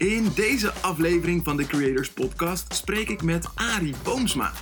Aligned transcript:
In 0.00 0.28
deze 0.34 0.72
aflevering 0.72 1.44
van 1.44 1.56
de 1.56 1.66
Creators 1.66 2.10
Podcast 2.10 2.74
spreek 2.74 3.08
ik 3.08 3.22
met 3.22 3.48
Arie 3.54 3.94
Boomsma. 4.04 4.52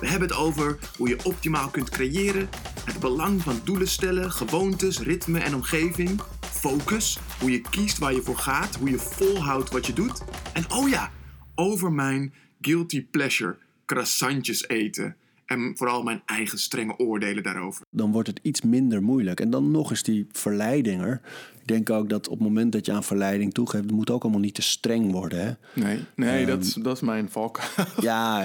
We 0.00 0.08
hebben 0.08 0.28
het 0.28 0.36
over 0.36 0.78
hoe 0.96 1.08
je 1.08 1.24
optimaal 1.24 1.68
kunt 1.68 1.90
creëren, 1.90 2.48
het 2.84 3.00
belang 3.00 3.42
van 3.42 3.60
doelen 3.64 3.88
stellen, 3.88 4.30
gewoontes, 4.30 5.00
ritme 5.00 5.38
en 5.38 5.54
omgeving, 5.54 6.20
focus, 6.40 7.18
hoe 7.40 7.50
je 7.50 7.60
kiest 7.60 7.98
waar 7.98 8.14
je 8.14 8.22
voor 8.22 8.38
gaat, 8.38 8.76
hoe 8.76 8.90
je 8.90 8.98
volhoudt 8.98 9.70
wat 9.70 9.86
je 9.86 9.92
doet. 9.92 10.22
En 10.52 10.70
oh 10.70 10.88
ja, 10.88 11.12
over 11.54 11.92
mijn 11.92 12.34
guilty 12.60 13.06
pleasure, 13.06 13.56
croissantjes 13.86 14.68
eten. 14.68 15.16
En 15.46 15.72
vooral 15.76 16.02
mijn 16.02 16.22
eigen 16.26 16.58
strenge 16.58 16.98
oordelen 16.98 17.42
daarover. 17.42 17.84
Dan 17.90 18.12
wordt 18.12 18.28
het 18.28 18.40
iets 18.42 18.62
minder 18.62 19.02
moeilijk. 19.02 19.40
En 19.40 19.50
dan 19.50 19.70
nog 19.70 19.90
eens 19.90 20.02
die 20.02 20.26
verleiding 20.32 21.02
er. 21.02 21.20
Ik 21.60 21.66
denk 21.66 21.90
ook 21.90 22.08
dat 22.08 22.28
op 22.28 22.38
het 22.38 22.48
moment 22.48 22.72
dat 22.72 22.86
je 22.86 22.92
aan 22.92 23.04
verleiding 23.04 23.54
toegeeft, 23.54 23.84
het 23.84 23.92
moet 23.92 24.10
ook 24.10 24.22
allemaal 24.22 24.40
niet 24.40 24.54
te 24.54 24.62
streng 24.62 25.12
worden. 25.12 25.44
Hè? 25.44 25.82
Nee, 25.82 26.04
nee 26.14 26.46
dat, 26.46 26.62
is, 26.62 26.74
dat 26.74 26.96
is 26.96 27.02
mijn 27.02 27.30
valk. 27.30 27.60
ja, 28.00 28.42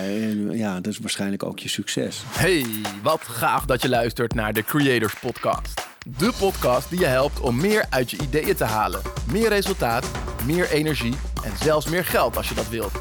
ja, 0.52 0.76
dat 0.76 0.94
is 0.94 0.98
waarschijnlijk 0.98 1.44
ook 1.44 1.60
je 1.60 1.70
succes. 1.70 2.24
Hey, 2.28 2.66
wat 3.04 3.22
gaaf 3.22 3.66
dat 3.66 3.82
je 3.82 3.90
luistert 3.90 4.34
naar 4.34 4.54
de 4.54 4.64
Creators 4.64 5.20
Podcast. 5.20 5.88
De 6.18 6.34
podcast 6.40 6.90
die 6.90 7.00
je 7.00 7.06
helpt 7.06 7.40
om 7.40 7.58
meer 7.58 7.86
uit 7.90 8.12
je 8.12 8.18
ideeën 8.22 8.56
te 8.56 8.64
halen. 8.64 9.02
Meer 9.32 9.50
resultaat, 9.50 10.12
meer 10.46 10.72
energie 10.72 11.14
en 11.44 11.58
zelfs 11.64 11.90
meer 11.90 12.06
geld 12.06 12.38
als 12.38 12.50
je 12.50 12.56
dat 12.56 12.70
wilt. 12.70 12.92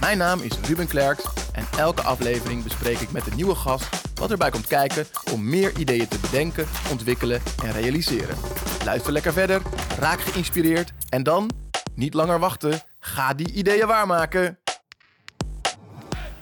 Mijn 0.00 0.18
naam 0.18 0.40
is 0.40 0.58
Ruben 0.60 0.86
Klerks 0.86 1.24
en 1.52 1.64
elke 1.78 2.02
aflevering 2.02 2.62
bespreek 2.62 2.98
ik 2.98 3.12
met 3.12 3.26
een 3.26 3.36
nieuwe 3.36 3.54
gast 3.54 4.14
wat 4.14 4.30
erbij 4.30 4.50
komt 4.50 4.66
kijken 4.66 5.06
om 5.32 5.48
meer 5.48 5.78
ideeën 5.78 6.08
te 6.08 6.18
bedenken, 6.18 6.66
ontwikkelen 6.90 7.42
en 7.64 7.72
realiseren. 7.72 8.36
Luister 8.84 9.12
lekker 9.12 9.32
verder, 9.32 9.62
raak 9.98 10.20
geïnspireerd 10.20 10.92
en 11.08 11.22
dan, 11.22 11.50
niet 11.94 12.14
langer 12.14 12.38
wachten, 12.38 12.80
ga 12.98 13.34
die 13.34 13.52
ideeën 13.52 13.86
waarmaken. 13.86 14.58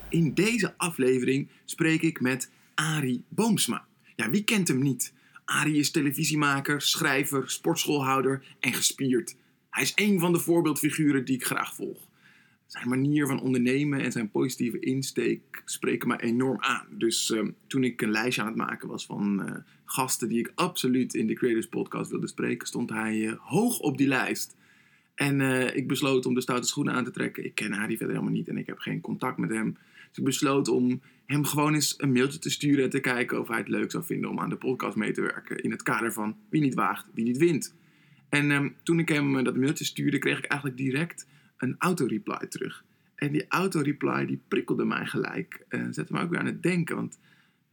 In 0.09 0.33
deze 0.33 0.73
aflevering 0.77 1.51
spreek 1.65 2.01
ik 2.01 2.21
met 2.21 2.49
Arie 2.75 3.25
Boomsma. 3.29 3.85
Ja, 4.15 4.29
wie 4.29 4.43
kent 4.43 4.67
hem 4.67 4.79
niet? 4.79 5.13
Arie 5.45 5.79
is 5.79 5.91
televisiemaker, 5.91 6.81
schrijver, 6.81 7.49
sportschoolhouder 7.49 8.43
en 8.59 8.73
gespierd. 8.73 9.35
Hij 9.69 9.83
is 9.83 9.91
een 9.95 10.19
van 10.19 10.31
de 10.31 10.39
voorbeeldfiguren 10.39 11.25
die 11.25 11.35
ik 11.35 11.45
graag 11.45 11.75
volg. 11.75 12.04
Zijn 12.65 12.89
manier 12.89 13.27
van 13.27 13.41
ondernemen 13.41 13.99
en 13.99 14.11
zijn 14.11 14.31
positieve 14.31 14.79
insteek 14.79 15.61
spreken 15.65 16.07
me 16.07 16.21
enorm 16.21 16.61
aan. 16.61 16.87
Dus 16.89 17.29
uh, 17.29 17.47
toen 17.67 17.83
ik 17.83 18.01
een 18.01 18.11
lijstje 18.11 18.41
aan 18.41 18.47
het 18.47 18.55
maken 18.55 18.87
was 18.87 19.05
van 19.05 19.41
uh, 19.41 19.55
gasten 19.85 20.29
die 20.29 20.39
ik 20.39 20.51
absoluut 20.55 21.13
in 21.13 21.27
de 21.27 21.33
Creators 21.33 21.67
Podcast 21.67 22.11
wilde 22.11 22.27
spreken, 22.27 22.67
stond 22.67 22.89
hij 22.89 23.15
uh, 23.15 23.33
hoog 23.39 23.79
op 23.79 23.97
die 23.97 24.07
lijst. 24.07 24.55
En 25.15 25.41
ik 25.75 25.87
besloot 25.87 26.25
om 26.25 26.33
de 26.33 26.41
stoute 26.41 26.67
schoenen 26.67 26.93
aan 26.93 27.03
te 27.03 27.11
trekken. 27.11 27.45
Ik 27.45 27.55
ken 27.55 27.71
Harry 27.71 27.97
verder 27.97 28.15
helemaal 28.15 28.35
niet 28.35 28.47
en 28.47 28.57
ik 28.57 28.67
heb 28.67 28.77
geen 28.77 29.01
contact 29.01 29.37
met 29.37 29.49
hem. 29.49 29.77
Dus 30.07 30.17
ik 30.17 30.23
besloot 30.23 30.67
om 30.67 31.01
hem 31.25 31.45
gewoon 31.45 31.73
eens 31.73 31.95
een 31.97 32.11
mailtje 32.11 32.39
te 32.39 32.49
sturen 32.49 32.83
en 32.83 32.89
te 32.89 32.99
kijken 32.99 33.39
of 33.39 33.47
hij 33.47 33.57
het 33.57 33.67
leuk 33.67 33.91
zou 33.91 34.03
vinden 34.03 34.29
om 34.29 34.39
aan 34.39 34.49
de 34.49 34.55
podcast 34.55 34.95
mee 34.95 35.11
te 35.11 35.21
werken. 35.21 35.63
In 35.63 35.71
het 35.71 35.83
kader 35.83 36.13
van 36.13 36.35
wie 36.49 36.61
niet 36.61 36.73
waagt, 36.73 37.05
wie 37.13 37.23
niet 37.23 37.37
wint. 37.37 37.75
En 38.29 38.51
ehm, 38.51 38.69
toen 38.83 38.99
ik 38.99 39.09
hem 39.09 39.43
dat 39.43 39.57
mailtje 39.57 39.85
stuurde, 39.85 40.19
kreeg 40.19 40.37
ik 40.37 40.45
eigenlijk 40.45 40.79
direct 40.79 41.27
een 41.57 41.75
auto-reply 41.77 42.47
terug. 42.47 42.83
En 43.15 43.31
die 43.31 43.47
auto-reply 43.47 44.25
die 44.25 44.41
prikkelde 44.47 44.85
mij 44.85 45.05
gelijk 45.05 45.65
en 45.67 45.93
zette 45.93 46.13
me 46.13 46.21
ook 46.21 46.29
weer 46.29 46.39
aan 46.39 46.45
het 46.45 46.63
denken. 46.63 46.95
Want 46.95 47.19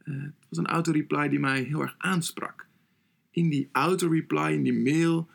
uh, 0.03 0.21
het 0.21 0.47
was 0.49 0.57
een 0.57 0.67
auto-reply 0.67 1.29
die 1.29 1.39
mij 1.39 1.61
heel 1.61 1.81
erg 1.81 1.95
aansprak. 1.97 2.67
In 3.31 3.49
die 3.49 3.69
auto-reply, 3.71 4.51
in 4.51 4.63
die 4.63 4.81
mail, 4.81 5.29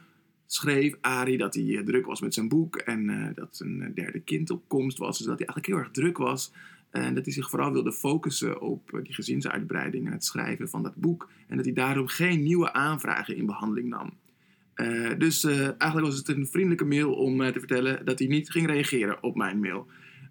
schreef 0.46 0.96
Ari 1.00 1.36
dat 1.36 1.54
hij 1.54 1.64
uh, 1.64 1.80
druk 1.80 2.06
was 2.06 2.20
met 2.20 2.34
zijn 2.34 2.48
boek. 2.48 2.76
En 2.76 3.08
uh, 3.08 3.26
dat 3.34 3.56
zijn 3.56 3.92
derde 3.94 4.20
kind 4.20 4.50
op 4.50 4.69
komst 4.69 4.98
was. 4.98 5.19
Dus 5.19 5.26
dat 5.26 5.38
hij 5.38 5.46
eigenlijk 5.46 5.66
heel 5.66 5.84
erg 5.84 5.91
druk 5.91 6.16
was. 6.16 6.52
En 6.91 7.14
dat 7.14 7.24
hij 7.24 7.34
zich 7.34 7.50
vooral 7.50 7.72
wilde 7.72 7.92
focussen 7.92 8.60
op 8.60 9.00
die 9.03 9.15
gezinsuitbreiding 9.15 10.06
en 10.06 10.12
het 10.12 10.25
schrijven 10.25 10.69
van 10.69 10.82
dat 10.82 10.94
boek. 10.94 11.30
En 11.47 11.56
dat 11.56 11.65
hij 11.65 11.75
daarom 11.75 12.06
geen 12.06 12.42
nieuwe 12.42 12.72
aanvragen 12.72 13.36
in 13.36 13.47
behandeling 13.47 13.88
nam. 13.88 14.12
Uh, 14.81 15.11
dus 15.19 15.44
uh, 15.44 15.61
eigenlijk 15.61 16.06
was 16.06 16.16
het 16.16 16.28
een 16.28 16.47
vriendelijke 16.47 16.84
mail 16.84 17.12
om 17.12 17.39
te 17.39 17.59
vertellen 17.59 18.05
dat 18.05 18.19
hij 18.19 18.28
niet 18.28 18.50
ging 18.50 18.66
reageren 18.66 19.22
op 19.22 19.37
mijn 19.37 19.61
mail. 19.61 19.87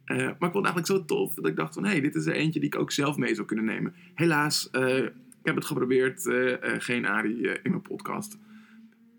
maar 0.05 0.27
ik 0.29 0.37
vond 0.37 0.53
het 0.53 0.65
eigenlijk 0.65 0.85
zo 0.87 1.05
tof 1.05 1.33
dat 1.33 1.47
ik 1.47 1.55
dacht 1.55 1.73
van... 1.73 1.83
hé, 1.83 1.89
hey, 1.89 2.01
dit 2.01 2.15
is 2.15 2.25
er 2.25 2.33
eentje 2.33 2.59
die 2.59 2.69
ik 2.69 2.79
ook 2.79 2.91
zelf 2.91 3.17
mee 3.17 3.35
zou 3.35 3.47
kunnen 3.47 3.65
nemen. 3.65 3.93
Helaas, 4.13 4.69
ik 4.71 5.43
heb 5.43 5.55
het 5.55 5.65
geprobeerd. 5.65 6.21
geen 6.61 7.05
Ari 7.05 7.47
in 7.63 7.69
mijn 7.69 7.81
podcast. 7.81 8.37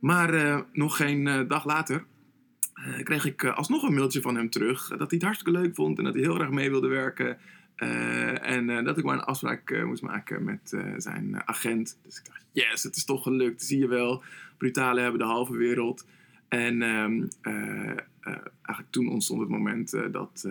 Maar 0.01 0.65
nog 0.73 0.97
geen 0.97 1.47
dag 1.49 1.65
later 1.65 2.05
kreeg 3.03 3.25
ik 3.25 3.45
alsnog 3.45 3.83
een 3.83 3.95
mailtje 3.95 4.21
van 4.21 4.37
hem 4.37 4.51
terug... 4.51 4.89
dat 4.89 4.99
hij 4.99 5.07
het 5.09 5.23
hartstikke 5.23 5.61
leuk 5.61 5.75
vond 5.75 5.99
en 5.99 6.05
dat 6.05 6.15
hij 6.15 6.23
heel 6.23 6.41
erg 6.41 6.51
mee 6.51 6.71
wilde 6.71 6.89
werken... 6.89 7.39
en 8.43 8.85
dat 8.85 8.99
ik 8.99 9.05
maar 9.05 9.15
een 9.15 9.25
afspraak 9.25 9.85
moest 9.85 10.03
maken 10.03 10.45
met 10.45 10.77
zijn 10.97 11.47
agent. 11.49 11.99
Dus 12.03 12.19
ik 12.19 12.27
dacht, 12.27 12.45
yes, 12.53 12.83
het 12.83 12.97
is 12.97 13.05
toch 13.05 13.23
gelukt, 13.23 13.63
zie 13.63 13.79
je 13.79 13.89
wel 13.89 14.23
brutale 14.59 15.01
hebben 15.01 15.21
de 15.21 15.27
halve 15.27 15.57
wereld. 15.57 16.07
En 16.49 16.83
ehm, 16.83 17.27
eh, 17.41 17.91
eh, 17.91 18.37
eigenlijk 18.63 18.91
toen 18.91 19.09
ontstond 19.09 19.41
het 19.41 19.49
moment 19.49 19.93
eh, 19.93 20.03
dat 20.13 20.49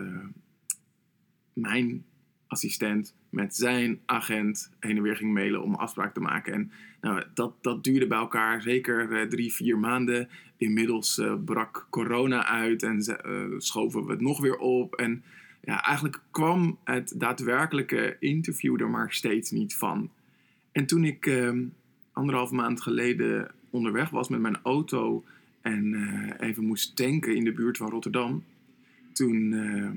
mijn 1.52 2.04
assistent 2.46 3.14
met 3.30 3.56
zijn 3.56 4.00
agent 4.06 4.70
heen 4.80 4.96
en 4.96 5.02
weer 5.02 5.16
ging 5.16 5.32
mailen 5.32 5.62
om 5.62 5.72
een 5.72 5.78
afspraak 5.78 6.14
te 6.14 6.20
maken. 6.20 6.52
En 6.52 6.70
nou, 7.00 7.22
dat, 7.34 7.54
dat 7.60 7.84
duurde 7.84 8.06
bij 8.06 8.18
elkaar 8.18 8.62
zeker 8.62 9.28
drie, 9.28 9.52
vier 9.52 9.78
maanden. 9.78 10.28
Inmiddels 10.56 11.22
brak 11.44 11.86
corona 11.90 12.46
uit 12.46 12.82
en 12.82 13.02
schoven 13.58 14.04
we 14.04 14.10
het 14.10 14.20
nog 14.20 14.40
weer 14.40 14.56
op. 14.56 14.94
En 14.94 15.24
ja, 15.60 15.84
eigenlijk 15.84 16.20
kwam 16.30 16.78
het 16.84 17.12
daadwerkelijke 17.16 18.16
interview 18.20 18.80
er 18.80 18.90
maar 18.90 19.12
steeds 19.12 19.50
niet 19.50 19.76
van. 19.76 20.10
En 20.72 20.86
toen 20.86 21.04
ik 21.04 21.26
uh, 21.26 21.52
anderhalf 22.12 22.50
maand 22.50 22.80
geleden 22.80 23.50
onderweg 23.70 24.10
was 24.10 24.28
met 24.28 24.40
mijn 24.40 24.58
auto 24.62 25.24
en 25.60 25.92
uh, 25.92 26.48
even 26.48 26.64
moest 26.64 26.96
tanken 26.96 27.36
in 27.36 27.44
de 27.44 27.52
buurt 27.52 27.76
van 27.76 27.90
Rotterdam. 27.90 28.44
Toen 29.12 29.52
uh, 29.52 29.90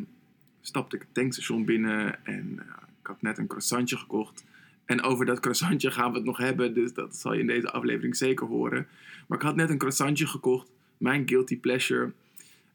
stapte 0.62 0.96
ik 0.96 1.02
het 1.02 1.14
tankstation 1.14 1.66
binnen 1.66 2.26
en 2.26 2.52
uh, 2.56 2.66
ik 3.00 3.08
had 3.08 3.22
net 3.22 3.38
een 3.38 3.48
croissantje 3.48 3.98
gekocht. 3.98 4.46
En 4.86 5.02
over 5.02 5.26
dat 5.26 5.40
croissantje 5.40 5.92
gaan 5.92 6.12
we 6.12 6.18
het 6.18 6.26
nog 6.26 6.38
hebben, 6.38 6.74
dus 6.74 6.94
dat 6.94 7.16
zal 7.16 7.34
je 7.34 7.40
in 7.40 7.48
deze 7.48 7.72
aflevering 7.72 8.16
zeker 8.16 8.48
horen. 8.48 8.88
Maar 9.28 9.38
ik 9.38 9.44
had 9.44 9.56
net 9.56 9.70
een 9.70 9.78
croissantje 9.78 10.28
gekocht, 10.28 10.70
mijn 10.98 11.28
guilty 11.30 11.60
pleasure. 11.60 12.12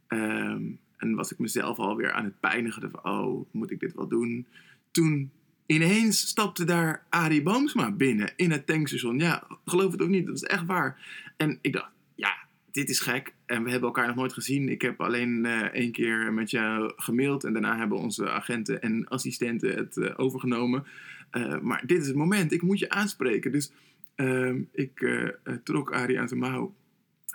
Um, 0.09 0.79
en 0.97 1.15
was 1.15 1.33
ik 1.33 1.39
mezelf 1.39 1.79
alweer 1.79 2.13
aan 2.13 2.25
het 2.25 2.41
pijnigen 2.41 2.91
van, 2.91 3.05
oh, 3.05 3.47
moet 3.51 3.71
ik 3.71 3.81
dit 3.81 3.95
wel 3.95 4.09
doen? 4.09 4.47
Toen 4.91 5.31
Ineens 5.67 6.29
stapte 6.29 6.65
daar 6.65 7.07
Arie 7.09 7.43
Boomsma 7.43 7.91
binnen 7.91 8.33
in 8.37 8.51
het 8.51 8.67
tankstation. 8.67 9.19
Ja, 9.19 9.47
geloof 9.65 9.93
het 9.93 10.01
of 10.01 10.09
niet, 10.09 10.27
dat 10.27 10.35
is 10.35 10.43
echt 10.43 10.67
waar. 10.67 10.99
En 11.37 11.59
ik 11.61 11.73
dacht, 11.73 11.91
ja, 12.15 12.37
dit 12.71 12.89
is 12.89 13.01
gek. 13.01 13.35
En 13.47 13.63
we 13.63 13.71
hebben 13.71 13.89
elkaar 13.89 14.07
nog 14.07 14.17
nooit 14.17 14.33
gezien. 14.33 14.69
Ik 14.69 14.83
heb 14.83 15.01
alleen 15.01 15.45
uh, 15.45 15.61
één 15.61 15.93
keer 15.93 16.33
met 16.33 16.51
jou 16.51 16.93
gemaild. 16.97 17.45
En 17.45 17.53
daarna 17.53 17.77
hebben 17.77 17.99
onze 17.99 18.31
agenten 18.31 18.83
en 18.83 19.09
assistenten 19.09 19.77
het 19.77 19.97
uh, 19.97 20.11
overgenomen. 20.17 20.85
Uh, 21.33 21.59
maar 21.61 21.87
dit 21.87 22.01
is 22.01 22.07
het 22.07 22.17
moment. 22.17 22.53
Ik 22.53 22.63
moet 22.63 22.79
je 22.79 22.91
aanspreken. 22.91 23.53
Dus 23.53 23.73
ehm, 24.15 24.61
ik 24.73 25.25
trok 25.65 25.93
Arie 25.93 26.21
aan 26.21 26.29
zijn 26.29 26.41
mouw. 26.41 26.75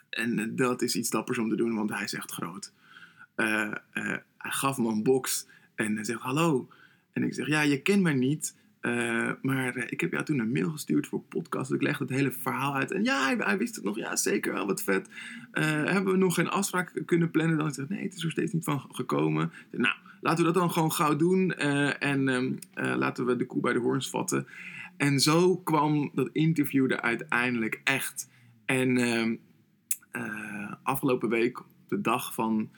En 0.09 0.55
dat 0.55 0.81
is 0.81 0.95
iets 0.95 1.09
dappers 1.09 1.37
om 1.37 1.49
te 1.49 1.55
doen, 1.55 1.75
want 1.75 1.89
hij 1.89 2.03
is 2.03 2.13
echt 2.13 2.31
groot. 2.31 2.73
Hij 3.35 4.21
gaf 4.37 4.77
me 4.77 4.87
een 4.87 5.03
box 5.03 5.47
en 5.75 5.95
hij 5.95 6.03
zegt: 6.03 6.21
Hallo. 6.21 6.67
En 7.13 7.23
ik 7.23 7.33
zeg, 7.33 7.47
ja, 7.47 7.61
je 7.61 7.81
kent 7.81 8.01
mij 8.01 8.13
niet. 8.13 8.55
Uh, 8.81 9.31
maar 9.41 9.77
ik 9.77 10.01
heb 10.01 10.11
jou 10.11 10.25
toen 10.25 10.39
een 10.39 10.51
mail 10.51 10.71
gestuurd 10.71 11.07
voor 11.07 11.21
podcast. 11.21 11.71
Ik 11.71 11.81
legde 11.81 12.03
het 12.03 12.13
hele 12.13 12.31
verhaal 12.31 12.75
uit. 12.75 12.91
En 12.91 13.03
ja, 13.03 13.35
hij, 13.37 13.57
wist 13.57 13.75
het 13.75 13.83
nog. 13.83 13.97
Ja, 13.97 14.15
zeker 14.15 14.53
wel. 14.53 14.65
Wat 14.65 14.83
vet. 14.83 15.09
Hebben 15.51 16.13
we 16.13 16.19
nog 16.19 16.33
geen 16.33 16.49
afspraak 16.49 17.01
kunnen 17.05 17.31
plannen? 17.31 17.57
Dan 17.57 17.73
zeg 17.73 17.85
ik, 17.85 17.91
nee, 17.91 18.03
het 18.03 18.13
is 18.13 18.23
er 18.23 18.31
steeds 18.31 18.53
niet 18.53 18.63
van 18.63 18.85
gekomen. 18.91 19.51
nou, 19.71 19.95
laten 20.21 20.45
we 20.45 20.51
dat 20.51 20.61
dan 20.61 20.71
gewoon 20.71 20.91
gauw 20.91 21.15
doen. 21.15 21.53
en 21.53 22.27
um, 22.27 22.59
laten 22.73 23.25
we 23.25 23.35
de 23.35 23.45
koe 23.45 23.61
bij 23.61 23.73
de 23.73 23.79
hoorns 23.79 24.09
vatten. 24.09 24.47
En 24.97 25.19
zo 25.19 25.57
kwam 25.57 26.11
dat 26.13 26.29
interview 26.31 26.91
er 26.91 27.01
uiteindelijk 27.01 27.81
echt. 27.83 28.29
En 28.65 28.97
ehm, 28.97 29.35
afgelopen 30.83 31.29
week, 31.29 31.61
de 31.87 32.01
dag 32.01 32.33
van 32.33 32.69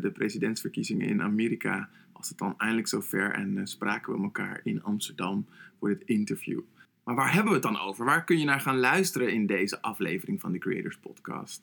de 0.00 0.10
presidentsverkiezingen 0.12 1.08
in 1.08 1.22
Amerika 1.22 1.88
was 2.12 2.28
het 2.28 2.38
dan 2.38 2.54
eindelijk 2.58 2.88
zover 2.88 3.32
en 3.32 3.56
uh, 3.56 3.60
spraken 3.64 4.12
we 4.12 4.22
elkaar 4.22 4.60
in 4.64 4.82
Amsterdam 4.82 5.46
voor 5.78 5.88
dit 5.88 6.02
interview. 6.04 6.60
Maar 7.04 7.14
waar 7.14 7.32
hebben 7.32 7.48
we 7.48 7.58
het 7.58 7.72
dan 7.72 7.80
over? 7.80 8.04
Waar 8.04 8.24
kun 8.24 8.38
je 8.38 8.44
naar 8.44 8.60
gaan 8.60 8.78
luisteren 8.78 9.32
in 9.32 9.46
deze 9.46 9.82
aflevering 9.82 10.40
van 10.40 10.52
de 10.52 10.58
Creators 10.58 10.96
Podcast? 10.96 11.62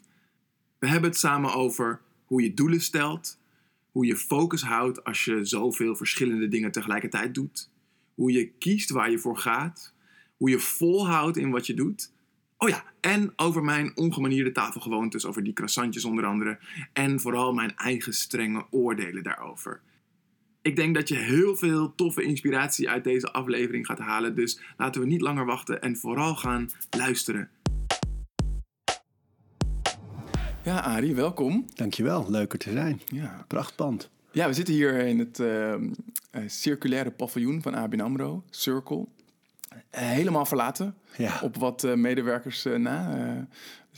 We 0.80 0.88
hebben 0.88 1.10
het 1.10 1.20
samen 1.20 1.54
over 1.54 2.02
hoe 2.26 2.42
je 2.42 2.54
doelen 2.54 2.82
stelt, 2.82 3.40
hoe 3.92 4.06
je 4.06 4.16
focus 4.16 4.62
houdt 4.62 5.04
als 5.04 5.26
je 5.26 5.46
zoveel 5.46 5.96
verschillende 5.96 6.48
dingen 6.48 6.72
tegelijkertijd 6.72 7.34
doet, 7.34 7.70
hoe 8.14 8.32
je 8.32 8.48
kiest 8.48 8.90
waar 8.90 9.12
je 9.12 9.20
voor 9.20 9.38
gaat, 9.38 9.94
hoe 10.38 10.50
je 10.50 10.60
volhoudt 10.60 11.38
in 11.38 11.52
wat 11.52 11.68
je 11.68 11.74
doet. 11.74 12.12
Oh 12.64 12.70
ja, 12.70 12.84
en 13.00 13.34
over 13.36 13.64
mijn 13.64 13.92
ongemanierde 13.96 14.52
tafelgewoontes, 14.52 15.26
over 15.26 15.44
die 15.44 15.54
croissantjes 15.54 16.06
onder 16.06 16.26
andere. 16.26 16.60
En 16.94 17.20
vooral 17.20 17.54
mijn 17.54 17.76
eigen 17.76 18.14
strenge 18.14 18.66
oordelen 18.70 19.24
daarover. 19.24 19.82
Ik 20.62 20.76
denk 20.76 20.96
dat 20.96 21.08
je 21.08 21.16
heel 21.16 21.56
veel 21.56 21.96
toffe 21.96 22.24
inspiratie 22.24 22.90
uit 22.90 23.04
deze 23.04 23.32
aflevering 23.32 23.86
gaat 23.86 24.00
halen. 24.00 24.36
Dus 24.36 24.60
laten 24.78 25.02
we 25.02 25.08
niet 25.08 25.22
langer 25.22 25.46
wachten 25.46 25.82
en 25.82 25.98
vooral 25.98 26.36
gaan 26.36 26.70
luisteren. 26.98 27.50
Ja, 30.64 30.80
Arie, 30.80 31.16
welkom. 31.16 31.66
Dankjewel, 31.74 32.32
leuker 32.32 32.60
te 32.60 32.72
zijn. 32.72 33.02
Ja, 33.06 33.46
Prachtpand. 33.48 34.10
ja 34.32 34.48
we 34.48 34.54
zitten 34.54 34.74
hier 34.74 34.94
in 34.94 35.20
het 35.20 35.40
eh, 35.40 35.74
eh, 35.74 35.80
circulaire 36.46 37.12
paviljoen 37.12 37.62
van 37.62 37.74
ABN 37.74 38.00
AMRO, 38.00 38.44
Circle. 38.50 39.08
Helemaal 39.90 40.46
verlaten, 40.46 40.96
Ja. 41.18 41.40
op 41.42 41.56
wat 41.56 41.84
eh, 41.84 41.94
medewerkers 41.94 42.66
eh, 42.66 42.76
na. 42.76 43.16
Eh, 43.18 43.42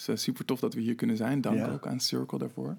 dus 0.06 0.22
super 0.24 0.46
tof 0.46 0.60
dat 0.60 0.74
we 0.74 0.82
hier 0.82 0.96
kunnen 0.96 1.18
zijn. 1.18 1.42
Dank 1.42 1.58
Ja. 1.58 1.70
ook 1.72 1.88
aan 1.88 2.00
Circle 2.00 2.38
daarvoor. 2.38 2.76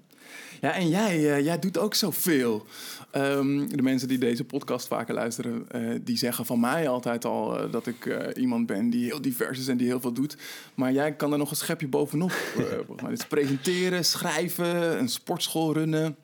Ja, 0.61 0.73
en 0.73 0.89
jij, 0.89 1.43
jij 1.43 1.59
doet 1.59 1.77
ook 1.77 1.93
zoveel. 1.93 2.65
Ehm 3.11 3.67
de 3.67 3.81
mensen 3.81 4.07
die 4.07 4.17
deze 4.17 4.43
podcast 4.43 4.87
vaker 4.87 5.13
luisteren, 5.13 5.67
die 6.03 6.17
zeggen 6.17 6.45
van 6.45 6.59
mij 6.59 6.87
altijd 6.89 7.25
al 7.25 7.69
dat 7.71 7.87
ik 7.87 8.31
iemand 8.35 8.65
ben 8.65 8.89
die 8.89 9.05
heel 9.05 9.21
divers 9.21 9.59
is 9.59 9.67
en 9.67 9.77
die 9.77 9.87
heel 9.87 9.99
veel 10.01 10.11
doet. 10.13 10.37
Maar 10.75 10.91
jij 10.91 11.13
kan 11.15 11.31
er 11.31 11.37
nog 11.37 11.49
een 11.49 11.55
schepje 11.55 11.87
bovenop. 11.87 12.31
Dus 13.09 13.25
presenteren, 13.25 14.05
schrijven, 14.05 14.99
een 14.99 15.09
sportschool 15.09 15.73
runnen, 15.73 16.15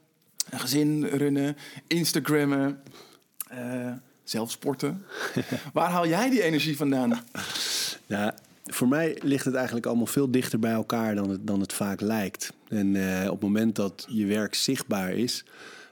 een 0.50 0.60
gezin 0.60 1.06
runnen, 1.06 1.58
Instagrammen, 1.88 2.82
zelf 4.24 4.52
sporten. 4.52 5.06
Waar 5.74 5.90
haal 5.90 6.08
jij 6.08 6.30
die 6.30 6.42
energie 6.42 6.78
vandaan? 6.78 7.20
Ja, 8.06 8.36
voor 8.66 8.88
mij 8.88 9.18
ligt 9.22 9.46
het 9.46 9.56
eigenlijk 9.56 9.86
allemaal 9.86 10.06
veel 10.06 10.32
dichter 10.32 10.60
bij 10.60 10.72
elkaar 10.72 11.16
dan 11.16 11.30
het, 11.30 11.48
dan 11.48 11.60
het 11.60 11.74
vaak 11.74 12.02
lijkt. 12.02 12.54
En 12.68 12.96
eh, 12.96 13.26
op 13.26 13.32
het 13.32 13.42
moment 13.42 13.76
dat 13.76 14.06
je 14.10 14.26
werk 14.26 14.56
zichtbaar 14.56 15.12
is, 15.12 15.46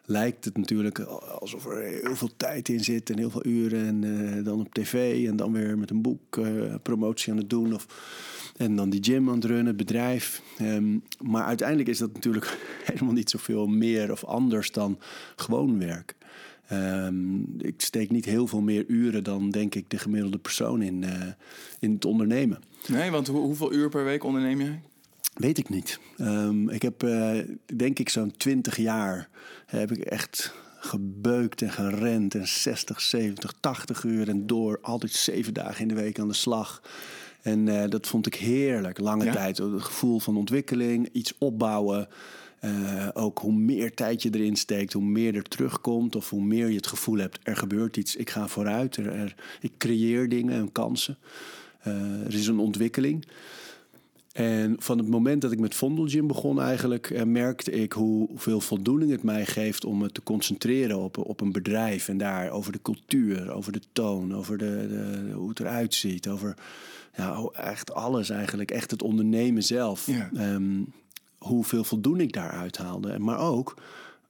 lijkt 0.05 0.45
het 0.45 0.57
natuurlijk 0.57 0.99
alsof 0.99 1.65
er 1.65 1.81
heel 1.81 2.15
veel 2.15 2.31
tijd 2.37 2.69
in 2.69 2.83
zit 2.83 3.09
en 3.09 3.17
heel 3.17 3.29
veel 3.29 3.45
uren. 3.45 3.87
En 3.87 4.03
eh, 4.37 4.45
dan 4.45 4.59
op 4.59 4.73
tv 4.73 5.27
en 5.27 5.35
dan 5.35 5.51
weer 5.51 5.77
met 5.77 5.89
een 5.89 6.01
boek 6.01 6.37
eh, 6.37 6.75
promotie 6.83 7.31
aan 7.31 7.37
het 7.37 7.49
doen. 7.49 7.73
Of, 7.73 7.85
en 8.57 8.75
dan 8.75 8.89
die 8.89 9.03
gym 9.03 9.29
aan 9.29 9.35
het 9.35 9.45
runnen, 9.45 9.65
het 9.65 9.77
bedrijf. 9.77 10.41
Ehm, 10.57 10.97
maar 11.19 11.43
uiteindelijk 11.43 11.89
is 11.89 11.97
dat 11.97 12.13
natuurlijk 12.13 12.57
helemaal 12.91 13.13
niet 13.13 13.29
zoveel 13.29 13.67
meer 13.67 14.11
of 14.11 14.23
anders 14.23 14.71
dan 14.71 14.99
gewoon 15.35 15.79
werk. 15.79 16.15
Ehm, 16.71 17.39
ik 17.57 17.73
steek 17.81 18.09
niet 18.11 18.25
heel 18.25 18.47
veel 18.47 18.61
meer 18.61 18.85
uren 18.87 19.23
dan, 19.23 19.49
denk 19.49 19.75
ik, 19.75 19.89
de 19.89 19.97
gemiddelde 19.97 20.37
persoon 20.37 20.81
in, 20.81 21.03
eh, 21.03 21.27
in 21.79 21.93
het 21.93 22.05
ondernemen. 22.05 22.59
Nee, 22.87 23.09
want 23.11 23.27
hoe- 23.27 23.39
hoeveel 23.41 23.73
uur 23.73 23.89
per 23.89 24.03
week 24.03 24.23
onderneem 24.23 24.61
jij? 24.61 24.81
Weet 25.33 25.57
ik 25.57 25.69
niet. 25.69 25.99
Ehm, 26.17 26.69
ik 26.69 26.81
heb, 26.81 27.03
eh, 27.03 27.39
denk 27.75 27.99
ik, 27.99 28.09
zo'n 28.09 28.33
20 28.37 28.77
jaar 28.77 29.29
heb 29.65 29.91
ik 29.91 29.97
echt 30.03 30.53
gebeukt 30.79 31.61
en 31.61 31.71
gerend 31.71 32.35
en 32.35 32.47
60, 32.47 33.01
70, 33.01 33.53
80 33.59 34.03
uur 34.03 34.29
en 34.29 34.47
door. 34.47 34.79
Altijd 34.81 35.11
zeven 35.11 35.53
dagen 35.53 35.81
in 35.81 35.87
de 35.87 35.93
week 36.01 36.19
aan 36.19 36.27
de 36.27 36.33
slag. 36.33 36.81
En 37.41 37.67
eh, 37.81 37.89
dat 37.89 38.07
vond 38.07 38.25
ik 38.27 38.35
heerlijk, 38.35 38.99
lange 38.99 39.25
Ja? 39.25 39.31
tijd. 39.31 39.57
Het 39.57 39.81
gevoel 39.81 40.19
van 40.19 40.37
ontwikkeling, 40.37 41.09
iets 41.11 41.33
opbouwen. 41.37 42.07
Eh, 42.61 43.07
ook 43.13 43.39
hoe 43.39 43.53
meer 43.53 43.93
tijd 43.93 44.21
je 44.21 44.29
erin 44.33 44.55
steekt, 44.55 44.93
hoe 44.93 45.03
meer 45.03 45.35
er 45.35 45.43
terugkomt... 45.43 46.15
of 46.15 46.29
hoe 46.29 46.43
meer 46.43 46.69
je 46.69 46.75
het 46.75 46.87
gevoel 46.87 47.17
hebt, 47.17 47.39
er 47.43 47.55
gebeurt 47.55 47.97
iets. 47.97 48.15
Ik 48.15 48.29
ga 48.29 48.47
vooruit, 48.47 48.95
er, 48.97 49.07
er- 49.11 49.35
ik 49.61 49.71
creëer 49.77 50.29
dingen 50.29 50.53
en 50.53 50.71
kansen. 50.71 51.17
Eh, 51.79 52.25
er 52.25 52.33
is 52.33 52.47
een 52.47 52.59
ontwikkeling. 52.59 53.25
En 54.31 54.75
van 54.79 54.97
het 54.97 55.07
moment 55.07 55.41
dat 55.41 55.51
ik 55.51 55.59
met 55.59 55.75
Vondelgym 55.75 56.27
begon 56.27 56.61
eigenlijk... 56.61 57.09
eh, 57.09 57.23
merkte 57.23 57.71
ik 57.71 57.93
hoeveel 57.93 58.61
voldoening 58.61 59.11
het 59.11 59.23
mij 59.23 59.45
geeft 59.45 59.85
om 59.85 59.97
me 59.97 60.11
te 60.11 60.23
concentreren 60.23 60.97
op, 60.99 61.17
op 61.17 61.41
een 61.41 61.51
bedrijf. 61.51 62.07
En 62.09 62.17
daar 62.17 62.49
over 62.49 62.71
de 62.71 62.81
cultuur, 62.81 63.51
over 63.51 63.71
de 63.71 63.81
toon, 63.91 64.35
over 64.35 64.57
de, 64.57 64.85
de, 64.89 65.31
hoe 65.33 65.49
het 65.49 65.59
eruit 65.59 65.93
ziet. 65.93 66.27
Over 66.27 66.55
ja, 67.17 67.35
hoe- 67.35 67.53
echt 67.53 67.93
alles 67.93 68.29
eigenlijk, 68.29 68.71
echt 68.71 68.91
het 68.91 69.01
ondernemen 69.03 69.63
zelf. 69.63 70.07
Ja. 70.07 70.29
Ehm, 70.35 70.79
hoeveel 71.45 71.83
voldoening 71.83 72.27
ik 72.27 72.33
daaruit 72.33 72.77
haalde. 72.77 73.19
Maar 73.19 73.39
ook 73.39 73.75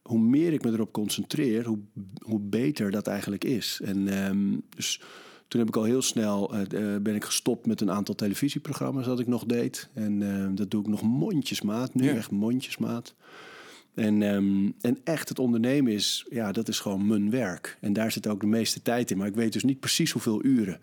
hoe 0.01 0.19
meer 0.19 0.53
ik 0.53 0.63
me 0.63 0.71
erop 0.71 0.91
concentreer, 0.91 1.65
hoe, 1.65 1.79
hoe 2.19 2.39
beter 2.39 2.91
dat 2.91 3.07
eigenlijk 3.07 3.43
is. 3.43 3.79
En 3.83 4.07
ehm, 4.07 4.57
dus 4.75 5.01
toen 5.47 5.59
heb 5.59 5.69
ik 5.69 5.75
al 5.75 5.83
heel 5.83 6.01
snel 6.01 6.53
eh, 6.55 6.95
ben 7.01 7.15
ik 7.15 7.23
gestopt 7.23 7.65
met 7.65 7.81
een 7.81 7.91
aantal 7.91 8.15
televisieprogramma's 8.15 9.05
dat 9.05 9.19
ik 9.19 9.27
nog 9.27 9.45
deed. 9.45 9.89
En 9.93 10.21
ehm, 10.21 10.55
dat 10.55 10.71
doe 10.71 10.81
ik 10.81 10.87
nog 10.87 11.01
mondjesmaat, 11.01 11.93
nu 11.93 12.03
Ja. 12.03 12.13
echt 12.15 12.31
mondjesmaat. 12.31 13.15
En, 13.93 14.21
ehm, 14.21 14.69
en 14.81 14.97
echt 15.03 15.29
het 15.29 15.39
ondernemen 15.39 15.93
is, 15.93 16.25
ja, 16.29 16.51
dat 16.51 16.67
is 16.67 16.79
gewoon 16.79 17.07
mijn 17.07 17.29
werk. 17.29 17.77
En 17.81 17.93
daar 17.93 18.11
zit 18.11 18.27
ook 18.27 18.39
de 18.39 18.45
meeste 18.47 18.81
tijd 18.81 19.11
in. 19.11 19.17
Maar 19.17 19.27
ik 19.27 19.35
weet 19.35 19.53
dus 19.53 19.63
niet 19.63 19.79
precies 19.79 20.11
hoeveel 20.11 20.45
uren. 20.45 20.79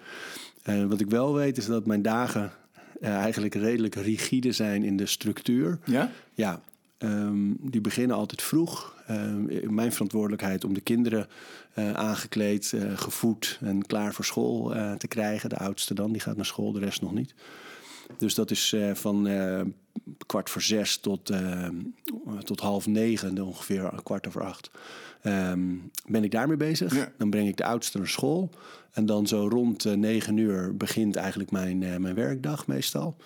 Eh, 0.62 0.84
wat 0.84 1.00
ik 1.00 1.10
wel 1.10 1.34
weet 1.34 1.56
is 1.56 1.66
dat 1.66 1.86
mijn 1.86 2.02
dagen 2.02 2.52
eh, 3.00 3.14
eigenlijk 3.14 3.54
redelijk 3.54 3.94
rigide 3.94 4.52
zijn 4.52 4.84
in 4.84 4.96
de 4.96 5.06
structuur. 5.06 5.78
Ja? 5.84 6.10
Ja, 6.34 6.60
ehm, 6.98 7.52
die 7.60 7.80
beginnen 7.80 8.16
altijd 8.16 8.42
vroeg. 8.42 8.96
Ehm, 9.06 9.74
mijn 9.74 9.92
verantwoordelijkheid 9.92 10.64
om 10.64 10.74
de 10.74 10.80
kinderen 10.80 11.26
eh, 11.74 11.92
aangekleed, 11.92 12.72
eh, 12.72 12.98
gevoed 12.98 13.58
en 13.62 13.86
klaar 13.86 14.14
voor 14.14 14.24
school 14.24 14.74
te 14.98 15.08
krijgen. 15.08 15.48
De 15.48 15.58
oudste 15.58 15.94
dan, 15.94 16.12
die 16.12 16.20
gaat 16.20 16.36
naar 16.36 16.46
school, 16.46 16.72
de 16.72 16.78
rest 16.78 17.00
nog 17.00 17.12
niet. 17.12 17.34
Dus 18.18 18.34
dat 18.34 18.50
is 18.50 18.72
eh, 18.72 18.94
van 18.94 19.26
eh, 19.26 19.60
kwart 20.26 20.50
voor 20.50 20.62
zes 20.62 20.96
tot, 20.96 21.30
eh, 21.30 21.68
tot 22.44 22.60
half 22.60 22.86
negen, 22.86 23.42
ongeveer 23.42 23.90
kwart 24.02 24.26
over 24.26 24.44
acht. 24.44 24.70
Ehm, 25.22 25.74
ben 26.06 26.24
ik 26.24 26.30
daarmee 26.30 26.56
bezig. 26.56 26.94
Ja. 26.94 27.12
Dan 27.18 27.30
breng 27.30 27.48
ik 27.48 27.56
de 27.56 27.64
oudste 27.64 27.98
naar 27.98 28.08
school. 28.08 28.50
En 28.92 29.06
dan 29.06 29.26
zo 29.26 29.48
rond 29.48 29.96
negen 29.96 30.36
uur 30.36 30.76
begint 30.76 31.16
eigenlijk 31.16 31.50
mijn, 31.50 31.78
mijn 31.78 32.14
werkdag 32.14 32.66
meestal. 32.66 33.16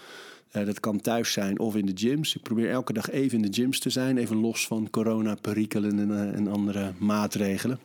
Dat 0.53 0.81
kan 0.81 1.01
thuis 1.01 1.33
zijn 1.33 1.59
of 1.59 1.77
in 1.77 1.87
de 1.87 1.93
gyms. 1.95 2.37
Ik 2.37 2.43
probeer 2.43 2.71
elke 2.71 2.93
dag 2.93 3.11
even 3.11 3.37
in 3.37 3.51
de 3.51 3.61
gyms 3.61 3.79
te 3.79 3.91
zijn. 3.91 4.19
Even 4.19 4.37
los 4.37 4.67
van 4.67 4.91
corona-perikelen 4.91 5.99
en, 5.99 6.11
eh, 6.11 6.39
en 6.39 6.49
andere 6.49 6.93
maatregelen. 6.99 7.81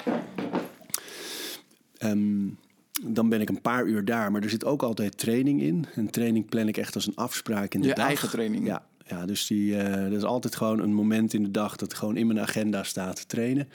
Ehm, 1.98 2.48
dan 3.04 3.30
ben 3.30 3.42
ik 3.42 3.50
een 3.50 3.62
paar 3.62 3.86
uur 3.86 4.06
daar. 4.06 4.32
Maar 4.32 4.42
er 4.42 4.50
zit 4.50 4.66
ook 4.66 4.84
altijd 4.84 5.18
training 5.18 5.62
in. 5.62 5.86
En 5.96 6.10
training 6.10 6.50
plan 6.50 6.68
ik 6.68 6.78
echt 6.78 6.96
als 6.96 7.08
een 7.08 7.16
afspraak 7.16 7.74
in 7.74 7.82
de 7.82 7.88
Je 7.88 7.94
dag. 7.94 8.06
eigen 8.06 8.30
training? 8.30 8.66
Ja, 8.66 8.86
ja 9.06 9.26
dus 9.26 9.48
die, 9.48 9.78
eh, 9.78 10.04
dat 10.04 10.12
is 10.12 10.24
altijd 10.24 10.56
gewoon 10.56 10.80
een 10.80 10.94
moment 10.94 11.34
in 11.34 11.44
de 11.44 11.52
dag... 11.52 11.76
dat 11.76 11.94
gewoon 11.94 12.18
in 12.18 12.28
mijn 12.28 12.40
agenda 12.40 12.84
staat 12.84 13.16
te 13.16 13.26
trainen. 13.26 13.70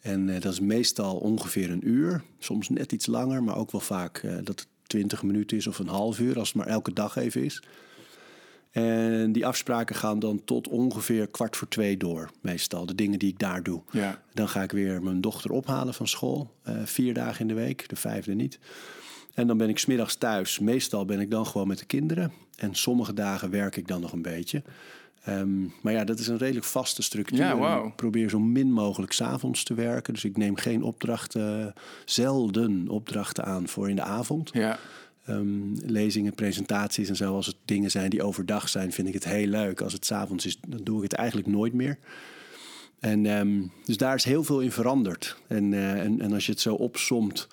En 0.00 0.28
eh, 0.28 0.40
dat 0.40 0.52
is 0.52 0.60
meestal 0.60 1.16
ongeveer 1.16 1.70
een 1.70 1.88
uur. 1.88 2.22
Soms 2.38 2.68
net 2.68 2.92
iets 2.92 3.06
langer, 3.06 3.42
maar 3.42 3.56
ook 3.56 3.70
wel 3.70 3.80
vaak 3.80 4.18
eh, 4.18 4.34
dat 4.34 4.60
het 4.60 4.66
20 4.82 5.22
minuten 5.22 5.56
is 5.56 5.66
of 5.66 5.78
een 5.78 5.88
half 5.88 6.18
uur... 6.18 6.38
als 6.38 6.48
het 6.48 6.56
maar 6.56 6.66
elke 6.66 6.92
dag 6.92 7.16
even 7.16 7.44
is. 7.44 7.62
En 8.70 9.32
die 9.32 9.46
afspraken 9.46 9.96
gaan 9.96 10.18
dan 10.18 10.44
tot 10.44 10.68
ongeveer 10.68 11.26
kwart 11.26 11.56
voor 11.56 11.68
twee 11.68 11.96
door, 11.96 12.30
meestal. 12.40 12.86
De 12.86 12.94
dingen 12.94 13.18
die 13.18 13.28
ik 13.28 13.38
daar 13.38 13.62
doe. 13.62 13.82
Ja. 13.90 14.22
Dan 14.32 14.48
ga 14.48 14.62
ik 14.62 14.72
weer 14.72 15.02
mijn 15.02 15.20
dochter 15.20 15.50
ophalen 15.50 15.94
van 15.94 16.08
school. 16.08 16.50
eh, 16.62 16.74
vier 16.84 17.14
dagen 17.14 17.40
in 17.40 17.48
de 17.48 17.54
week, 17.54 17.88
de 17.88 17.96
vijfde 17.96 18.34
niet. 18.34 18.58
En 19.34 19.46
dan 19.46 19.56
ben 19.56 19.68
ik 19.68 19.78
smiddags 19.78 20.14
thuis. 20.14 20.58
Meestal 20.58 21.04
ben 21.04 21.20
ik 21.20 21.30
dan 21.30 21.46
gewoon 21.46 21.68
met 21.68 21.78
de 21.78 21.84
kinderen. 21.84 22.32
En 22.56 22.74
sommige 22.74 23.14
dagen 23.14 23.50
werk 23.50 23.76
ik 23.76 23.88
dan 23.88 24.00
nog 24.00 24.12
een 24.12 24.22
beetje. 24.22 24.62
Ehm, 25.24 25.62
maar 25.82 25.92
ja, 25.92 26.04
dat 26.04 26.18
is 26.18 26.26
een 26.26 26.36
redelijk 26.38 26.66
vaste 26.66 27.02
structuur. 27.02 27.38
Ja, 27.38 27.56
wauw. 27.58 27.86
Ik 27.86 27.96
probeer 27.96 28.30
zo 28.30 28.38
min 28.38 28.72
mogelijk 28.72 29.12
s'avonds 29.12 29.64
te 29.64 29.74
werken. 29.74 30.14
Dus 30.14 30.24
ik 30.24 30.36
neem 30.36 30.56
geen 30.56 30.82
opdrachten, 30.82 31.74
zelden 32.04 32.88
opdrachten 32.88 33.44
aan 33.44 33.68
voor 33.68 33.88
in 33.88 33.96
de 33.96 34.02
avond. 34.02 34.50
Ja. 34.52 34.78
Ehm, 35.24 35.74
lezingen, 35.84 36.34
presentaties 36.34 37.08
en 37.08 37.16
zo. 37.16 37.34
Als 37.34 37.46
het 37.46 37.56
dingen 37.64 37.90
zijn 37.90 38.10
die 38.10 38.22
overdag 38.22 38.68
zijn, 38.68 38.92
vind 38.92 39.08
ik 39.08 39.14
het 39.14 39.24
heel 39.24 39.46
leuk. 39.46 39.80
Als 39.80 39.92
het 39.92 40.06
s'avonds 40.06 40.46
is, 40.46 40.58
dan 40.68 40.80
doe 40.82 40.96
ik 40.96 41.02
het 41.02 41.12
eigenlijk 41.12 41.48
nooit 41.48 41.72
meer. 41.72 41.98
En 43.00 43.26
ehm, 43.26 43.62
dus 43.84 43.96
daar 43.96 44.14
is 44.14 44.24
heel 44.24 44.44
veel 44.44 44.60
in 44.60 44.72
veranderd. 44.72 45.36
En, 45.46 45.72
eh, 45.72 46.00
en, 46.00 46.20
en 46.20 46.32
als 46.32 46.46
je 46.46 46.52
het 46.52 46.60
zo 46.60 46.74
opsomt, 46.74 47.48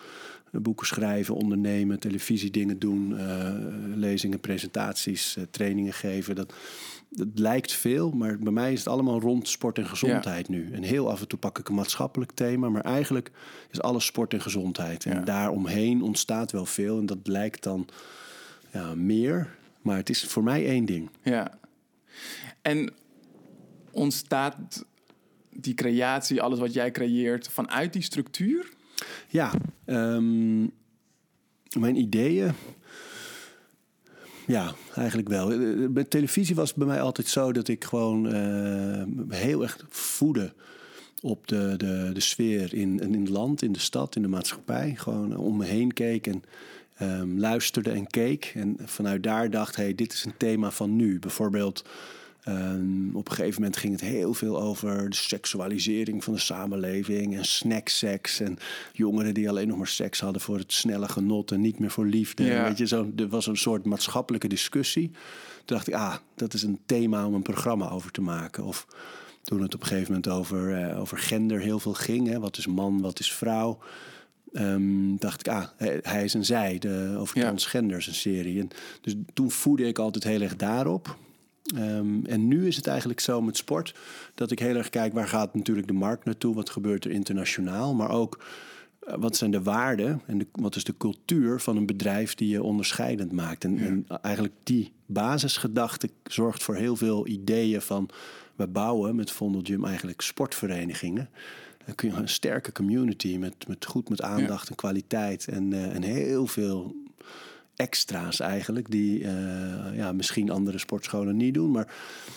eh, 0.51 0.61
boeken 0.61 0.87
schrijven, 0.87 1.35
ondernemen, 1.35 1.99
televisiedingen 1.99 2.79
doen, 2.79 3.17
eh, 3.17 3.53
lezingen, 3.95 4.39
presentaties, 4.39 5.37
trainingen 5.51 5.93
geven. 5.93 6.35
Dat, 6.35 6.53
dat 7.09 7.27
lijkt 7.33 7.71
veel, 7.71 8.11
maar 8.11 8.37
bij 8.39 8.51
mij 8.51 8.71
is 8.73 8.79
het 8.79 8.87
allemaal 8.87 9.19
rond 9.19 9.47
sport 9.49 9.77
en 9.77 9.85
gezondheid 9.87 10.49
nu. 10.49 10.71
En 10.71 10.83
heel 10.83 11.11
af 11.11 11.21
en 11.21 11.27
toe 11.27 11.39
pak 11.39 11.59
ik 11.59 11.69
een 11.69 11.75
maatschappelijk 11.75 12.31
thema, 12.31 12.69
maar 12.69 12.81
eigenlijk 12.83 13.31
is 13.71 13.81
alles 13.81 14.05
sport 14.05 14.33
en 14.33 14.41
gezondheid. 14.41 15.05
En 15.05 15.17
Ja. 15.17 15.23
daaromheen 15.23 16.01
ontstaat 16.01 16.51
wel 16.51 16.65
veel 16.65 16.99
en 16.99 17.05
dat 17.05 17.17
lijkt 17.23 17.63
dan 17.63 17.87
ja, 18.71 18.95
meer. 18.95 19.55
Maar 19.81 19.97
het 19.97 20.09
is 20.09 20.23
voor 20.23 20.43
mij 20.43 20.65
één 20.65 20.85
ding. 20.85 21.09
Ja. 21.23 21.59
En 22.61 22.93
ontstaat 23.91 24.85
die 25.51 25.73
creatie, 25.73 26.41
alles 26.41 26.59
wat 26.59 26.73
jij 26.73 26.91
creëert, 26.91 27.49
vanuit 27.49 27.93
die 27.93 28.01
structuur? 28.01 28.69
Ja, 29.27 29.51
ehm, 29.85 30.59
mijn 31.79 31.95
ideeën. 31.95 32.51
Ja, 34.47 34.73
eigenlijk 34.95 35.27
wel. 35.27 35.51
Eh, 35.51 35.87
Bij 35.89 36.03
televisie 36.03 36.55
was 36.55 36.69
het 36.69 36.77
bij 36.77 36.87
mij 36.87 37.01
altijd 37.01 37.27
zo 37.27 37.51
dat 37.51 37.67
ik 37.67 37.83
gewoon 37.83 38.27
eh, 38.33 39.03
heel 39.29 39.61
erg 39.61 39.85
voedde 39.89 40.53
op 41.21 41.47
de, 41.47 41.73
de, 41.77 42.09
de 42.13 42.19
sfeer 42.19 42.73
in, 42.73 42.99
in 42.99 43.19
het 43.21 43.29
land, 43.29 43.61
in 43.61 43.71
de 43.71 43.79
stad, 43.79 44.15
in 44.15 44.21
de 44.21 44.27
maatschappij. 44.27 44.93
Gewoon 44.95 45.37
om 45.37 45.57
me 45.57 45.65
heen 45.65 45.93
keek 45.93 46.27
en 46.27 46.43
ehm, 46.97 47.37
luisterde 47.37 47.91
en 47.91 48.07
keek. 48.07 48.51
En 48.55 48.77
vanuit 48.85 49.23
daar 49.23 49.49
dacht, 49.49 49.75
hey, 49.75 49.95
dit 49.95 50.13
is 50.13 50.25
een 50.25 50.37
thema 50.37 50.71
van 50.71 50.95
nu. 50.95 51.19
Bijvoorbeeld, 51.19 51.85
ehm, 52.47 53.15
op 53.15 53.29
een 53.29 53.35
gegeven 53.35 53.61
moment 53.61 53.79
ging 53.79 53.93
het 53.93 54.01
heel 54.01 54.33
veel 54.33 54.61
over 54.61 55.09
de 55.09 55.15
seksualisering 55.15 56.23
van 56.23 56.33
de 56.33 56.39
samenleving 56.39 57.35
en 57.37 57.45
snackseks. 57.45 58.39
En 58.39 58.57
jongeren 58.93 59.33
die 59.33 59.49
alleen 59.49 59.67
nog 59.67 59.77
maar 59.77 59.87
seks 59.87 60.19
hadden 60.19 60.41
voor 60.41 60.57
het 60.57 60.73
snelle 60.73 61.07
genot 61.07 61.51
en 61.51 61.61
niet 61.61 61.79
meer 61.79 61.91
voor 61.91 62.05
liefde. 62.05 62.43
Ja. 62.43 62.63
Weet 62.63 62.77
je, 62.77 62.87
zo, 62.87 63.11
er 63.15 63.27
was 63.27 63.47
een 63.47 63.57
soort 63.57 63.85
maatschappelijke 63.85 64.47
discussie. 64.47 65.11
Toen 65.65 65.75
dacht 65.77 65.87
ik, 65.87 65.93
ah, 65.93 66.15
dat 66.35 66.53
is 66.53 66.63
een 66.63 66.79
thema 66.85 67.25
om 67.27 67.33
een 67.33 67.41
programma 67.41 67.89
over 67.89 68.11
te 68.11 68.21
maken. 68.21 68.63
Of 68.63 68.87
toen 69.43 69.61
het 69.61 69.73
op 69.73 69.81
een 69.81 69.87
gegeven 69.87 70.13
moment 70.13 70.31
over, 70.31 70.73
eh, 70.83 70.99
over 70.99 71.17
gender 71.17 71.59
heel 71.59 71.79
veel 71.79 71.93
ging. 71.93 72.27
Hè, 72.27 72.39
wat 72.39 72.57
is 72.57 72.67
man, 72.67 73.01
wat 73.01 73.19
is 73.19 73.33
vrouw? 73.33 73.77
Ehm, 74.53 75.15
dacht 75.17 75.39
ik, 75.39 75.47
ah, 75.53 75.65
hij, 76.01 76.23
is 76.23 76.33
en 76.33 76.45
zij, 76.45 76.77
de, 76.79 77.15
over 77.19 77.37
Ja. 77.37 77.43
transgenders, 77.43 78.07
een 78.07 78.13
serie. 78.13 78.59
En 78.59 78.69
dus 79.01 79.15
toen 79.33 79.51
voedde 79.51 79.87
ik 79.87 79.99
altijd 79.99 80.23
heel 80.23 80.41
erg 80.41 80.55
daarop. 80.55 81.17
Ehm, 81.75 82.25
en 82.25 82.47
nu 82.47 82.67
is 82.67 82.75
het 82.75 82.87
eigenlijk 82.87 83.19
zo 83.19 83.41
met 83.41 83.57
sport 83.57 83.95
dat 84.35 84.51
ik 84.51 84.59
heel 84.59 84.75
erg 84.75 84.89
kijk 84.89 85.13
waar 85.13 85.27
gaat 85.27 85.55
natuurlijk 85.55 85.87
de 85.87 85.93
markt 85.93 86.25
naartoe, 86.25 86.55
wat 86.55 86.69
gebeurt 86.69 87.05
er 87.05 87.11
internationaal, 87.11 87.95
maar 87.95 88.09
ook 88.09 88.43
eh, 88.99 89.15
wat 89.17 89.35
zijn 89.35 89.51
de 89.51 89.63
waarden 89.63 90.21
en 90.25 90.37
de, 90.37 90.47
wat 90.51 90.75
is 90.75 90.83
de 90.83 90.97
cultuur 90.97 91.59
van 91.59 91.77
een 91.77 91.85
bedrijf 91.85 92.35
die 92.35 92.49
je 92.49 92.63
onderscheidend 92.63 93.31
maakt. 93.31 93.63
En, 93.63 93.77
en 93.79 94.05
eigenlijk 94.21 94.53
die 94.63 94.91
basisgedachte 95.05 96.09
zorgt 96.23 96.63
voor 96.63 96.75
heel 96.75 96.95
veel 96.95 97.27
ideeën 97.27 97.81
van 97.81 98.09
we 98.55 98.67
bouwen 98.67 99.15
met 99.15 99.31
Vondel 99.31 99.61
Gym 99.63 99.85
eigenlijk 99.85 100.21
sportverenigingen. 100.21 101.29
Dan 101.85 101.95
kun 101.95 102.09
je 102.09 102.15
een 102.15 102.29
sterke 102.29 102.71
community 102.71 103.37
met, 103.37 103.67
met 103.67 103.85
goed 103.85 104.09
met 104.09 104.21
aandacht 104.21 104.69
en 104.69 104.75
kwaliteit 104.75 105.47
en, 105.47 105.73
eh, 105.73 105.95
en 105.95 106.03
heel 106.03 106.47
veel 106.47 106.95
extra's 107.77 108.39
eigenlijk, 108.39 108.91
die 108.91 109.23
eh, 109.23 109.95
ja, 109.95 110.11
misschien 110.11 110.49
andere 110.49 110.77
sportscholen 110.77 111.37
niet 111.37 111.53
doen. 111.53 111.71
Maar 111.71 111.93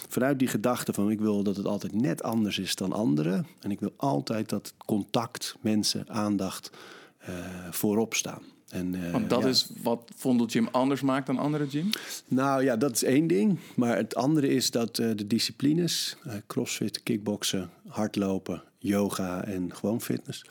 vanuit 0.09 0.39
die 0.39 0.49
gedachte 0.49 0.93
van 0.93 1.11
ik 1.11 1.21
wil 1.21 1.43
dat 1.43 1.57
het 1.57 1.67
altijd 1.67 1.95
net 1.95 2.23
anders 2.23 2.59
is 2.59 2.75
dan 2.75 2.93
anderen. 2.93 3.47
En 3.61 3.71
ik 3.71 3.81
wil 3.81 3.93
altijd 3.97 4.49
dat 4.49 4.75
contact, 4.87 5.57
mensen, 5.61 6.05
aandacht 6.09 6.71
eh, 7.19 7.35
voorop 7.71 8.15
staan. 8.15 8.43
En, 8.69 9.05
eh, 9.05 9.13
Want 9.13 9.31
dat 9.31 9.43
ja. 9.43 9.49
is 9.49 9.69
wat 9.83 10.11
Vondel 10.17 10.47
Gym 10.47 10.69
anders 10.71 11.01
maakt 11.01 11.27
dan 11.27 11.39
andere 11.39 11.69
gyms. 11.69 12.23
Nou 12.29 12.65
ja, 12.65 12.77
dat 12.77 12.93
is 12.93 13.05
één 13.05 13.27
ding. 13.27 13.59
Maar 13.75 13.97
het 13.97 14.15
andere 14.15 14.49
is 14.49 14.71
dat 14.71 14.97
de 14.97 15.27
disciplines, 15.27 16.17
crossfit, 16.47 17.03
kickboksen, 17.03 17.71
hardlopen, 17.87 18.63
yoga 18.81 19.45
en 19.45 19.75
gewoon 19.75 20.01
fitness, 20.01 20.45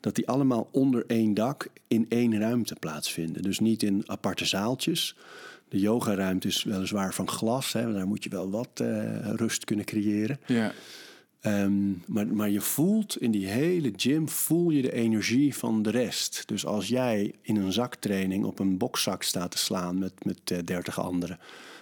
dat 0.00 0.14
die 0.14 0.28
allemaal 0.28 0.68
onder 0.70 1.04
één 1.06 1.34
dak 1.34 1.68
in 1.88 2.06
één 2.08 2.38
ruimte 2.38 2.76
plaatsvinden. 2.80 3.42
Dus 3.42 3.58
niet 3.58 3.82
in 3.82 4.02
aparte 4.06 4.44
zaaltjes. 4.44 5.16
De 5.68 5.78
yogaruimte 5.78 6.48
is 6.48 6.62
weliswaar 6.62 7.14
van 7.14 7.28
glas, 7.28 7.72
hè, 7.72 7.92
daar 7.92 8.06
moet 8.06 8.24
je 8.24 8.30
wel 8.30 8.50
wat 8.50 8.70
eh, 8.74 9.30
rust 9.34 9.64
kunnen 9.64 9.84
creëren. 9.84 10.40
Ja. 10.46 10.72
Ehm, 11.40 11.90
maar, 12.06 12.26
maar 12.26 12.50
je 12.50 12.60
voelt 12.60 13.20
in 13.20 13.30
die 13.30 13.46
hele 13.46 13.92
gym 13.96 14.28
voel 14.28 14.70
je 14.70 14.82
de 14.82 14.92
energie 14.92 15.54
van 15.54 15.82
de 15.82 15.90
rest. 15.90 16.42
Dus 16.46 16.66
als 16.66 16.88
jij 16.88 17.34
in 17.42 17.56
een 17.56 17.72
zaktraining 17.72 18.44
op 18.44 18.58
een 18.58 18.78
bokszak 18.78 19.22
staat 19.22 19.50
te 19.50 19.58
slaan 19.58 19.98
met, 19.98 20.24
met 20.24 20.40
eh, 20.44 20.58
30 20.64 21.00
anderen, 21.00 21.38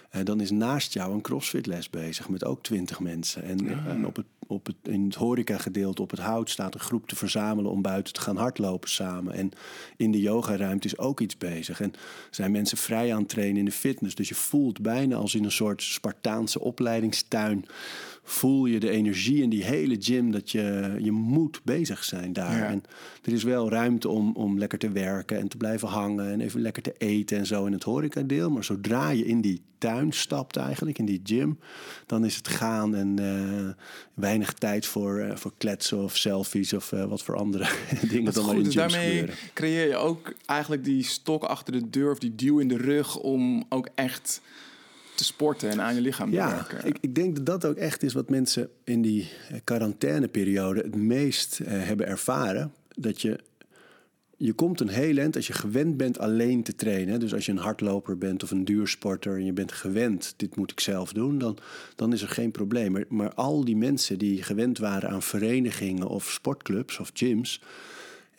eh, 0.09 0.25
dan 0.25 0.41
is 0.41 0.51
naast 0.51 0.93
jou 0.93 1.13
een 1.13 1.21
crossfitles 1.21 1.89
bezig 1.89 2.29
met 2.29 2.45
ook 2.45 2.63
20 2.63 2.99
mensen. 2.99 3.43
En, 3.43 3.87
en 3.87 4.05
op 4.05 4.15
het, 4.15 4.25
op 4.47 4.65
het, 4.65 4.75
in 4.83 5.05
het 5.05 5.15
horecagedeelte 5.15 6.01
op 6.01 6.11
het 6.11 6.19
hout 6.19 6.49
staat 6.49 6.73
een 6.73 6.79
groep 6.79 7.07
te 7.07 7.15
verzamelen 7.15 7.71
om 7.71 7.81
buiten 7.81 8.13
te 8.13 8.21
gaan 8.21 8.37
hardlopen 8.37 8.89
samen. 8.89 9.33
En 9.33 9.51
in 9.97 10.11
de 10.11 10.21
yogaruimte 10.21 10.87
is 10.87 10.97
ook 10.97 11.19
iets 11.19 11.37
bezig. 11.37 11.81
En 11.81 11.93
zijn 12.29 12.51
mensen 12.51 12.77
vrij 12.77 13.13
aan 13.13 13.19
het 13.19 13.29
trainen 13.29 13.57
in 13.57 13.65
de 13.65 13.71
fitness. 13.71 14.15
Dus 14.15 14.29
je 14.29 14.35
voelt 14.35 14.81
bijna 14.81 15.15
als 15.15 15.35
in 15.35 15.43
een 15.43 15.51
soort 15.51 15.83
Spartaanse 15.83 16.59
opleidingstuin 16.59 17.65
voel 18.29 18.65
je 18.65 18.79
de 18.79 18.89
energie 18.89 19.41
in 19.41 19.49
die 19.49 19.63
hele 19.63 19.95
gym 19.99 20.31
dat 20.31 20.51
je, 20.51 20.95
je 20.99 21.11
moet 21.11 21.61
bezig 21.63 22.03
zijn 22.03 22.33
daar. 22.33 22.57
Ja. 22.57 22.67
En 22.67 22.83
er 23.23 23.33
is 23.33 23.43
wel 23.43 23.69
ruimte 23.69 24.09
om, 24.09 24.35
om 24.35 24.57
lekker 24.57 24.77
te 24.77 24.89
werken 24.89 25.37
en 25.37 25.47
te 25.47 25.57
blijven 25.57 25.87
hangen 25.87 26.31
en 26.31 26.41
even 26.41 26.61
lekker 26.61 26.81
te 26.81 26.93
eten 26.97 27.37
en 27.37 27.45
zo 27.45 27.65
in 27.65 27.71
het 27.71 27.83
horecadeel. 27.83 28.49
Maar 28.49 28.63
zodra 28.63 29.09
je 29.09 29.25
in 29.25 29.41
die 29.41 29.61
tuin 29.77 30.11
stapt 30.11 30.55
eigenlijk, 30.55 30.97
in 30.97 31.05
die 31.05 31.21
gym, 31.23 31.59
dan 32.05 32.25
is 32.25 32.35
het 32.35 32.47
gaan 32.47 32.95
en 32.95 33.19
eh, 33.19 33.83
weinig 34.13 34.53
tijd 34.53 34.85
voor, 34.85 35.19
eh, 35.19 35.35
voor 35.35 35.53
kletsen 35.57 36.03
of 36.03 36.17
selfies 36.17 36.73
of 36.73 36.91
eh, 36.91 37.05
wat 37.05 37.23
voor 37.23 37.35
andere 37.35 37.69
dingen 38.09 38.25
Dat 38.25 38.33
dan 38.33 38.43
goed. 38.43 38.55
in 38.55 38.63
Dus 38.63 38.73
gyms 38.73 38.93
daarmee 38.93 39.09
gebeuren. 39.09 39.35
creëer 39.53 39.87
je 39.87 39.95
ook 39.95 40.33
eigenlijk 40.45 40.83
die 40.83 41.03
stok 41.03 41.43
achter 41.43 41.73
de 41.73 41.89
deur 41.89 42.11
of 42.11 42.19
die 42.19 42.35
duw 42.35 42.59
in 42.59 42.67
de 42.67 42.77
rug 42.77 43.17
om 43.17 43.65
ook 43.69 43.89
echt 43.95 44.41
te 45.19 45.25
sporten 45.25 45.69
en 45.69 45.81
aan 45.81 45.95
je 45.95 46.01
lichaam 46.01 46.29
te 46.29 46.35
Ja, 46.35 46.49
werken. 46.55 46.87
ik, 46.87 46.97
ik 47.01 47.15
denk 47.15 47.35
dat 47.35 47.45
dat 47.45 47.65
ook 47.65 47.75
echt 47.77 48.03
is 48.03 48.13
wat 48.13 48.29
mensen 48.29 48.69
in 48.83 49.01
die 49.01 49.29
eh, 49.49 49.57
quarantaineperiode 49.63 50.81
het 50.81 50.95
meest 50.95 51.59
eh, 51.59 51.67
hebben 51.71 52.07
ervaren. 52.07 52.73
Dat 52.87 53.21
je, 53.21 53.39
je 54.37 54.53
komt 54.53 54.79
een 54.79 54.87
heel 54.87 55.17
eind 55.17 55.35
als 55.35 55.47
je 55.47 55.53
gewend 55.53 55.97
bent 55.97 56.19
alleen 56.19 56.63
te 56.63 56.75
trainen. 56.75 57.19
Dus 57.19 57.33
als 57.33 57.45
je 57.45 57.51
een 57.51 57.57
hardloper 57.57 58.17
bent 58.17 58.43
of 58.43 58.51
een 58.51 58.65
duursporter 58.65 59.35
en 59.35 59.45
je 59.45 59.53
bent 59.53 59.71
gewend, 59.71 60.33
dit 60.37 60.55
moet 60.55 60.71
ik 60.71 60.79
zelf 60.79 61.13
doen, 61.13 61.37
dan, 61.37 61.57
dan 61.95 62.13
is 62.13 62.21
er 62.21 62.29
geen 62.29 62.51
probleem. 62.51 62.91
Maar, 62.91 63.05
maar 63.09 63.33
al 63.33 63.65
die 63.65 63.77
mensen 63.77 64.17
die 64.17 64.43
gewend 64.43 64.77
waren 64.77 65.09
aan 65.09 65.21
verenigingen 65.23 66.07
of 66.07 66.29
sportclubs 66.31 66.99
of 66.99 67.09
gyms, 67.13 67.61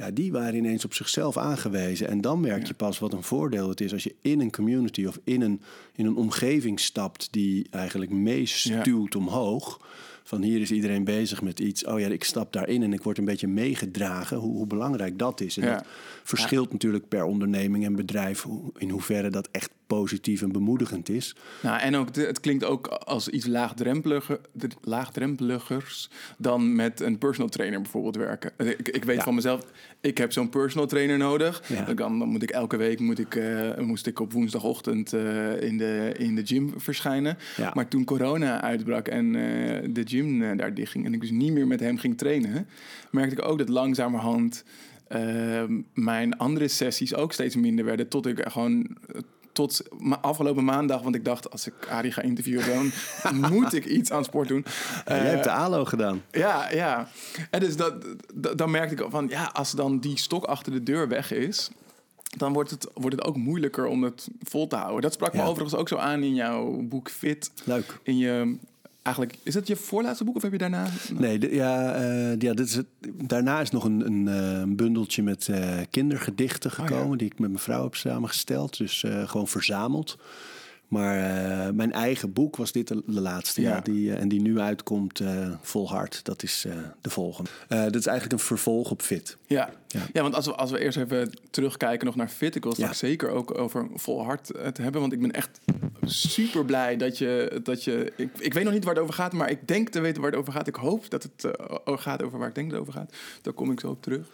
ja, 0.01 0.11
die 0.11 0.33
waren 0.33 0.55
ineens 0.55 0.85
op 0.85 0.95
zichzelf 0.95 1.37
aangewezen. 1.37 2.09
En 2.09 2.21
dan 2.21 2.41
merk 2.41 2.67
je 2.67 2.75
pas 2.75 2.99
wat 2.99 3.13
een 3.13 3.23
voordeel 3.23 3.69
het 3.69 3.81
is 3.81 3.93
als 3.93 4.03
je 4.05 4.15
in 4.23 4.41
een 4.41 4.51
community 4.51 5.05
of 5.07 5.19
in 5.25 5.41
een, 5.41 5.61
in 5.95 6.07
een 6.07 6.17
omgeving 6.17 6.81
stapt 6.81 7.29
die 7.31 7.67
eigenlijk 7.71 8.11
meestuwt 8.11 9.17
omhoog. 9.17 9.81
Van 10.23 10.43
hier 10.43 10.61
is 10.61 10.71
iedereen 10.71 11.05
bezig 11.05 11.43
met 11.43 11.61
iets. 11.61 11.85
Oh 11.87 12.01
ja, 12.01 12.09
ik 12.09 12.25
stap 12.25 12.53
daarin 12.53 12.83
en 12.83 12.93
ik 12.93 13.03
word 13.03 13.19
een 13.19 13.25
beetje 13.25 13.49
meegedragen. 13.49 14.37
Hoe, 14.37 14.57
hoe 14.57 14.67
belangrijk 14.67 15.19
dat 15.19 15.41
is. 15.41 15.57
En 15.57 15.67
Ja. 15.67 15.75
dat 15.75 15.87
verschilt 16.23 16.73
natuurlijk 16.73 17.09
per 17.09 17.25
onderneming 17.25 17.85
en 17.85 17.97
bedrijf. 17.97 18.47
In 18.77 18.91
hoeverre 18.91 19.31
dat 19.31 19.49
echt 19.51 19.71
positief 19.97 20.43
en 20.43 20.53
bemoedigend 20.53 21.09
is. 21.09 21.35
Nou, 21.63 21.81
en 21.81 21.97
ook 21.97 22.15
de- 22.15 22.27
het 22.27 22.41
klinkt 22.41 22.65
ook 22.65 22.87
als 22.87 23.29
iets 23.29 23.47
laagdrempeliger, 23.47 24.41
laagdrempeligers 24.83 26.11
dan 26.39 26.75
met 26.77 27.01
een 27.01 27.19
personal 27.19 27.49
trainer 27.49 27.81
bijvoorbeeld 27.81 28.17
werken. 28.17 28.53
Ik, 28.59 28.89
ik 28.89 29.05
weet 29.05 29.17
Ja. 29.17 29.23
van 29.23 29.35
mezelf, 29.35 29.61
ik 30.01 30.19
heb 30.19 30.33
zo'n 30.33 30.49
personal 30.49 30.87
trainer 30.87 31.19
nodig. 31.19 31.63
Ja. 31.69 31.95
Dan, 31.95 32.13
moet 32.13 32.43
ik 32.43 32.51
elke 32.51 32.77
week 32.77 33.01
moet 33.01 33.19
ik, 33.19 33.35
eh, 33.35 33.79
moest 33.79 34.07
ik 34.07 34.21
op 34.21 34.33
woensdagochtend 34.33 35.13
eh, 35.13 35.63
in, 35.63 35.79
de, 35.79 36.15
in 36.19 36.35
de 36.35 36.47
gym 36.47 36.73
verschijnen. 36.77 37.37
Ja. 37.57 37.71
Maar 37.75 37.89
toen 37.89 38.05
corona 38.05 38.61
uitbrak 38.61 39.09
en 39.09 39.35
eh, 39.35 39.89
de 39.95 40.03
gym 40.05 40.43
eh, 40.43 40.57
daar 40.57 40.75
dicht 40.75 40.93
ging 40.93 41.05
en 41.07 41.15
ik 41.15 41.21
dus 41.21 41.31
niet 41.31 41.53
meer 41.53 41.67
met 41.67 41.81
hem 41.81 41.99
ging 41.99 42.19
trainen, 42.19 42.67
merkte 43.11 43.35
ik 43.37 43.45
ook 43.49 43.59
dat 43.59 43.69
langzamerhand 43.69 44.65
eh, 45.09 45.63
mijn 45.95 46.37
andere 46.37 46.69
sessies 46.69 47.15
ook 47.15 47.33
steeds 47.33 47.57
minder 47.57 47.85
werden. 47.85 48.09
Tot 48.09 48.27
ik 48.27 48.41
gewoon 48.49 48.97
eh, 49.15 49.21
tot 49.53 49.83
afgelopen 50.21 50.65
maandag, 50.65 51.03
want 51.03 51.15
ik 51.15 51.25
dacht 51.25 51.51
als 51.51 51.67
ik 51.67 51.75
Arie 51.89 52.13
ga 52.13 52.23
interviewen, 52.23 52.65
dan 53.23 53.35
moet 53.53 53.73
ik 53.73 53.85
iets 53.85 54.11
aan 54.11 54.25
sport 54.25 54.49
doen. 54.49 54.65
Ja, 55.07 55.15
jij 55.17 55.25
Eh, 55.25 55.31
hebt 55.31 55.45
de 55.45 55.51
ALO 55.51 55.85
gedaan. 55.85 56.23
ja, 56.31 56.71
ja. 56.71 57.09
En 57.51 57.61
dus 57.61 57.77
dat, 57.77 57.95
dat- 58.35 58.59
dan 58.59 58.71
merkte 58.71 58.95
ik 59.05 59.11
van, 59.11 59.29
ja, 59.29 59.45
als 59.53 59.71
dan 59.73 59.99
die 59.99 60.19
stok 60.19 60.45
achter 60.45 60.73
de 60.73 60.83
deur 60.83 61.09
weg 61.09 61.33
is, 61.33 61.71
dan 62.37 62.53
wordt 62.53 62.71
het, 62.71 62.87
wordt 62.95 63.17
het 63.17 63.25
ook 63.25 63.37
moeilijker 63.37 63.87
om 63.87 64.03
het 64.03 64.29
vol 64.43 64.67
te 64.67 64.77
houden. 64.77 65.01
Dat 65.03 65.13
sprak 65.13 65.33
me 65.33 65.39
Ja. 65.39 65.45
overigens 65.47 65.75
ook 65.81 65.89
zo 65.89 65.97
aan 65.97 66.23
in 66.23 66.35
jouw 66.35 66.81
boek 66.83 67.11
Fit. 67.11 67.51
Leuk. 67.65 67.99
In 68.03 68.19
je, 68.19 68.57
eigenlijk, 69.03 69.39
is 69.43 69.55
dat 69.55 69.67
je 69.67 69.77
voorlaatste 69.77 70.25
boek 70.25 70.37
of 70.37 70.43
heb 70.43 70.53
je 70.53 70.59
daarna? 70.59 70.87
Nee, 71.13 71.55
ja, 71.55 71.95
eh, 71.95 72.39
ja 72.39 72.55
dit 72.55 72.67
is 72.67 72.75
het. 72.75 72.87
daarna 73.13 73.61
is 73.61 73.71
nog 73.71 73.85
een, 73.85 74.07
een 74.07 74.29
eh, 74.29 74.61
een 74.61 74.77
bundeltje 74.77 75.23
met 75.23 75.49
eh, 75.49 75.79
kindergedichten 75.91 76.71
gekomen... 76.71 77.05
Oh, 77.05 77.11
ja. 77.11 77.17
die 77.17 77.27
ik 77.27 77.39
met 77.39 77.51
mijn 77.51 77.63
vrouw 77.63 77.83
heb 77.83 77.95
samengesteld. 77.95 78.77
Dus 78.77 79.05
gewoon 79.25 79.49
verzameld. 79.49 80.19
Maar 80.91 81.19
eh, 81.19 81.73
mijn 81.73 81.93
eigen 81.93 82.33
boek 82.33 82.57
was 82.57 82.73
dit 82.73 82.89
de, 82.89 83.03
de 83.07 83.21
laatste. 83.21 83.61
Ja. 83.61 83.75
Ja. 83.75 83.81
die, 83.81 84.13
eh, 84.13 84.21
en 84.21 84.29
die 84.29 84.41
nu 84.41 84.59
uitkomt, 84.59 85.21
eh 85.21 85.49
volhard. 85.61 86.25
Dat 86.25 86.43
is 86.43 86.67
de 87.01 87.11
volgende. 87.11 87.51
Dat 87.69 87.95
is 87.95 88.07
eigenlijk 88.07 88.41
een 88.41 88.47
vervolg 88.47 88.91
op 88.91 89.03
Fit. 89.03 89.37
Ja. 89.47 89.71
Ja. 89.89 90.01
Ja. 90.13 90.23
want 90.23 90.35
als 90.35 90.47
we, 90.47 90.55
als 90.55 90.71
we 90.71 90.79
eerst 90.81 90.99
even 90.99 91.31
terugkijken 91.51 92.07
nog 92.07 92.17
naar 92.17 92.29
Fit, 92.29 92.55
ik 92.55 92.63
wil 92.63 92.73
straks 92.73 93.01
Ja. 93.01 93.07
zeker 93.09 93.29
ook 93.31 93.59
over 93.59 93.89
volhard 93.95 94.51
het 94.59 94.77
hebben, 94.77 95.01
want 95.01 95.13
ik 95.13 95.21
ben 95.21 95.33
echt 95.33 95.61
super 96.05 96.65
blij 96.65 96.97
dat 96.97 97.19
je, 97.19 97.61
dat 97.63 97.85
je 97.85 98.13
ik, 98.17 98.31
ik 98.39 98.55
weet 98.55 98.65
nog 98.65 98.73
niet 98.73 98.85
waar 98.85 98.95
het 98.95 99.03
over 99.03 99.15
gaat, 99.15 99.33
maar 99.33 99.51
ik 99.51 99.69
denk 99.69 99.89
te 99.89 100.01
weten 100.01 100.23
waar 100.23 100.31
het 100.31 100.41
over 100.41 100.53
gaat. 100.53 100.67
Ik 100.67 100.75
hoop 100.75 101.11
dat 101.11 101.23
het 101.23 101.49
gaat 101.85 102.23
over 102.23 102.39
waar 102.39 102.49
ik 102.49 102.55
denk 102.55 102.71
dat 102.71 102.79
het 102.79 102.89
over 102.89 103.01
gaat. 103.01 103.15
Daar 103.43 103.53
kom 103.53 103.71
ik 103.71 103.81
zo 103.81 103.89
op 103.89 104.03
terug. 104.03 104.27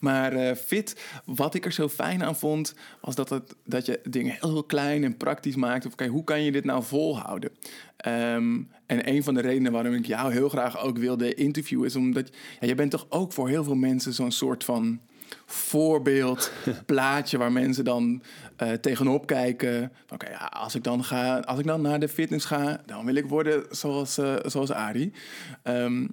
Maar 0.00 0.32
eh, 0.32 0.56
fit, 0.56 1.00
wat 1.24 1.54
ik 1.54 1.64
er 1.64 1.72
zo 1.72 1.88
fijn 1.88 2.24
aan 2.24 2.36
vond, 2.36 2.74
was 3.00 3.14
dat, 3.14 3.28
het, 3.28 3.54
dat 3.64 3.86
je 3.86 4.00
dingen 4.04 4.36
heel 4.40 4.64
klein 4.64 5.04
en 5.04 5.16
praktisch 5.16 5.56
maakt. 5.56 5.86
Of 5.86 5.92
oké, 5.92 6.06
hoe 6.06 6.24
kan 6.24 6.42
je 6.42 6.52
dit 6.52 6.64
nou 6.64 6.82
volhouden? 6.82 7.50
Ehm, 7.96 8.60
en 8.86 9.08
een 9.08 9.22
van 9.22 9.34
de 9.34 9.40
redenen 9.40 9.72
waarom 9.72 9.94
ik 9.94 10.06
jou 10.06 10.32
heel 10.32 10.48
graag 10.48 10.78
ook 10.82 10.98
wilde 10.98 11.34
interviewen, 11.34 11.86
is 11.86 11.96
omdat 11.96 12.30
ja, 12.60 12.66
je 12.66 12.74
bent 12.74 12.90
toch 12.90 13.06
ook 13.08 13.32
voor 13.32 13.48
heel 13.48 13.64
veel 13.64 13.74
mensen 13.74 14.12
zo'n 14.12 14.32
soort 14.32 14.64
van 14.64 15.00
voorbeeld, 15.46 16.52
plaatje 16.86 17.38
waar 17.38 17.52
mensen 17.52 17.84
dan 17.84 18.22
eh, 18.56 18.72
tegenop 18.72 19.26
kijken. 19.26 19.92
Oké, 20.12 20.30
ja, 20.30 20.50
als 20.52 20.74
ik 20.74 20.84
dan 20.84 21.04
ga, 21.04 21.38
als 21.38 21.58
ik 21.58 21.66
dan 21.66 21.80
naar 21.80 22.00
de 22.00 22.08
fitness 22.08 22.46
ga, 22.46 22.82
dan 22.86 23.04
wil 23.04 23.14
ik 23.14 23.26
worden 23.26 23.64
zoals, 23.70 24.18
uh, 24.18 24.34
zoals 24.44 24.70
Ari. 24.70 25.12
Ehm, 25.62 26.06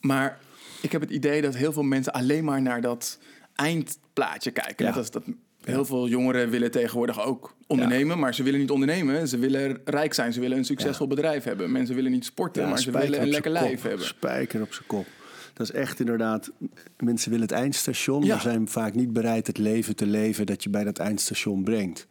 maar 0.00 0.38
ik 0.82 0.92
heb 0.92 1.00
het 1.00 1.10
idee 1.10 1.42
dat 1.42 1.56
heel 1.56 1.72
veel 1.72 1.82
mensen 1.82 2.12
alleen 2.12 2.44
maar 2.44 2.62
naar 2.62 2.80
dat 2.80 3.18
eindplaatje 3.54 4.50
kijken. 4.50 4.86
Ja. 4.86 4.92
Als 4.92 5.10
dat 5.10 5.24
heel 5.64 5.84
veel 5.84 6.08
jongeren 6.08 6.50
willen 6.50 6.70
tegenwoordig 6.70 7.24
ook 7.24 7.54
ondernemen, 7.66 8.18
maar 8.18 8.34
ze 8.34 8.42
willen 8.42 8.60
niet 8.60 8.70
ondernemen. 8.70 9.28
Ze 9.28 9.38
willen 9.38 9.80
rijk 9.84 10.14
zijn, 10.14 10.32
ze 10.32 10.40
willen 10.40 10.58
een 10.58 10.64
succesvol 10.64 11.06
bedrijf 11.06 11.44
hebben. 11.44 11.72
Mensen 11.72 11.94
willen 11.94 12.10
niet 12.10 12.24
sporten, 12.24 12.68
maar 12.68 12.78
ze 12.78 12.90
willen 12.90 13.22
een 13.22 13.28
lekker 13.28 13.50
lijf 13.50 13.74
kop. 13.74 13.82
hebben. 13.82 14.06
Spijker 14.06 14.62
op 14.62 14.72
zijn 14.72 14.86
kop. 14.86 15.06
Dat 15.52 15.68
is 15.68 15.72
echt 15.74 16.00
inderdaad... 16.00 16.50
Mensen 16.98 17.30
willen 17.30 17.46
het 17.46 17.56
eindstation, 17.56 18.26
maar 18.26 18.40
zijn 18.40 18.68
vaak 18.68 18.94
niet 18.94 19.12
bereid 19.12 19.46
het 19.46 19.58
leven 19.58 19.96
te 19.96 20.06
leven 20.06 20.46
dat 20.46 20.62
je 20.62 20.70
bij 20.70 20.84
dat 20.84 20.98
eindstation 20.98 21.64
brengt. 21.64 22.06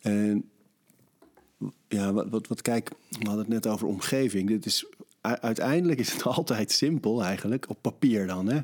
En 0.00 0.48
ja, 1.88 2.12
wat, 2.12 2.28
wat, 2.28 2.46
wat 2.46 2.62
kijk, 2.62 2.90
we 3.08 3.26
hadden 3.26 3.38
het 3.38 3.48
net 3.48 3.66
over 3.66 3.86
omgeving. 3.86 4.48
Dit 4.48 4.66
is, 4.66 4.86
uiteindelijk 5.20 6.00
is 6.00 6.12
het 6.12 6.22
altijd 6.36 6.72
simpel 6.72 7.24
eigenlijk, 7.24 7.68
op 7.68 7.78
papier 7.80 8.26
dan. 8.26 8.48
Hè? 8.48 8.60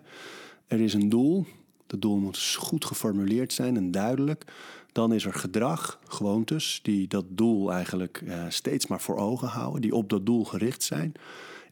Er 0.67 0.81
is 0.81 0.95
een 0.95 1.09
doel, 1.09 1.47
dat 1.87 2.01
doel 2.01 2.17
moet 2.17 2.55
goed 2.59 2.85
geformuleerd 2.85 3.53
zijn 3.53 3.77
en 3.77 3.91
duidelijk. 3.91 4.45
Dan 4.93 5.13
is 5.13 5.25
er 5.25 5.35
gedrag, 5.35 6.01
gewoontes, 6.07 6.81
die 6.83 7.09
dat 7.09 7.25
doel 7.29 7.73
eigenlijk 7.73 8.23
eh, 8.27 8.45
steeds 8.49 8.87
maar 8.87 9.01
voor 9.01 9.17
ogen 9.17 9.49
houden, 9.49 9.81
die 9.81 9.95
op 9.95 10.09
dat 10.09 10.27
doel 10.27 10.45
gericht 10.45 10.83
zijn. 10.83 11.13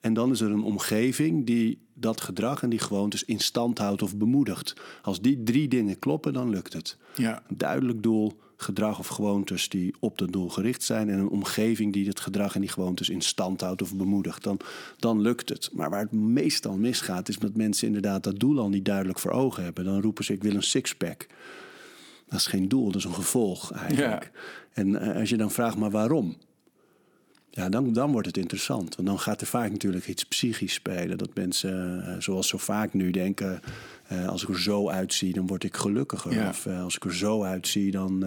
En 0.01 0.15
dan 0.15 0.31
is 0.31 0.41
er 0.41 0.51
een 0.51 0.63
omgeving 0.63 1.47
die 1.47 1.79
dat 1.95 2.21
gedrag 2.21 2.63
en 2.63 2.71
die 2.71 2.79
gewoontes 2.79 3.25
in 3.25 3.39
stand 3.39 3.79
houdt 3.79 4.03
of 4.03 4.17
bemoedigt. 4.17 4.75
Als 5.03 5.21
die 5.21 5.43
drie 5.43 5.69
dingen 5.69 5.99
kloppen, 5.99 6.33
dan 6.33 6.51
lukt 6.51 6.73
het. 6.73 6.97
Ja. 7.15 7.43
Duidelijk 7.49 8.03
doel, 8.03 8.41
gedrag 8.63 8.99
of 8.99 9.07
gewoontes 9.07 9.69
die 9.69 9.95
op 9.99 10.19
dat 10.19 10.33
doel 10.33 10.49
gericht 10.49 10.83
zijn... 10.83 11.09
en 11.09 11.19
een 11.19 11.29
omgeving 11.29 11.93
die 11.93 12.07
het 12.09 12.21
gedrag 12.21 12.55
en 12.55 12.61
die 12.61 12.71
gewoontes 12.71 13.09
in 13.09 13.21
stand 13.21 13.61
houdt 13.61 13.83
of 13.83 13.95
bemoedigt. 13.95 14.43
Dan, 14.43 14.61
dan 14.99 15.21
lukt 15.21 15.49
het. 15.49 15.71
Maar 15.73 15.91
waar 15.91 16.01
het 16.01 16.13
meestal 16.13 16.77
misgaat, 16.77 17.29
is 17.29 17.39
dat 17.39 17.57
mensen 17.57 17.87
inderdaad 17.87 18.25
dat 18.25 18.39
doel 18.39 18.59
al 18.59 18.69
niet 18.69 18.85
duidelijk 18.85 19.19
voor 19.19 19.31
ogen 19.31 19.65
hebben. 19.65 19.85
Dan 19.85 20.01
roepen 20.01 20.25
ze, 20.25 20.33
ik 20.33 20.43
wil 20.43 20.55
een 20.55 20.63
sixpack. 20.63 21.27
Dat 22.29 22.41
is 22.41 22.47
geen 22.47 22.69
doel, 22.69 22.87
dat 22.87 22.97
is 22.97 23.05
een 23.05 23.15
gevolg 23.15 23.73
eigenlijk. 23.73 24.31
En 24.73 24.97
eh, 24.97 25.21
als 25.21 25.29
je 25.29 25.37
dan 25.37 25.51
vraagt, 25.51 25.77
maar 25.77 25.91
waarom? 25.91 26.37
Ja, 27.55 27.69
dan, 27.69 27.93
dan 27.93 28.13
wordt 28.13 28.27
het 28.27 28.37
interessant. 28.37 28.97
Want 28.97 29.09
dan 29.09 29.19
gaat 29.19 29.41
er 29.41 29.47
vaak 29.47 29.71
natuurlijk 29.71 30.07
iets 30.07 30.25
psychisch 30.25 30.73
spelen. 30.73 31.19
Dat 31.19 31.35
mensen, 31.35 32.07
eh, 32.07 32.15
zoals 32.19 32.49
zo 32.49 32.59
vaak 32.59 32.93
nu, 32.93 33.11
denken... 33.11 33.61
eh, 34.07 34.29
als 34.29 34.43
ik 34.43 34.49
er 34.49 34.61
zo 34.61 34.89
uitzie, 34.89 35.33
dan 35.33 35.47
word 35.47 35.65
ik 35.65 35.77
gelukkiger. 35.77 36.33
Ja. 36.33 36.49
Of 36.49 36.67
eh, 36.67 36.83
als 36.83 36.97
ik 36.97 37.05
er 37.05 37.15
zo 37.15 37.43
uitzie, 37.43 37.91
dan, 37.91 38.25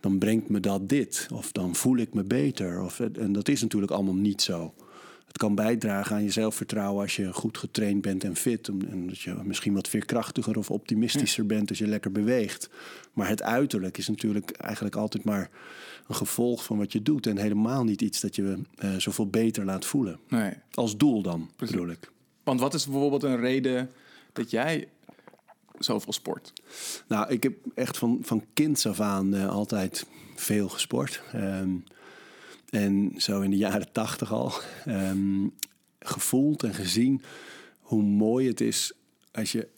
dan 0.00 0.18
brengt 0.18 0.48
me 0.48 0.60
dat 0.60 0.88
dit. 0.88 1.28
Of 1.32 1.52
dan 1.52 1.74
voel 1.74 1.96
ik 1.96 2.14
me 2.14 2.24
beter. 2.24 2.82
Of, 2.82 3.00
en 3.00 3.32
dat 3.32 3.48
is 3.48 3.62
natuurlijk 3.62 3.92
allemaal 3.92 4.14
niet 4.14 4.42
zo. 4.42 4.74
Het 5.34 5.42
kan 5.42 5.54
bijdragen 5.54 6.16
aan 6.16 6.22
je 6.22 6.30
zelfvertrouwen 6.30 7.02
als 7.02 7.16
je 7.16 7.32
goed 7.32 7.58
getraind 7.58 8.02
bent 8.02 8.24
en 8.24 8.36
fit. 8.36 8.68
En 8.68 9.06
dat 9.06 9.20
je 9.20 9.34
misschien 9.44 9.74
wat 9.74 9.88
veerkrachtiger 9.88 10.58
of 10.58 10.70
optimistischer 10.70 11.46
bent 11.46 11.68
als 11.68 11.78
je 11.78 11.86
lekker 11.86 12.12
beweegt. 12.12 12.70
Maar 13.12 13.28
het 13.28 13.42
uiterlijk 13.42 13.98
is 13.98 14.08
natuurlijk 14.08 14.50
eigenlijk 14.50 14.96
altijd 14.96 15.24
maar 15.24 15.50
een 16.08 16.14
gevolg 16.14 16.64
van 16.64 16.78
wat 16.78 16.92
je 16.92 17.02
doet. 17.02 17.26
En 17.26 17.36
helemaal 17.36 17.84
niet 17.84 18.02
iets 18.02 18.20
dat 18.20 18.36
je 18.36 18.58
eh, 18.76 18.96
zoveel 18.96 19.26
beter 19.26 19.64
laat 19.64 19.84
voelen. 19.84 20.18
Nee. 20.28 20.52
Als 20.70 20.96
doel 20.96 21.22
dan, 21.22 21.50
Precies. 21.56 21.76
bedoel 21.76 21.90
ik. 21.90 22.10
Want 22.42 22.60
wat 22.60 22.74
is 22.74 22.86
bijvoorbeeld 22.86 23.22
een 23.22 23.40
reden 23.40 23.90
dat 24.32 24.50
jij 24.50 24.88
zoveel 25.78 26.12
sport? 26.12 26.52
Nou, 27.08 27.30
ik 27.30 27.42
heb 27.42 27.54
echt 27.74 27.98
van, 27.98 28.18
van 28.22 28.44
kinds 28.52 28.86
af 28.86 29.00
aan 29.00 29.34
eh, 29.34 29.48
altijd 29.48 30.06
veel 30.34 30.68
gesport. 30.68 31.22
Ehm, 31.32 31.70
en 32.74 33.12
zo 33.16 33.40
in 33.40 33.50
de 33.50 33.56
jaren 33.56 33.92
tachtig 33.92 34.32
al 34.32 34.52
ehm, 34.84 35.46
gevoeld 35.98 36.62
en 36.62 36.74
gezien 36.74 37.22
hoe 37.80 38.02
mooi 38.02 38.48
het 38.48 38.60
is 38.60 38.92
als 39.32 39.52
je 39.52 39.68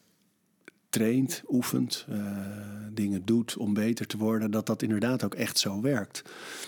traint, 0.88 1.42
oefent, 1.48 2.06
eh, 2.08 2.18
dingen 2.92 3.24
doet 3.24 3.56
om 3.56 3.74
beter 3.74 4.06
te 4.06 4.16
worden, 4.16 4.50
dat 4.50 4.66
dat 4.66 4.82
inderdaad 4.82 5.24
ook 5.24 5.34
echt 5.34 5.58
zo 5.58 5.80
werkt. 5.80 6.22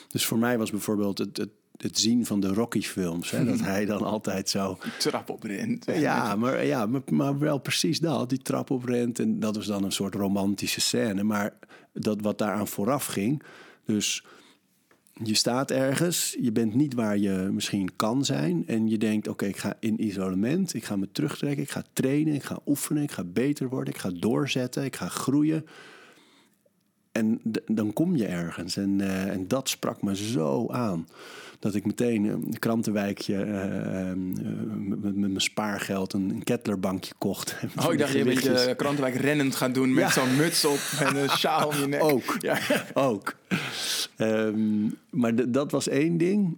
Dus 0.08 0.26
voor 0.26 0.38
mij 0.38 0.58
was 0.58 0.70
bijvoorbeeld 0.70 1.18
het, 1.18 1.36
het, 1.36 1.50
het 1.76 1.98
zien 1.98 2.26
van 2.26 2.40
de 2.40 2.48
Rocky-films, 2.48 3.30
dat 3.30 3.60
hij 3.72 3.84
dan 3.84 4.02
altijd 4.02 4.48
zo 4.48 4.78
Trap 4.98 5.30
op 5.30 5.42
rent. 5.42 5.84
ja, 5.84 6.36
maar, 6.36 6.64
ja 6.64 6.86
maar, 6.86 7.02
maar 7.10 7.38
wel 7.38 7.58
precies 7.58 8.00
dat. 8.00 8.28
Die 8.28 8.42
trap 8.42 8.70
oprent. 8.70 9.18
En 9.18 9.40
dat 9.40 9.56
was 9.56 9.66
dan 9.66 9.84
een 9.84 9.92
soort 9.92 10.14
romantische 10.14 10.80
scène. 10.80 11.22
Maar 11.22 11.58
dat 11.92 12.20
wat 12.20 12.38
daaraan 12.38 12.68
vooraf 12.68 13.06
ging. 13.06 13.42
Dus 13.84 14.24
je 15.22 15.34
staat 15.34 15.70
ergens. 15.70 16.36
Je 16.40 16.52
bent 16.52 16.74
niet 16.74 16.94
waar 16.94 17.18
je 17.18 17.48
misschien 17.52 17.96
kan 17.96 18.24
zijn. 18.24 18.66
En 18.66 18.88
je 18.88 18.98
denkt, 18.98 19.28
oké, 19.28 19.46
ik 19.46 19.56
ga 19.56 19.76
in 19.80 20.04
isolement. 20.04 20.74
Ik 20.74 20.84
ga 20.84 20.96
me 20.96 21.08
terugtrekken. 21.12 21.62
Ik 21.62 21.70
ga 21.70 21.82
trainen. 21.92 22.34
Ik 22.34 22.42
ga 22.42 22.58
oefenen. 22.66 23.02
Ik 23.02 23.10
ga 23.10 23.24
beter 23.24 23.68
worden. 23.68 23.94
Ik 23.94 24.00
ga 24.00 24.10
doorzetten. 24.14 24.84
Ik 24.84 24.96
ga 24.96 25.08
groeien. 25.08 25.66
En 27.12 27.40
dan 27.66 27.92
kom 27.92 28.16
je 28.16 28.26
ergens. 28.26 28.76
En, 28.76 29.00
eh, 29.00 29.28
en 29.28 29.48
dat 29.48 29.68
sprak 29.68 30.02
me 30.02 30.16
zo 30.16 30.68
aan. 30.68 31.06
Dat 31.58 31.74
ik 31.74 31.86
meteen 31.86 32.24
een 32.24 32.58
krantenwijkje 32.58 33.34
eh, 33.36 34.10
eh, 34.10 34.16
met, 34.76 35.16
mijn 35.16 35.40
spaargeld 35.40 36.12
een, 36.12 36.30
een 36.30 36.44
kettlerbankje 36.44 37.14
kocht. 37.18 37.56
Oh, 37.86 37.92
ik 37.92 37.98
dacht 37.98 38.12
je 38.12 38.18
een 38.18 38.24
beetje. 38.24 38.74
Krantenwijk 38.76 39.14
rennend 39.14 39.56
gaan 39.56 39.72
doen 39.72 39.94
met 39.94 40.04
Ja. 40.04 40.10
zo'n 40.10 40.36
muts 40.36 40.64
op 40.64 40.80
en 41.00 41.16
een 41.16 41.30
sjaal 41.38 41.68
om 41.68 41.76
je 41.76 41.86
nek. 41.86 42.02
Ook. 42.02 42.36
Ja. 42.38 42.58
Ook. 42.94 43.34
Ehm, 44.16 44.86
maar 45.10 45.50
dat 45.50 45.70
was 45.70 45.88
één 45.88 46.16
ding. 46.16 46.56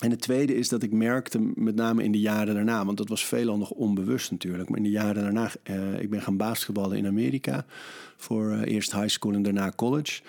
En 0.00 0.10
het 0.10 0.20
tweede 0.20 0.54
is 0.54 0.68
dat 0.68 0.82
ik 0.82 0.92
merkte, 0.92 1.50
met 1.54 1.74
name 1.74 2.04
in 2.04 2.12
de 2.12 2.20
jaren 2.20 2.54
daarna, 2.54 2.84
want 2.84 2.96
dat 2.96 3.08
was 3.08 3.24
veelal 3.26 3.58
nog 3.58 3.70
onbewust 3.70 4.30
natuurlijk, 4.30 4.68
maar 4.68 4.78
in 4.78 4.84
de 4.84 4.90
jaren 4.90 5.22
daarna, 5.22 5.50
eh, 5.62 6.00
ik 6.00 6.10
ben 6.10 6.22
gaan 6.22 6.36
basketballen 6.36 6.96
in 6.96 7.06
Amerika 7.06 7.64
voor 8.16 8.50
eh, 8.50 8.72
eerst 8.74 8.92
high 8.92 9.08
school 9.08 9.32
en 9.32 9.42
daarna 9.42 9.72
college. 9.76 10.20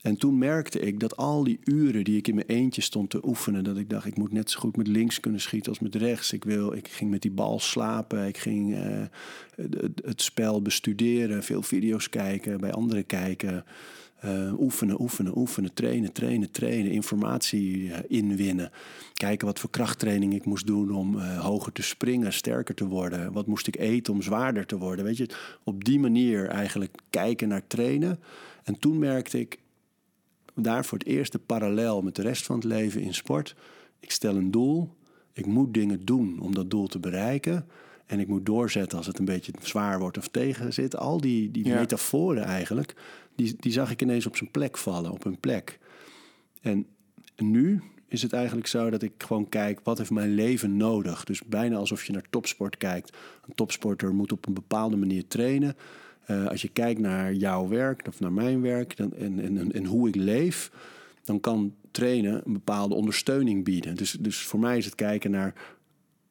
En 0.00 0.16
toen 0.16 0.38
merkte 0.38 0.80
ik 0.80 1.00
dat 1.00 1.16
al 1.16 1.44
die 1.44 1.58
uren 1.64 2.04
die 2.04 2.16
ik 2.16 2.28
in 2.28 2.34
mijn 2.34 2.46
eentje 2.46 2.80
stond 2.80 3.10
te 3.10 3.26
oefenen, 3.26 3.64
dat 3.64 3.76
ik 3.76 3.90
dacht, 3.90 4.06
ik 4.06 4.16
moet 4.16 4.32
net 4.32 4.50
zo 4.50 4.60
goed 4.60 4.76
met 4.76 4.86
links 4.86 5.20
kunnen 5.20 5.40
schieten 5.40 5.70
als 5.70 5.80
met 5.80 5.94
rechts. 5.94 6.32
Ik, 6.32 6.44
wil, 6.44 6.72
ik 6.72 6.88
ging 6.88 7.10
met 7.10 7.22
die 7.22 7.30
bal 7.30 7.58
slapen, 7.58 8.26
ik 8.26 8.38
ging 8.38 8.74
eh, 8.74 9.02
het, 10.04 10.22
spel 10.22 10.62
bestuderen, 10.62 11.42
veel 11.42 11.62
video's 11.62 12.08
kijken, 12.08 12.60
bij 12.60 12.72
anderen 12.72 13.06
kijken. 13.06 13.64
Eh, 14.20 14.60
oefenen, 14.60 15.00
oefenen, 15.00 15.38
oefenen, 15.38 15.74
trainen, 15.74 16.12
trainen, 16.12 16.50
trainen, 16.50 16.92
informatie 16.92 17.92
eh, 17.92 18.18
inwinnen. 18.18 18.70
Kijken 19.14 19.46
wat 19.46 19.58
voor 19.58 19.70
krachttraining 19.70 20.34
ik 20.34 20.44
moest 20.44 20.66
doen 20.66 20.90
om 20.90 21.18
hoger 21.18 21.72
te 21.72 21.82
springen, 21.82 22.32
sterker 22.32 22.74
te 22.74 22.86
worden. 22.86 23.32
Wat 23.32 23.46
moest 23.46 23.66
ik 23.66 23.76
eten 23.76 24.12
om 24.12 24.22
zwaarder 24.22 24.66
te 24.66 24.78
worden? 24.78 25.04
Weet 25.04 25.16
je, 25.16 25.28
op 25.64 25.84
die 25.84 25.98
manier 25.98 26.48
eigenlijk 26.48 26.94
kijken 27.10 27.48
naar 27.48 27.66
trainen. 27.66 28.20
En 28.64 28.78
toen 28.78 28.98
merkte 28.98 29.40
ik 29.40 29.58
daar 30.62 30.84
voor 30.84 30.98
het 30.98 31.06
eerst 31.06 31.32
de 31.32 31.38
parallel 31.38 32.02
met 32.02 32.16
de 32.16 32.22
rest 32.22 32.44
van 32.46 32.56
het 32.56 32.64
leven 32.64 33.00
in 33.00 33.14
sport. 33.14 33.54
Ik 34.00 34.10
stel 34.10 34.36
een 34.36 34.50
doel, 34.50 34.94
ik 35.32 35.46
moet 35.46 35.74
dingen 35.74 36.04
doen 36.04 36.40
om 36.40 36.54
dat 36.54 36.70
doel 36.70 36.86
te 36.86 36.98
bereiken. 36.98 37.66
En 38.06 38.20
ik 38.20 38.28
moet 38.28 38.46
doorzetten 38.46 38.98
als 38.98 39.06
het 39.06 39.18
een 39.18 39.24
beetje 39.24 39.52
zwaar 39.62 39.98
wordt 39.98 40.18
of 40.18 40.28
tegen 40.28 40.72
zit. 40.72 40.96
Al 40.96 41.20
die, 41.20 41.50
die 41.50 41.66
Ja. 41.66 41.78
metaforen 41.78 42.44
eigenlijk, 42.44 42.94
die, 43.34 43.56
die 43.60 43.72
zag 43.72 43.90
ik 43.90 44.02
ineens 44.02 44.26
op 44.26 44.36
zijn 44.36 44.50
plek 44.50 44.78
vallen, 44.78 45.10
op 45.10 45.24
hun 45.24 45.38
plek. 45.40 45.78
En 46.60 46.86
nu 47.36 47.82
is 48.08 48.22
het 48.22 48.32
eigenlijk 48.32 48.66
zo 48.66 48.90
dat 48.90 49.02
ik 49.02 49.12
gewoon 49.18 49.48
kijk, 49.48 49.80
wat 49.82 49.98
heeft 49.98 50.10
mijn 50.10 50.34
leven 50.34 50.76
nodig? 50.76 51.24
Dus 51.24 51.42
bijna 51.44 51.76
alsof 51.76 52.04
je 52.04 52.12
naar 52.12 52.24
topsport 52.30 52.76
kijkt. 52.76 53.16
Een 53.48 53.54
topsporter 53.54 54.14
moet 54.14 54.32
op 54.32 54.46
een 54.46 54.54
bepaalde 54.54 54.96
manier 54.96 55.26
trainen. 55.28 55.76
Eh, 56.24 56.46
als 56.46 56.62
je 56.62 56.68
kijkt 56.68 57.00
naar 57.00 57.34
jouw 57.34 57.68
werk 57.68 58.06
of 58.08 58.20
naar 58.20 58.32
mijn 58.32 58.60
werk 58.60 58.96
dan, 58.96 59.12
en, 59.12 59.40
en, 59.40 59.72
en 59.72 59.84
hoe 59.84 60.08
ik 60.08 60.14
leef, 60.14 60.70
dan 61.24 61.40
kan 61.40 61.74
trainen 61.90 62.42
een 62.44 62.52
bepaalde 62.52 62.94
ondersteuning 62.94 63.64
bieden. 63.64 63.96
Dus, 63.96 64.12
dus 64.20 64.38
voor 64.38 64.60
mij 64.60 64.76
is 64.76 64.84
het 64.84 64.94
kijken 64.94 65.30
naar 65.30 65.54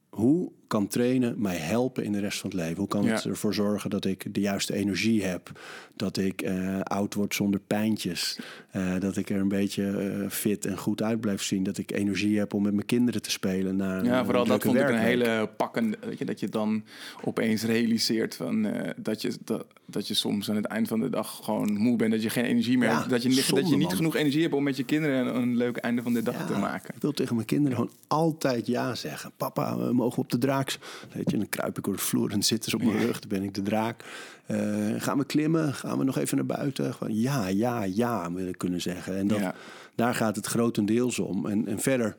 hoe 0.09 0.51
kan 0.69 0.87
trainen 0.87 1.35
mij 1.41 1.55
helpen 1.57 2.03
in 2.03 2.11
de 2.11 2.19
rest 2.19 2.39
van 2.39 2.49
het 2.49 2.59
leven? 2.59 2.77
Hoe 2.77 2.87
kan 2.87 3.05
het 3.07 3.23
Ja. 3.23 3.29
ervoor 3.29 3.53
zorgen 3.53 3.89
dat 3.89 4.05
ik 4.05 4.33
de 4.33 4.39
juiste 4.39 4.73
energie 4.73 5.23
heb? 5.23 5.51
Dat 5.95 6.17
ik 6.17 6.41
eh, 6.41 6.79
oud 6.81 7.13
word 7.13 7.35
zonder 7.35 7.59
pijntjes? 7.67 8.39
Eh, 8.71 8.99
dat 8.99 9.17
ik 9.17 9.29
er 9.29 9.39
een 9.39 9.47
beetje 9.47 9.83
eh, 9.97 10.29
fit 10.29 10.65
en 10.65 10.77
goed 10.77 11.01
uit 11.01 11.21
blijf 11.21 11.41
zien? 11.43 11.63
Dat 11.63 11.77
ik 11.77 11.91
energie 11.91 12.37
heb 12.39 12.53
om 12.53 12.63
met 12.63 12.73
mijn 12.73 12.85
kinderen 12.85 13.21
te 13.21 13.31
spelen? 13.31 13.75
Na 13.75 14.03
Ja, 14.03 14.25
vooral 14.25 14.45
dat 14.45 14.63
vond 14.63 14.77
ik 14.77 14.89
een 14.89 14.97
hele 14.97 15.49
pakkende. 15.57 15.97
Weet 16.05 16.17
je, 16.17 16.25
dat 16.25 16.39
je 16.39 16.49
dan 16.49 16.83
opeens 17.23 17.63
realiseert 17.63 18.35
van, 18.35 18.67
dat, 18.95 19.21
je, 19.21 19.33
dat, 19.43 19.65
dat 19.85 20.07
je 20.07 20.13
soms 20.13 20.49
aan 20.49 20.55
het 20.55 20.65
eind 20.65 20.87
van 20.87 20.99
de 20.99 21.09
dag 21.09 21.39
gewoon 21.43 21.77
moe 21.77 21.95
bent. 21.97 22.11
Dat 22.11 22.23
je 22.23 22.29
geen 22.29 22.45
energie 22.45 22.77
meer 22.77 22.89
Ja, 22.89 22.97
hebt. 22.97 23.09
Dat 23.09 23.21
je, 23.23 23.29
niet- 23.29 23.49
dat 23.55 23.69
je 23.69 23.75
niet 23.75 23.87
man. 23.87 23.95
genoeg 23.95 24.15
energie 24.15 24.41
hebt 24.41 24.53
om 24.53 24.63
met 24.63 24.77
je 24.77 24.83
kinderen 24.83 25.27
een, 25.27 25.35
een 25.35 25.57
leuk 25.57 25.77
einde 25.77 26.01
van 26.01 26.13
de 26.13 26.23
dag 26.23 26.47
te 26.47 26.57
maken. 26.57 26.95
Ik 26.95 27.01
wil 27.01 27.11
tegen 27.11 27.35
mijn 27.35 27.47
kinderen 27.47 27.75
gewoon 27.77 27.91
altijd 28.07 28.67
ja 28.67 28.95
zeggen. 28.95 29.31
Papa, 29.37 29.77
we 29.77 29.93
mogen 29.93 30.17
op 30.21 30.29
de 30.29 30.37
draak. 30.63 30.77
Weet 31.13 31.31
je, 31.31 31.37
dan 31.37 31.49
kruip 31.49 31.77
ik 31.77 31.87
over 31.87 31.99
de 31.99 32.05
vloer 32.07 32.31
en 32.31 32.43
zitten 32.43 32.69
ze 32.69 32.75
op 32.77 32.83
mijn 32.83 32.97
rug. 33.05 33.19
Dan 33.19 33.29
ben 33.29 33.43
ik 33.43 33.53
de 33.53 33.61
draak. 33.61 34.03
Eh, 34.45 34.57
gaan 34.97 35.17
we 35.17 35.25
klimmen? 35.25 35.73
Gaan 35.73 35.97
we 35.97 36.03
nog 36.03 36.17
even 36.17 36.37
naar 36.37 36.45
buiten? 36.45 36.93
Gewoon 36.93 37.15
ja, 37.15 37.47
ja, 37.47 37.83
ja, 37.83 38.31
wil 38.33 38.47
ik 38.47 38.57
kunnen 38.57 38.81
zeggen. 38.81 39.17
En 39.17 39.27
dat, 39.27 39.39
Ja. 39.39 39.55
daar 39.95 40.15
gaat 40.15 40.35
het 40.35 40.45
grotendeels 40.45 41.19
om. 41.19 41.45
En, 41.45 41.67
en 41.67 41.79
verder, 41.79 42.15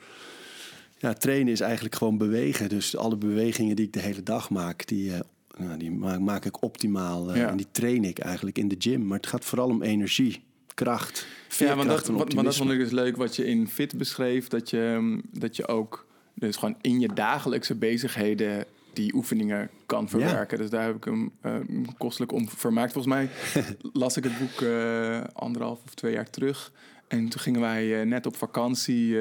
ja, 0.98 1.12
trainen 1.12 1.52
is 1.52 1.60
eigenlijk 1.60 1.94
gewoon 1.94 2.18
bewegen. 2.18 2.68
Dus 2.68 2.96
alle 2.96 3.16
bewegingen 3.16 3.76
die 3.76 3.86
ik 3.86 3.92
de 3.92 4.00
hele 4.00 4.22
dag 4.22 4.50
maak, 4.50 4.86
die, 4.86 5.12
eh, 5.14 5.20
nou, 5.58 5.78
die 5.78 5.90
maak, 5.90 6.20
maak 6.20 6.44
ik 6.44 6.62
optimaal. 6.62 7.30
eh, 7.30 7.36
Ja. 7.36 7.48
En 7.48 7.56
die 7.56 7.66
train 7.70 8.04
ik 8.04 8.18
eigenlijk 8.18 8.58
in 8.58 8.68
de 8.68 8.76
gym. 8.78 9.06
Maar 9.06 9.16
het 9.16 9.26
gaat 9.26 9.44
vooral 9.44 9.68
om 9.68 9.82
energie, 9.82 10.42
kracht, 10.74 11.26
Ja, 11.58 11.76
want 11.76 11.88
dat, 11.88 12.06
want, 12.06 12.44
dat 12.44 12.56
vond 12.56 12.70
ik 12.70 12.78
dus 12.78 12.90
leuk 12.90 13.16
wat 13.16 13.36
je 13.36 13.46
in 13.46 13.68
Fit 13.68 13.98
beschreef. 13.98 14.48
Dat 14.48 14.70
je, 14.70 14.96
mm, 15.00 15.22
dat 15.32 15.56
je 15.56 15.68
ook 15.68 16.06
dus 16.40 16.56
gewoon 16.56 16.76
in 16.80 17.00
je 17.00 17.08
dagelijkse 17.14 17.74
bezigheden 17.74 18.64
die 18.92 19.14
oefeningen 19.14 19.70
kan 19.86 20.08
verwerken. 20.08 20.58
Dus 20.58 20.70
daar 20.70 20.84
heb 20.84 20.96
ik 20.96 21.04
hem 21.04 21.32
eh, 21.40 21.54
kostelijk 21.98 22.32
om 22.32 22.48
vermaakt. 22.48 22.92
Volgens 22.92 23.14
mij 23.14 23.28
las 23.92 24.16
ik 24.16 24.24
het 24.24 24.38
boek 24.38 24.60
eh, 24.60 25.20
anderhalf 25.32 25.80
of 25.84 25.94
twee 25.94 26.12
jaar 26.12 26.30
terug. 26.30 26.72
En 27.08 27.28
toen 27.28 27.40
gingen 27.40 27.60
wij 27.60 28.00
eh, 28.00 28.06
net 28.06 28.26
op 28.26 28.36
vakantie 28.36 29.16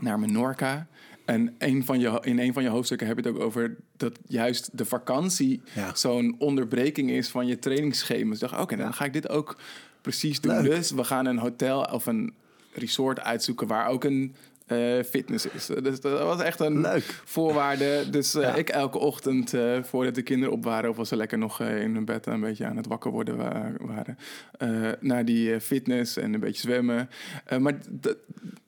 naar 0.00 0.18
Menorca. 0.18 0.86
En 1.24 1.54
een 1.58 1.84
van 1.84 2.00
je, 2.00 2.18
in 2.22 2.38
een 2.38 2.52
van 2.52 2.62
je 2.62 2.68
hoofdstukken 2.68 3.06
heb 3.06 3.18
je 3.18 3.28
het 3.28 3.36
ook 3.36 3.42
over 3.42 3.76
dat 3.96 4.18
juist 4.26 4.78
de 4.78 4.84
vakantie 4.84 5.62
Ja. 5.74 5.94
zo'n 5.94 6.34
onderbreking 6.38 7.10
is 7.10 7.28
van 7.28 7.46
je 7.46 7.58
trainingsschema. 7.58 8.30
Dus 8.30 8.42
ik 8.42 8.48
dacht, 8.48 8.62
oké, 8.62 8.76
dan 8.76 8.94
ga 8.94 9.04
ik 9.04 9.12
dit 9.12 9.28
ook 9.28 9.58
precies 10.00 10.40
doen. 10.40 10.52
Leuk. 10.52 10.70
Dus 10.70 10.90
we 10.90 11.04
gaan 11.04 11.26
een 11.26 11.38
hotel 11.38 11.82
of 11.82 12.06
een 12.06 12.34
resort 12.72 13.20
uitzoeken 13.20 13.66
waar 13.66 13.88
ook 13.88 14.04
een 14.04 14.34
eh, 14.66 15.02
fitness 15.02 15.46
is. 15.46 15.66
Dus 15.66 16.00
dat 16.00 16.20
was 16.22 16.40
echt 16.42 16.60
een 16.60 16.80
Leuk. 16.80 17.20
voorwaarde. 17.24 18.10
Dus 18.10 18.34
eh, 18.34 18.42
Ja. 18.42 18.54
ik 18.54 18.68
elke 18.68 18.98
ochtend, 18.98 19.54
eh, 19.54 19.82
voordat 19.82 20.14
de 20.14 20.22
kinderen 20.22 20.54
op 20.54 20.64
waren... 20.64 20.90
of 20.90 20.98
als 20.98 21.08
ze 21.08 21.16
lekker 21.16 21.38
nog 21.38 21.60
in 21.60 21.94
hun 21.94 22.04
bed 22.04 22.26
een 22.26 22.40
beetje 22.40 22.66
aan 22.66 22.76
het 22.76 22.86
wakker 22.86 23.10
worden 23.10 23.36
wa- 23.36 23.72
waren... 23.78 24.18
naar 25.00 25.24
die 25.24 25.60
fitness 25.60 26.16
en 26.16 26.34
een 26.34 26.40
beetje 26.40 26.60
zwemmen. 26.60 27.08
Maar 27.58 27.74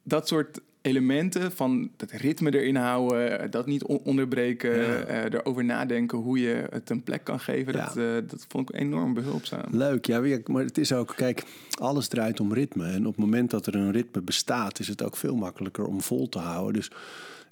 dat 0.02 0.28
soort 0.28 0.60
elementen 0.86 1.52
van 1.52 1.90
dat 1.96 2.10
ritme 2.10 2.58
erin 2.58 2.76
houden... 2.76 3.40
eh, 3.40 3.50
dat 3.50 3.66
niet 3.66 3.84
on- 3.84 4.00
onderbreken, 4.04 4.76
Ja. 4.76 4.98
eh, 4.98 5.24
erover 5.24 5.64
nadenken... 5.64 6.18
hoe 6.18 6.40
je 6.40 6.66
het 6.70 6.90
een 6.90 7.02
plek 7.02 7.24
kan 7.24 7.40
geven, 7.40 7.72
Ja. 7.72 7.84
dat, 7.84 7.96
eh, 7.96 8.04
dat 8.28 8.46
vond 8.48 8.68
ik 8.70 8.80
enorm 8.80 9.14
behulpzaam. 9.14 9.64
Leuk, 9.70 10.06
ja, 10.06 10.38
maar 10.46 10.64
het 10.64 10.78
is 10.78 10.92
ook, 10.92 11.12
kijk, 11.16 11.42
alles 11.78 12.08
draait 12.08 12.40
om 12.40 12.52
ritme. 12.52 12.86
En 12.86 13.06
op 13.06 13.16
het 13.16 13.24
moment 13.24 13.50
dat 13.50 13.66
er 13.66 13.74
een 13.74 13.92
ritme 13.92 14.20
bestaat, 14.20 14.78
is 14.78 14.88
het 14.88 15.02
ook 15.02 15.16
veel 15.16 15.36
makkelijker 15.36 15.84
om 15.86 16.00
vol 16.00 16.28
te 16.28 16.38
houden. 16.38 16.72
Dus 16.74 16.90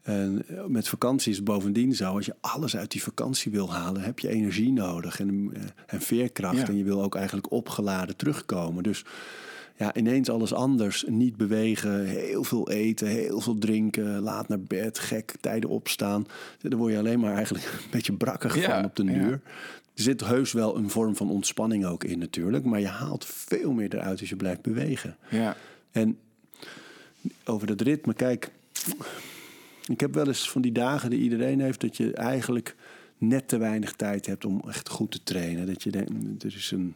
en 0.02 0.44
met 0.68 0.88
vakantie 0.88 1.30
is 1.30 1.36
het 1.36 1.44
bovendien 1.46 1.94
zo, 1.94 2.04
als 2.14 2.26
je 2.26 2.34
alles 2.40 2.76
uit 2.76 2.90
die 2.90 3.02
vakantie 3.02 3.52
wil 3.52 3.72
halen, 3.72 4.02
heb 4.02 4.18
je 4.18 4.28
energie 4.28 4.72
nodig 4.72 5.20
en, 5.20 5.50
eh, 5.54 5.62
en 5.86 6.00
veerkracht. 6.00 6.56
Ja. 6.58 6.66
En 6.66 6.76
je 6.76 6.84
wil 6.84 7.02
ook 7.02 7.14
eigenlijk 7.14 7.50
opgeladen 7.52 8.16
terugkomen. 8.16 8.82
Dus 8.82 9.04
ja, 9.76 9.94
ineens 9.94 10.30
alles 10.30 10.52
anders. 10.52 11.04
Niet 11.08 11.36
bewegen, 11.36 12.04
heel 12.06 12.44
veel 12.44 12.70
eten, 12.70 13.08
heel 13.08 13.40
veel 13.40 13.58
drinken, 13.58 14.20
laat 14.20 14.48
naar 14.48 14.60
bed, 14.60 14.98
gek, 14.98 15.34
tijden 15.40 15.70
opstaan. 15.70 16.26
Daar 16.60 16.78
word 16.78 16.92
je 16.92 16.98
alleen 16.98 17.20
maar 17.20 17.34
eigenlijk 17.34 17.64
een 17.84 17.90
beetje 17.90 18.12
brakkig 18.12 18.56
Ja, 18.56 18.74
van 18.74 18.84
op 18.84 18.96
de 18.96 19.04
ja. 19.04 19.12
duur. 19.12 19.40
Er 19.94 20.02
zit 20.02 20.24
heus 20.24 20.52
wel 20.52 20.76
een 20.76 20.90
vorm 20.90 21.16
van 21.16 21.30
ontspanning 21.30 21.86
ook 21.86 22.04
in 22.04 22.18
natuurlijk. 22.18 22.64
Maar 22.64 22.80
je 22.80 22.86
haalt 22.86 23.24
veel 23.24 23.72
meer 23.72 23.94
eruit 23.94 24.20
als 24.20 24.28
je 24.28 24.36
blijft 24.36 24.62
bewegen. 24.62 25.16
Ja, 25.30 25.56
En 25.90 26.18
over 27.44 27.66
dat 27.66 27.80
ritme, 27.80 28.14
kijk. 28.14 28.50
Ik 29.86 30.00
heb 30.00 30.14
wel 30.14 30.26
eens 30.26 30.50
van 30.50 30.62
die 30.62 30.72
dagen 30.72 31.10
die 31.10 31.20
iedereen 31.20 31.60
heeft... 31.60 31.80
dat 31.80 31.96
je 31.96 32.12
eigenlijk 32.12 32.76
net 33.18 33.48
te 33.48 33.58
weinig 33.58 33.92
tijd 33.92 34.26
hebt 34.26 34.44
om 34.44 34.62
echt 34.68 34.88
goed 34.88 35.10
te 35.10 35.22
trainen. 35.22 35.66
Dat 35.66 35.82
je 35.82 35.90
denkt, 35.90 36.42
er 36.42 36.54
is 36.56 36.70
een 36.70 36.94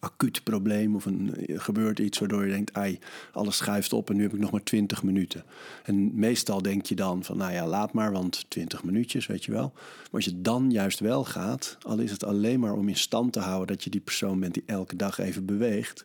acuut 0.00 0.42
probleem 0.42 0.94
of 0.94 1.04
een, 1.04 1.46
er 1.46 1.60
gebeurt 1.60 1.98
iets 1.98 2.18
waardoor 2.18 2.44
je 2.44 2.52
denkt... 2.52 2.72
ai, 2.72 2.98
alles 3.32 3.56
schuift 3.56 3.92
op 3.92 4.10
en 4.10 4.16
nu 4.16 4.22
heb 4.22 4.34
ik 4.34 4.40
nog 4.40 4.50
maar 4.50 4.62
20 4.62 5.02
minuten. 5.02 5.44
En 5.82 6.18
meestal 6.18 6.62
denk 6.62 6.86
je 6.86 6.94
dan 6.94 7.24
van, 7.24 7.36
nou 7.36 7.52
ja, 7.52 7.66
laat 7.66 7.92
maar, 7.92 8.12
want 8.12 8.44
20 8.48 8.84
minuutjes, 8.84 9.26
weet 9.26 9.44
je 9.44 9.52
wel. 9.52 9.72
Maar 9.74 10.10
als 10.10 10.24
je 10.24 10.40
dan 10.40 10.70
juist 10.70 11.00
wel 11.00 11.24
gaat, 11.24 11.78
al 11.82 11.98
is 11.98 12.10
het 12.10 12.24
alleen 12.24 12.60
maar 12.60 12.74
om 12.74 12.88
in 12.88 12.96
stand 12.96 13.32
te 13.32 13.40
houden... 13.40 13.66
dat 13.66 13.84
je 13.84 13.90
die 13.90 14.00
persoon 14.00 14.40
bent 14.40 14.54
die 14.54 14.64
elke 14.66 14.96
dag 14.96 15.18
even 15.18 15.44
beweegt... 15.44 16.04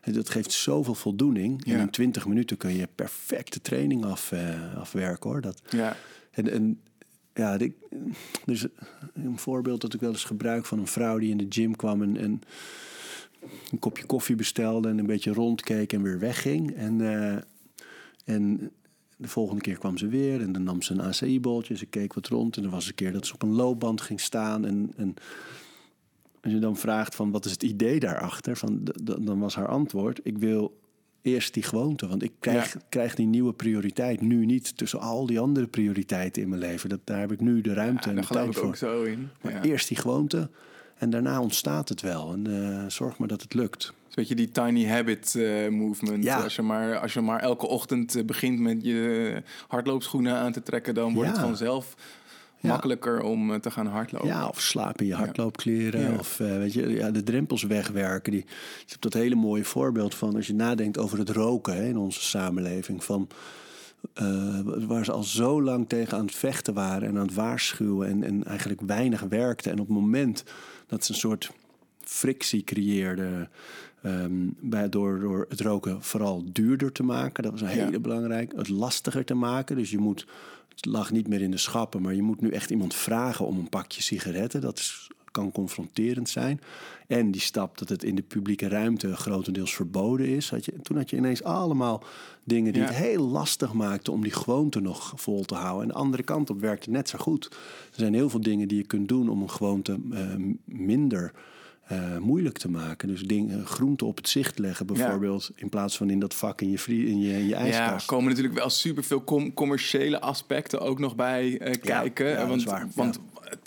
En 0.00 0.12
dat 0.12 0.28
geeft 0.28 0.52
zoveel 0.52 0.94
voldoening. 0.94 1.64
En 1.66 1.80
in 1.80 1.90
20 1.90 2.26
minuten 2.26 2.56
kun 2.56 2.76
je 2.76 2.88
perfecte 2.94 3.60
training 3.60 4.04
af, 4.04 4.32
eh, 4.32 4.76
afwerken 4.76 5.30
hoor. 5.30 5.40
Dat, 5.40 5.62
ja. 5.70 5.96
en, 6.30 6.50
en 6.50 6.80
ja, 7.34 7.58
ik, 7.58 7.74
is 8.44 8.66
een 9.14 9.38
voorbeeld 9.38 9.80
dat 9.80 9.94
ik 9.94 10.00
wel 10.00 10.10
eens 10.10 10.24
gebruik 10.24 10.66
van 10.66 10.78
een 10.78 10.86
vrouw 10.86 11.18
die 11.18 11.30
in 11.30 11.36
de 11.36 11.46
gym 11.48 11.76
kwam 11.76 12.02
en, 12.02 12.16
en 12.16 12.40
een 13.70 13.78
kopje 13.78 14.04
koffie 14.04 14.36
bestelde 14.36 14.88
en 14.88 14.98
een 14.98 15.06
beetje 15.06 15.32
rondkeek 15.32 15.92
en 15.92 16.02
weer 16.02 16.18
wegging. 16.18 16.74
En, 16.74 17.00
eh, 17.00 17.36
en 18.34 18.70
de 19.16 19.28
volgende 19.28 19.60
keer 19.62 19.78
kwam 19.78 19.98
ze 19.98 20.06
weer 20.08 20.40
en 20.40 20.52
dan 20.52 20.62
nam 20.62 20.82
ze 20.82 20.92
een 20.92 21.00
ACI-boltje. 21.02 21.76
Ze 21.76 21.86
keek 21.86 22.12
wat 22.14 22.26
rond 22.26 22.56
en 22.56 22.64
er 22.64 22.70
was 22.70 22.86
een 22.88 22.94
keer 22.94 23.12
dat 23.12 23.26
ze 23.26 23.34
op 23.34 23.42
een 23.42 23.52
loopband 23.52 24.00
ging 24.00 24.20
staan. 24.20 24.64
En, 24.64 24.92
en 24.96 25.14
als 26.42 26.52
je 26.52 26.58
dan 26.58 26.76
vraagt 26.76 27.14
van 27.14 27.30
wat 27.30 27.44
is 27.44 27.50
het 27.50 27.62
idee 27.62 28.00
daarachter, 28.00 28.56
van, 28.56 28.80
dan 29.02 29.38
was 29.38 29.54
haar 29.54 29.68
antwoord: 29.68 30.20
ik 30.22 30.38
wil 30.38 30.78
eerst 31.22 31.54
die 31.54 31.62
gewoonte, 31.62 32.06
want 32.08 32.22
ik 32.22 32.32
krijg, 32.40 32.72
Ja. 32.74 32.80
krijg 32.88 33.14
die 33.14 33.26
nieuwe 33.26 33.52
prioriteit 33.52 34.20
nu 34.20 34.46
niet 34.46 34.76
tussen 34.76 35.00
al 35.00 35.26
die 35.26 35.40
andere 35.40 35.66
prioriteiten 35.66 36.42
in 36.42 36.48
mijn 36.48 36.60
leven. 36.60 36.88
Dat, 36.88 37.00
daar 37.04 37.20
heb 37.20 37.32
ik 37.32 37.40
nu 37.40 37.60
de 37.60 37.72
ruimte 37.72 38.02
ja 38.02 38.08
en 38.08 38.14
daar 38.14 38.20
de 38.20 38.26
geloof 38.26 38.42
tijd 38.44 38.56
ik 38.56 38.60
voor. 38.60 38.68
ook 38.68 38.76
zo 38.76 39.02
in. 39.02 39.28
Maar 39.40 39.52
Ja. 39.52 39.62
eerst 39.62 39.88
die 39.88 39.96
gewoonte 39.96 40.50
en 41.00 41.10
daarna 41.10 41.40
ontstaat 41.40 41.88
het 41.88 42.00
wel. 42.00 42.32
En 42.32 42.46
eh, 42.46 42.84
zorg 42.88 43.18
maar 43.18 43.28
dat 43.28 43.42
het 43.42 43.54
lukt. 43.54 43.86
Een 43.86 44.14
beetje 44.14 44.34
die 44.34 44.50
tiny 44.50 44.86
habit 44.86 45.34
eh, 45.34 45.68
movement. 45.68 46.24
Ja. 46.24 46.42
Als, 46.42 46.56
je 46.56 46.62
maar, 46.62 46.98
als 46.98 47.12
je 47.12 47.20
maar 47.20 47.40
elke 47.40 47.66
ochtend 47.66 48.14
eh, 48.14 48.24
begint 48.24 48.60
met 48.60 48.84
je 48.84 49.42
hardloopschoenen 49.68 50.34
aan 50.36 50.52
te 50.52 50.62
trekken, 50.62 50.94
dan 50.94 51.14
wordt 51.14 51.28
Ja. 51.28 51.34
het 51.36 51.44
vanzelf 51.44 51.94
Ja. 52.60 52.68
makkelijker 52.68 53.22
om 53.22 53.60
te 53.60 53.70
gaan 53.70 53.86
hardlopen. 53.86 54.28
Ja, 54.28 54.46
of 54.46 54.60
slaap 54.60 55.00
in 55.00 55.06
je 55.06 55.14
hardloopkleren. 55.14 56.00
Ja. 56.00 56.18
Of 56.18 56.36
weet 56.36 56.72
je, 56.72 56.88
ja, 56.88 57.10
de 57.10 57.22
drempels 57.22 57.62
wegwerken. 57.62 58.32
Die, 58.32 58.44
je 58.78 58.86
hebt 58.88 59.02
dat 59.02 59.12
hele 59.12 59.34
mooie 59.34 59.64
voorbeeld 59.64 60.14
van 60.14 60.34
als 60.36 60.46
je 60.46 60.54
nadenkt 60.54 60.98
over 60.98 61.18
het 61.18 61.30
roken 61.30 61.74
hè, 61.76 61.84
in 61.84 61.96
onze 61.96 62.22
samenleving. 62.22 63.04
Van, 63.04 63.28
waar 64.86 65.04
ze 65.04 65.12
al 65.12 65.22
zo 65.22 65.62
lang 65.62 65.88
tegen 65.88 66.18
aan 66.18 66.24
het 66.24 66.34
vechten 66.34 66.74
waren 66.74 67.08
en 67.08 67.16
aan 67.16 67.26
het 67.26 67.34
waarschuwen. 67.34 68.08
En, 68.08 68.24
en 68.24 68.44
eigenlijk 68.44 68.80
weinig 68.80 69.20
werkten. 69.20 69.72
En 69.72 69.80
op 69.80 69.86
het 69.86 69.96
moment 69.96 70.44
dat 70.90 71.04
ze 71.04 71.12
een 71.12 71.18
soort 71.18 71.50
frictie 72.00 72.64
creëerden. 72.64 73.50
ehm, 74.02 74.32
bij, 74.60 74.88
door, 74.88 75.20
door 75.20 75.46
het 75.48 75.60
roken 75.60 76.02
vooral 76.02 76.44
duurder 76.52 76.92
te 76.92 77.02
maken. 77.02 77.42
Dat 77.42 77.52
was 77.52 77.60
een 77.60 77.68
Ja. 77.76 77.84
hele 77.84 78.00
belangrijk. 78.00 78.52
Het 78.56 78.68
lastiger 78.68 79.24
te 79.24 79.34
maken. 79.34 79.76
Dus 79.76 79.90
je 79.90 79.98
moet, 79.98 80.26
het 80.68 80.84
lag 80.86 81.10
niet 81.12 81.28
meer 81.28 81.40
in 81.42 81.50
de 81.50 81.56
schappen, 81.56 82.02
maar 82.02 82.14
je 82.14 82.22
moet 82.22 82.40
nu 82.40 82.50
echt 82.50 82.70
iemand 82.70 82.94
vragen 82.94 83.46
om 83.46 83.58
een 83.58 83.68
pakje 83.68 84.02
sigaretten. 84.02 84.60
Dat 84.60 84.78
is, 84.78 85.10
kan 85.30 85.52
confronterend 85.52 86.28
zijn. 86.28 86.60
En 87.06 87.30
die 87.30 87.40
stap 87.40 87.78
dat 87.78 87.88
het 87.88 88.04
in 88.04 88.14
de 88.14 88.22
publieke 88.22 88.68
ruimte 88.68 89.16
grotendeels 89.16 89.74
verboden 89.74 90.26
is. 90.28 90.50
Had 90.50 90.64
je, 90.64 90.72
toen 90.82 90.96
had 90.96 91.10
je 91.10 91.16
ineens 91.16 91.42
allemaal 91.42 92.02
dingen 92.44 92.72
die 92.72 92.82
Ja. 92.82 92.88
het 92.88 92.96
heel 92.96 93.28
lastig 93.28 93.72
maakten 93.72 94.12
om 94.12 94.22
die 94.22 94.32
gewoonte 94.32 94.80
nog 94.80 95.12
vol 95.16 95.44
te 95.44 95.54
houden. 95.54 95.82
En 95.82 95.88
de 95.88 95.94
andere 96.00 96.22
kant 96.22 96.50
op 96.50 96.60
werkte 96.60 96.90
net 96.90 97.08
zo 97.08 97.18
goed. 97.18 97.44
Er 97.90 97.98
zijn 97.98 98.14
heel 98.14 98.30
veel 98.30 98.40
dingen 98.40 98.68
die 98.68 98.78
je 98.78 98.86
kunt 98.86 99.08
doen 99.08 99.28
om 99.28 99.42
een 99.42 99.50
gewoonte 99.50 99.98
eh, 100.12 100.20
minder 100.64 101.32
eh, 101.86 102.18
moeilijk 102.18 102.58
te 102.58 102.70
maken. 102.70 103.08
Dus 103.08 103.22
dingen, 103.22 103.66
groenten 103.66 104.06
op 104.06 104.16
het 104.16 104.28
zicht 104.28 104.58
leggen 104.58 104.86
bijvoorbeeld. 104.86 105.50
In 105.54 105.68
plaats 105.68 105.96
van 105.96 106.10
in 106.10 106.18
dat 106.20 106.34
vak 106.34 106.60
in 106.60 106.70
je, 106.70 106.78
vrie, 106.78 107.06
in 107.06 107.20
je, 107.20 107.32
in 107.32 107.38
je 107.38 107.48
Ja, 107.48 107.56
ijskast. 107.56 108.00
er 108.02 108.06
komen 108.14 108.28
natuurlijk 108.28 108.54
wel 108.58 108.70
superveel 108.70 109.24
com 109.24 109.54
commerciële 109.54 110.20
aspecten 110.20 110.80
ook 110.80 110.98
nog 110.98 111.16
bij 111.16 111.58
eh, 111.58 111.80
kijken. 111.80 112.28
ja, 112.28 112.46
want 112.46 112.64
waar, 112.64 112.88
want 112.94 113.20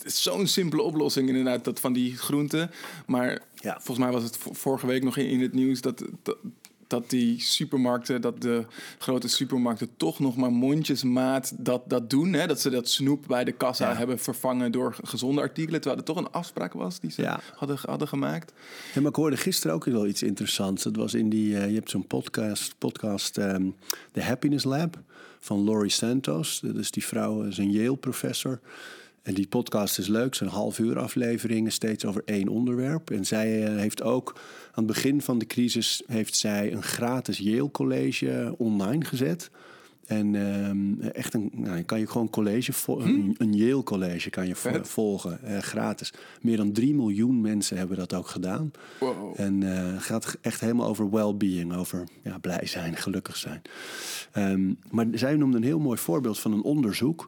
is 0.06 0.24
zo'n 0.24 0.48
simpele 0.48 0.82
oplossing 0.82 1.28
inderdaad, 1.28 1.64
dat 1.64 1.80
van 1.80 1.94
die 1.94 2.18
groenten. 2.18 2.72
Maar 3.06 3.42
Ja. 3.56 3.74
volgens 3.74 3.98
mij 3.98 4.12
was 4.12 4.24
het 4.24 4.38
vo- 4.38 4.54
vorige 4.54 4.88
week 4.88 5.04
nog 5.04 5.18
in, 5.18 5.26
in 5.28 5.42
het 5.42 5.54
nieuws 5.54 5.82
dat, 5.82 6.04
dat, 6.24 6.38
dat 6.88 7.10
die 7.10 7.42
supermarkten, 7.42 8.22
dat 8.22 8.42
de 8.42 8.66
grote 8.98 9.28
supermarkten 9.28 9.90
toch 9.98 10.20
nog 10.20 10.36
maar 10.36 10.52
mondjesmaat 10.52 11.54
dat, 11.66 11.82
dat 11.90 12.10
doen. 12.10 12.34
Hè? 12.34 12.48
Dat 12.48 12.60
ze 12.62 12.70
dat 12.70 12.90
snoep 12.90 13.24
bij 13.28 13.44
de 13.44 13.52
kassa 13.52 13.90
Ja. 13.90 13.96
hebben 13.98 14.20
vervangen 14.20 14.72
door 14.72 14.96
gezonde 15.04 15.42
artikelen. 15.42 15.82
Terwijl 15.82 16.02
er 16.02 16.08
toch 16.08 16.18
een 16.18 16.32
afspraak 16.32 16.74
was 16.74 17.00
die 17.00 17.12
ze 17.12 17.22
Ja. 17.22 17.40
hadden, 17.56 17.78
hadden 17.86 18.08
gemaakt. 18.08 18.54
Ja, 18.94 19.02
maar 19.02 19.10
ik 19.10 19.16
hoorde 19.16 19.38
gisteren 19.38 19.76
ook 19.76 19.86
wel 19.86 20.08
iets 20.08 20.24
interessants. 20.24 20.84
Dat 20.84 20.96
was 20.96 21.14
in 21.14 21.30
die, 21.30 21.58
eh, 21.58 21.68
je 21.70 21.76
hebt 21.76 21.90
zo'n 21.90 22.08
podcast, 22.08 22.76
podcast 22.78 23.38
ehm, 23.38 23.66
The 24.12 24.22
Happiness 24.22 24.66
Lab 24.66 25.00
van 25.40 25.64
Laurie 25.64 25.92
Santos. 25.92 26.60
Dat 26.60 26.76
is 26.76 26.92
die 26.92 27.06
vrouw, 27.06 27.44
is 27.44 27.58
een 27.58 27.72
Yale-professor. 27.72 28.60
En 29.24 29.34
die 29.34 29.48
podcast 29.48 30.00
is 30.00 30.08
leuk, 30.08 30.36
zo'n 30.36 30.48
half 30.48 30.80
uur 30.80 31.00
afleveringen, 31.00 31.72
steeds 31.72 32.06
over 32.06 32.22
één 32.26 32.48
onderwerp. 32.48 33.12
En 33.12 33.26
zij 33.26 33.66
eh, 33.66 33.76
heeft 33.76 34.02
ook 34.02 34.32
aan 34.66 34.84
het 34.84 34.86
begin 34.86 35.22
van 35.22 35.38
de 35.40 35.46
crisis 35.46 36.04
heeft 36.08 36.36
zij 36.36 36.74
een 36.74 36.84
gratis 36.84 37.38
Yale-college 37.38 38.56
online 38.58 39.06
gezet. 39.06 39.50
En 40.04 40.36
ehm, 40.36 41.00
echt 41.10 41.34
een, 41.34 41.50
nou, 41.54 41.82
kan 41.82 42.00
je 42.00 42.08
gewoon 42.08 42.30
college, 42.30 42.72
een, 42.88 43.36
een 43.38 43.54
Yale 43.54 43.84
college 43.84 44.30
kan 44.30 44.48
je 44.48 44.56
vo- 44.56 44.84
volgen, 44.84 45.44
eh, 45.44 45.58
gratis. 45.58 46.14
Meer 46.42 46.58
dan 46.58 46.72
3 46.72 46.94
miljoen 46.94 47.42
mensen 47.42 47.78
hebben 47.78 47.98
dat 47.98 48.14
ook 48.14 48.28
gedaan. 48.28 48.72
Wow. 49.00 49.34
En 49.40 49.64
eh, 49.64 49.94
het 49.94 50.04
gaat 50.04 50.38
echt 50.42 50.60
helemaal 50.60 50.88
over 50.88 51.10
well-being, 51.10 51.74
over 51.76 52.04
ja, 52.24 52.38
blij 52.38 52.66
zijn, 52.66 52.96
gelukkig 52.96 53.36
zijn. 53.38 53.62
Ehm, 54.32 54.74
maar 54.92 55.06
zij 55.12 55.36
noemde 55.36 55.58
een 55.58 55.64
heel 55.64 55.80
mooi 55.80 55.98
voorbeeld 55.98 56.40
van 56.40 56.54
een 56.54 56.64
onderzoek 56.64 57.28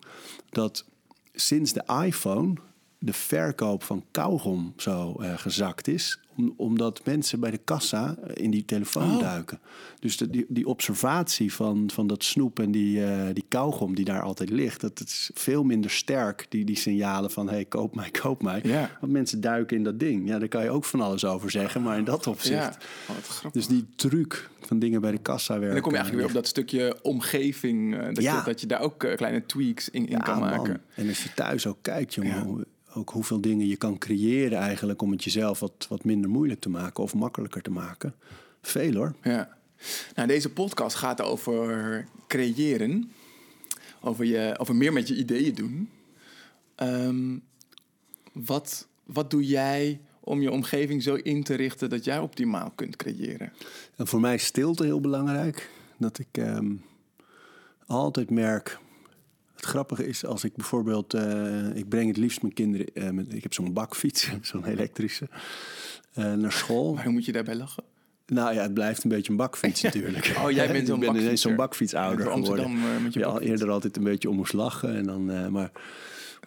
dat 0.49 0.85
sinds 1.35 1.73
de 1.73 1.83
iPhone 2.05 2.53
de 2.99 3.13
verkoop 3.13 3.83
van 3.83 4.05
kauwgom 4.11 4.73
zo 4.77 5.13
eh, 5.13 5.37
gezakt 5.37 5.87
is. 5.87 6.19
Om- 6.37 6.53
omdat 6.57 7.01
mensen 7.05 7.39
bij 7.39 7.51
de 7.51 7.57
kassa 7.57 8.15
eh, 8.23 8.43
in 8.43 8.51
die 8.51 8.65
telefoon 8.65 9.11
Oh. 9.15 9.19
duiken. 9.19 9.59
Dus 9.99 10.17
de, 10.17 10.29
die, 10.29 10.45
die 10.49 10.67
observatie 10.67 11.53
van, 11.53 11.89
van 11.93 12.07
dat 12.07 12.23
snoep 12.23 12.59
en 12.59 12.71
die, 12.71 13.05
eh, 13.05 13.33
die 13.33 13.45
kauwgom 13.47 13.95
die 13.95 14.05
daar 14.05 14.21
altijd 14.21 14.49
ligt... 14.49 14.81
dat 14.81 14.99
is 14.99 15.29
veel 15.33 15.63
minder 15.63 15.91
sterk, 15.91 16.45
die, 16.49 16.65
die 16.65 16.75
signalen 16.77 17.31
van... 17.31 17.49
hey, 17.49 17.65
koop 17.65 17.95
mij, 17.95 18.09
koop 18.11 18.41
mij. 18.43 18.61
Want 18.99 19.11
mensen 19.11 19.41
duiken 19.41 19.77
in 19.77 19.83
dat 19.83 19.99
ding. 19.99 20.27
Ja, 20.27 20.39
daar 20.39 20.47
kan 20.47 20.63
je 20.63 20.69
ook 20.69 20.85
van 20.85 21.01
alles 21.01 21.25
over 21.25 21.51
zeggen, 21.51 21.81
maar 21.81 21.97
in 21.97 22.03
dat 22.03 22.27
opzicht... 22.27 22.53
Ja, 22.53 22.77
oh. 23.09 23.51
Dus 23.51 23.67
die 23.67 23.85
truc 23.95 24.49
van 24.61 24.79
dingen 24.79 25.01
bij 25.01 25.11
de 25.11 25.17
kassa 25.17 25.53
werken... 25.59 25.67
en 25.67 25.73
dan 25.73 25.83
kom 25.83 25.91
je 25.91 25.97
eigenlijk 25.97 26.27
weer 26.27 26.35
op 26.37 26.41
dat 26.41 26.49
stukje 26.51 26.97
omgeving. 27.01 27.95
eh, 27.97 28.05
dat, 28.05 28.23
Ja. 28.23 28.37
je, 28.37 28.43
dat 28.45 28.61
je 28.61 28.67
daar 28.67 28.81
ook 28.81 28.97
kleine 29.15 29.45
tweaks 29.45 29.89
in, 29.89 30.05
in 30.05 30.11
Ja, 30.11 30.17
kan 30.19 30.39
man. 30.39 30.49
maken. 30.49 30.81
En 30.95 31.07
als 31.07 31.23
je 31.23 31.33
thuis 31.33 31.67
ook 31.67 31.77
kijkt, 31.81 32.13
jongen, 32.13 32.57
Ja. 32.57 32.63
Ook 32.95 33.09
hoeveel 33.09 33.41
dingen 33.41 33.67
je 33.67 33.75
kan 33.75 33.97
creëren 33.97 34.59
eigenlijk 34.59 35.01
om 35.01 35.11
het 35.11 35.23
jezelf 35.23 35.59
wat, 35.59 35.85
wat 35.89 36.03
minder 36.03 36.29
moeilijk 36.29 36.59
te 36.59 36.69
maken 36.69 37.03
of 37.03 37.13
makkelijker 37.13 37.61
te 37.61 37.71
maken. 37.71 38.15
Veel 38.61 38.93
hoor. 38.93 39.15
Ja. 39.23 39.57
Nou, 40.15 40.27
deze 40.27 40.49
podcast 40.49 40.95
gaat 40.95 41.21
over 41.21 42.07
creëren. 42.27 43.11
Over, 44.01 44.25
je, 44.25 44.55
over 44.57 44.75
meer 44.75 44.93
met 44.93 45.07
je 45.07 45.15
ideeën 45.15 45.55
doen. 45.55 45.89
Ehm, 46.75 47.37
wat, 48.31 48.87
wat 49.03 49.31
doe 49.31 49.45
jij 49.45 49.99
om 50.19 50.41
je 50.41 50.51
omgeving 50.51 51.03
zo 51.03 51.15
in 51.15 51.43
te 51.43 51.53
richten 51.53 51.89
dat 51.89 52.03
jij 52.03 52.19
optimaal 52.19 52.71
kunt 52.75 52.95
creëren? 52.95 53.53
En 53.95 54.07
voor 54.07 54.19
mij 54.19 54.33
is 54.33 54.45
stilte 54.45 54.83
heel 54.83 55.01
belangrijk. 55.01 55.69
Dat 55.97 56.19
ik 56.19 56.27
ehm, 56.31 56.73
altijd 57.85 58.29
merk. 58.29 58.79
Het 59.55 59.65
grappige 59.65 60.07
is 60.07 60.25
als 60.25 60.43
ik 60.43 60.55
bijvoorbeeld. 60.55 61.13
eh, 61.13 61.75
ik 61.75 61.89
breng 61.89 62.07
het 62.07 62.17
liefst 62.17 62.41
mijn 62.41 62.53
kinderen. 62.53 62.87
eh, 62.93 63.09
met, 63.09 63.33
ik 63.33 63.43
heb 63.43 63.53
zo'n 63.53 63.73
bakfiets, 63.73 64.31
zo'n 64.41 64.65
elektrische. 64.65 65.27
eh, 66.13 66.33
naar 66.33 66.51
school. 66.51 66.95
Waarom 66.95 67.13
moet 67.13 67.25
je 67.25 67.31
daarbij 67.31 67.55
lachen? 67.55 67.83
Nou 68.27 68.53
ja, 68.53 68.61
het 68.61 68.73
blijft 68.73 69.03
een 69.03 69.09
beetje 69.09 69.31
een 69.31 69.37
bakfiets 69.37 69.81
natuurlijk. 69.87 70.33
Oh, 70.37 70.51
jij 70.51 70.67
bent 70.71 70.87
zo'n 70.87 71.03
Ik 71.03 71.11
ben 71.11 71.21
ineens 71.21 71.41
zo'n 71.41 71.55
bakfietsouder 71.55 72.25
geworden. 72.31 72.65
Amsterdam, 72.65 73.03
met 73.03 73.13
je 73.13 73.19
ja, 73.19 73.25
bakfiets. 73.25 73.49
eerder 73.51 73.69
altijd 73.69 73.97
een 73.97 74.03
beetje 74.03 74.29
om 74.29 74.35
moest 74.35 74.53
lachen. 74.53 74.95
En 74.95 75.03
dan, 75.03 75.51
maar 75.51 75.71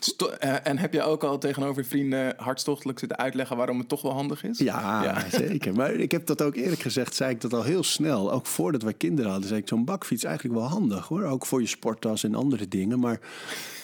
Sto- 0.05 0.29
eh, 0.29 0.67
en 0.67 0.79
heb 0.79 0.93
je 0.93 1.03
ook 1.03 1.25
al 1.25 1.39
tegenover 1.39 1.83
je 1.83 1.89
vrienden 1.89 2.35
hartstochtelijk 2.37 2.99
zitten 2.99 3.19
uitleggen 3.19 3.57
waarom 3.57 3.79
het 3.79 3.89
toch 3.89 4.03
wel 4.03 4.13
handig 4.13 4.45
is? 4.45 4.59
Ja, 4.59 5.03
Ja. 5.05 5.25
zeker. 5.49 5.75
Maar 5.75 5.91
ik 5.93 6.11
heb 6.11 6.27
dat 6.27 6.43
ook 6.43 6.55
eerlijk 6.55 6.81
gezegd, 6.81 7.15
zei 7.15 7.31
ik 7.31 7.41
dat 7.41 7.53
al 7.53 7.63
heel 7.63 7.83
snel. 7.83 8.33
Ook 8.33 8.47
voordat 8.47 8.83
wij 8.83 8.95
kinderen 8.95 9.31
hadden, 9.31 9.49
zei 9.49 9.61
ik 9.61 9.69
zo'n 9.69 9.85
bakfiets 9.85 10.25
eigenlijk 10.25 10.59
wel 10.59 10.69
handig 10.69 11.07
hoor. 11.09 11.23
Ook 11.25 11.47
voor 11.47 11.61
je 11.61 11.67
sporttas 11.67 12.25
en 12.25 12.35
andere 12.35 12.69
dingen. 12.69 12.99
Maar 13.01 13.21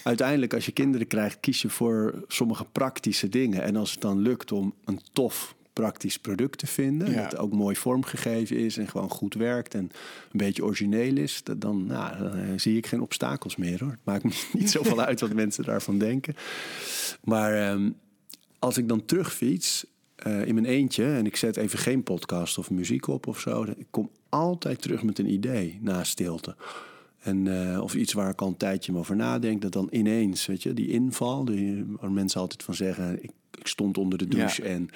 uiteindelijk 0.02 0.54
als 0.54 0.66
je 0.66 0.72
kinderen 0.72 1.06
krijgt, 1.06 1.40
kies 1.40 1.62
je 1.62 1.68
voor 1.68 2.14
sommige 2.28 2.64
praktische 2.72 3.28
dingen. 3.28 3.62
En 3.62 3.76
als 3.76 3.90
het 3.90 4.00
dan 4.00 4.18
lukt 4.18 4.52
om 4.52 4.74
een 4.84 5.00
tof 5.12 5.54
praktisch 5.74 6.18
product 6.18 6.58
te 6.58 6.66
vinden, 6.66 7.10
Ja. 7.10 7.22
dat 7.28 7.36
ook 7.38 7.52
mooi 7.52 7.76
vormgegeven 7.76 8.56
is 8.56 8.76
en 8.76 8.88
gewoon 8.88 9.10
goed 9.10 9.34
werkt 9.34 9.74
en 9.74 9.80
een 9.82 9.90
beetje 10.32 10.64
origineel 10.64 11.16
is, 11.16 11.40
dat 11.42 11.60
dan, 11.60 11.86
nou, 11.86 12.18
dan 12.18 12.34
eh, 12.34 12.48
zie 12.56 12.76
ik 12.76 12.86
geen 12.86 13.00
obstakels 13.00 13.56
meer 13.56 13.80
hoor. 13.80 13.90
Het 13.90 14.04
maakt 14.04 14.24
me 14.24 14.30
niet 14.58 14.70
zoveel 14.70 15.00
uit 15.00 15.20
wat 15.20 15.32
mensen 15.32 15.64
daarvan 15.64 15.98
denken. 15.98 16.34
Maar 17.24 17.54
ehm, 17.70 17.90
als 18.58 18.78
ik 18.78 18.88
dan 18.88 19.04
terugfiets 19.04 19.84
eh, 20.16 20.46
in 20.46 20.54
mijn 20.54 20.66
eentje 20.66 21.04
en 21.04 21.26
ik 21.26 21.36
zet 21.36 21.56
even 21.56 21.78
geen 21.78 22.02
podcast 22.02 22.58
of 22.58 22.70
muziek 22.70 23.06
op 23.06 23.26
of 23.26 23.40
zo, 23.40 23.62
ik 23.62 23.86
kom 23.90 24.10
altijd 24.28 24.82
terug 24.82 25.02
met 25.02 25.18
een 25.18 25.32
idee 25.32 25.78
na 25.80 26.04
stilte. 26.04 26.56
En, 27.18 27.70
eh, 27.72 27.80
of 27.82 27.94
iets 27.94 28.12
waar 28.12 28.30
ik 28.30 28.40
al 28.40 28.48
een 28.48 28.56
tijdje 28.56 28.96
over 28.96 29.16
nadenk, 29.16 29.62
dat 29.62 29.72
dan 29.72 29.88
ineens, 29.90 30.46
weet 30.46 30.62
je, 30.62 30.74
die 30.74 30.88
inval, 30.88 31.44
die, 31.44 31.84
waar 32.00 32.10
mensen 32.12 32.40
altijd 32.40 32.62
van 32.62 32.74
zeggen, 32.74 33.22
ik, 33.22 33.30
ik 33.58 33.66
stond 33.66 33.98
onder 33.98 34.18
de 34.18 34.28
douche 34.28 34.62
Ja. 34.62 34.68
en. 34.68 34.88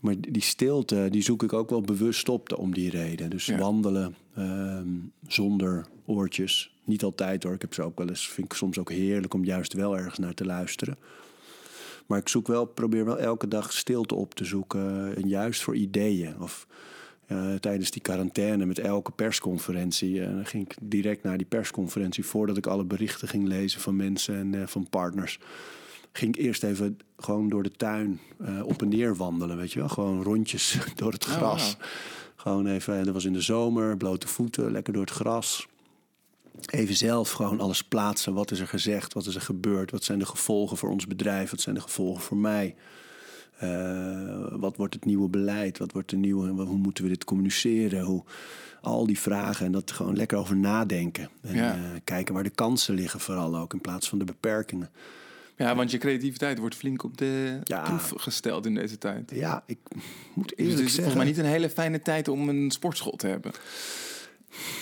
Maar 0.00 0.14
die 0.20 0.42
stilte, 0.42 1.06
die 1.10 1.22
zoek 1.22 1.42
ik 1.42 1.52
ook 1.52 1.70
wel 1.70 1.80
bewust 1.80 2.28
op 2.28 2.58
om 2.58 2.74
die 2.74 2.90
reden. 2.90 3.30
Dus 3.30 3.46
Ja. 3.46 3.58
wandelen 3.58 4.14
ehm, 4.34 4.88
zonder 5.26 5.86
oortjes. 6.04 6.74
Niet 6.84 7.02
altijd 7.02 7.42
hoor. 7.42 7.54
Ik 7.54 7.60
heb 7.60 7.74
ze 7.74 7.82
ook 7.82 7.98
wel 7.98 8.08
eens, 8.08 8.28
vind 8.28 8.46
ik 8.52 8.58
soms 8.58 8.78
ook 8.78 8.90
heerlijk 8.90 9.34
om 9.34 9.44
juist 9.44 9.72
wel 9.72 9.96
ergens 9.98 10.18
naar 10.18 10.34
te 10.34 10.44
luisteren. 10.44 10.98
Maar 12.06 12.18
ik 12.18 12.28
zoek 12.28 12.46
wel, 12.46 12.64
probeer 12.64 13.04
wel 13.04 13.18
elke 13.18 13.48
dag 13.48 13.72
stilte 13.72 14.14
op 14.14 14.34
te 14.34 14.44
zoeken. 14.44 15.16
En 15.16 15.28
juist 15.28 15.62
voor 15.62 15.76
ideeën. 15.76 16.40
Of 16.40 16.66
eh, 17.26 17.54
tijdens 17.54 17.90
die 17.90 18.02
quarantaine 18.02 18.66
met 18.66 18.78
elke 18.78 19.10
persconferentie. 19.12 20.20
eh, 20.22 20.30
dan 20.34 20.46
ging 20.46 20.64
ik 20.64 20.76
direct 20.80 21.22
naar 21.22 21.36
die 21.36 21.46
persconferentie. 21.46 22.24
Voordat 22.24 22.56
ik 22.56 22.66
alle 22.66 22.84
berichten 22.84 23.28
ging 23.28 23.46
lezen 23.46 23.80
van 23.80 23.96
mensen 23.96 24.36
en 24.36 24.54
eh, 24.54 24.66
van 24.66 24.88
partners. 24.90 25.38
Ging 26.16 26.36
ik 26.36 26.42
eerst 26.44 26.62
even 26.62 26.98
gewoon 27.18 27.48
door 27.48 27.62
de 27.62 27.70
tuin 27.70 28.20
eh, 28.44 28.62
op 28.64 28.82
en 28.82 28.88
neer 28.88 29.16
wandelen. 29.16 29.56
Weet 29.56 29.72
je 29.72 29.78
wel? 29.78 29.88
Gewoon 29.88 30.22
rondjes 30.22 30.78
door 30.96 31.12
het 31.12 31.24
Oh, 31.26 31.32
gras. 31.32 31.76
Gewoon 32.36 32.66
even, 32.66 33.04
dat 33.04 33.14
was 33.14 33.24
in 33.24 33.32
de 33.32 33.40
zomer, 33.40 33.96
blote 33.96 34.28
voeten, 34.28 34.70
lekker 34.72 34.92
door 34.92 35.02
het 35.02 35.10
gras. 35.14 35.66
Even 36.66 36.96
zelf 36.96 37.30
gewoon 37.30 37.60
alles 37.60 37.82
plaatsen. 37.84 38.34
Wat 38.34 38.50
is 38.50 38.60
er 38.60 38.66
gezegd? 38.66 39.12
Wat 39.12 39.26
is 39.26 39.34
er 39.34 39.40
gebeurd? 39.40 39.90
Wat 39.90 40.04
zijn 40.04 40.18
de 40.18 40.26
gevolgen 40.26 40.76
voor 40.76 40.90
ons 40.90 41.06
bedrijf? 41.06 41.50
Wat 41.50 41.60
zijn 41.60 41.74
de 41.74 41.80
gevolgen 41.80 42.22
voor 42.22 42.36
mij? 42.36 42.74
Eh, 43.58 44.46
wat 44.50 44.76
wordt 44.76 44.94
het 44.94 45.04
nieuwe 45.04 45.28
beleid? 45.28 45.78
Wat 45.78 45.92
wordt 45.92 46.10
de 46.10 46.16
nieuwe, 46.16 46.48
hoe 46.48 46.76
moeten 46.76 47.04
we 47.04 47.10
dit 47.10 47.24
communiceren? 47.24 48.02
Hoe, 48.02 48.24
al 48.80 49.06
die 49.06 49.18
vragen 49.20 49.66
en 49.66 49.72
dat 49.72 49.90
gewoon 49.90 50.16
lekker 50.16 50.38
over 50.38 50.56
nadenken. 50.56 51.28
En 51.40 51.54
Ja. 51.54 51.74
eh, 51.74 51.80
kijken 52.04 52.34
waar 52.34 52.42
de 52.42 52.50
kansen 52.50 52.94
liggen, 52.94 53.20
vooral 53.20 53.56
ook 53.56 53.72
in 53.72 53.80
plaats 53.80 54.08
van 54.08 54.18
de 54.18 54.24
beperkingen. 54.24 54.90
Ja, 55.56 55.74
want 55.74 55.90
je 55.90 55.98
creativiteit 55.98 56.58
wordt 56.58 56.74
flink 56.74 57.02
op 57.02 57.16
de 57.16 57.58
Ja. 57.64 57.82
proef 57.82 58.12
gesteld 58.16 58.66
in 58.66 58.74
deze 58.74 58.98
tijd. 58.98 59.30
Ja, 59.34 59.62
ik 59.66 59.78
moet 60.34 60.48
Dus 60.48 60.56
eerlijk 60.58 60.58
het 60.58 60.68
is 60.68 60.74
volgens 60.76 60.94
zeggen. 60.94 61.16
mij 61.16 61.26
niet 61.26 61.38
een 61.38 61.44
hele 61.44 61.70
fijne 61.70 62.02
tijd 62.02 62.28
om 62.28 62.48
een 62.48 62.70
sportschool 62.70 63.16
te 63.16 63.26
hebben. 63.26 63.52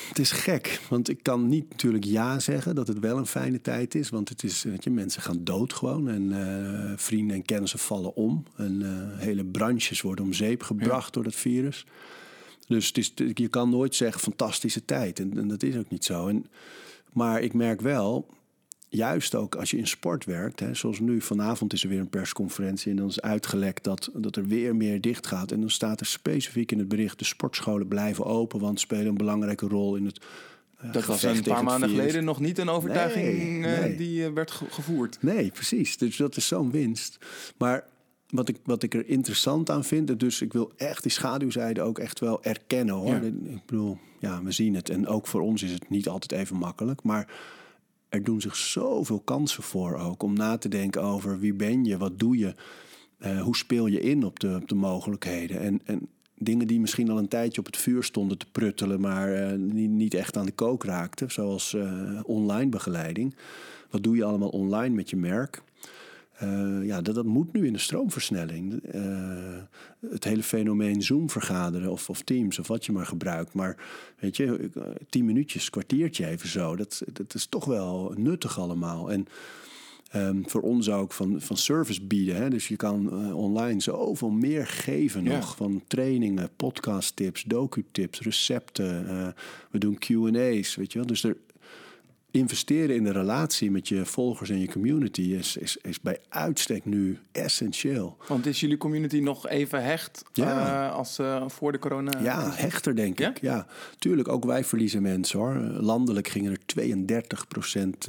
Het 0.08 0.18
is 0.18 0.30
gek, 0.30 0.80
want 0.88 1.08
ik 1.08 1.22
kan 1.22 1.48
niet 1.48 1.70
natuurlijk 1.70 2.04
ja 2.04 2.38
zeggen 2.38 2.74
dat 2.74 2.88
het 2.88 2.98
wel 2.98 3.16
een 3.18 3.26
fijne 3.26 3.60
tijd 3.60 3.94
is. 3.94 4.08
Want 4.08 4.28
het 4.28 4.42
is, 4.42 4.62
weet 4.62 4.84
je, 4.84 4.90
mensen 4.90 5.22
gaan 5.22 5.44
dood 5.44 5.72
gewoon 5.72 6.08
en 6.08 6.32
eh, 6.32 6.92
vrienden 6.96 7.36
en 7.36 7.42
kennissen 7.44 7.78
vallen 7.78 8.14
om. 8.16 8.44
En 8.56 8.82
eh, 8.82 9.18
hele 9.24 9.44
branches 9.44 10.00
worden 10.00 10.24
om 10.24 10.32
zeep 10.32 10.62
gebracht 10.62 11.12
door 11.14 11.22
dat 11.24 11.34
virus. 11.34 11.86
Dus 12.66 12.86
het 12.86 12.98
is, 12.98 13.12
je 13.34 13.48
kan 13.48 13.70
nooit 13.70 13.94
zeggen 13.94 14.20
fantastische 14.20 14.84
tijd 14.84 15.18
en, 15.20 15.38
en 15.38 15.48
dat 15.48 15.62
is 15.62 15.76
ook 15.76 15.90
niet 15.90 16.04
zo. 16.04 16.28
En, 16.28 16.46
maar 17.12 17.40
ik 17.40 17.52
merk 17.54 17.80
wel, 17.80 18.26
juist 18.96 19.34
ook 19.34 19.54
als 19.54 19.70
je 19.70 19.76
in 19.76 19.86
sport 19.86 20.24
werkt, 20.24 20.60
hè, 20.60 20.74
zoals 20.74 21.00
nu 21.00 21.20
vanavond 21.20 21.72
is 21.72 21.82
er 21.82 21.88
weer 21.88 21.98
een 22.00 22.08
persconferentie 22.08 22.90
en 22.90 22.96
dan 22.96 23.08
is 23.08 23.20
uitgelekt 23.20 23.84
dat, 23.84 24.10
dat 24.14 24.36
er 24.36 24.46
weer 24.46 24.76
meer 24.76 25.00
dicht 25.00 25.26
gaat. 25.26 25.50
En 25.52 25.60
dan 25.60 25.70
staat 25.70 26.00
er 26.00 26.06
specifiek 26.06 26.72
in 26.72 26.78
het 26.78 26.88
bericht: 26.88 27.18
de 27.18 27.24
sportscholen 27.24 27.88
blijven 27.88 28.24
open, 28.24 28.60
want 28.60 28.80
spelen 28.80 29.06
een 29.06 29.16
belangrijke 29.16 29.66
rol 29.66 29.96
in 29.96 30.04
het. 30.04 30.20
eh, 30.78 30.92
Dat 30.92 31.04
was 31.04 31.22
een 31.22 31.42
paar 31.42 31.64
maanden 31.64 31.88
geleden 31.88 32.24
nog 32.24 32.40
niet 32.40 32.58
een 32.58 32.68
overtuiging 32.68 33.60
Nee, 33.60 33.74
eh, 33.74 33.98
die 33.98 34.24
eh, 34.26 34.32
werd 34.32 34.50
ge- 34.50 34.70
gevoerd. 34.70 35.18
Nee, 35.20 35.50
precies. 35.50 35.96
Dus 35.98 36.16
dat 36.16 36.36
is 36.36 36.46
zo'n 36.46 36.70
winst. 36.70 37.18
Maar 37.58 37.86
wat 38.28 38.48
ik, 38.48 38.56
wat 38.64 38.82
ik 38.82 38.94
er 38.94 39.08
interessant 39.08 39.70
aan 39.70 39.84
vind, 39.84 40.10
en 40.10 40.18
dus 40.18 40.40
ik 40.40 40.52
wil 40.52 40.72
echt 40.76 41.02
die 41.02 41.12
schaduwzijde 41.12 41.82
ook 41.82 41.98
echt 41.98 42.20
wel 42.20 42.42
erkennen 42.42 42.94
hoor. 42.94 43.14
Ja. 43.14 43.20
Ik 43.44 43.66
bedoel, 43.66 43.98
ja, 44.20 44.42
we 44.42 44.52
zien 44.52 44.74
het. 44.74 44.88
En 44.90 45.06
ook 45.06 45.26
voor 45.26 45.40
ons 45.40 45.62
is 45.62 45.70
het 45.72 45.90
niet 45.90 46.08
altijd 46.08 46.40
even 46.40 46.56
makkelijk. 46.56 47.02
Maar 47.02 47.28
er 48.14 48.22
doen 48.24 48.40
zich 48.40 48.56
zoveel 48.56 49.20
kansen 49.20 49.62
voor 49.62 49.96
ook 49.96 50.22
om 50.22 50.32
na 50.32 50.58
te 50.58 50.68
denken 50.68 51.02
over 51.02 51.38
wie 51.38 51.54
ben 51.54 51.84
je, 51.84 51.98
wat 51.98 52.18
doe 52.18 52.38
je, 52.38 52.54
eh, 53.18 53.40
hoe 53.40 53.56
speel 53.56 53.86
je 53.86 54.00
in 54.00 54.24
op 54.24 54.40
de, 54.40 54.58
op 54.62 54.68
de 54.68 54.74
mogelijkheden. 54.74 55.60
En, 55.60 55.80
en 55.84 56.08
dingen 56.38 56.66
die 56.66 56.80
misschien 56.80 57.10
al 57.10 57.18
een 57.18 57.28
tijdje 57.28 57.60
op 57.60 57.66
het 57.66 57.76
vuur 57.76 58.02
stonden 58.02 58.38
te 58.38 58.46
pruttelen, 58.52 59.00
maar 59.00 59.32
eh, 59.32 59.58
niet, 59.58 59.90
niet 59.90 60.14
echt 60.14 60.36
aan 60.36 60.46
de 60.46 60.52
kook 60.52 60.84
raakten, 60.84 61.30
zoals 61.30 61.74
eh, 61.74 62.20
online 62.22 62.70
begeleiding. 62.70 63.34
Wat 63.90 64.02
doe 64.02 64.16
je 64.16 64.24
allemaal 64.24 64.48
online 64.48 64.94
met 64.94 65.10
je 65.10 65.16
merk? 65.16 65.62
Eh, 66.44 66.86
ja, 66.86 67.00
dat, 67.02 67.14
dat 67.14 67.24
moet 67.24 67.52
nu 67.52 67.66
in 67.66 67.72
de 67.72 67.78
stroomversnelling. 67.78 68.82
Eh, 68.82 69.02
het 70.10 70.24
hele 70.24 70.42
fenomeen 70.42 71.02
Zoom 71.02 71.30
vergaderen 71.30 71.90
of, 71.90 72.10
of 72.10 72.22
Teams 72.22 72.58
of 72.58 72.66
wat 72.68 72.86
je 72.86 72.92
maar 72.92 73.06
gebruikt. 73.06 73.54
Maar 73.54 73.76
weet 74.18 74.36
je, 74.36 74.70
eh, 74.74 74.82
tien 75.08 75.24
minuutjes, 75.24 75.70
kwartiertje 75.70 76.26
even 76.26 76.48
zo. 76.48 76.76
Dat, 76.76 77.02
dat 77.12 77.34
is 77.34 77.46
toch 77.46 77.64
wel 77.64 78.12
nuttig 78.16 78.58
allemaal. 78.58 79.10
En 79.12 79.26
ehm, 80.10 80.42
voor 80.46 80.60
ons 80.62 80.90
ook 80.90 81.12
van, 81.12 81.40
van 81.40 81.56
service 81.56 82.02
bieden. 82.04 82.36
Hè? 82.36 82.50
Dus 82.50 82.68
je 82.68 82.76
kan 82.76 83.10
eh, 83.12 83.36
online 83.36 83.80
zoveel 83.80 84.30
meer 84.30 84.66
geven 84.66 85.24
Ja. 85.24 85.34
nog. 85.36 85.56
Van 85.56 85.82
trainingen, 85.86 86.48
podcast 86.56 87.16
tips, 87.16 87.42
docu-tips, 87.42 88.20
recepten. 88.20 89.08
eh, 89.08 89.28
we 89.70 89.78
doen 89.78 89.98
Q&A's, 89.98 90.74
weet 90.74 90.92
je 90.92 90.98
wel. 90.98 91.06
Dus 91.06 91.24
er, 91.24 91.36
investeren 92.34 92.96
in 92.96 93.04
de 93.04 93.12
relatie 93.12 93.70
met 93.70 93.88
je 93.88 94.04
volgers 94.04 94.50
en 94.50 94.58
je 94.60 94.68
community 94.68 95.20
is, 95.20 95.56
is, 95.56 95.76
is 95.82 96.00
bij 96.00 96.18
uitstek 96.28 96.84
nu 96.84 97.18
essentieel. 97.32 98.16
Want 98.28 98.46
is 98.46 98.60
jullie 98.60 98.76
community 98.76 99.18
nog 99.18 99.48
even 99.48 99.84
hecht 99.84 100.22
Ja. 100.32 100.86
eh, 100.88 100.94
als 100.96 101.18
eh, 101.18 101.44
voor 101.48 101.72
de 101.72 101.78
corona? 101.78 102.20
Ja, 102.22 102.50
hechter 102.52 102.96
denk 102.96 103.18
Ja? 103.18 103.28
ik. 103.30 103.40
Ja, 103.40 103.66
tuurlijk, 103.98 104.28
ook 104.28 104.44
wij 104.44 104.64
verliezen 104.64 105.02
mensen 105.02 105.38
hoor. 105.38 105.54
Landelijk 105.80 106.28
gingen 106.28 106.52
er 106.52 106.58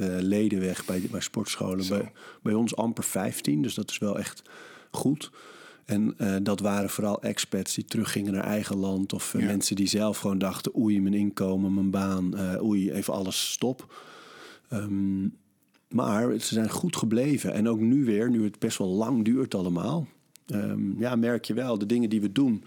leden 0.20 0.60
weg 0.60 0.84
bij, 0.84 1.02
bij 1.10 1.20
sportscholen. 1.20 1.84
Zo. 1.84 1.96
Bij, 1.98 2.12
bij 2.42 2.54
ons 2.54 2.76
amper 2.76 3.04
15, 3.04 3.62
dus 3.62 3.74
dat 3.74 3.90
is 3.90 3.98
wel 3.98 4.18
echt 4.18 4.42
goed. 4.90 5.30
En 5.84 6.14
eh, 6.18 6.34
dat 6.42 6.60
waren 6.60 6.90
vooral 6.90 7.22
expats 7.22 7.74
die 7.74 7.84
teruggingen 7.84 8.32
naar 8.32 8.44
eigen 8.44 8.76
land. 8.76 9.12
Of 9.12 9.34
eh, 9.34 9.40
Ja. 9.40 9.46
mensen 9.46 9.76
die 9.76 9.88
zelf 9.88 10.18
gewoon 10.18 10.38
dachten... 10.38 10.76
oei, 10.78 11.00
mijn 11.00 11.14
inkomen, 11.14 11.74
mijn 11.74 11.90
baan, 11.90 12.36
eh, 12.36 12.62
oei, 12.62 12.90
even 12.92 13.14
alles 13.14 13.50
stop. 13.50 13.94
Ehm, 14.68 15.22
maar 15.88 16.38
ze 16.38 16.54
zijn 16.54 16.70
goed 16.70 16.96
gebleven. 16.96 17.52
En 17.52 17.68
ook 17.68 17.80
nu 17.80 18.04
weer, 18.04 18.30
nu 18.30 18.44
het 18.44 18.58
best 18.58 18.78
wel 18.78 18.88
lang 18.88 19.24
duurt 19.24 19.54
allemaal... 19.54 20.06
ehm, 20.46 21.00
ja, 21.00 21.16
merk 21.16 21.44
je 21.44 21.54
wel, 21.54 21.78
de 21.78 21.86
dingen 21.86 22.10
die 22.10 22.20
we 22.20 22.32
doen... 22.32 22.64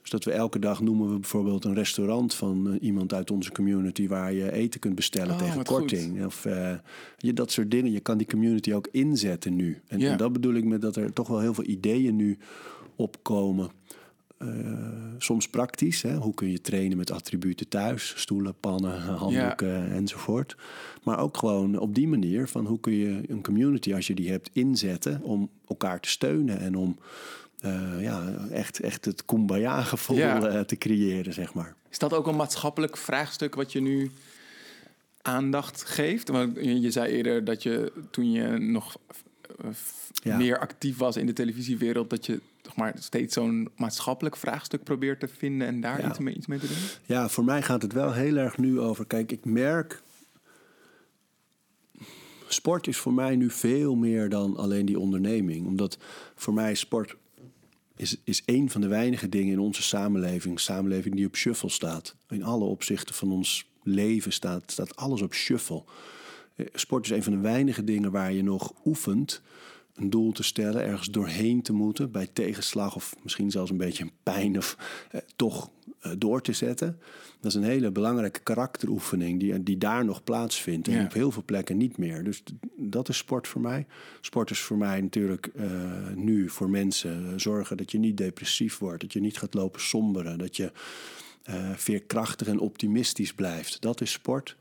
Dus 0.00 0.20
dat 0.20 0.32
we 0.32 0.38
elke 0.38 0.58
dag 0.58 0.80
noemen 0.80 1.12
we 1.12 1.18
bijvoorbeeld 1.18 1.64
een 1.64 1.74
restaurant 1.74 2.34
van 2.34 2.70
eh, 2.72 2.82
iemand 2.82 3.12
uit 3.14 3.30
onze 3.30 3.52
community 3.52 4.08
waar 4.08 4.32
je 4.32 4.52
eten 4.52 4.80
kunt 4.80 4.94
bestellen 4.94 5.34
Oh, 5.34 5.38
tegen 5.38 5.64
korting. 5.64 6.24
Of 6.24 6.44
eh, 6.44 6.74
je, 7.16 7.32
dat 7.32 7.50
soort 7.50 7.70
dingen. 7.70 7.92
Je 7.92 8.00
kan 8.00 8.18
die 8.18 8.26
community 8.26 8.72
ook 8.72 8.88
inzetten 8.90 9.56
nu. 9.56 9.80
En, 9.86 10.00
en 10.00 10.16
dat 10.16 10.32
bedoel 10.32 10.54
ik 10.54 10.64
met 10.64 10.80
dat 10.80 10.96
er 10.96 11.12
toch 11.12 11.28
wel 11.28 11.40
heel 11.40 11.54
veel 11.54 11.66
ideeën 11.66 12.16
nu 12.16 12.38
opkomen. 12.96 13.70
Eh, 14.38 14.48
soms 15.18 15.48
praktisch. 15.48 16.02
Hè? 16.02 16.14
Hoe 16.16 16.34
kun 16.34 16.50
je 16.50 16.60
trainen 16.60 16.96
met 16.96 17.10
attributen 17.10 17.68
thuis? 17.68 18.12
Stoelen, 18.16 18.54
pannen, 18.60 19.00
handdoeken 19.24 19.90
enzovoort. 19.92 20.56
Maar 21.02 21.18
ook 21.18 21.36
gewoon 21.36 21.78
op 21.78 21.94
die 21.94 22.08
manier 22.08 22.48
van 22.48 22.66
hoe 22.66 22.80
kun 22.80 22.92
je 22.92 23.20
een 23.28 23.42
community, 23.42 23.94
als 23.94 24.06
je 24.06 24.14
die 24.14 24.30
hebt, 24.30 24.50
inzetten 24.52 25.22
om 25.22 25.50
elkaar 25.68 26.00
te 26.00 26.08
steunen 26.08 26.58
en 26.58 26.74
om 26.76 26.98
eh, 27.60 28.02
ja, 28.02 28.34
echt, 28.50 28.80
echt 28.80 29.04
het 29.04 29.24
kumbaya-gevoel 29.24 30.16
Ja. 30.16 30.46
eh, 30.48 30.60
te 30.60 30.76
creëren, 30.76 31.32
zeg 31.32 31.54
maar. 31.54 31.74
Is 31.90 31.98
dat 31.98 32.12
ook 32.14 32.26
een 32.26 32.36
maatschappelijk 32.36 32.96
vraagstuk 32.96 33.54
wat 33.54 33.72
je 33.72 33.80
nu 33.80 34.10
aandacht 35.22 35.84
geeft? 35.84 36.28
Want 36.28 36.56
je 36.60 36.90
zei 36.90 37.12
eerder 37.12 37.44
dat 37.44 37.62
je 37.62 37.92
toen 38.10 38.32
je 38.32 38.58
nog 38.58 38.96
Ja. 40.22 40.36
meer 40.36 40.58
actief 40.58 40.96
was 40.96 41.16
in 41.16 41.26
de 41.26 41.32
televisiewereld, 41.32 42.10
dat 42.10 42.26
je 42.26 42.40
zeg 42.62 42.76
maar, 42.76 42.94
steeds 42.98 43.34
zo'n 43.34 43.68
maatschappelijk 43.76 44.36
vraagstuk 44.36 44.82
probeert 44.84 45.20
te 45.20 45.28
vinden 45.28 45.66
en 45.66 45.80
daar 45.80 46.00
Ja. 46.00 46.08
iets, 46.08 46.18
mee, 46.18 46.34
iets 46.34 46.46
mee 46.46 46.58
te 46.58 46.66
doen? 46.66 46.76
Ja, 47.06 47.28
voor 47.28 47.44
mij 47.44 47.62
gaat 47.62 47.82
het 47.82 47.92
wel 47.92 48.12
heel 48.12 48.36
erg 48.36 48.58
nu 48.58 48.80
over. 48.80 49.06
Kijk, 49.06 49.32
ik 49.32 49.44
merk. 49.44 50.02
Sport 52.48 52.86
is 52.86 52.96
voor 52.96 53.12
mij 53.12 53.36
nu 53.36 53.50
veel 53.50 53.94
meer 53.94 54.28
dan 54.28 54.56
alleen 54.56 54.86
die 54.86 54.98
onderneming. 54.98 55.66
Omdat 55.66 55.98
voor 56.34 56.54
mij 56.54 56.74
sport 56.74 57.16
is, 57.96 58.16
is 58.24 58.42
een 58.46 58.70
van 58.70 58.80
de 58.80 58.86
weinige 58.88 59.28
dingen 59.28 59.52
in 59.52 59.58
onze 59.58 59.82
samenleving. 59.82 60.60
Samenleving 60.60 61.14
die 61.14 61.26
op 61.26 61.36
shuffle 61.36 61.68
staat. 61.68 62.14
In 62.28 62.42
alle 62.42 62.64
opzichten 62.64 63.14
van 63.14 63.32
ons 63.32 63.66
leven 63.82 64.32
staat, 64.32 64.62
staat 64.70 64.96
alles 64.96 65.22
op 65.22 65.34
shuffle. 65.34 65.82
Eh, 66.58 66.66
Sport 66.74 67.04
is 67.04 67.10
een 67.10 67.22
van 67.22 67.32
de 67.32 67.38
weinige 67.38 67.84
dingen 67.84 68.10
waar 68.10 68.32
je 68.32 68.42
nog 68.42 68.72
oefent 68.84 69.42
een 69.94 70.10
doel 70.10 70.32
te 70.32 70.42
stellen, 70.42 70.84
ergens 70.84 71.10
doorheen 71.10 71.62
te 71.62 71.72
moeten 71.72 72.10
bij 72.10 72.26
tegenslag 72.32 72.94
of 72.96 73.14
misschien 73.22 73.50
zelfs 73.50 73.70
een 73.70 73.76
beetje 73.76 74.04
een 74.04 74.12
pijn 74.22 74.56
of 74.56 74.76
eh, 75.10 75.20
toch 75.36 75.70
eh, 76.00 76.12
door 76.18 76.42
te 76.42 76.52
zetten. 76.52 76.98
Dat 77.40 77.50
is 77.50 77.54
een 77.54 77.62
hele 77.68 77.90
belangrijke 77.90 78.40
karakteroefening 78.40 79.40
die, 79.40 79.62
die 79.62 79.78
daar 79.78 80.04
nog 80.04 80.24
plaatsvindt 80.24 80.88
en 80.88 80.94
Ja. 80.94 81.04
op 81.04 81.12
heel 81.12 81.30
veel 81.30 81.42
plekken 81.44 81.76
niet 81.76 81.96
meer. 81.96 82.24
Dus 82.24 82.42
dat 82.76 83.08
is 83.08 83.16
sport 83.16 83.48
voor 83.48 83.60
mij. 83.60 83.86
Sport 84.20 84.50
is 84.50 84.60
voor 84.60 84.76
mij 84.78 85.00
natuurlijk 85.00 85.46
eh, 85.46 85.66
nu 86.14 86.48
voor 86.48 86.70
mensen 86.70 87.40
zorgen 87.40 87.76
dat 87.76 87.90
je 87.90 87.98
niet 87.98 88.16
depressief 88.16 88.78
wordt, 88.78 89.00
dat 89.00 89.12
je 89.12 89.20
niet 89.20 89.38
gaat 89.38 89.54
lopen 89.54 89.80
somberen, 89.80 90.38
dat 90.38 90.56
je 90.56 90.72
eh, 91.42 91.70
veerkrachtig 91.74 92.46
en 92.46 92.58
optimistisch 92.58 93.34
blijft. 93.34 93.80
Dat 93.80 94.00
is 94.00 94.12
sport. 94.12 94.56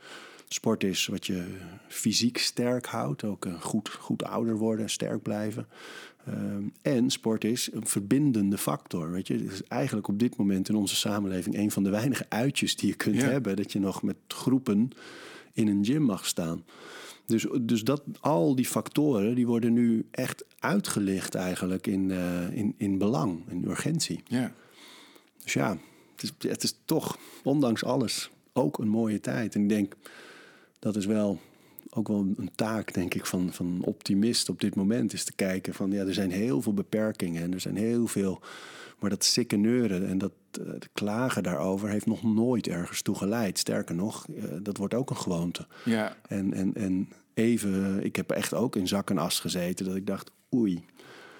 Sport 0.47 0.83
is 0.83 1.07
wat 1.07 1.25
je 1.25 1.43
fysiek 1.87 2.37
sterk 2.37 2.85
houdt, 2.85 3.23
ook 3.23 3.45
eh, 3.45 3.61
goed, 3.61 3.89
goed 3.89 4.23
ouder 4.23 4.57
worden 4.57 4.83
en 4.85 4.91
sterk 4.91 5.21
blijven. 5.21 5.67
Ehm, 6.25 6.63
en 6.81 7.09
sport 7.09 7.43
is 7.43 7.69
een 7.73 7.87
verbindende 7.87 8.57
factor. 8.57 9.11
Weet 9.11 9.27
je? 9.27 9.33
Het 9.33 9.51
is 9.51 9.63
eigenlijk 9.63 10.07
op 10.07 10.19
dit 10.19 10.35
moment 10.35 10.69
in 10.69 10.75
onze 10.75 10.95
samenleving 10.95 11.57
een 11.57 11.71
van 11.71 11.83
de 11.83 11.89
weinige 11.89 12.25
uitjes 12.29 12.75
die 12.75 12.89
je 12.89 12.95
kunt 12.95 13.15
Ja. 13.15 13.27
hebben. 13.27 13.55
Dat 13.55 13.71
je 13.71 13.79
nog 13.79 14.03
met 14.03 14.15
groepen 14.27 14.89
in 15.53 15.67
een 15.67 15.85
gym 15.85 16.01
mag 16.01 16.25
staan. 16.25 16.63
Dus, 17.25 17.45
dus 17.61 17.83
dat, 17.83 18.03
al 18.19 18.55
die 18.55 18.65
factoren 18.65 19.35
die 19.35 19.47
worden 19.47 19.73
nu 19.73 20.05
echt 20.11 20.45
uitgelicht 20.59 21.35
eigenlijk 21.35 21.87
in, 21.87 22.11
eh, 22.11 22.51
in, 22.51 22.73
in 22.77 22.97
belang, 22.97 23.49
in 23.49 23.63
urgentie. 23.67 24.23
Ja. 24.27 24.53
Dus 25.43 25.53
ja, 25.53 25.77
het 26.15 26.23
is, 26.23 26.49
het 26.49 26.63
is 26.63 26.75
toch, 26.85 27.17
ondanks 27.43 27.83
alles, 27.83 28.29
ook 28.53 28.77
een 28.77 28.87
mooie 28.87 29.19
tijd. 29.19 29.55
En 29.55 29.61
ik 29.61 29.69
denk, 29.69 29.95
dat 30.87 30.95
is 30.95 31.05
wel 31.05 31.39
ook 31.89 32.07
wel 32.07 32.27
een 32.37 32.51
taak, 32.55 32.93
denk 32.93 33.13
ik, 33.13 33.25
van, 33.25 33.53
van 33.53 33.65
een 33.65 33.83
optimist 33.83 34.49
op 34.49 34.59
dit 34.59 34.75
moment. 34.75 35.13
Is 35.13 35.23
te 35.23 35.33
kijken 35.35 35.73
van, 35.73 35.91
ja, 35.91 36.05
er 36.05 36.13
zijn 36.13 36.31
heel 36.31 36.61
veel 36.61 36.73
beperkingen 36.73 37.43
en 37.43 37.53
er 37.53 37.59
zijn 37.59 37.75
heel 37.75 38.07
veel... 38.07 38.41
Maar 38.99 39.09
dat 39.09 39.23
sikkeneuren 39.23 40.07
en 40.07 40.17
dat 40.17 40.31
eh, 40.51 40.61
klagen 40.93 41.43
daarover 41.43 41.89
heeft 41.89 42.05
nog 42.05 42.23
nooit 42.23 42.67
ergens 42.67 43.01
toe 43.01 43.15
geleid. 43.15 43.59
Sterker 43.59 43.95
nog, 43.95 44.27
eh, 44.27 44.43
dat 44.61 44.77
wordt 44.77 44.93
ook 44.93 45.09
een 45.09 45.17
gewoonte. 45.17 45.67
Ja. 45.85 46.15
En, 46.27 46.53
en, 46.53 46.73
en 46.73 47.09
even, 47.33 48.03
ik 48.03 48.15
heb 48.15 48.31
echt 48.31 48.53
ook 48.53 48.75
in 48.75 48.87
zak 48.87 49.09
en 49.09 49.17
as 49.17 49.39
gezeten 49.39 49.85
dat 49.85 49.95
ik 49.95 50.07
dacht, 50.07 50.31
oei. 50.55 50.85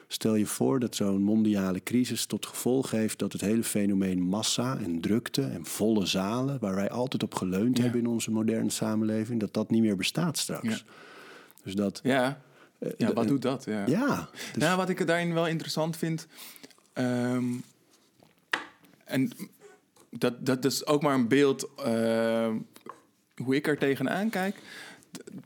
Stel 0.08 0.36
je 0.36 0.46
voor 0.46 0.80
dat 0.80 0.96
zo'n 0.96 1.22
mondiale 1.22 1.84
crisis 1.84 2.26
tot 2.26 2.46
gevolg 2.46 2.91
heeft 2.91 3.20
dat 3.20 3.32
het 3.32 3.41
hele 3.41 3.63
fenomeen 3.63 4.22
massa 4.22 4.78
en 4.78 5.02
drukte 5.02 5.41
en 5.41 5.65
volle 5.65 6.06
zalen, 6.06 6.60
waar 6.60 6.76
wij 6.76 6.89
altijd 6.89 7.24
op 7.24 7.36
geleund 7.36 7.78
Ja. 7.78 7.84
hebben 7.84 8.02
in 8.02 8.08
onze 8.08 8.32
moderne 8.32 8.70
samenleving, 8.70 9.39
dat 9.39 9.54
dat 9.54 9.70
niet 9.70 9.82
meer 9.82 9.96
bestaat 9.96 10.38
straks. 10.38 10.67
Ja. 10.67 10.78
Dus 11.63 11.76
dat, 11.76 12.00
Ja. 12.04 12.41
eh, 12.80 12.91
Ja, 12.98 13.13
wat 13.13 13.28
doet 13.28 13.41
dat? 13.41 13.63
Ja. 13.65 13.86
Ja, 13.88 14.30
dus, 14.54 14.63
Nou, 14.63 14.78
wat 14.78 14.89
ik 14.89 15.08
daarin 15.08 15.34
wel 15.34 15.48
interessant 15.48 15.98
vind. 15.98 16.28
ehm, 16.93 17.46
en 19.06 19.32
dat, 20.10 20.46
dat 20.46 20.65
is 20.65 20.86
ook 20.86 21.02
maar 21.02 21.13
een 21.13 21.28
beeld 21.28 21.70
ehm, 21.76 22.56
hoe 23.43 23.56
ik 23.56 23.67
er 23.67 23.78
tegenaan 23.78 24.30
kijk. 24.30 24.56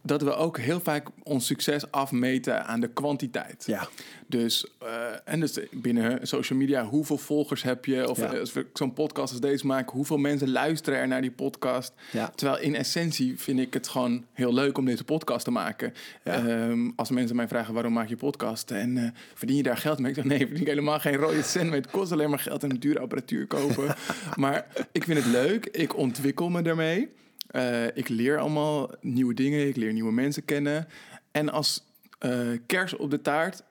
Dat 0.01 0.21
we 0.21 0.33
ook 0.35 0.57
heel 0.57 0.79
vaak 0.79 1.07
ons 1.23 1.45
succes 1.45 1.91
afmeten 1.91 2.65
aan 2.65 2.79
de 2.79 2.87
kwantiteit. 2.87 3.63
ja, 3.65 3.87
Dus, 4.27 4.65
eh, 4.79 4.87
en 5.25 5.39
dus 5.39 5.59
binnen 5.71 6.27
social 6.27 6.59
media, 6.59 6.85
hoeveel 6.85 7.17
volgers 7.17 7.63
heb 7.63 7.85
je? 7.85 8.09
Of 8.09 8.17
Ja. 8.17 8.33
eh, 8.33 8.39
als 8.39 8.53
we 8.53 8.65
zo'n 8.73 8.93
podcast 8.93 9.31
als 9.31 9.41
deze 9.41 9.65
maken, 9.65 9.95
hoeveel 9.95 10.17
mensen 10.17 10.51
luisteren 10.51 10.99
er 10.99 11.07
naar 11.07 11.21
die 11.21 11.31
podcast? 11.31 11.93
Ja. 12.11 12.31
Terwijl 12.35 12.59
in 12.61 12.75
essentie 12.75 13.39
vind 13.39 13.59
ik 13.59 13.73
het 13.73 13.87
gewoon 13.87 14.25
heel 14.33 14.53
leuk 14.53 14.77
om 14.77 14.85
deze 14.85 15.03
podcast 15.03 15.45
te 15.45 15.51
maken. 15.51 15.93
Ja. 16.23 16.47
Ehm, 16.47 16.89
als 16.95 17.09
mensen 17.09 17.35
mij 17.35 17.47
vragen 17.47 17.73
waarom 17.73 17.93
maak 17.93 18.09
je 18.09 18.15
podcast 18.17 18.71
en 18.71 18.97
eh, 18.97 19.09
verdien 19.33 19.57
je 19.57 19.63
daar 19.63 19.77
geld 19.77 19.99
mee? 19.99 20.09
Ik 20.09 20.15
zeg 20.15 20.25
nee, 20.25 20.37
verdien 20.39 20.61
ik 20.61 20.67
helemaal 20.67 20.99
geen 20.99 21.15
rode 21.15 21.41
cent 21.43 21.69
mee. 21.69 21.79
Het 21.79 21.91
kost 21.91 22.11
alleen 22.11 22.29
maar 22.29 22.39
geld 22.39 22.63
en 22.63 22.69
dure 22.69 22.99
apparatuur 22.99 23.47
kopen. 23.47 23.95
maar 24.35 24.67
ik 24.91 25.03
vind 25.03 25.17
het 25.23 25.27
leuk. 25.27 25.65
Ik 25.65 25.95
ontwikkel 25.97 26.49
me 26.49 26.61
daarmee. 26.61 27.09
Eh, 27.51 27.85
ik 27.97 28.09
leer 28.09 28.39
allemaal 28.39 28.89
nieuwe 29.01 29.33
dingen. 29.33 29.67
Ik 29.67 29.75
leer 29.75 29.93
nieuwe 29.93 30.11
mensen 30.11 30.45
kennen. 30.45 30.87
En 31.31 31.49
als 31.49 31.85
eh, 32.19 32.49
kers 32.65 32.95
op 32.95 33.11
de 33.11 33.21
taart 33.21 33.63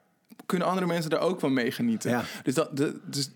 kunnen 0.47 0.69
andere 0.69 0.87
mensen 0.87 1.11
daar 1.11 1.21
ook 1.21 1.41
van 1.41 1.53
meegenieten. 1.53 2.11
Ja. 2.11 2.25
Dus, 2.43 2.55
dat, 2.55 2.77
de, 2.77 3.01
dus 3.05 3.31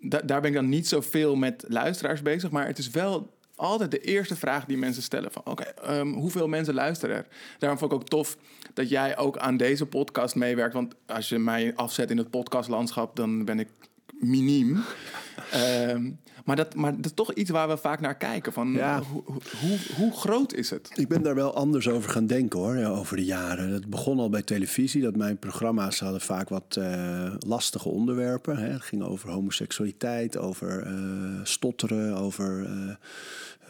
da- 0.00 0.20
daar 0.24 0.40
ben 0.40 0.50
ik 0.50 0.56
dan 0.56 0.68
niet 0.68 0.88
zoveel 0.88 1.36
met 1.36 1.64
luisteraars 1.68 2.22
bezig. 2.22 2.50
Maar 2.50 2.66
het 2.66 2.78
is 2.78 2.90
wel 2.90 3.36
altijd 3.54 3.90
de 3.90 4.00
eerste 4.00 4.36
vraag 4.36 4.64
die 4.64 4.76
mensen 4.76 5.02
stellen. 5.02 5.32
Van 5.32 5.42
oké, 5.44 5.62
ehm, 5.62 6.12
hoeveel 6.12 6.48
mensen 6.48 6.74
luisteren 6.74 7.16
er? 7.16 7.26
Daarom 7.58 7.78
vond 7.78 7.92
ik 7.92 7.98
ook 7.98 8.08
tof 8.08 8.36
dat 8.74 8.88
jij 8.88 9.16
ook 9.18 9.38
aan 9.38 9.56
deze 9.56 9.86
podcast 9.86 10.34
meewerkt. 10.34 10.74
Want 10.74 10.94
als 11.06 11.28
je 11.28 11.38
mij 11.38 11.74
afzet 11.74 12.10
in 12.10 12.18
het 12.18 12.30
podcastlandschap... 12.30 13.16
dan 13.16 13.44
ben 13.44 13.58
ik 13.58 13.68
miniem. 14.10 14.82
Ehm, 15.50 16.10
maar, 16.44 16.56
dat, 16.56 16.74
maar 16.74 16.96
dat 16.96 17.04
is 17.04 17.12
toch 17.14 17.32
iets 17.32 17.50
waar 17.50 17.68
we 17.68 17.76
vaak 17.76 18.00
naar 18.00 18.16
kijken. 18.16 18.52
Van, 18.52 18.72
Ja. 18.72 19.02
hoe, 19.02 19.22
hoe, 19.96 20.12
groot 20.12 20.54
is 20.54 20.70
het? 20.70 20.90
Ik 20.94 21.08
ben 21.08 21.22
daar 21.22 21.34
wel 21.34 21.54
anders 21.54 21.88
over 21.88 22.10
gaan 22.10 22.26
denken 22.26 22.58
hoor, 22.58 22.76
ja, 22.78 22.88
over 22.88 23.16
de 23.16 23.24
jaren. 23.24 23.68
Het 23.72 23.86
begon 23.90 24.18
al 24.18 24.30
bij 24.30 24.42
televisie, 24.42 25.02
dat 25.02 25.16
mijn 25.16 25.38
programma's 25.38 26.00
hadden 26.00 26.20
vaak 26.20 26.48
wat 26.48 26.76
eh, 26.78 27.34
lastige 27.46 27.88
onderwerpen. 27.88 28.56
Hè. 28.56 28.68
Het 28.68 28.82
ging 28.82 29.02
over 29.02 29.30
homoseksualiteit, 29.30 30.36
over 30.36 30.82
eh, 30.86 30.94
stotteren, 31.42 32.16
over 32.16 32.64
eh, 32.64 32.90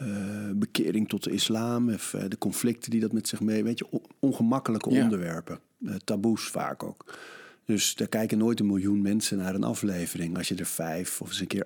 eh, 0.07 0.51
bekering 0.55 1.09
tot 1.09 1.23
de 1.23 1.31
islam. 1.31 1.89
Of, 1.93 2.13
eh, 2.13 2.23
de 2.27 2.37
conflicten 2.37 2.91
die 2.91 2.99
dat 3.01 3.11
met 3.11 3.27
zich 3.27 3.39
mee... 3.41 3.63
Weet 3.63 3.77
je, 3.79 3.85
on- 3.89 4.01
ongemakkelijke 4.19 4.89
Ja. 4.91 5.03
onderwerpen. 5.03 5.59
Eh, 5.85 5.93
taboes 6.03 6.43
vaak 6.47 6.83
ook. 6.83 7.17
Dus 7.65 7.95
daar 7.95 8.07
kijken 8.07 8.37
nooit 8.37 8.59
een 8.59 8.65
miljoen 8.65 9.01
mensen 9.01 9.37
naar 9.37 9.55
een 9.55 9.63
aflevering. 9.63 10.37
Als 10.37 10.47
je 10.47 10.55
er 10.55 10.65
vijf 10.65 11.21
of 11.21 11.27
eens 11.27 11.39
een 11.39 11.47
keer 11.47 11.65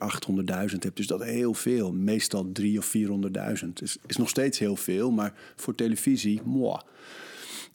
800.000 0.69 0.77
hebt, 0.79 0.97
dus 0.97 1.07
dat 1.07 1.21
is 1.21 1.29
heel 1.29 1.53
veel. 1.53 1.93
Meestal 1.93 2.51
drie 2.51 2.77
of 2.77 2.93
400.000. 2.97 3.67
Is, 3.81 3.97
is 4.05 4.17
nog 4.17 4.29
steeds 4.29 4.59
heel 4.59 4.75
veel, 4.75 5.11
maar 5.11 5.33
voor 5.55 5.75
televisie, 5.75 6.41
moi. 6.45 6.79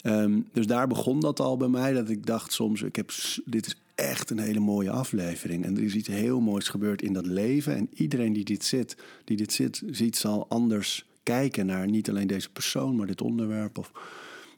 Ehm, 0.01 0.41
dus 0.53 0.67
daar 0.67 0.87
begon 0.87 1.21
dat 1.21 1.41
al 1.41 1.57
bij 1.57 1.69
mij. 1.69 1.93
Dat 1.93 2.09
ik 2.09 2.27
dacht 2.27 2.53
soms, 2.53 2.83
ik 2.83 2.97
heb, 2.97 3.11
dit 3.45 3.67
is 3.67 3.77
echt 3.95 4.31
een 4.31 4.39
hele 4.39 4.61
mooie 4.61 4.91
aflevering. 4.91 5.65
En 5.65 5.77
er 5.77 5.83
is 5.83 5.95
iets 5.95 6.09
heel 6.09 6.41
moois 6.41 6.69
gebeurd 6.69 7.03
in 7.03 7.13
dat 7.13 7.27
leven. 7.27 7.77
En 7.77 7.89
iedereen 7.95 8.33
die 8.33 8.45
dit, 8.45 8.65
zit, 8.65 8.97
die 9.25 9.37
dit 9.37 9.53
zit, 9.53 9.83
ziet, 9.91 10.17
zal 10.17 10.47
anders 10.49 11.07
kijken 11.23 11.67
naar 11.67 11.87
niet 11.87 12.09
alleen 12.09 12.27
deze 12.27 12.51
persoon, 12.51 12.97
maar 12.97 13.07
dit 13.07 13.21
onderwerp. 13.21 13.79
Of, 13.79 13.93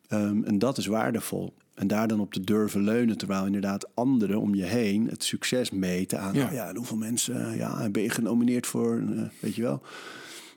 Ehm, 0.08 0.42
en 0.42 0.58
dat 0.58 0.78
is 0.78 0.86
waardevol. 0.86 1.54
En 1.75 1.87
daar 1.87 2.09
dan 2.09 2.20
op 2.20 2.33
te 2.33 2.41
durven 2.41 2.85
leunen, 2.85 3.18
terwijl 3.18 3.47
inderdaad 3.47 3.95
anderen 3.95 4.41
om 4.41 4.55
je 4.55 4.64
heen 4.64 5.09
het 5.09 5.25
succes 5.25 5.70
meten 5.70 6.20
aan. 6.20 6.35
Ja. 6.35 6.68
En 6.68 6.77
hoeveel 6.77 6.97
mensen 6.97 7.51
eh, 7.51 7.57
ja, 7.57 7.89
ben 7.91 8.03
je 8.03 8.11
genomineerd 8.11 8.66
voor, 8.66 9.03
eh, 9.16 9.22
weet 9.41 9.55
je 9.55 9.62
wel. 9.62 9.83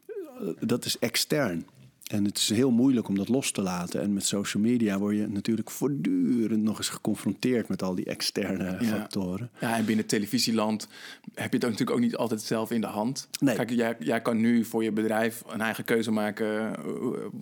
Eh, 0.08 0.48
dat 0.60 0.86
is 0.86 1.00
extern. 1.00 1.66
En 2.08 2.26
het 2.26 2.38
is 2.38 2.50
heel 2.50 2.72
moeilijk 2.72 3.08
om 3.08 3.16
dat 3.16 3.28
los 3.28 3.52
te 3.52 3.62
laten. 3.62 4.02
En 4.02 4.14
met 4.14 4.26
social 4.26 4.64
media 4.64 4.98
word 5.00 5.16
je 5.16 5.28
natuurlijk 5.28 5.72
voortdurend 5.72 6.64
nog 6.64 6.78
eens 6.78 6.90
geconfronteerd 6.90 7.68
met 7.68 7.84
al 7.84 7.96
die 7.96 8.06
externe 8.06 8.64
Ja. 8.80 8.84
factoren. 8.84 9.50
Ja, 9.60 9.76
en 9.78 9.86
binnen 9.86 10.06
televisieland 10.06 10.88
heb 11.34 11.50
je 11.52 11.56
het 11.56 11.66
ook 11.66 11.72
natuurlijk 11.72 11.98
ook 11.98 12.04
niet 12.04 12.16
altijd 12.16 12.42
zelf 12.42 12.72
in 12.72 12.82
de 12.82 12.88
hand. 12.88 13.28
Nee. 13.40 13.56
Kijk, 13.56 13.70
jij, 13.70 13.96
jij 14.00 14.22
kan 14.22 14.38
nu 14.38 14.66
voor 14.66 14.84
je 14.84 14.92
bedrijf 14.92 15.44
een 15.48 15.62
eigen 15.62 15.84
keuze 15.84 16.12
maken 16.12 16.76
eh, 16.78 16.82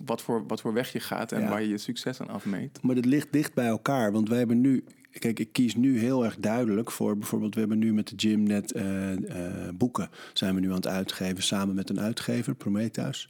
wat 0.06 0.22
voor, 0.22 0.44
wat 0.46 0.60
voor 0.60 0.72
weg 0.72 0.92
je 0.92 1.00
gaat 1.00 1.32
en 1.32 1.40
Ja. 1.40 1.48
waar 1.48 1.62
je 1.62 1.68
je 1.68 1.78
succes 1.78 2.20
aan 2.20 2.28
afmeet. 2.28 2.78
Maar 2.82 2.96
het 2.96 3.04
ligt 3.04 3.28
dicht 3.32 3.54
bij 3.54 3.66
elkaar. 3.66 4.12
Want 4.12 4.28
wij 4.28 4.38
hebben 4.38 4.60
nu. 4.60 4.84
Kijk, 5.18 5.38
ik 5.38 5.48
kies 5.52 5.74
nu 5.76 5.98
heel 5.98 6.24
erg 6.24 6.36
duidelijk 6.38 6.90
voor. 6.90 7.16
Bijvoorbeeld, 7.18 7.54
we 7.54 7.60
hebben 7.60 7.78
nu 7.78 7.92
met 7.94 8.08
de 8.08 8.14
gym 8.28 8.42
net 8.42 8.72
eh, 8.72 9.12
eh, 9.12 9.68
boeken. 9.74 10.08
Zijn 10.32 10.54
we 10.54 10.60
nu 10.60 10.68
aan 10.68 10.74
het 10.74 10.86
uitgeven 10.86 11.42
samen 11.42 11.74
met 11.74 11.90
een 11.90 12.00
uitgever, 12.00 12.54
Prometheus. 12.54 13.28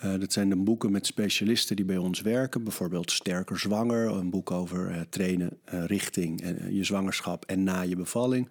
Eh, 0.00 0.12
dat 0.18 0.32
zijn 0.32 0.48
dan 0.48 0.64
boeken 0.64 0.90
met 0.90 1.06
specialisten 1.06 1.76
die 1.76 1.84
bij 1.84 1.96
ons 1.96 2.20
werken. 2.20 2.62
Bijvoorbeeld 2.62 3.10
Sterker 3.10 3.58
Zwanger, 3.58 4.08
een 4.08 4.30
boek 4.30 4.50
over 4.50 4.90
eh, 4.90 5.00
trainen 5.10 5.50
eh, 5.64 5.84
richting 5.84 6.42
je 6.70 6.84
zwangerschap 6.84 7.44
en 7.44 7.62
na 7.62 7.80
je 7.80 7.96
bevalling. 7.96 8.48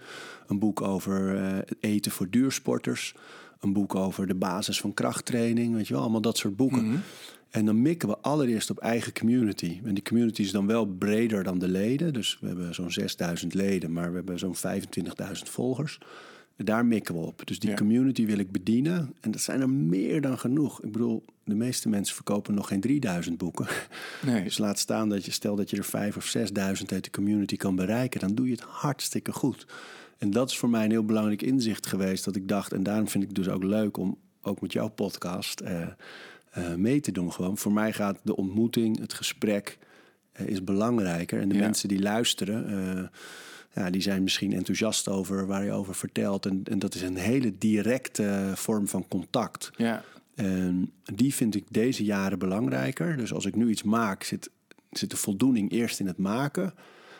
Een 0.48 0.60
boek 0.60 0.82
over 0.82 1.64
eten 1.80 2.12
voor 2.12 2.30
duursporters. 2.30 3.16
Een 3.60 3.74
boek 3.74 3.96
over 3.96 4.28
de 4.28 4.36
basis 4.36 4.80
van 4.80 4.94
krachttraining. 4.94 5.76
Weet 5.76 5.88
je 5.88 5.94
wel, 5.94 6.02
allemaal 6.02 6.22
dat 6.22 6.38
soort 6.38 6.56
boeken. 6.56 7.04
En 7.50 7.66
dan 7.66 7.82
mikken 7.82 8.10
we 8.10 8.18
allereerst 8.18 8.70
op 8.70 8.78
eigen 8.78 9.14
community. 9.14 9.80
En 9.84 9.94
die 9.94 10.04
community 10.04 10.42
is 10.42 10.52
dan 10.52 10.68
wel 10.68 10.86
breder 10.86 11.44
dan 11.44 11.60
de 11.60 11.68
leden. 11.68 12.14
Dus 12.14 12.38
we 12.42 12.48
hebben 12.48 12.76
zo'n 12.76 12.92
6000 12.92 13.54
leden, 13.54 13.92
maar 13.92 14.10
we 14.10 14.16
hebben 14.16 14.40
zo'n 14.40 14.56
25.000 14.56 14.64
volgers. 15.44 16.00
Daar 16.64 16.86
mikken 16.86 17.16
we 17.16 17.22
op. 17.22 17.42
Dus 17.48 17.60
die 17.60 17.70
Ja. 17.70 17.76
community 17.76 18.26
wil 18.26 18.38
ik 18.38 18.52
bedienen. 18.52 19.14
En 19.20 19.32
dat 19.32 19.42
zijn 19.42 19.62
er 19.62 19.70
meer 19.70 20.22
dan 20.22 20.40
genoeg. 20.40 20.84
Ik 20.84 20.92
bedoel, 20.92 21.26
de 21.44 21.56
meeste 21.56 21.90
mensen 21.90 22.16
verkopen 22.16 22.54
nog 22.54 22.68
geen 22.68 22.80
3000 22.82 23.38
boeken. 23.38 23.68
Nee. 24.26 24.44
Dus 24.44 24.58
laat 24.58 24.80
staan 24.80 25.10
dat 25.10 25.26
je, 25.26 25.32
stel 25.32 25.56
dat 25.56 25.70
je 25.70 25.78
er 25.78 25.84
5 25.84 26.18
of 26.18 26.26
6000 26.26 26.92
uit 26.92 27.04
de 27.04 27.10
community 27.10 27.56
kan 27.56 27.76
bereiken, 27.76 28.20
dan 28.20 28.36
doe 28.36 28.46
je 28.46 28.52
het 28.52 28.62
hartstikke 28.62 29.32
goed. 29.32 29.66
En 30.18 30.32
dat 30.32 30.50
is 30.50 30.58
voor 30.58 30.70
mij 30.70 30.84
een 30.86 30.92
heel 30.92 31.06
belangrijk 31.06 31.42
inzicht 31.42 31.88
geweest. 31.88 32.26
Dat 32.26 32.36
ik 32.36 32.48
dacht, 32.48 32.74
en 32.74 32.84
daarom 32.84 33.08
vind 33.08 33.24
ik 33.24 33.30
het 33.30 33.38
dus 33.46 33.54
ook 33.54 33.64
leuk 33.64 33.98
om 33.98 34.18
ook 34.42 34.62
met 34.62 34.74
jouw 34.74 34.88
podcast 34.90 35.60
eh, 35.60 35.82
eh, 36.52 36.76
mee 36.76 37.00
te 37.00 37.12
doen. 37.12 37.34
Gewoon. 37.34 37.58
Voor 37.58 37.72
mij 37.74 37.94
gaat 37.94 38.20
de 38.24 38.36
ontmoeting, 38.36 39.00
het 39.00 39.14
gesprek, 39.14 39.78
eh, 40.32 40.48
is 40.48 40.64
belangrijker. 40.64 41.40
En 41.42 41.50
de 41.50 41.56
Ja. 41.56 41.62
mensen 41.62 41.88
die 41.90 42.00
luisteren, 42.02 43.12
ja, 43.80 43.90
die 43.90 44.02
zijn 44.02 44.24
misschien 44.24 44.54
enthousiast 44.54 45.08
over 45.08 45.48
waar 45.48 45.64
je 45.64 45.72
over 45.72 45.96
vertelt. 45.96 46.46
En, 46.46 46.62
en 46.64 46.80
dat 46.80 46.96
is 46.96 47.02
een 47.02 47.18
hele 47.18 47.58
directe 47.58 48.52
vorm 48.56 48.88
van 48.88 49.08
contact. 49.08 49.72
Ja, 49.76 50.04
En 50.36 50.92
die 51.04 51.34
vind 51.34 51.56
ik 51.56 51.66
deze 51.70 52.04
jaren 52.04 52.40
belangrijker. 52.40 53.18
Dus 53.18 53.34
als 53.34 53.46
ik 53.46 53.56
nu 53.56 53.70
iets 53.70 53.84
maak, 53.84 54.24
zit, 54.24 54.50
zit 54.92 55.10
de 55.10 55.18
voldoening 55.18 55.72
eerst 55.72 56.00
in 56.00 56.08
het 56.08 56.18
maken. 56.18 56.74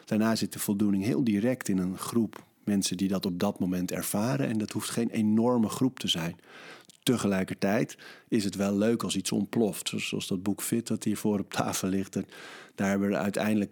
Daarna 0.06 0.36
zit 0.36 0.54
de 0.54 0.60
voldoening 0.60 1.04
heel 1.04 1.24
direct 1.24 1.68
in 1.68 1.78
een 1.78 1.98
groep 1.98 2.44
mensen 2.64 2.98
die 2.98 3.08
dat 3.08 3.26
op 3.26 3.40
dat 3.40 3.60
moment 3.60 3.92
ervaren. 3.92 4.48
En 4.48 4.58
dat 4.58 4.72
hoeft 4.72 4.90
geen 4.90 5.10
enorme 5.10 5.70
groep 5.70 6.00
te 6.00 6.08
zijn. 6.08 6.36
Tegelijkertijd 7.04 7.98
is 8.28 8.44
het 8.44 8.56
wel 8.56 8.78
leuk 8.78 9.04
als 9.04 9.16
iets 9.16 9.32
ontploft. 9.32 9.94
Zoals, 9.96 10.28
dat 10.28 10.44
boek 10.44 10.62
Fit 10.62 10.88
dat 10.88 11.04
hiervoor 11.04 11.40
op 11.40 11.54
tafel 11.54 11.88
ligt. 11.88 12.16
En 12.16 12.26
daar 12.76 12.90
hebben 12.90 13.10
we 13.10 13.16
er 13.16 13.22
uiteindelijk 13.22 13.72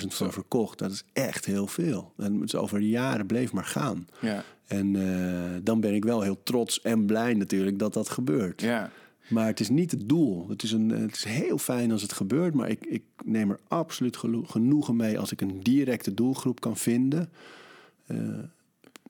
80.000 0.00 0.06
van 0.08 0.32
verkocht. 0.32 0.78
Dat 0.78 0.90
is 0.90 1.04
echt 1.12 1.44
heel 1.44 1.66
veel. 1.66 2.12
En 2.16 2.34
het 2.34 2.44
is 2.44 2.54
over 2.54 2.78
de 2.78 2.88
jaren 2.88 3.26
bleef 3.26 3.52
maar 3.52 3.64
gaan. 3.64 4.06
ja, 4.20 4.44
En 4.66 4.96
eh, 4.96 5.60
dan 5.62 5.80
ben 5.80 5.94
ik 5.94 6.04
wel 6.04 6.20
heel 6.20 6.42
trots 6.42 6.80
en 6.80 7.06
blij 7.06 7.34
natuurlijk 7.34 7.78
dat 7.78 7.92
dat 7.92 8.08
gebeurt. 8.08 8.60
ja. 8.60 8.90
Maar 9.28 9.46
het 9.46 9.60
is 9.60 9.68
niet 9.68 9.90
het 9.90 10.08
doel. 10.08 10.48
Het 10.48 10.62
is, 10.62 10.72
een, 10.72 10.88
het 10.88 11.16
is 11.16 11.24
heel 11.24 11.58
fijn 11.58 11.92
als 11.92 12.02
het 12.02 12.12
gebeurt, 12.12 12.54
maar 12.54 12.68
ik, 12.68 12.86
ik 12.86 13.02
neem 13.24 13.50
er 13.50 13.58
absoluut 13.68 14.16
genoegen 14.46 14.96
mee 14.96 15.18
als 15.18 15.32
ik 15.32 15.40
een 15.40 15.60
directe 15.62 16.14
doelgroep 16.14 16.60
kan 16.60 16.76
vinden. 16.76 17.30
Eh, 18.06 18.18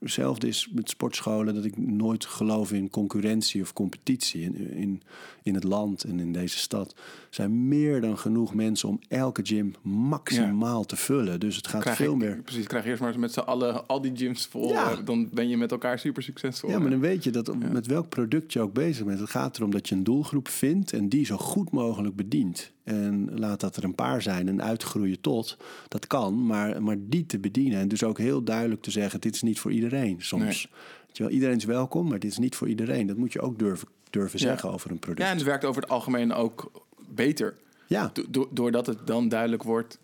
hetzelfde 0.01 0.49
is 0.49 0.69
met 0.73 0.91
sportscholen 0.91 1.55
dat 1.55 1.65
ik 1.65 1.77
nooit 1.77 2.25
geloof 2.25 2.73
in 2.73 2.91
concurrentie 2.91 3.63
of 3.63 3.73
competitie 3.73 4.43
in, 4.43 4.71
in, 4.71 5.03
in 5.43 5.55
het 5.55 5.65
land 5.65 6.05
en 6.05 6.21
in 6.21 6.33
deze 6.33 6.59
stad. 6.59 6.91
Er 6.91 7.27
zijn 7.31 7.69
meer 7.69 8.01
dan 8.01 8.19
genoeg 8.19 8.55
mensen 8.55 8.89
om 8.89 9.01
elke 9.09 9.41
gym 9.45 9.75
maximaal 9.83 10.85
te 10.85 10.97
vullen. 10.97 11.41
Dus 11.41 11.57
het 11.57 11.67
gaat 11.67 11.81
Krijg 11.81 11.97
veel 11.97 12.13
ik, 12.13 12.19
meer. 12.19 12.43
Precies, 12.43 12.67
krijg 12.67 12.85
eerst 12.85 13.01
maar 13.01 13.11
eens 13.11 13.19
met 13.21 13.33
z'n 13.33 13.41
allen 13.41 13.87
al 13.87 14.01
die 14.01 14.17
gyms 14.17 14.47
vol. 14.47 14.69
Ja. 14.69 14.97
Dan 14.97 15.29
ben 15.33 15.49
je 15.49 15.57
met 15.57 15.71
elkaar 15.71 15.99
super 15.99 16.23
succesvol. 16.23 16.71
Ja, 16.71 16.79
maar 16.79 16.91
dan 16.91 17.01
weet 17.01 17.25
je 17.25 17.31
dat 17.31 17.59
met 17.73 17.87
welk 17.87 18.09
product 18.09 18.53
je 18.53 18.61
ook 18.61 18.73
bezig 18.73 19.05
bent. 19.05 19.19
Het 19.19 19.31
gaat 19.31 19.57
erom 19.57 19.71
dat 19.71 19.89
je 19.89 19.95
een 19.95 20.05
doelgroep 20.05 20.49
vindt 20.49 20.93
en 20.93 21.09
die 21.09 21.25
zo 21.25 21.37
goed 21.37 21.71
mogelijk 21.71 22.17
bedient. 22.17 22.75
En 22.85 23.29
laat 23.39 23.61
dat 23.61 23.77
er 23.77 23.85
een 23.85 23.95
paar 23.95 24.23
zijn 24.23 24.49
en 24.49 24.63
uitgroeien 24.63 25.21
tot. 25.21 25.57
Dat 25.89 26.07
kan, 26.07 26.47
maar, 26.47 26.83
maar 26.83 26.97
die 26.99 27.27
te 27.27 27.39
bedienen. 27.39 27.79
En 27.79 27.89
dus 27.89 28.05
ook 28.05 28.19
heel 28.19 28.43
duidelijk 28.43 28.83
te 28.83 28.91
zeggen: 28.91 29.21
dit 29.21 29.35
is 29.35 29.43
niet 29.43 29.61
voor 29.61 29.73
iedereen 29.73 29.86
soms. 30.18 30.43
Nee. 30.43 30.72
Weet 31.07 31.16
je 31.16 31.22
wel, 31.22 31.32
iedereen 31.32 31.57
is 31.57 31.64
welkom, 31.64 32.09
maar 32.09 32.18
dit 32.18 32.30
is 32.30 32.39
niet 32.39 32.57
voor 32.57 32.68
iedereen. 32.68 33.07
Dat 33.07 33.16
moet 33.16 33.32
je 33.32 33.41
ook 33.41 33.59
durven, 33.59 33.89
durven 34.11 34.39
Ja. 34.41 34.47
zeggen 34.47 34.72
over 34.72 34.91
een 34.91 34.99
product. 34.99 35.22
Ja, 35.22 35.30
en 35.30 35.37
het 35.37 35.47
werkt 35.47 35.64
over 35.64 35.82
het 35.82 35.91
algemeen 35.91 36.32
ook 36.32 36.70
beter. 37.09 37.55
Ja. 37.87 38.11
Do- 38.12 38.24
do- 38.30 38.49
doordat 38.51 38.87
het 38.87 39.07
dan 39.07 39.28
duidelijk 39.28 39.62
wordt 39.62 39.99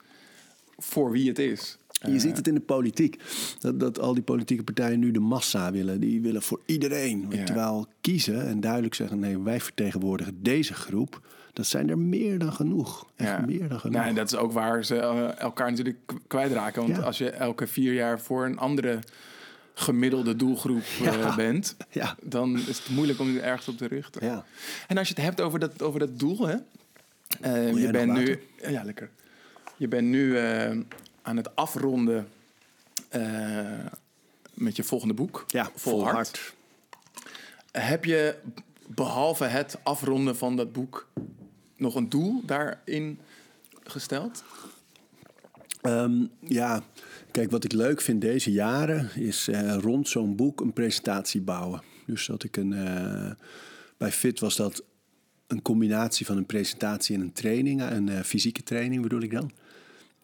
voor 0.78 1.10
wie 1.10 1.28
het 1.28 1.38
is. 1.38 1.76
Je 2.06 2.18
ziet 2.20 2.36
het 2.36 2.48
in 2.48 2.54
de 2.54 2.60
politiek. 2.60 3.22
Dat, 3.58 3.80
dat 3.80 3.98
al 3.98 4.14
die 4.14 4.22
politieke 4.22 4.62
partijen 4.62 4.98
nu 4.98 5.10
de 5.10 5.20
massa 5.20 5.72
willen. 5.72 6.00
Die 6.00 6.20
willen 6.20 6.42
voor 6.42 6.60
iedereen. 6.66 7.26
Ja. 7.30 7.44
Terwijl 7.44 7.86
kiezen 8.00 8.46
en 8.46 8.60
duidelijk 8.60 8.94
zeggen... 8.94 9.18
nee, 9.18 9.38
wij 9.38 9.60
vertegenwoordigen 9.60 10.42
deze 10.42 10.74
groep. 10.74 11.20
Dat 11.52 11.66
zijn 11.66 11.90
er 11.90 11.98
meer 11.98 12.38
dan 12.38 12.52
genoeg. 12.52 13.06
Echt 13.16 13.28
Ja. 13.30 13.44
meer 13.46 13.68
dan 13.68 13.80
genoeg. 13.80 13.96
Nou, 13.96 14.08
en 14.08 14.14
dat 14.14 14.32
is 14.32 14.38
ook 14.38 14.52
waar 14.52 14.84
ze 14.84 14.96
eh, 14.96 15.38
elkaar 15.40 15.70
natuurlijk 15.70 15.98
kwijtraken. 16.26 16.82
Want 16.82 16.96
Ja. 16.96 17.02
als 17.02 17.18
je 17.18 17.30
elke 17.30 17.66
vier 17.66 17.92
jaar 17.92 18.20
voor 18.20 18.44
een 18.44 18.58
andere 18.58 18.98
gemiddelde 19.74 20.36
doelgroep 20.36 20.82
eh, 21.04 21.04
Ja. 21.14 21.34
bent, 21.36 21.76
Ja. 21.90 22.16
dan 22.22 22.58
is 22.58 22.78
het 22.78 22.88
moeilijk 22.88 23.18
om 23.20 23.30
je 23.32 23.40
ergens 23.40 23.68
op 23.68 23.76
te 23.76 23.86
richten. 23.86 24.26
Ja. 24.26 24.44
En 24.88 24.98
als 24.98 25.08
je 25.08 25.14
het 25.14 25.22
hebt 25.24 25.40
over 25.40 25.58
dat, 25.58 25.82
over 25.82 25.98
dat 26.00 26.18
doel, 26.18 26.46
hè? 26.46 26.56
Eh, 27.40 27.76
je 27.82 27.90
bent 27.90 28.12
nu. 28.12 28.42
Ja, 28.68 28.82
lekker. 28.84 29.10
Je 29.76 29.88
bent 29.88 30.08
nu 30.08 30.38
eh, 30.38 30.70
aan 31.22 31.36
het 31.36 31.56
afronden 31.56 32.28
eh, 33.08 33.84
met 34.54 34.76
je 34.76 34.82
volgende 34.84 35.14
boek. 35.14 35.44
Ja, 35.46 35.70
vol 35.74 36.04
hard. 36.04 36.54
Heb 37.70 38.04
je 38.04 38.36
behalve 38.86 39.44
het 39.44 39.78
afronden 39.82 40.36
van 40.36 40.56
dat 40.56 40.72
boek 40.72 41.08
nog 41.76 41.94
een 41.94 42.08
doel 42.08 42.42
daarin 42.44 43.18
gesteld? 43.84 44.44
Ehm, 45.80 46.24
ja, 46.40 46.82
kijk, 47.32 47.50
wat 47.50 47.64
ik 47.64 47.72
leuk 47.72 48.00
vind 48.00 48.20
deze 48.20 48.52
jaren 48.52 49.10
is 49.14 49.48
eh, 49.48 49.76
rond 49.80 50.08
zo'n 50.08 50.36
boek 50.36 50.60
een 50.60 50.72
presentatie 50.72 51.40
bouwen. 51.40 51.82
Dus 52.06 52.26
dat 52.26 52.44
ik 52.44 52.56
een. 52.56 52.72
eh, 52.72 53.30
bij 53.96 54.12
Fit 54.12 54.40
was 54.40 54.56
dat 54.56 54.84
een 55.46 55.62
combinatie 55.62 56.26
van 56.26 56.36
een 56.36 56.46
presentatie 56.46 57.14
en 57.14 57.20
een 57.20 57.32
training, 57.32 57.82
een 57.82 58.08
eh, 58.08 58.20
fysieke 58.20 58.62
training 58.62 59.02
bedoel 59.02 59.20
ik 59.20 59.30
dan. 59.32 59.50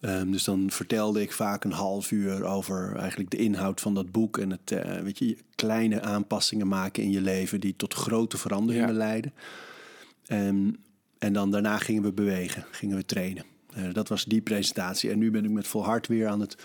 Ehm, 0.00 0.30
dus 0.30 0.44
dan 0.44 0.70
vertelde 0.70 1.20
ik 1.20 1.32
vaak 1.32 1.64
een 1.64 1.72
half 1.72 2.10
uur 2.10 2.44
over 2.44 2.96
eigenlijk 2.96 3.30
de 3.30 3.36
inhoud 3.36 3.80
van 3.80 3.94
dat 3.94 4.12
boek. 4.12 4.38
En 4.38 4.50
het, 4.50 4.74
weet 5.02 5.18
je, 5.18 5.36
kleine 5.54 6.00
aanpassingen 6.00 6.68
maken 6.68 7.02
in 7.02 7.10
je 7.10 7.20
leven 7.20 7.60
die 7.60 7.76
tot 7.76 7.94
grote 7.94 8.38
veranderingen 8.38 8.88
Ja. 8.88 8.94
leiden. 8.94 9.32
En, 10.26 10.76
en 11.18 11.32
dan 11.32 11.50
daarna 11.50 11.78
gingen 11.78 12.02
we 12.02 12.12
bewegen, 12.12 12.64
gingen 12.70 12.96
we 12.96 13.04
trainen. 13.04 13.44
Eh, 13.74 13.92
dat 13.92 14.08
was 14.08 14.24
die 14.24 14.40
presentatie. 14.40 15.10
En 15.10 15.18
nu 15.18 15.30
ben 15.30 15.44
ik 15.44 15.50
met 15.50 15.66
vol 15.66 15.84
hart 15.84 16.06
weer 16.06 16.28
aan 16.28 16.40
het 16.40 16.56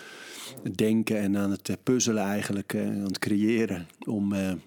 denken 0.76 1.18
en 1.18 1.36
aan 1.36 1.50
het 1.50 1.68
eh, 1.68 1.76
puzzelen 1.82 2.22
eigenlijk, 2.22 2.72
eh, 2.72 2.86
aan 2.86 3.04
het 3.04 3.18
creëren. 3.18 3.86
Om 4.06 4.32
een, 4.32 4.60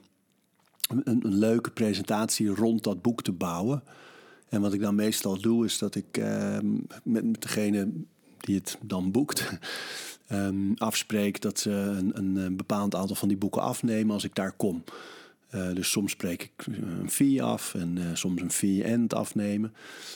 een 1.04 1.22
leuke 1.22 1.72
presentatie 1.72 2.48
rond 2.48 2.84
dat 2.84 3.02
boek 3.02 3.22
te 3.22 3.32
bouwen. 3.32 3.84
En 4.50 4.62
wat 4.62 4.74
ik 4.74 4.82
dan 4.82 4.96
meestal 4.96 5.42
doe, 5.42 5.66
is 5.66 5.78
dat 5.78 5.96
ik 5.96 6.18
eh, 6.18 6.58
met, 7.04 7.24
met 7.24 7.42
degene 7.42 7.92
die 8.38 8.56
het 8.56 8.78
dan 8.82 9.12
boekt, 9.12 9.50
ehm, 10.28 10.74
afspreek 10.76 11.42
dat 11.42 11.60
ze 11.60 11.72
een, 11.72 12.18
een, 12.18 12.58
bepaald 12.58 12.96
aantal 12.96 13.16
van 13.16 13.28
die 13.28 13.38
boeken 13.38 13.62
afnemen 13.62 14.14
als 14.14 14.24
ik 14.24 14.36
daar 14.36 14.52
kom. 14.52 14.84
Eh, 15.50 15.74
dus 15.74 15.92
soms 15.92 16.12
spreek 16.12 16.44
ik 16.44 16.68
eh, 16.68 16.78
een 17.00 17.10
fee 17.10 17.44
af 17.44 17.74
en 17.74 17.98
eh, 17.98 18.06
soms 18.14 18.42
een 18.42 18.52
fee 18.52 18.84
en 18.84 19.02
het 19.02 19.14
afnemen. 19.14 19.74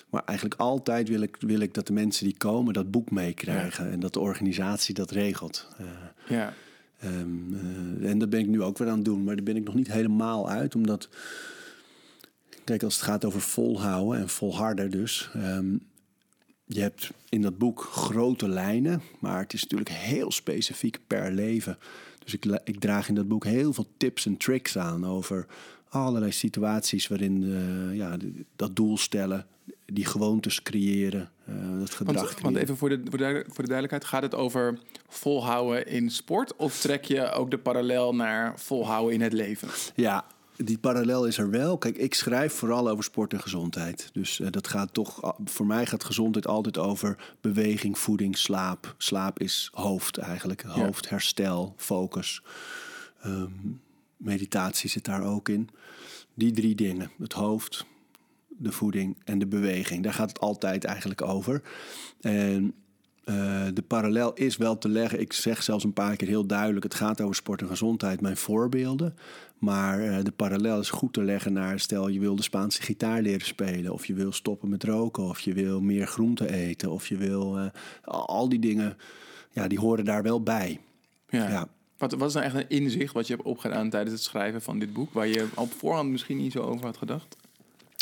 Maar 0.10 0.24
eigenlijk 0.26 0.60
altijd 0.60 1.10
wil 1.10 1.22
ik, 1.22 1.38
wil 1.40 1.60
ik 1.60 1.74
dat 1.74 1.88
de 1.88 1.94
mensen 1.94 2.26
die 2.26 2.38
komen 2.38 2.74
dat 2.74 2.92
boek 2.92 3.12
meekrijgen. 3.12 3.92
En 3.92 4.00
dat 4.00 4.14
de 4.14 4.20
organisatie 4.20 4.94
dat 4.94 5.12
regelt. 5.12 5.68
Ja. 6.28 6.54
Ehm, 7.02 7.54
eh, 8.04 8.10
en 8.10 8.18
dat 8.18 8.30
ben 8.30 8.40
ik 8.40 8.48
nu 8.48 8.62
ook 8.62 8.78
weer 8.78 8.88
aan 8.88 8.96
het 8.96 9.06
doen, 9.06 9.24
maar 9.24 9.36
daar 9.36 9.44
ben 9.44 9.56
ik 9.56 9.64
nog 9.64 9.74
niet 9.76 9.92
helemaal 9.92 10.50
uit. 10.50 10.76
Omdat, 10.76 11.10
kijk, 12.64 12.84
als 12.84 12.96
het 12.96 13.04
gaat 13.04 13.26
over 13.26 13.42
volhouden 13.42 14.20
en 14.22 14.30
volharden 14.30 14.92
dus. 14.92 15.30
ehm, 15.34 15.76
je 16.66 16.82
hebt 16.82 17.12
in 17.30 17.42
dat 17.42 17.58
boek 17.58 17.82
grote 17.82 18.48
lijnen, 18.48 19.02
maar 19.20 19.40
het 19.40 19.54
is 19.54 19.62
natuurlijk 19.62 19.90
heel 19.90 20.32
specifiek 20.32 21.00
per 21.08 21.32
leven. 21.32 21.78
Dus 22.24 22.34
ik, 22.34 22.46
ik 22.64 22.80
draag 22.80 23.08
in 23.08 23.16
dat 23.16 23.28
boek 23.28 23.46
heel 23.46 23.74
veel 23.74 23.88
tips 23.98 24.26
en 24.26 24.38
tricks 24.38 24.78
aan 24.78 25.06
over 25.06 25.46
allerlei 25.90 26.32
situaties 26.32 27.08
waarin 27.08 27.44
eh, 27.44 27.98
ja, 27.98 28.18
dat 28.56 28.76
doel 28.76 28.98
stellen, 28.98 29.46
die 29.86 30.06
gewoontes 30.06 30.64
creëren, 30.64 31.32
eh, 31.46 31.80
dat 31.80 31.90
gedrag 31.90 32.16
Want, 32.16 32.42
want 32.42 32.56
even 32.56 32.78
voor 32.78 32.90
de, 32.90 33.02
voor, 33.10 33.18
de, 33.18 33.46
voor 33.48 33.64
de 33.64 33.70
duidelijkheid, 33.70 34.06
gaat 34.06 34.22
het 34.22 34.36
over 34.36 34.80
volhouden 35.08 35.88
in 35.88 36.10
sport? 36.10 36.56
Of 36.56 36.80
trek 36.80 37.06
je 37.06 37.32
ook 37.32 37.52
de 37.52 37.58
parallel 37.58 38.16
naar 38.16 38.60
volhouden 38.60 39.14
in 39.14 39.22
het 39.22 39.34
leven? 39.34 39.68
Ja, 39.96 40.26
die 40.64 40.78
parallel 40.78 41.26
is 41.26 41.38
er 41.38 41.50
wel. 41.50 41.78
Kijk, 41.78 41.98
ik 41.98 42.14
schrijf 42.14 42.54
vooral 42.54 42.90
over 42.90 43.04
sport 43.04 43.34
en 43.34 43.42
gezondheid. 43.42 44.10
Dus 44.14 44.40
eh, 44.40 44.48
dat 44.52 44.68
gaat 44.68 44.94
toch, 44.94 45.36
voor 45.46 45.66
mij 45.66 45.86
gaat 45.86 46.04
gezondheid 46.04 46.48
altijd 46.48 46.78
over 46.78 47.34
beweging, 47.42 47.98
voeding, 47.98 48.38
slaap. 48.38 48.96
Slaap 48.98 49.40
is 49.40 49.70
hoofd 49.74 50.18
eigenlijk. 50.18 50.62
Hoofd, 50.62 51.10
herstel, 51.10 51.74
focus. 51.78 52.42
Ehm, 53.22 53.52
meditatie 54.18 54.90
zit 54.90 55.06
daar 55.06 55.24
ook 55.24 55.50
in. 55.50 55.70
Die 56.34 56.52
drie 56.52 56.76
dingen, 56.76 57.12
het 57.18 57.34
hoofd, 57.34 57.86
de 58.48 58.72
voeding 58.72 59.18
en 59.24 59.40
de 59.40 59.48
beweging. 59.48 60.04
Daar 60.04 60.14
gaat 60.14 60.30
het 60.30 60.40
altijd 60.40 60.84
eigenlijk 60.84 61.22
over. 61.22 61.62
En 62.22 62.74
eh, 63.24 63.66
de 63.74 63.84
parallel 63.88 64.34
is 64.34 64.58
wel 64.58 64.78
te 64.78 64.90
leggen. 64.90 65.20
Ik 65.20 65.34
zeg 65.34 65.64
zelfs 65.64 65.84
een 65.84 65.94
paar 65.94 66.16
keer 66.16 66.28
heel 66.28 66.46
duidelijk: 66.46 66.84
het 66.84 66.96
gaat 66.96 67.22
over 67.22 67.36
sport 67.36 67.62
en 67.62 67.68
gezondheid, 67.68 68.22
mijn 68.22 68.38
voorbeelden. 68.38 69.16
Maar 69.62 70.00
eh, 70.00 70.24
de 70.24 70.32
parallel 70.32 70.80
is 70.80 70.90
goed 70.90 71.14
te 71.14 71.24
leggen 71.24 71.54
naar: 71.54 71.80
stel 71.80 72.08
je 72.08 72.20
wil 72.20 72.36
de 72.36 72.44
Spaanse 72.44 72.82
gitaar 72.82 73.22
leren 73.22 73.46
spelen, 73.46 73.94
of 73.94 74.06
je 74.06 74.14
wil 74.14 74.32
stoppen 74.32 74.70
met 74.70 74.84
roken, 74.84 75.24
of 75.24 75.40
je 75.40 75.54
wil 75.54 75.82
meer 75.82 76.08
groente 76.08 76.54
eten, 76.54 76.92
of 76.92 77.08
je 77.08 77.18
wil 77.18 77.58
eh, 77.58 77.66
al 78.04 78.50
die 78.50 78.60
dingen, 78.60 78.98
ja, 79.52 79.68
die 79.68 79.80
horen 79.80 80.06
daar 80.06 80.24
wel 80.24 80.44
bij. 80.44 80.80
Ja. 81.30 81.50
Ja. 81.50 81.68
Wat, 81.98 82.14
wat 82.14 82.28
is 82.28 82.34
nou 82.34 82.46
echt 82.46 82.56
een 82.56 82.70
inzicht 82.70 83.14
wat 83.14 83.28
je 83.28 83.34
hebt 83.34 83.46
opgedaan 83.46 83.90
tijdens 83.90 84.14
het 84.14 84.24
schrijven 84.24 84.62
van 84.62 84.80
dit 84.80 84.94
boek, 84.94 85.14
waar 85.14 85.28
je 85.28 85.48
op 85.56 85.72
voorhand 85.74 86.10
misschien 86.10 86.38
niet 86.38 86.52
zo 86.52 86.62
over 86.62 86.86
had 86.86 86.98
gedacht? 86.98 87.36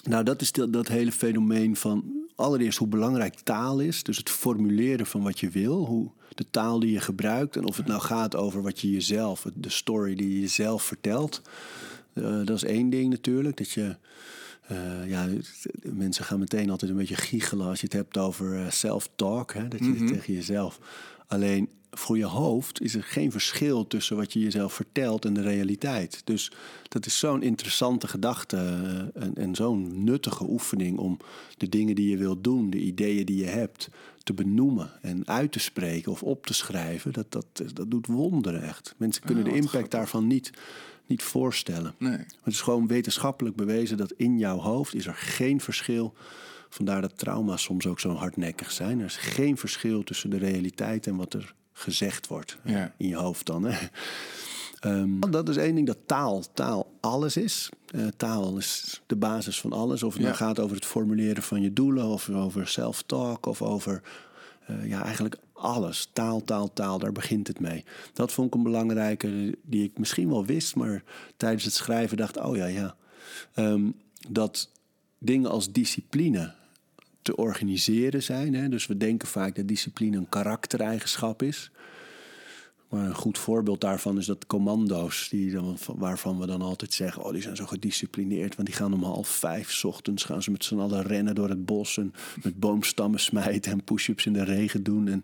Nou, 0.03 0.23
dat 0.23 0.41
is 0.41 0.51
dat 0.51 0.87
hele 0.87 1.11
fenomeen 1.11 1.75
van 1.75 2.27
allereerst 2.39 2.77
hoe 2.77 2.87
belangrijk 2.87 3.35
taal 3.35 3.79
is. 3.79 4.03
Dus 4.03 4.17
het 4.17 4.29
formuleren 4.29 5.05
van 5.05 5.23
wat 5.23 5.39
je 5.39 5.49
wil, 5.49 5.85
hoe 5.85 6.09
de 6.35 6.45
taal 6.51 6.79
die 6.79 6.91
je 6.91 6.99
gebruikt. 6.99 7.55
En 7.55 7.65
of 7.65 7.77
het 7.77 7.87
nou 7.87 8.01
gaat 8.01 8.35
over 8.35 8.61
wat 8.61 8.79
je 8.79 8.91
jezelf, 8.91 9.45
de 9.53 9.69
story 9.69 10.15
die 10.15 10.33
je 10.33 10.39
jezelf 10.39 10.83
vertelt. 10.83 11.41
Eh, 12.13 12.45
dat 12.45 12.55
is 12.55 12.63
één 12.63 12.89
ding 12.89 13.09
natuurlijk. 13.09 13.57
Dat 13.57 13.71
je, 13.71 13.95
eh, 14.67 15.09
ja, 15.09 15.27
mensen 15.83 16.25
gaan 16.25 16.39
meteen 16.39 16.69
altijd 16.69 16.91
een 16.91 16.97
beetje 16.97 17.15
giechelen 17.15 17.67
als 17.67 17.79
je 17.79 17.85
het 17.85 17.95
hebt 17.95 18.17
over 18.17 18.55
eh, 18.55 18.71
self-talk. 18.71 19.53
Hè, 19.53 19.67
dat 19.67 19.79
je 19.79 19.95
het 19.97 20.07
tegen 20.07 20.33
jezelf. 20.33 20.79
Alleen 21.29 21.69
voor 21.91 22.17
je 22.17 22.25
hoofd 22.25 22.81
is 22.81 22.95
er 22.95 23.03
geen 23.03 23.31
verschil 23.31 23.87
tussen 23.87 24.15
wat 24.15 24.33
je 24.33 24.39
jezelf 24.39 24.73
vertelt 24.73 25.25
en 25.25 25.33
de 25.33 25.41
realiteit. 25.41 26.21
Dus 26.23 26.51
dat 26.87 27.05
is 27.05 27.19
zo'n 27.19 27.43
interessante 27.43 28.07
gedachte 28.07 28.57
eh, 28.57 29.23
en, 29.23 29.35
en 29.35 29.55
zo'n 29.55 30.03
nuttige 30.03 30.49
oefening 30.49 30.97
om 30.97 31.17
de 31.57 31.69
dingen 31.69 31.95
die 31.95 32.09
je 32.09 32.17
wilt 32.17 32.43
doen, 32.43 32.69
de 32.69 32.79
ideeën 32.79 33.25
die 33.25 33.37
je 33.37 33.45
hebt, 33.45 33.89
te 34.23 34.33
benoemen 34.33 34.91
en 35.01 35.27
uit 35.27 35.51
te 35.51 35.59
spreken 35.59 36.11
of 36.11 36.23
op 36.23 36.45
te 36.45 36.53
schrijven. 36.53 37.13
Dat, 37.13 37.31
dat, 37.31 37.45
dat 37.73 37.91
doet 37.91 38.07
wonderen 38.07 38.61
echt. 38.63 38.95
Mensen 38.97 39.23
kunnen 39.23 39.43
de 39.43 39.55
impact 39.55 39.91
daarvan 39.91 40.27
niet, 40.27 40.51
niet 41.05 41.23
voorstellen. 41.23 41.95
Nee. 41.97 42.17
Het 42.17 42.53
is 42.53 42.61
gewoon 42.61 42.87
wetenschappelijk 42.87 43.55
bewezen 43.55 43.97
dat 43.97 44.11
in 44.11 44.37
jouw 44.37 44.57
hoofd 44.57 44.95
is 44.95 45.05
er 45.05 45.15
geen 45.15 45.61
verschil. 45.61 46.13
Vandaar 46.69 47.01
dat 47.01 47.17
trauma's 47.17 47.63
soms 47.63 47.87
ook 47.87 47.99
zo 47.99 48.13
hardnekkig 48.13 48.71
zijn. 48.71 48.99
Er 48.99 49.05
is 49.05 49.17
geen 49.17 49.57
verschil 49.57 50.03
tussen 50.03 50.29
de 50.29 50.37
realiteit 50.37 51.07
en 51.07 51.15
wat 51.15 51.33
er 51.33 51.53
gezegd 51.73 52.27
wordt 52.27 52.57
Ja. 52.63 52.93
in 52.97 53.07
je 53.07 53.15
hoofd 53.15 53.45
dan. 53.45 53.63
Hè. 53.63 53.87
Ehm, 54.79 55.19
dat 55.19 55.49
is 55.49 55.57
één 55.57 55.75
ding, 55.75 55.87
dat 55.87 55.97
taal, 56.05 56.43
taal 56.53 56.91
alles 56.99 57.37
is. 57.37 57.69
Eh, 57.91 58.07
taal 58.17 58.57
is 58.57 59.01
de 59.05 59.15
basis 59.15 59.59
van 59.61 59.73
alles. 59.73 60.03
Of 60.03 60.13
het 60.13 60.23
nou 60.23 60.35
gaat 60.35 60.59
over 60.59 60.75
het 60.75 60.85
formuleren 60.85 61.43
van 61.43 61.61
je 61.61 61.73
doelen... 61.73 62.05
of 62.05 62.29
over 62.29 62.67
self-talk 62.67 63.45
of 63.45 63.61
over 63.61 64.01
eh, 64.65 64.89
ja, 64.89 65.03
eigenlijk 65.03 65.37
alles. 65.53 66.09
Taal, 66.13 66.43
taal, 66.43 66.73
taal, 66.73 66.99
daar 66.99 67.11
begint 67.11 67.47
het 67.47 67.59
mee. 67.59 67.83
Dat 68.13 68.31
vond 68.31 68.47
ik 68.47 68.53
een 68.53 68.63
belangrijke 68.63 69.57
die 69.63 69.83
ik 69.83 69.97
misschien 69.97 70.29
wel 70.29 70.45
wist... 70.45 70.75
maar 70.75 71.03
tijdens 71.37 71.63
het 71.63 71.73
schrijven 71.73 72.17
dacht, 72.17 72.37
oh 72.37 72.55
ja, 72.55 72.65
ja. 72.65 72.95
Ehm, 73.53 73.91
dat 74.29 74.69
dingen 75.17 75.49
als 75.49 75.71
discipline 75.71 76.53
te 77.21 77.35
organiseren 77.35 78.23
zijn. 78.23 78.53
Hè? 78.53 78.69
Dus 78.69 78.87
we 78.87 78.97
denken 78.97 79.27
vaak 79.27 79.55
dat 79.55 79.67
discipline 79.67 80.17
een 80.17 80.29
karaktereigenschap 80.29 81.43
is. 81.43 81.71
Maar 82.89 83.05
een 83.05 83.15
goed 83.15 83.37
voorbeeld 83.37 83.81
daarvan 83.81 84.17
is 84.17 84.25
dat 84.25 84.45
commando's, 84.47 85.27
die 85.29 85.51
dan, 85.51 85.77
waarvan 85.95 86.39
we 86.39 86.45
dan 86.45 86.61
altijd 86.61 86.93
zeggen: 86.93 87.23
Oh, 87.23 87.31
die 87.31 87.41
zijn 87.41 87.55
zo 87.55 87.65
gedisciplineerd. 87.65 88.55
Want 88.55 88.67
die 88.67 88.77
gaan 88.77 88.93
om 88.93 89.03
half 89.03 89.27
vijf 89.29 89.71
's 89.71 89.83
ochtends 89.83 90.23
gaan 90.23 90.43
ze 90.43 90.51
met 90.51 90.63
z'n 90.63 90.79
allen 90.79 91.03
rennen 91.03 91.35
door 91.35 91.49
het 91.49 91.65
bos. 91.65 91.97
En 91.97 92.13
met 92.43 92.59
boomstammen 92.59 93.19
smijten 93.19 93.71
en 93.71 93.83
push-ups 93.83 94.25
in 94.25 94.33
de 94.33 94.43
regen 94.43 94.83
doen. 94.83 95.07
En, 95.07 95.23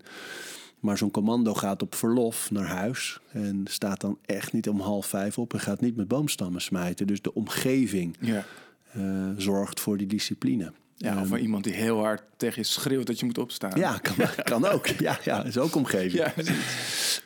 maar 0.80 0.98
zo'n 0.98 1.12
commando 1.12 1.54
gaat 1.54 1.82
op 1.82 1.96
verlof 1.96 2.52
naar 2.52 2.68
huis. 2.68 3.20
En 3.32 3.62
staat 3.70 4.02
dan 4.02 4.18
echt 4.26 4.54
niet 4.54 4.70
om 4.70 4.80
half 4.80 5.06
vijf 5.06 5.38
op 5.38 5.54
en 5.54 5.60
gaat 5.60 5.82
niet 5.82 5.96
met 5.96 6.08
boomstammen 6.08 6.62
smijten. 6.62 7.08
Dus 7.08 7.22
de 7.22 7.34
omgeving 7.34 8.16
Ja. 8.20 8.46
eh, 8.92 9.30
zorgt 9.38 9.80
voor 9.80 9.98
die 9.98 10.08
discipline. 10.08 10.72
Ja, 10.98 11.22
of 11.22 11.28
van 11.28 11.38
iemand 11.38 11.64
die 11.64 11.74
heel 11.74 11.98
hard 12.00 12.24
tegen 12.38 12.62
je 12.62 12.68
schreeuwt 12.68 13.06
dat 13.08 13.20
je 13.20 13.26
moet 13.26 13.38
opstaan. 13.38 13.80
Ja, 13.80 13.98
kan, 13.98 14.16
kan 14.44 14.66
ook. 14.68 14.88
Ja, 14.88 15.20
ja, 15.24 15.44
is 15.44 15.58
ook 15.58 15.76
omgeving. 15.76 16.14
Ja, 16.14 16.34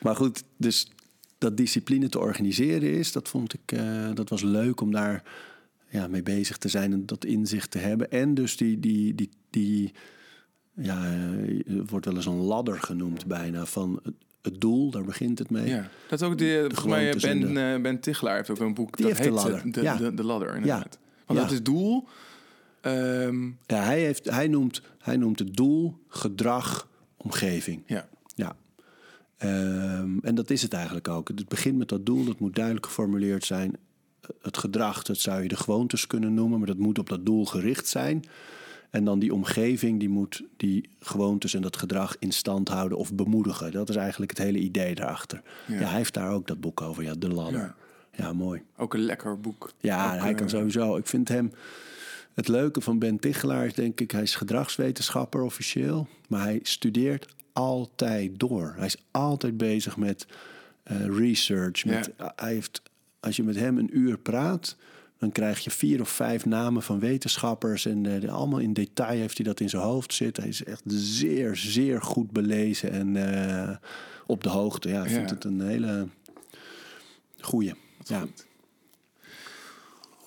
Maar 0.02 0.16
goed, 0.16 0.44
dus 0.58 0.92
dat 1.38 1.58
discipline 1.58 2.10
te 2.10 2.20
organiseren 2.20 2.94
is, 2.94 3.12
dat 3.12 3.30
vond 3.30 3.54
ik, 3.54 3.72
eh, 3.72 4.10
dat 4.14 4.30
was 4.30 4.42
leuk 4.42 4.82
om 4.82 4.92
daar 4.92 5.24
ja, 5.90 6.08
mee 6.08 6.24
bezig 6.24 6.58
te 6.58 6.68
zijn 6.70 6.92
en 6.94 7.06
dat 7.06 7.26
inzicht 7.26 7.72
te 7.72 7.78
hebben. 7.78 8.12
En 8.12 8.34
dus 8.34 8.58
die, 8.58 8.80
die, 8.80 9.16
die, 9.16 9.30
die 9.50 9.94
ja, 10.76 11.04
eh, 11.06 11.82
wordt 11.88 12.06
wel 12.06 12.16
eens 12.16 12.26
een 12.26 12.34
ladder 12.42 12.80
genoemd 12.80 13.26
bijna 13.26 13.66
van 13.66 14.00
het, 14.42 14.62
doel, 14.62 14.92
daar 14.92 15.04
begint 15.04 15.40
het 15.40 15.50
mee. 15.50 15.68
Ja, 15.68 15.90
dat 16.10 16.22
is 16.22 16.28
ook 16.28 16.38
de, 16.38 16.60
volgens 16.68 16.86
mij 16.86 17.16
Ben, 17.22 17.54
de- 17.54 17.60
eh, 17.76 17.82
ben 17.82 18.00
Tichelaar 18.00 18.36
heeft 18.36 18.50
ook 18.50 18.60
een 18.60 18.74
boek 18.74 18.98
Die 18.98 19.06
dat 19.08 19.16
de 19.18 19.24
heet, 19.24 19.32
eh, 19.32 19.36
ladder, 19.38 19.72
De, 19.72 19.82
ja. 19.82 19.96
de, 19.96 20.14
de 20.14 20.24
ladder 20.24 20.56
inderdaad. 20.56 20.98
Want 21.26 21.40
Ja. 21.40 21.46
dat 21.46 21.54
is 21.54 21.64
doel. 21.64 22.08
Ehm, 22.82 23.46
Ja, 23.66 23.84
hij, 23.84 24.00
heeft, 24.00 24.30
hij, 24.30 24.48
noemt, 24.48 24.82
hij 25.00 25.18
noemt 25.18 25.40
het 25.40 25.56
doel, 25.56 25.96
gedrag, 26.08 26.88
omgeving. 27.18 27.84
ja. 27.86 28.08
Ja. 28.36 28.56
Ehm, 29.38 30.18
en 30.22 30.36
dat 30.36 30.50
is 30.50 30.62
het 30.62 30.74
eigenlijk 30.74 31.08
ook. 31.08 31.28
Het 31.28 31.48
begint 31.48 31.78
met 31.78 31.88
dat 31.90 32.06
doel, 32.06 32.26
dat 32.26 32.40
moet 32.40 32.56
duidelijk 32.56 32.86
geformuleerd 32.86 33.46
zijn. 33.46 33.74
Het 34.42 34.58
gedrag, 34.58 35.04
dat 35.04 35.18
zou 35.18 35.42
je 35.42 35.48
de 35.48 35.56
gewoontes 35.56 36.08
kunnen 36.08 36.34
noemen, 36.34 36.58
maar 36.58 36.68
dat 36.68 36.78
moet 36.78 37.00
op 37.00 37.10
dat 37.10 37.26
doel 37.26 37.46
gericht 37.46 37.88
zijn. 37.88 38.24
En 38.90 39.04
dan 39.04 39.20
die 39.20 39.34
omgeving, 39.34 40.00
die 40.00 40.10
moet 40.10 40.44
die 40.58 40.90
gewoontes 41.00 41.54
en 41.54 41.62
dat 41.62 41.78
gedrag 41.78 42.16
in 42.20 42.32
stand 42.32 42.70
houden 42.70 42.98
of 42.98 43.14
bemoedigen. 43.14 43.72
Dat 43.72 43.90
is 43.90 43.96
eigenlijk 43.96 44.32
het 44.32 44.40
hele 44.40 44.60
idee 44.60 44.96
daarachter. 44.96 45.42
Ja. 45.68 45.80
Ja, 45.80 45.88
hij 45.88 45.98
heeft 45.98 46.14
daar 46.14 46.32
ook 46.32 46.48
dat 46.48 46.60
boek 46.60 46.82
over, 46.82 47.04
ja, 47.04 47.14
De 47.14 47.30
Ladder. 47.30 47.60
Ja. 47.60 47.76
Ja, 48.16 48.34
mooi. 48.34 48.62
Ook 48.78 48.94
een 48.94 49.00
lekker 49.00 49.40
boek. 49.40 49.72
Ja, 49.80 50.14
Ook, 50.14 50.22
hij 50.22 50.32
eh, 50.32 50.38
kan 50.38 50.50
sowieso. 50.50 50.98
Ik 50.98 51.08
vind 51.08 51.28
hem. 51.28 51.52
Het 52.40 52.48
leuke 52.48 52.82
van 52.82 53.00
Ben 53.00 53.20
Tichelaar 53.20 53.66
is 53.66 53.74
denk 53.74 54.00
ik, 54.00 54.12
hij 54.12 54.22
is 54.22 54.36
gedragswetenschapper 54.36 55.42
officieel. 55.42 56.08
Maar 56.28 56.42
hij 56.42 56.60
studeert 56.64 57.26
altijd 57.54 58.40
door. 58.40 58.74
Hij 58.78 58.86
is 58.86 58.98
altijd 59.12 59.58
bezig 59.58 59.98
met 59.98 60.28
eh, 60.84 61.06
research. 61.06 61.86
Met, 61.86 62.12
hij 62.36 62.54
heeft, 62.54 62.82
als 63.20 63.36
je 63.36 63.44
met 63.44 63.56
hem 63.56 63.78
een 63.78 63.98
uur 63.98 64.18
praat, 64.18 64.76
dan 65.18 65.32
krijg 65.32 65.60
je 65.60 65.72
vier 65.72 66.02
of 66.02 66.10
vijf 66.10 66.46
namen 66.46 66.84
van 66.84 67.00
wetenschappers. 67.00 67.86
En 67.86 68.24
eh, 68.24 68.34
allemaal 68.34 68.60
in 68.60 68.74
detail 68.74 69.20
heeft 69.20 69.38
hij 69.38 69.46
dat 69.46 69.60
in 69.60 69.70
zijn 69.70 69.84
hoofd 69.84 70.14
zitten. 70.14 70.44
Hij 70.44 70.52
is 70.52 70.64
echt 70.64 70.84
zeer, 70.86 71.56
zeer 71.56 72.02
goed 72.02 72.32
belezen 72.32 72.92
en 72.92 73.16
eh, 73.16 73.76
op 74.26 74.44
de 74.44 74.50
hoogte. 74.50 74.90
Ja, 74.90 75.04
ik 75.04 75.10
vind 75.10 75.30
het 75.30 75.44
een 75.44 75.62
hele 75.62 76.08
goeie. 77.40 77.74
Ja. 78.04 78.20
goed. 78.20 78.46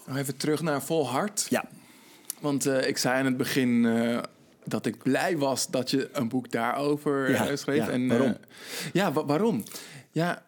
Nou, 0.07 0.19
Even 0.19 0.37
terug 0.37 0.63
naar 0.63 0.83
Vol 0.83 1.09
Hart. 1.09 1.47
ja, 1.49 1.65
Want 2.43 2.67
eh, 2.67 2.89
ik 2.89 2.99
zei 2.99 3.19
aan 3.19 3.25
het 3.25 3.37
begin 3.37 3.85
eh, 3.87 4.19
dat 4.65 4.87
ik 4.87 5.03
blij 5.03 5.37
was 5.39 5.71
dat 5.71 5.91
je 5.91 6.09
een 6.13 6.29
boek 6.29 6.51
daarover 6.51 7.31
Ja, 7.31 7.49
eh, 7.49 7.57
schreef. 7.57 7.77
ja, 7.87 7.89
en, 7.89 8.09
waarom? 8.09 8.37
ja, 8.93 9.13
wa- 9.13 9.25
waarom? 9.25 9.63
Ja, 10.11 10.47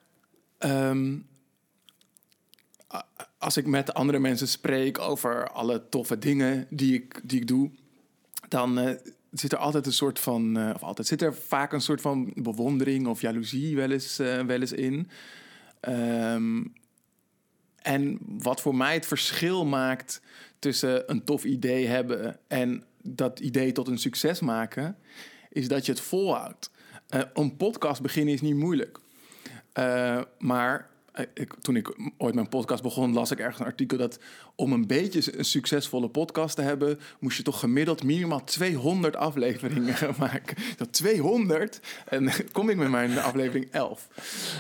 a- 2.94 3.06
als 3.38 3.56
ik 3.56 3.66
met 3.66 3.94
andere 3.94 4.18
mensen 4.18 4.48
spreek 4.48 4.98
over 4.98 5.48
alle 5.50 5.88
toffe 5.88 6.18
dingen 6.18 6.66
die 6.70 6.94
ik, 6.94 7.20
die 7.22 7.40
ik 7.40 7.46
doe, 7.48 7.70
dan 8.48 8.98
zit 9.32 9.52
er 9.52 9.58
altijd 9.58 9.86
een 9.86 9.92
soort 9.92 10.18
van, 10.18 10.72
of 10.74 10.82
altijd 10.82 11.06
zit 11.08 11.22
er 11.22 11.34
vaak 11.34 11.72
een 11.72 11.80
soort 11.80 12.00
van 12.00 12.32
bewondering 12.34 13.06
of 13.06 13.20
jaloezie 13.20 13.76
wel 13.76 13.90
eens, 13.90 14.16
wel 14.16 14.48
eens 14.60 14.72
in. 14.72 15.08
Ehm, 15.80 16.64
en 17.82 18.18
wat 18.20 18.60
voor 18.60 18.74
mij 18.74 18.94
het 18.94 19.06
verschil 19.06 19.64
maakt 19.66 20.20
tussen 20.64 21.10
een 21.10 21.24
tof 21.24 21.44
idee 21.44 21.86
hebben 21.86 22.38
en 22.48 22.84
dat 23.02 23.40
idee 23.40 23.72
tot 23.72 23.88
een 23.88 23.98
succes 23.98 24.40
maken, 24.40 24.96
is 25.50 25.68
dat 25.68 25.86
je 25.86 25.92
het 25.92 26.00
volhoudt. 26.00 26.70
Eh, 27.08 27.20
een 27.34 27.56
podcast 27.56 28.02
beginnen 28.02 28.34
is 28.34 28.40
niet 28.40 28.54
moeilijk. 28.54 28.98
Eh, 29.72 30.22
maar 30.38 30.90
ik, 31.34 31.54
toen 31.60 31.76
ik 31.76 31.96
ooit 32.18 32.34
mijn 32.34 32.48
podcast 32.48 32.82
begon, 32.82 33.12
las 33.12 33.30
ik 33.30 33.38
ergens 33.38 33.58
een 33.58 33.66
artikel 33.66 33.98
dat 33.98 34.18
om 34.54 34.72
een 34.72 34.86
beetje 34.86 35.38
een 35.38 35.44
succesvolle 35.44 36.08
podcast 36.08 36.56
te 36.56 36.62
hebben, 36.62 36.98
moest 37.18 37.36
je 37.36 37.42
toch 37.42 37.60
gemiddeld 37.60 38.02
minimaal 38.02 38.44
200 38.44 39.16
afleveringen 39.16 39.96
maken. 40.18 40.56
Dat 40.76 40.92
200 40.92 41.80
en 42.06 42.30
kom 42.52 42.68
ik 42.68 42.76
met 42.76 42.90
mijn 42.90 43.18
aflevering 43.18 43.66
11. 43.70 44.08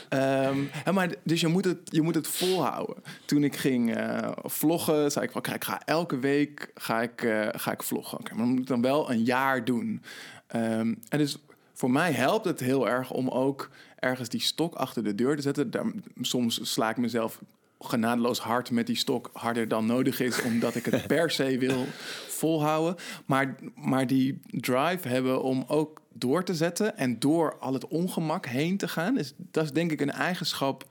Ehm, 0.08 0.58
hè, 0.70 0.92
maar 0.92 1.14
dus 1.22 1.40
je 1.40 1.48
moet, 1.48 1.64
het, 1.64 1.78
je 1.84 2.02
moet 2.02 2.14
het 2.14 2.28
volhouden. 2.28 2.96
Toen 3.24 3.44
ik 3.44 3.56
ging 3.56 3.94
eh, 3.94 4.30
vloggen, 4.42 5.12
zei 5.12 5.24
ik 5.24 5.30
van, 5.30 5.42
kijk, 5.42 5.56
ik 5.56 5.64
ga 5.64 5.82
elke 5.84 6.18
week 6.18 6.70
ga 6.74 7.02
ik, 7.02 7.22
eh, 7.22 7.48
ga 7.52 7.72
ik 7.72 7.82
vloggen. 7.82 8.18
Maar 8.22 8.36
dan 8.36 8.48
moet 8.48 8.58
ik 8.58 8.66
dan 8.66 8.82
wel 8.82 9.10
een 9.10 9.22
jaar 9.22 9.64
doen. 9.64 10.02
Ehm, 10.46 10.94
en 11.08 11.18
dus 11.18 11.38
voor 11.74 11.90
mij 11.90 12.12
helpt 12.12 12.44
het 12.44 12.60
heel 12.60 12.88
erg 12.88 13.10
om 13.10 13.28
ook 13.28 13.70
ergens 13.98 14.28
die 14.28 14.40
stok 14.40 14.74
achter 14.74 15.04
de 15.04 15.14
deur 15.14 15.36
te 15.36 15.42
zetten. 15.42 15.70
Daar, 15.70 15.92
soms 16.20 16.72
sla 16.72 16.90
ik 16.90 16.96
mezelf 16.96 17.40
genadeloos 17.80 18.38
hard 18.38 18.70
met 18.70 18.86
die 18.86 18.96
stok 18.96 19.30
harder 19.32 19.68
dan 19.68 19.86
nodig 19.86 20.20
is, 20.20 20.42
omdat 20.42 20.74
ik 20.74 20.84
het 20.84 21.06
per 21.14 21.30
se 21.30 21.58
wil 21.58 21.84
volhouden. 22.28 22.96
Maar, 23.26 23.54
maar 23.74 24.06
die 24.06 24.40
drive 24.50 25.08
hebben 25.08 25.42
om 25.42 25.64
ook 25.66 26.02
door 26.12 26.44
te 26.44 26.54
zetten 26.54 26.96
en 26.96 27.18
door 27.18 27.58
al 27.58 27.72
het 27.72 27.88
ongemak 27.88 28.46
heen 28.46 28.76
te 28.76 28.88
gaan, 28.88 29.18
is, 29.18 29.34
dat 29.36 29.64
is 29.64 29.72
denk 29.72 29.92
ik 29.92 30.00
een 30.00 30.10
eigenschap 30.10 30.86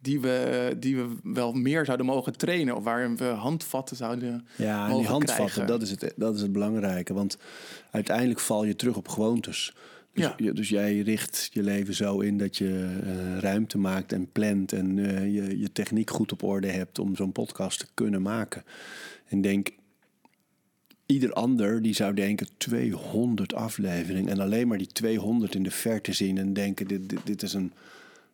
die 0.00 0.20
we, 0.20 0.76
die 0.78 0.96
we 0.96 1.16
wel 1.22 1.52
meer 1.52 1.84
zouden 1.84 2.06
mogen 2.06 2.36
trainen. 2.36 2.76
Of 2.76 2.84
waarin 2.84 3.16
we 3.16 3.24
handvatten 3.24 3.96
zouden 3.96 4.46
Ja, 4.56 4.84
en 4.84 4.90
mogen 4.90 5.02
die 5.02 5.06
handvatten, 5.10 5.46
krijgen. 5.46 5.66
dat 5.66 5.82
is, 5.82 5.90
het, 5.90 6.12
dat 6.16 6.34
is 6.34 6.40
het 6.40 6.52
belangrijke. 6.52 7.14
Want 7.14 7.38
uiteindelijk 7.90 8.40
val 8.40 8.64
je 8.64 8.76
terug 8.76 8.96
op 8.96 9.08
gewoontes. 9.08 9.74
Dus, 10.16 10.24
Ja. 10.24 10.34
je- 10.36 10.52
dus 10.52 10.68
jij 10.68 10.98
richt 11.00 11.50
je 11.52 11.62
leven 11.62 11.94
zo 11.94 12.20
in 12.20 12.38
dat 12.38 12.56
je 12.56 12.98
eh, 13.04 13.38
ruimte 13.38 13.78
maakt 13.78 14.12
en 14.12 14.32
plant... 14.32 14.72
en 14.72 14.98
eh, 14.98 15.34
je, 15.34 15.58
je 15.58 15.72
techniek 15.72 16.10
goed 16.10 16.32
op 16.32 16.42
orde 16.42 16.68
hebt 16.68 16.98
om 16.98 17.16
zo'n 17.16 17.32
podcast 17.32 17.78
te 17.78 17.86
kunnen 17.94 18.22
maken. 18.22 18.64
En 19.28 19.40
denk, 19.40 19.68
ieder 21.06 21.32
ander 21.32 21.82
die 21.82 21.94
zou 21.94 22.14
denken 22.14 22.48
200 22.56 23.54
afleveringen... 23.54 24.32
en 24.32 24.40
alleen 24.40 24.68
maar 24.68 24.78
die 24.78 24.86
200 24.86 25.54
in 25.54 25.62
de 25.62 25.70
verte 25.70 26.12
zien 26.12 26.38
en 26.38 26.52
denken... 26.52 26.86
dit, 26.88 27.08
dit, 27.08 27.20
dit 27.24 27.42
is 27.42 27.52
een, 27.52 27.72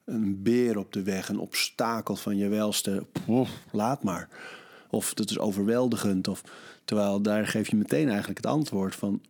een 0.05 0.43
beer 0.43 0.79
op 0.79 0.93
de 0.93 1.03
weg, 1.03 1.29
een 1.29 1.39
obstakel 1.39 2.17
van 2.17 2.37
je 2.37 2.49
welste. 2.49 3.07
Laat 3.73 4.03
maar. 4.03 4.29
Of 4.91 5.15
dat 5.15 5.31
is 5.31 5.39
overweldigend. 5.39 6.29
Of, 6.29 6.43
terwijl 6.85 7.21
daar 7.23 7.47
geef 7.47 7.71
je 7.71 7.77
meteen 7.77 8.09
eigenlijk 8.09 8.37
het 8.39 8.47
antwoord 8.47 8.95
van... 8.95 9.21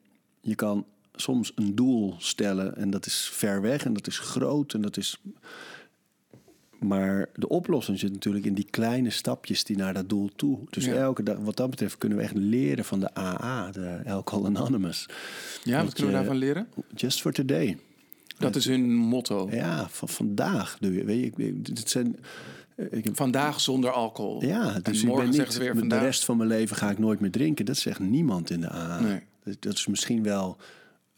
je 0.40 0.54
kan 0.54 0.86
soms 1.14 1.52
een 1.54 1.74
doel 1.74 2.14
stellen 2.18 2.76
en 2.76 2.90
dat 2.90 3.06
is 3.06 3.30
ver 3.32 3.60
weg 3.60 3.84
en 3.84 3.92
dat 3.92 4.06
is 4.06 4.18
groot 4.18 4.74
en 4.74 4.80
dat 4.80 4.96
is... 4.96 5.20
Maar 6.78 7.28
de 7.34 7.48
oplossing 7.48 7.98
zit 7.98 8.12
natuurlijk 8.12 8.44
in 8.44 8.54
die 8.54 8.66
kleine 8.70 9.10
stapjes 9.10 9.64
die 9.64 9.76
naar 9.76 9.94
dat 9.94 10.08
doel 10.08 10.30
toe. 10.36 10.58
Dus 10.70 10.84
Ja. 10.84 10.94
elke 10.94 11.22
dag, 11.22 11.36
wat 11.38 11.56
dat 11.56 11.70
betreft, 11.70 11.98
kunnen 11.98 12.18
we 12.18 12.24
echt 12.24 12.34
leren 12.36 12.84
van 12.84 13.00
de 13.00 13.14
AA, 13.18 13.70
de 13.70 14.00
Alcohol 14.06 14.46
Anonymous. 14.46 15.06
Ja, 15.64 15.84
wat 15.84 15.92
kunnen 15.94 16.12
we 16.12 16.18
daarvan 16.18 16.36
leren? 16.36 16.68
Just 16.94 17.20
for 17.20 17.32
today. 17.32 17.78
Dat 18.38 18.56
is 18.56 18.64
hun 18.64 18.94
motto. 18.94 19.48
Ja, 19.50 19.88
van 19.88 20.08
vandaag 20.08 20.76
doe. 20.80 21.04
Weet 21.04 21.32
je, 21.36 21.60
dit 21.62 21.90
zijn. 21.90 22.16
eh, 22.76 22.86
Ik 22.90 23.04
heb, 23.04 23.16
Vandaag 23.16 23.60
zonder 23.60 23.90
alcohol. 23.90 24.44
ja, 24.44 24.78
dus 24.80 25.00
en 25.02 25.06
morgen 25.08 25.32
zeggen 25.34 25.52
ze 25.52 25.58
weer 25.60 25.76
vandaag. 25.76 25.98
De 25.98 26.04
rest 26.04 26.24
van 26.24 26.36
mijn 26.36 26.48
leven 26.48 26.76
ga 26.76 26.90
ik 26.90 26.98
nooit 26.98 27.20
meer 27.20 27.30
drinken. 27.30 27.64
Dat 27.64 27.76
zegt 27.76 27.98
niemand 27.98 28.50
in 28.50 28.60
de 28.60 28.70
AA. 28.70 29.00
Nee. 29.00 29.20
Dat 29.58 29.74
is 29.74 29.86
misschien 29.86 30.22
wel 30.22 30.56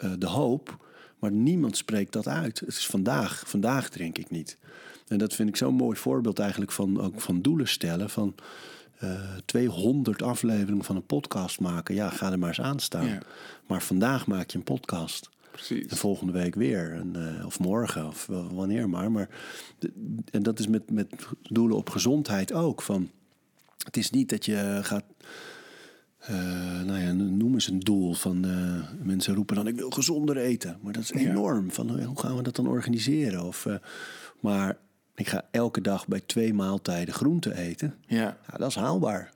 eh, 0.04 0.10
de 0.18 0.26
hoop, 0.26 0.86
maar 1.18 1.32
niemand 1.32 1.76
spreekt 1.76 2.12
dat 2.12 2.28
uit. 2.28 2.60
Het 2.60 2.68
is 2.68 2.86
vandaag. 2.86 3.42
Vandaag 3.46 3.88
drink 3.88 4.18
ik 4.18 4.30
niet. 4.30 4.58
En 5.08 5.18
dat 5.18 5.34
vind 5.34 5.48
ik 5.48 5.56
zo'n 5.56 5.74
mooi 5.74 5.96
voorbeeld 5.96 6.38
eigenlijk 6.38 6.72
van, 6.72 7.00
ook 7.00 7.20
van 7.20 7.42
doelen 7.42 7.68
stellen. 7.68 8.10
Van 8.10 8.34
eh 8.98 9.36
200 9.44 10.22
afleveringen 10.22 10.84
van 10.84 10.96
een 10.96 11.06
podcast 11.06 11.60
maken. 11.60 11.94
Ja, 11.94 12.10
ga 12.10 12.32
er 12.32 12.38
maar 12.38 12.48
eens 12.48 12.60
aan 12.60 12.80
staan. 12.80 13.06
Ja. 13.06 13.22
Maar 13.66 13.82
vandaag 13.82 14.26
maak 14.26 14.50
je 14.50 14.58
een 14.58 14.64
podcast. 14.64 15.30
Precies. 15.50 15.86
En 15.86 15.96
volgende 15.96 16.32
week 16.32 16.54
weer. 16.54 16.92
En, 16.92 17.38
eh, 17.38 17.46
of 17.46 17.58
morgen, 17.58 18.06
of 18.06 18.26
wanneer 18.52 18.88
maar. 18.88 19.12
maar 19.12 19.28
en 20.30 20.42
dat 20.42 20.58
is 20.58 20.66
met, 20.66 20.90
met 20.90 21.06
doelen 21.42 21.76
op 21.76 21.90
gezondheid 21.90 22.52
ook. 22.52 22.82
Van, 22.82 23.10
het 23.84 23.96
is 23.96 24.10
niet 24.10 24.28
dat 24.28 24.44
je 24.44 24.78
gaat... 24.82 25.04
eh, 26.26 26.82
nou 26.84 27.00
ja, 27.00 27.12
noem 27.12 27.54
eens 27.54 27.68
een 27.68 27.80
doel 27.80 28.14
van 28.14 28.44
eh, 28.44 29.04
mensen 29.06 29.34
roepen 29.34 29.56
dan 29.56 29.66
ik 29.66 29.76
wil 29.76 29.90
gezonder 29.90 30.36
eten. 30.36 30.78
Maar 30.82 30.92
dat 30.92 31.02
is 31.02 31.12
enorm. 31.12 31.70
Van, 31.70 31.98
eh, 31.98 32.06
hoe 32.06 32.20
gaan 32.20 32.36
we 32.36 32.42
dat 32.42 32.56
dan 32.56 32.68
organiseren? 32.68 33.44
Of, 33.44 33.66
maar 34.40 34.76
ik 35.14 35.28
ga 35.28 35.42
elke 35.50 35.80
dag 35.80 36.06
bij 36.06 36.20
twee 36.26 36.54
maaltijden 36.54 37.14
groente 37.14 37.56
eten. 37.56 37.94
Ja. 38.06 38.36
Ja, 38.50 38.58
dat 38.58 38.68
is 38.68 38.74
haalbaar. 38.74 39.32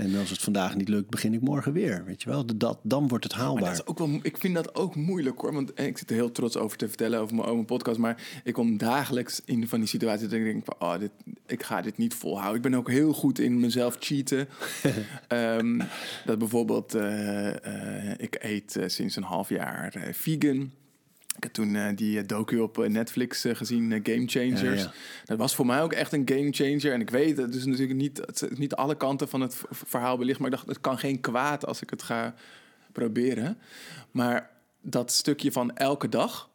En 0.00 0.16
als 0.16 0.30
het 0.30 0.42
vandaag 0.42 0.76
niet 0.76 0.88
lukt, 0.88 1.10
begin 1.10 1.34
ik 1.34 1.40
morgen 1.40 1.72
weer. 1.72 2.04
Weet 2.04 2.22
je 2.22 2.28
wel? 2.28 2.56
Dat, 2.56 2.78
dan 2.82 3.08
wordt 3.08 3.24
het 3.24 3.32
Maar 3.32 3.42
haalbaar. 3.42 3.64
dat 3.64 3.72
is 3.72 3.86
ook 3.86 3.98
wel, 3.98 4.18
ik 4.22 4.38
vind 4.38 4.54
dat 4.54 4.74
ook 4.74 4.94
moeilijk 4.94 5.40
hoor. 5.40 5.52
Want 5.52 5.72
eh, 5.74 5.86
ik 5.86 5.98
zit 5.98 6.10
er 6.10 6.16
heel 6.16 6.32
trots 6.32 6.56
over 6.56 6.76
te 6.76 6.88
vertellen 6.88 7.20
over 7.20 7.36
mijn, 7.36 7.52
mijn 7.52 7.64
podcast. 7.64 7.98
Maar 7.98 8.40
ik 8.44 8.54
kom 8.54 8.78
dagelijks 8.78 9.40
in 9.44 9.68
van 9.68 9.78
die 9.78 9.88
situaties 9.88 10.28
dat 10.28 10.38
ik 10.38 10.44
denk 10.44 10.64
van, 10.64 10.88
oh, 10.88 10.98
dit, 10.98 11.10
ik 11.46 11.62
ga 11.62 11.80
dit 11.80 11.96
niet 11.96 12.14
volhouden. 12.14 12.56
Ik 12.56 12.70
ben 12.70 12.74
ook 12.74 12.90
heel 12.90 13.12
goed 13.12 13.38
in 13.38 13.60
mezelf 13.60 13.96
cheaten. 13.98 14.48
Ehm, 15.28 15.80
dat 16.24 16.38
bijvoorbeeld, 16.38 16.94
eh, 16.94 18.10
eh, 18.10 18.14
ik 18.18 18.36
eet 18.40 18.78
sinds 18.86 19.16
een 19.16 19.22
half 19.22 19.48
jaar 19.48 20.08
vegan. 20.12 20.70
Ik 21.40 21.46
heb 21.46 21.54
toen 21.54 21.76
eh, 21.76 21.96
die 21.96 22.18
eh, 22.18 22.26
docu 22.26 22.58
op 22.58 22.78
eh, 22.78 22.90
Netflix 22.90 23.44
gezien, 23.52 23.90
Game 23.90 24.26
Changers. 24.26 24.60
Ja, 24.60 24.72
ja. 24.72 24.92
Dat 25.24 25.38
was 25.38 25.54
voor 25.54 25.66
mij 25.66 25.82
ook 25.82 25.92
echt 25.92 26.12
een 26.12 26.28
game 26.28 26.52
changer. 26.52 26.92
En 26.92 27.00
ik 27.00 27.10
weet, 27.10 27.36
het 27.36 27.54
is 27.54 27.64
natuurlijk 27.64 27.98
niet, 27.98 28.16
het 28.16 28.42
is 28.50 28.58
niet 28.58 28.74
alle 28.74 28.96
kanten 28.96 29.28
van 29.28 29.40
het 29.40 29.62
verhaal 29.70 30.16
belicht. 30.16 30.38
Maar 30.38 30.48
ik 30.48 30.54
dacht, 30.54 30.68
het 30.68 30.80
kan 30.80 30.98
geen 30.98 31.20
kwaad 31.20 31.66
als 31.66 31.82
ik 31.82 31.90
het 31.90 32.02
ga 32.02 32.34
proberen. 32.92 33.58
Maar 34.10 34.50
dat 34.80 35.12
stukje 35.12 35.52
van 35.52 35.76
elke 35.76 36.08
dag, 36.08 36.50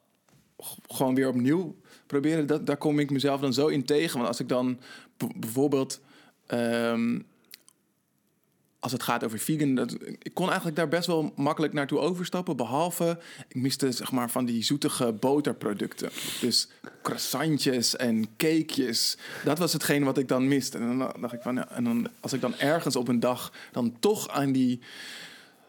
gewoon 0.88 1.16
weer 1.16 1.28
opnieuw 1.28 1.76
proberen, 2.06 2.48
dat, 2.48 2.66
daar 2.66 2.78
kom 2.78 3.00
ik 3.00 3.12
mezelf 3.12 3.42
dan 3.42 3.54
zo 3.54 3.68
in 3.68 3.86
tegen. 3.86 4.16
Want 4.18 4.28
als 4.28 4.40
ik 4.40 4.50
dan 4.50 4.80
bijvoorbeeld. 5.36 6.02
ehm, 6.46 7.20
als 8.86 8.94
het 8.94 9.04
gaat 9.04 9.24
over 9.24 9.40
vegan, 9.40 9.76
dat, 9.76 9.98
ik 10.22 10.34
kon 10.34 10.46
eigenlijk 10.48 10.76
daar 10.76 10.88
best 10.88 11.08
wel 11.08 11.34
makkelijk 11.36 11.74
naartoe 11.74 12.00
overstappen. 12.00 12.56
Behalve, 12.56 13.20
ik 13.48 13.56
miste 13.56 13.92
zeg 13.92 14.12
maar 14.12 14.30
van 14.30 14.46
die 14.46 14.64
zoetige 14.64 15.12
boterproducten. 15.12 16.10
Dus 16.42 16.68
croissantjes 17.02 17.96
en 17.96 18.26
cakejes. 18.38 19.18
Dat 19.44 19.58
was 19.58 19.74
hetgeen 19.74 20.04
wat 20.04 20.18
ik 20.18 20.28
dan 20.28 20.48
miste. 20.48 20.78
En 20.78 20.98
dan 20.98 21.14
dacht 21.20 21.34
ik 21.34 21.42
van, 21.42 21.56
ja, 21.56 21.70
en 21.70 21.84
dan, 21.84 22.08
als 22.20 22.34
ik 22.34 22.42
dan 22.42 22.56
ergens 22.58 22.96
op 22.96 23.08
een 23.08 23.20
dag 23.20 23.52
dan 23.72 23.96
toch 24.00 24.30
aan 24.30 24.52
die 24.52 24.80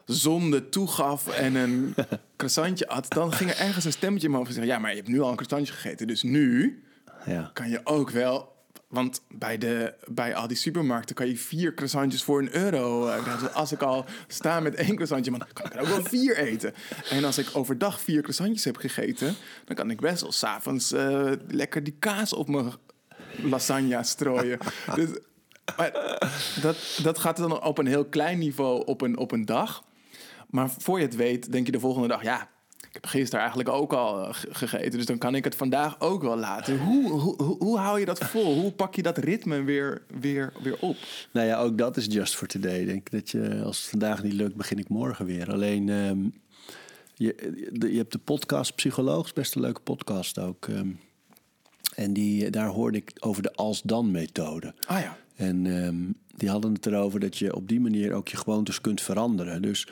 zonde 0.05 0.69
toegaf 0.69 1.29
en 1.29 1.55
een 1.55 1.95
croissantje 2.37 2.89
at, 2.89 3.11
dan 3.11 3.33
ging 3.33 3.51
er 3.51 3.59
ergens 3.59 3.85
een 3.85 3.93
stemmetje 3.93 4.27
in 4.27 4.33
me 4.33 4.41
over 4.41 4.53
zeggen: 4.53 4.73
ja, 4.73 4.79
maar 4.79 4.91
je 4.91 4.97
hebt 4.97 5.09
nu 5.09 5.21
al 5.21 5.29
een 5.31 5.37
croissantje 5.37 5.73
gegeten, 5.73 6.07
dus 6.07 6.23
nu 6.23 6.83
Ja. 7.27 7.51
kan 7.53 7.69
je 7.71 7.81
ook 7.85 8.11
wel 8.11 8.56
Want 8.89 9.22
bij, 9.28 9.59
de, 9.59 9.95
bij 10.09 10.34
al 10.34 10.47
die 10.47 10.57
supermarkten 10.57 11.14
kan 11.14 11.26
je 11.26 11.37
vier 11.37 11.74
croissantjes 11.74 12.22
voor 12.22 12.39
een 12.39 12.57
euro. 12.57 13.09
eh. 13.09 13.41
Dus 13.41 13.53
als 13.53 13.72
ik 13.72 13.82
al 13.82 14.05
sta 14.26 14.61
met 14.61 14.74
één 14.74 14.95
croissantje, 14.95 15.30
dan 15.30 15.47
kan 15.53 15.66
ik 15.66 15.74
er 15.74 15.80
ook 15.80 15.87
wel 15.87 16.05
vier 16.05 16.37
eten. 16.37 16.74
En 17.11 17.24
als 17.24 17.39
ik 17.39 17.49
overdag 17.53 18.01
vier 18.01 18.20
croissantjes 18.20 18.64
heb 18.64 18.76
gegeten, 18.76 19.34
dan 19.64 19.76
kan 19.76 19.91
ik 19.91 20.01
best 20.01 20.20
wel 20.20 20.32
s'avonds 20.32 20.93
eh 20.93 21.32
lekker 21.49 21.82
die 21.84 21.97
kaas 21.99 22.32
op 22.32 22.49
mijn 22.49 22.72
lasagne 23.43 24.05
strooien. 24.05 24.59
dus, 24.95 25.09
maar 25.76 25.93
dat, 26.61 27.01
dat 27.03 27.18
gaat 27.18 27.37
dan 27.37 27.62
op 27.62 27.78
een 27.78 27.87
heel 27.87 28.05
klein 28.05 28.39
niveau 28.39 28.84
op 28.84 29.01
een, 29.01 29.16
op 29.16 29.32
een 29.32 29.45
dag. 29.45 29.84
Maar 30.51 30.70
voor 30.78 30.99
je 30.99 31.05
het 31.05 31.16
weet, 31.16 31.53
denk 31.53 31.66
je 31.66 31.72
de 31.72 31.80
volgende 31.80 32.09
dag, 32.09 32.22
ja, 32.22 32.49
ik 32.97 33.03
heb 33.03 33.07
gisteren 33.11 33.40
eigenlijk 33.40 33.68
ook 33.68 33.92
al 33.92 34.22
eh, 34.26 34.34
ge- 34.34 34.55
gegeten. 34.55 34.90
Dus 34.99 35.07
dan 35.07 35.18
kan 35.18 35.34
ik 35.34 35.44
het 35.44 35.55
vandaag 35.55 36.01
ook 36.01 36.22
wel 36.22 36.36
laten. 36.36 36.78
Hoe, 36.78 37.11
hoe, 37.11 37.42
hoe, 37.42 37.57
hoe 37.59 37.78
hou 37.78 37.99
je 38.01 38.05
dat 38.07 38.18
vol? 38.18 38.61
Hoe 38.61 38.72
pak 38.72 38.94
je 38.94 39.03
dat 39.03 39.18
ritme 39.18 39.62
weer, 39.62 40.03
weer, 40.20 40.53
weer 40.62 40.76
op? 40.80 40.97
Nou 41.32 41.47
ja, 41.47 41.59
ook 41.59 41.78
dat 41.78 41.97
is 41.97 42.07
just 42.07 42.34
for 42.36 42.47
today. 42.47 42.80
Ik 42.80 42.86
denk 42.86 43.11
dat 43.11 43.30
je, 43.30 43.62
als 43.64 43.78
het 43.80 43.88
vandaag 43.90 44.22
niet 44.22 44.32
lukt, 44.32 44.55
begin 44.55 44.78
ik 44.78 44.88
morgen 44.88 45.26
weer. 45.26 45.53
Alleen, 45.53 45.88
ehm, 45.88 46.18
je, 47.14 47.34
de- 47.72 47.90
je 47.92 47.99
hebt 47.99 48.12
de 48.12 48.18
podcast 48.18 48.74
Psycholoog, 48.74 49.32
best 49.32 49.55
een 49.55 49.61
leuke 49.61 49.80
podcast 49.80 50.38
ook. 50.38 50.68
ehm. 50.68 50.88
en 51.94 52.12
die, 52.12 52.51
daar 52.51 52.68
hoorde 52.68 52.99
ik 52.99 53.12
over 53.20 53.42
de 53.42 53.53
als-dan-methode. 53.55 54.74
Ah 54.86 55.01
ja. 55.01 55.16
En 55.36 55.66
ehm, 55.82 55.97
die 56.36 56.49
hadden 56.51 56.72
het 56.72 56.86
erover 56.86 57.20
dat 57.20 57.36
je 57.38 57.55
op 57.57 57.68
die 57.68 57.80
manier 57.80 58.12
ook 58.12 58.28
je 58.28 58.36
gewoontes 58.36 58.80
kunt 58.80 59.01
veranderen. 59.01 59.62
Dus 59.62 59.88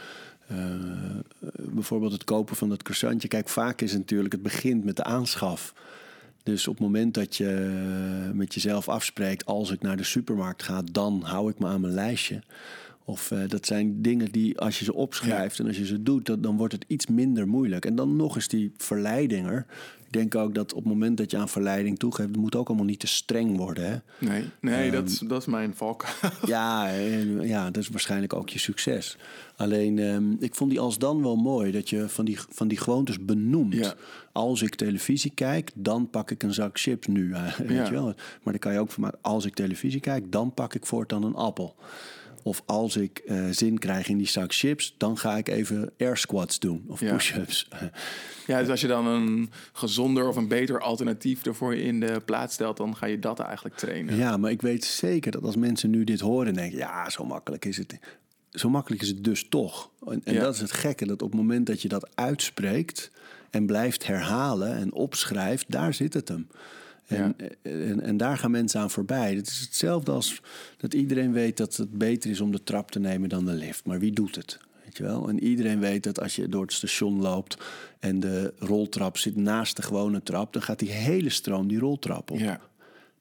bijvoorbeeld 1.56 2.12
het 2.12 2.24
kopen 2.24 2.56
van 2.56 2.68
dat 2.68 2.82
croissantje. 2.82 3.28
Kijk, 3.28 3.48
vaak 3.48 3.80
is 3.80 3.90
het 3.90 4.00
natuurlijk, 4.00 4.32
het 4.32 4.42
begint 4.42 4.84
met 4.84 4.96
de 4.96 5.04
aanschaf. 5.04 5.74
Dus 6.42 6.68
op 6.68 6.74
het 6.74 6.82
moment 6.82 7.14
dat 7.14 7.36
je 7.36 7.50
met 8.34 8.54
jezelf 8.54 8.88
afspreekt, 8.88 9.46
als 9.46 9.70
ik 9.70 9.82
naar 9.82 9.96
de 9.96 10.04
supermarkt 10.04 10.62
ga, 10.62 10.82
dan 10.92 11.22
hou 11.22 11.50
ik 11.50 11.58
me 11.58 11.66
aan 11.66 11.80
mijn 11.80 11.94
lijstje. 11.94 12.42
Of 13.04 13.30
eh, 13.30 13.38
dat 13.48 13.66
zijn 13.66 14.02
dingen 14.02 14.32
die, 14.32 14.58
als 14.58 14.78
je 14.78 14.84
ze 14.84 14.94
opschrijft 14.94 15.58
en 15.58 15.66
als 15.66 15.76
je 15.76 15.86
ze 15.86 16.02
doet, 16.02 16.26
dat, 16.26 16.42
dan 16.42 16.56
wordt 16.56 16.72
het 16.72 16.84
iets 16.86 17.06
minder 17.06 17.48
moeilijk. 17.48 17.86
En 17.86 17.94
dan 17.94 18.16
nog 18.16 18.34
eens 18.34 18.48
die 18.48 18.72
verleiding 18.76 19.46
er. 19.46 19.66
Ik 20.03 20.03
denk 20.14 20.34
ook 20.34 20.54
dat 20.54 20.72
op 20.72 20.78
het 20.84 20.92
moment 20.92 21.16
dat 21.16 21.30
je 21.30 21.36
aan 21.36 21.48
verleiding 21.48 21.98
toegeeft, 21.98 22.28
het 22.28 22.36
moet 22.38 22.56
ook 22.56 22.68
allemaal 22.68 22.86
niet 22.86 22.98
te 23.00 23.06
streng 23.06 23.56
worden. 23.56 23.84
Hè? 23.90 23.96
Nee, 24.28 24.44
nee 24.60 24.90
dat, 24.90 25.08
is- 25.08 25.18
dat 25.18 25.40
is 25.40 25.46
mijn 25.46 25.74
valk. 25.74 26.04
Ja, 26.46 26.88
ja, 27.40 27.64
dat 27.70 27.82
is 27.82 27.88
waarschijnlijk 27.88 28.32
ook 28.32 28.48
je 28.48 28.58
succes. 28.58 29.16
Alleen, 29.56 29.98
ehm, 29.98 30.32
ik 30.38 30.54
vond 30.54 30.70
die 30.70 30.80
als 30.80 30.98
dan 30.98 31.22
wel 31.22 31.36
mooi 31.36 31.72
dat 31.72 31.90
je 31.90 32.08
van 32.08 32.24
die, 32.24 32.38
van 32.48 32.68
die 32.68 32.78
gewoontes 32.78 33.24
benoemt. 33.24 33.74
Ja. 33.74 33.94
Als 34.32 34.62
ik 34.62 34.74
televisie 34.74 35.30
kijk, 35.34 35.70
dan 35.74 36.10
pak 36.10 36.30
ik 36.30 36.42
een 36.42 36.54
zak 36.54 36.78
chips 36.78 37.06
nu. 37.06 37.32
eh, 37.32 37.54
weet 37.58 37.70
Ja. 37.70 37.84
je 37.84 37.90
wel. 37.90 38.04
Maar 38.04 38.14
daar 38.52 38.58
kan 38.58 38.72
je 38.72 38.78
ook 38.78 38.90
van 38.90 39.02
maken. 39.02 39.18
Als 39.22 39.44
ik 39.44 39.54
televisie 39.54 40.00
kijk, 40.00 40.32
dan 40.32 40.54
pak 40.54 40.74
ik 40.74 40.86
voortaan 40.86 41.22
een 41.24 41.34
appel. 41.34 41.74
Of 42.46 42.62
als 42.66 42.96
ik 42.96 43.18
eh, 43.18 43.44
zin 43.50 43.78
krijg 43.78 44.08
in 44.08 44.18
die 44.18 44.28
zak 44.28 44.52
chips, 44.54 44.94
dan 44.98 45.18
ga 45.18 45.36
ik 45.36 45.48
even 45.48 45.92
air 45.98 46.16
squats 46.16 46.58
doen. 46.58 46.84
Of 46.88 47.00
Ja. 47.00 47.12
push-ups. 47.12 47.68
Ja, 48.46 48.60
dus 48.60 48.68
als 48.68 48.80
je 48.80 48.86
dan 48.86 49.06
een 49.06 49.50
gezonder 49.72 50.28
of 50.28 50.36
een 50.36 50.48
beter 50.48 50.80
alternatief 50.80 51.44
ervoor 51.46 51.74
in 51.74 52.00
de 52.00 52.20
plaats 52.24 52.54
stelt, 52.54 52.76
dan 52.76 52.96
ga 52.96 53.06
je 53.06 53.18
dat 53.18 53.38
eigenlijk 53.40 53.76
trainen. 53.76 54.16
Ja, 54.16 54.36
maar 54.36 54.50
ik 54.50 54.62
weet 54.62 54.84
zeker 54.84 55.30
dat 55.32 55.42
als 55.44 55.56
mensen 55.56 55.90
nu 55.90 56.04
dit 56.04 56.20
horen, 56.20 56.54
denken: 56.54 56.78
ja, 56.78 57.10
zo 57.10 57.24
makkelijk 57.24 57.64
is 57.64 57.76
het. 57.76 57.98
Zo 58.50 58.68
makkelijk 58.70 59.02
is 59.02 59.08
het 59.08 59.24
dus 59.24 59.46
toch. 59.48 59.90
En, 60.06 60.20
en 60.24 60.34
Ja. 60.34 60.40
dat 60.40 60.54
is 60.54 60.60
het 60.60 60.72
gekke, 60.72 61.06
dat 61.06 61.22
op 61.22 61.30
het 61.30 61.40
moment 61.40 61.66
dat 61.66 61.82
je 61.82 61.88
dat 61.88 62.08
uitspreekt 62.14 63.10
en 63.50 63.66
blijft 63.66 64.06
herhalen 64.06 64.76
en 64.76 64.92
opschrijft, 64.92 65.64
daar 65.70 65.94
zit 65.94 66.14
het 66.14 66.28
hem. 66.28 66.48
En, 67.06 67.36
en, 67.62 68.00
en 68.00 68.16
daar 68.16 68.38
gaan 68.38 68.50
mensen 68.50 68.80
aan 68.80 68.90
voorbij. 68.90 69.34
Het 69.34 69.46
is 69.46 69.60
hetzelfde 69.60 70.12
als 70.12 70.40
dat 70.76 70.94
iedereen 70.94 71.32
weet 71.32 71.56
dat 71.56 71.76
het 71.76 71.98
beter 71.98 72.30
is 72.30 72.40
om 72.40 72.52
de 72.52 72.62
trap 72.62 72.90
te 72.90 72.98
nemen 72.98 73.28
dan 73.28 73.44
de 73.44 73.52
lift. 73.52 73.84
Maar 73.86 73.98
wie 73.98 74.12
doet 74.12 74.34
het? 74.36 74.58
Weet 74.84 74.96
je 74.96 75.02
wel? 75.02 75.28
En 75.28 75.44
iedereen 75.44 75.80
weet 75.80 76.02
dat 76.02 76.20
als 76.20 76.36
je 76.36 76.48
door 76.48 76.62
het 76.62 76.72
station 76.72 77.20
loopt 77.20 77.56
en 77.98 78.20
de 78.20 78.52
roltrap 78.58 79.18
zit 79.18 79.36
naast 79.36 79.76
de 79.76 79.82
gewone 79.82 80.22
trap, 80.22 80.52
dan 80.52 80.62
gaat 80.62 80.78
die 80.78 80.90
hele 80.90 81.30
stroom 81.30 81.68
die 81.68 81.78
roltrap 81.78 82.30
op. 82.30 82.38
Ja. 82.38 82.60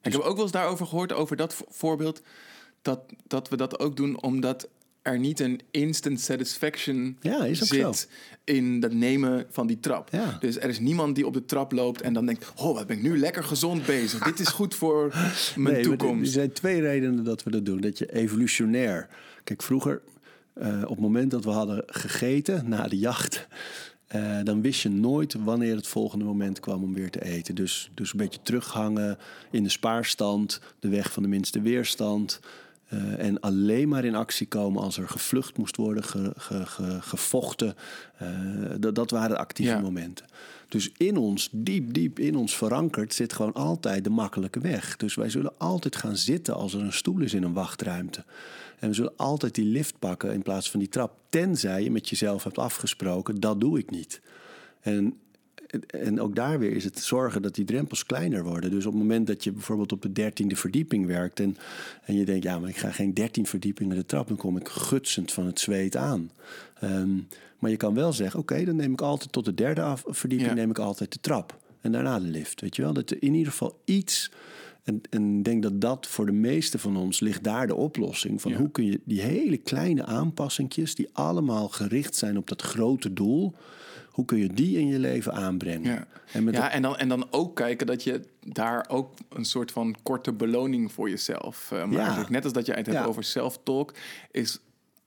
Ik 0.02 0.12
heb 0.12 0.20
ook 0.20 0.34
wel 0.34 0.42
eens 0.42 0.52
daarover 0.52 0.86
gehoord, 0.86 1.12
over 1.12 1.36
dat 1.36 1.54
vo- 1.54 1.66
voorbeeld, 1.68 2.22
dat, 2.82 3.00
dat 3.26 3.48
we 3.48 3.56
dat 3.56 3.78
ook 3.78 3.96
doen 3.96 4.22
omdat 4.22 4.68
er 5.04 5.18
niet 5.18 5.40
een 5.40 5.60
instant 5.70 6.20
satisfaction 6.20 7.16
Ja, 7.20 7.44
is 7.44 7.62
ook 7.62 7.94
zit 7.94 8.08
in 8.44 8.80
dat 8.80 8.92
nemen 8.92 9.46
van 9.50 9.66
die 9.66 9.80
trap. 9.80 10.08
Ja. 10.12 10.36
Dus 10.40 10.58
er 10.58 10.68
is 10.68 10.78
niemand 10.78 11.14
die 11.14 11.26
op 11.26 11.32
de 11.32 11.44
trap 11.44 11.72
loopt 11.72 12.00
en 12.00 12.12
dan 12.12 12.26
denkt, 12.26 12.52
oh, 12.56 12.74
wat 12.74 12.86
ben 12.86 12.96
ik 12.96 13.02
nu 13.02 13.18
lekker 13.18 13.44
gezond 13.44 13.86
bezig. 13.86 14.22
Dit 14.24 14.40
is 14.40 14.48
goed 14.48 14.74
voor 14.74 15.08
mijn 15.56 15.74
Nee, 15.74 15.82
toekomst. 15.82 16.26
Er 16.26 16.32
zijn 16.32 16.52
twee 16.52 16.80
redenen 16.80 17.24
dat 17.24 17.42
we 17.42 17.50
dat 17.50 17.66
doen. 17.66 17.80
Dat 17.80 17.98
je 17.98 18.12
evolutionair. 18.12 19.08
Kijk, 19.44 19.62
vroeger, 19.62 20.00
eh, 20.54 20.82
op 20.82 20.88
het 20.88 20.98
moment 21.00 21.30
dat 21.30 21.44
we 21.44 21.50
hadden 21.50 21.82
gegeten 21.86 22.68
na 22.68 22.88
de 22.88 22.98
jacht. 22.98 23.46
eh, 24.06 24.38
dan 24.44 24.62
wist 24.62 24.80
je 24.82 24.88
nooit 24.90 25.34
wanneer 25.44 25.76
het 25.76 25.86
volgende 25.86 26.24
moment 26.24 26.60
kwam 26.60 26.82
om 26.82 26.94
weer 26.94 27.10
te 27.10 27.24
eten. 27.24 27.54
Dus, 27.54 27.90
dus 27.94 28.12
een 28.12 28.18
beetje 28.18 28.40
terughangen 28.42 29.18
in 29.50 29.62
de 29.62 29.68
spaarstand, 29.68 30.60
de 30.80 30.88
weg 30.88 31.12
van 31.12 31.22
de 31.22 31.28
minste 31.28 31.60
weerstand. 31.60 32.40
Eh, 32.94 33.26
en 33.26 33.40
alleen 33.40 33.88
maar 33.88 34.04
in 34.04 34.14
actie 34.14 34.46
komen 34.46 34.82
als 34.82 34.98
er 34.98 35.08
gevlucht 35.08 35.56
moest 35.58 35.76
worden, 35.76 36.04
ge- 36.04 36.32
ge- 36.36 36.66
ge- 36.66 36.98
gevochten. 37.02 37.74
eh, 38.18 38.28
dat, 38.78 38.94
dat 38.94 39.10
waren 39.10 39.38
actieve 39.38 39.72
Ja. 39.72 39.80
momenten. 39.80 40.26
Dus 40.68 40.90
in 40.96 41.16
ons, 41.16 41.48
diep, 41.52 41.94
diep 41.94 42.18
in 42.18 42.36
ons 42.36 42.56
verankerd, 42.56 43.14
zit 43.14 43.32
gewoon 43.32 43.52
altijd 43.52 44.04
de 44.04 44.10
makkelijke 44.10 44.60
weg. 44.60 44.96
Dus 44.96 45.14
wij 45.14 45.30
zullen 45.30 45.52
altijd 45.58 45.96
gaan 45.96 46.16
zitten 46.16 46.54
als 46.54 46.74
er 46.74 46.80
een 46.80 46.92
stoel 46.92 47.20
is 47.20 47.34
in 47.34 47.42
een 47.42 47.52
wachtruimte. 47.52 48.24
En 48.78 48.88
we 48.88 48.94
zullen 48.94 49.16
altijd 49.16 49.54
die 49.54 49.64
lift 49.64 49.98
pakken 49.98 50.32
in 50.32 50.42
plaats 50.42 50.70
van 50.70 50.80
die 50.80 50.88
trap. 50.88 51.12
Tenzij 51.28 51.82
je 51.82 51.90
met 51.90 52.08
jezelf 52.08 52.44
hebt 52.44 52.58
afgesproken, 52.58 53.40
dat 53.40 53.60
doe 53.60 53.78
ik 53.78 53.90
niet. 53.90 54.20
En, 54.80 55.18
en 55.86 56.20
ook 56.20 56.34
daar 56.34 56.58
weer 56.58 56.72
is 56.72 56.84
het 56.84 56.98
zorgen 56.98 57.42
dat 57.42 57.54
die 57.54 57.64
drempels 57.64 58.06
kleiner 58.06 58.44
worden. 58.44 58.70
Dus 58.70 58.86
op 58.86 58.92
het 58.92 59.02
moment 59.02 59.26
dat 59.26 59.44
je 59.44 59.52
bijvoorbeeld 59.52 59.92
op 59.92 60.02
de 60.02 60.12
dertiende 60.12 60.56
verdieping 60.56 61.06
werkt... 61.06 61.40
En, 61.40 61.56
en 62.04 62.16
je 62.16 62.24
denkt, 62.24 62.44
ja, 62.44 62.58
maar 62.58 62.68
ik 62.68 62.76
ga 62.76 62.90
geen 62.90 63.14
dertien 63.14 63.46
verdiepingen 63.46 63.96
de 63.96 64.06
trap... 64.06 64.28
dan 64.28 64.36
kom 64.36 64.56
ik 64.56 64.68
gutsend 64.68 65.32
van 65.32 65.46
het 65.46 65.60
zweet 65.60 65.96
aan. 65.96 66.30
Ehm, 66.80 67.16
maar 67.58 67.70
je 67.70 67.76
kan 67.76 67.94
wel 67.94 68.12
zeggen, 68.12 68.40
oké, 68.40 68.64
dan 68.64 68.76
neem 68.76 68.92
ik 68.92 69.00
altijd 69.00 69.32
tot 69.32 69.44
de 69.44 69.54
derde 69.54 69.82
af, 69.82 70.02
verdieping... 70.06 70.50
Ja. 70.50 70.56
neem 70.56 70.70
ik 70.70 70.78
altijd 70.78 71.12
de 71.12 71.20
trap. 71.20 71.58
En 71.80 71.92
daarna 71.92 72.18
de 72.18 72.26
lift, 72.26 72.60
weet 72.60 72.76
je 72.76 72.82
wel? 72.82 72.92
Dat 72.92 73.10
er 73.10 73.22
in 73.22 73.34
ieder 73.34 73.52
geval 73.52 73.80
iets... 73.84 74.30
En, 74.82 75.00
en 75.10 75.38
ik 75.38 75.44
denk 75.44 75.62
dat 75.62 75.80
dat 75.80 76.06
voor 76.06 76.26
de 76.26 76.32
meeste 76.32 76.78
van 76.78 76.96
ons 76.96 77.20
ligt 77.20 77.44
daar 77.44 77.66
de 77.66 77.74
oplossing. 77.74 78.40
Van 78.40 78.50
Ja. 78.50 78.58
hoe 78.58 78.70
kun 78.70 78.84
je 78.84 79.00
die 79.04 79.20
hele 79.20 79.56
kleine 79.56 80.04
aanpassingjes... 80.04 80.94
die 80.94 81.08
allemaal 81.12 81.68
gericht 81.68 82.16
zijn 82.16 82.36
op 82.36 82.48
dat 82.48 82.62
grote 82.62 83.12
doel... 83.12 83.54
hoe 84.14 84.24
kun 84.24 84.38
je 84.38 84.52
die 84.52 84.78
in 84.78 84.86
je 84.86 84.98
leven 84.98 85.32
aanbrengen? 85.32 85.92
Ja, 85.92 86.06
En 86.32 86.44
met 86.44 86.54
ja 86.54 86.60
dat- 86.62 86.70
en, 86.70 86.82
dan, 86.82 86.96
en 86.96 87.08
dan 87.08 87.26
ook 87.30 87.56
kijken 87.56 87.86
dat 87.86 88.02
je 88.04 88.20
daar 88.46 88.84
ook 88.88 89.14
een 89.28 89.44
soort 89.44 89.70
van 89.72 89.96
korte 90.02 90.32
beloning 90.32 90.92
voor 90.92 91.10
jezelf 91.10 91.70
eh, 91.72 91.84
maakt. 91.84 92.26
Ja. 92.26 92.30
Net 92.30 92.44
als 92.44 92.52
dat 92.52 92.66
je 92.66 92.72
het 92.72 92.86
hebt 92.86 92.98
Ja. 92.98 93.04
over 93.04 93.24
self-talk, 93.24 93.94
is 94.30 94.58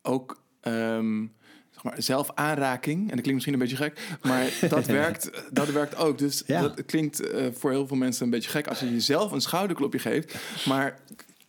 ook 0.02 0.42
ehm, 0.62 1.26
zeg 1.72 1.84
maar, 1.84 2.02
zelfaanraking. 2.02 3.00
En 3.00 3.16
dat 3.16 3.22
klinkt 3.26 3.34
misschien 3.34 3.54
een 3.54 3.60
beetje 3.60 3.76
gek, 3.76 4.18
maar 4.22 4.50
dat, 4.70 4.86
werkt, 4.86 5.44
dat 5.52 5.72
werkt 5.72 5.96
ook. 5.96 6.18
Dus 6.18 6.44
Ja. 6.46 6.62
dat 6.62 6.86
klinkt 6.86 7.20
eh, 7.20 7.46
voor 7.54 7.72
heel 7.72 7.88
veel 7.88 7.98
mensen 7.98 8.24
een 8.26 8.30
beetje 8.32 8.50
gek 8.50 8.68
als 8.68 8.80
je 8.80 8.92
jezelf 8.92 9.32
een 9.32 9.42
schouderklopje 9.42 10.00
geeft. 10.00 10.36
Maar 10.66 11.00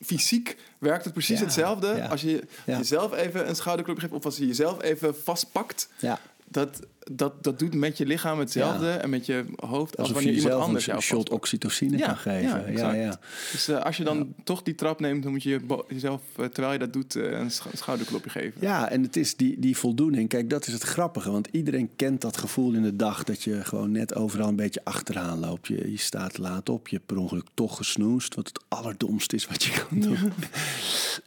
fysiek 0.00 0.56
werkt 0.78 1.04
het 1.04 1.12
precies 1.12 1.38
Ja, 1.38 1.44
hetzelfde 1.44 1.86
ja. 1.96 2.06
als 2.06 2.20
je 2.20 2.42
jezelf 2.66 3.12
even 3.14 3.48
een 3.48 3.56
schouderklopje 3.56 4.02
geeft 4.02 4.14
of 4.14 4.24
als 4.24 4.36
je 4.36 4.46
jezelf 4.46 4.82
even 4.82 5.16
vastpakt. 5.22 5.88
Ja. 5.98 6.18
Dat, 6.50 6.80
dat, 7.12 7.44
dat 7.44 7.58
doet 7.58 7.74
met 7.74 7.98
je 7.98 8.06
lichaam 8.06 8.38
hetzelfde 8.38 8.90
en 8.90 9.10
met 9.10 9.26
je 9.26 9.44
hoofd 9.56 9.96
als 9.96 10.10
wanneer 10.10 10.32
je 10.32 10.38
iemand 10.40 10.62
anders 10.62 10.86
een 10.86 11.00
shot 11.02 11.30
oxytocine 11.30 11.98
kan 11.98 12.16
geven. 12.16 12.42
Ja, 12.48 12.62
exact. 12.64 12.96
ja, 12.96 13.20
Dus 13.52 13.68
eh, 13.68 13.80
als 13.80 13.96
je 13.96 14.04
dan 14.04 14.34
toch 14.44 14.62
die 14.62 14.74
trap 14.74 15.00
neemt, 15.00 15.22
dan 15.22 15.32
moet 15.32 15.42
je 15.42 15.60
jezelf, 15.88 16.22
eh, 16.36 16.44
terwijl 16.44 16.72
je 16.72 16.78
dat 16.78 16.92
doet, 16.92 17.16
eh, 17.16 17.38
een 17.38 17.50
sch- 17.50 17.66
schouderklopje 17.72 18.30
geven. 18.30 18.60
Ja, 18.60 18.90
en 18.90 19.02
het 19.02 19.16
is 19.16 19.36
die, 19.36 19.58
die 19.58 19.76
voldoening. 19.76 20.28
Kijk, 20.28 20.50
dat 20.50 20.66
is 20.66 20.72
het 20.72 20.82
grappige. 20.82 21.30
Want 21.30 21.48
iedereen 21.50 21.90
kent 21.96 22.20
dat 22.20 22.36
gevoel 22.36 22.72
in 22.72 22.82
de 22.82 22.96
dag 22.96 23.24
dat 23.24 23.42
je 23.42 23.64
gewoon 23.64 23.90
net 23.92 24.14
overal 24.14 24.48
een 24.48 24.56
beetje 24.56 24.84
achteraan 24.84 25.38
loopt. 25.38 25.66
Je, 25.66 25.90
je 25.90 25.98
staat 25.98 26.38
laat 26.38 26.68
op, 26.68 26.88
je 26.88 26.96
hebt 26.96 27.06
per 27.08 27.16
ongeluk 27.16 27.46
toch 27.54 27.76
gesnoest. 27.76 28.34
Wat 28.34 28.46
het 28.46 28.60
allerdomste 28.68 29.36
is 29.36 29.46
wat 29.46 29.62
je 29.62 29.84
kan 29.88 30.00
doen. 30.00 30.18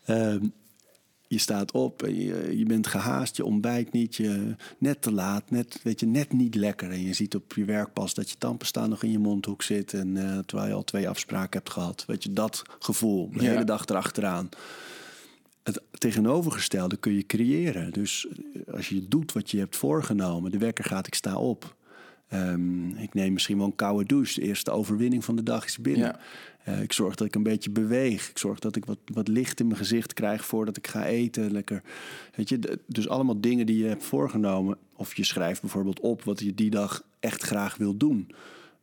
Ehm, 0.05 0.45
je 1.31 1.37
staat 1.39 1.71
op, 1.71 2.03
en 2.03 2.15
je, 2.15 2.57
je 2.57 2.65
bent 2.65 2.87
gehaast, 2.87 3.37
je 3.37 3.45
ontbijt 3.45 3.91
niet, 3.91 4.15
je, 4.15 4.55
net 4.77 5.01
te 5.01 5.11
laat, 5.11 5.51
net, 5.51 5.79
weet 5.83 5.99
je, 5.99 6.05
net 6.05 6.33
niet 6.33 6.55
lekker. 6.55 6.91
En 6.91 7.01
je 7.01 7.13
ziet 7.13 7.35
op 7.35 7.53
je 7.53 7.65
werkpas 7.65 8.13
dat 8.13 8.29
je 8.29 8.35
tandpasta 8.37 8.87
nog 8.87 9.03
in 9.03 9.11
je 9.11 9.19
mondhoek 9.19 9.61
zit. 9.61 9.93
En 9.93 10.17
eh, 10.17 10.39
terwijl 10.45 10.69
je 10.69 10.75
al 10.75 10.83
twee 10.83 11.09
afspraken 11.09 11.59
hebt 11.59 11.69
gehad. 11.71 12.03
Weet 12.07 12.23
je, 12.23 12.33
dat 12.33 12.61
gevoel, 12.79 13.29
de 13.33 13.43
Ja. 13.43 13.49
hele 13.51 13.63
dag 13.63 13.85
erachteraan. 13.85 14.49
Het 15.63 15.81
tegenovergestelde 15.91 16.97
kun 16.97 17.13
je 17.13 17.25
creëren. 17.25 17.93
Dus 17.93 18.27
eh, 18.27 18.73
als 18.73 18.89
je 18.89 19.07
doet 19.07 19.31
wat 19.31 19.51
je 19.51 19.57
hebt 19.57 19.75
voorgenomen, 19.75 20.51
de 20.51 20.57
wekker 20.57 20.83
gaat, 20.85 21.07
ik 21.07 21.15
sta 21.15 21.35
op. 21.35 21.75
Ehm, 22.31 22.89
ik 22.89 23.13
neem 23.13 23.33
misschien 23.33 23.57
wel 23.57 23.65
een 23.65 23.75
koude 23.75 24.05
douche. 24.05 24.39
De 24.39 24.45
eerste 24.45 24.71
overwinning 24.71 25.25
van 25.25 25.35
de 25.35 25.43
dag 25.43 25.65
is 25.65 25.77
binnen. 25.77 26.07
Ja. 26.07 26.19
Eh, 26.63 26.81
ik 26.81 26.93
zorg 26.93 27.15
dat 27.15 27.27
ik 27.27 27.35
een 27.35 27.43
beetje 27.43 27.69
beweeg. 27.69 28.29
Ik 28.29 28.37
zorg 28.37 28.59
dat 28.59 28.75
ik 28.75 28.85
wat, 28.85 28.97
wat 29.05 29.27
licht 29.27 29.59
in 29.59 29.65
mijn 29.65 29.77
gezicht 29.77 30.13
krijg 30.13 30.45
voordat 30.45 30.77
ik 30.77 30.87
ga 30.87 31.05
eten. 31.05 31.51
Lekker. 31.51 31.81
Weet 32.35 32.49
je, 32.49 32.79
dus 32.87 33.07
allemaal 33.07 33.41
dingen 33.41 33.65
die 33.65 33.77
je 33.77 33.87
hebt 33.87 34.03
voorgenomen. 34.03 34.77
Of 34.95 35.15
je 35.15 35.23
schrijft 35.23 35.61
bijvoorbeeld 35.61 35.99
op 35.99 36.23
wat 36.23 36.39
je 36.39 36.55
die 36.55 36.69
dag 36.69 37.03
echt 37.19 37.41
graag 37.41 37.77
wil 37.77 37.97
doen. 37.97 38.31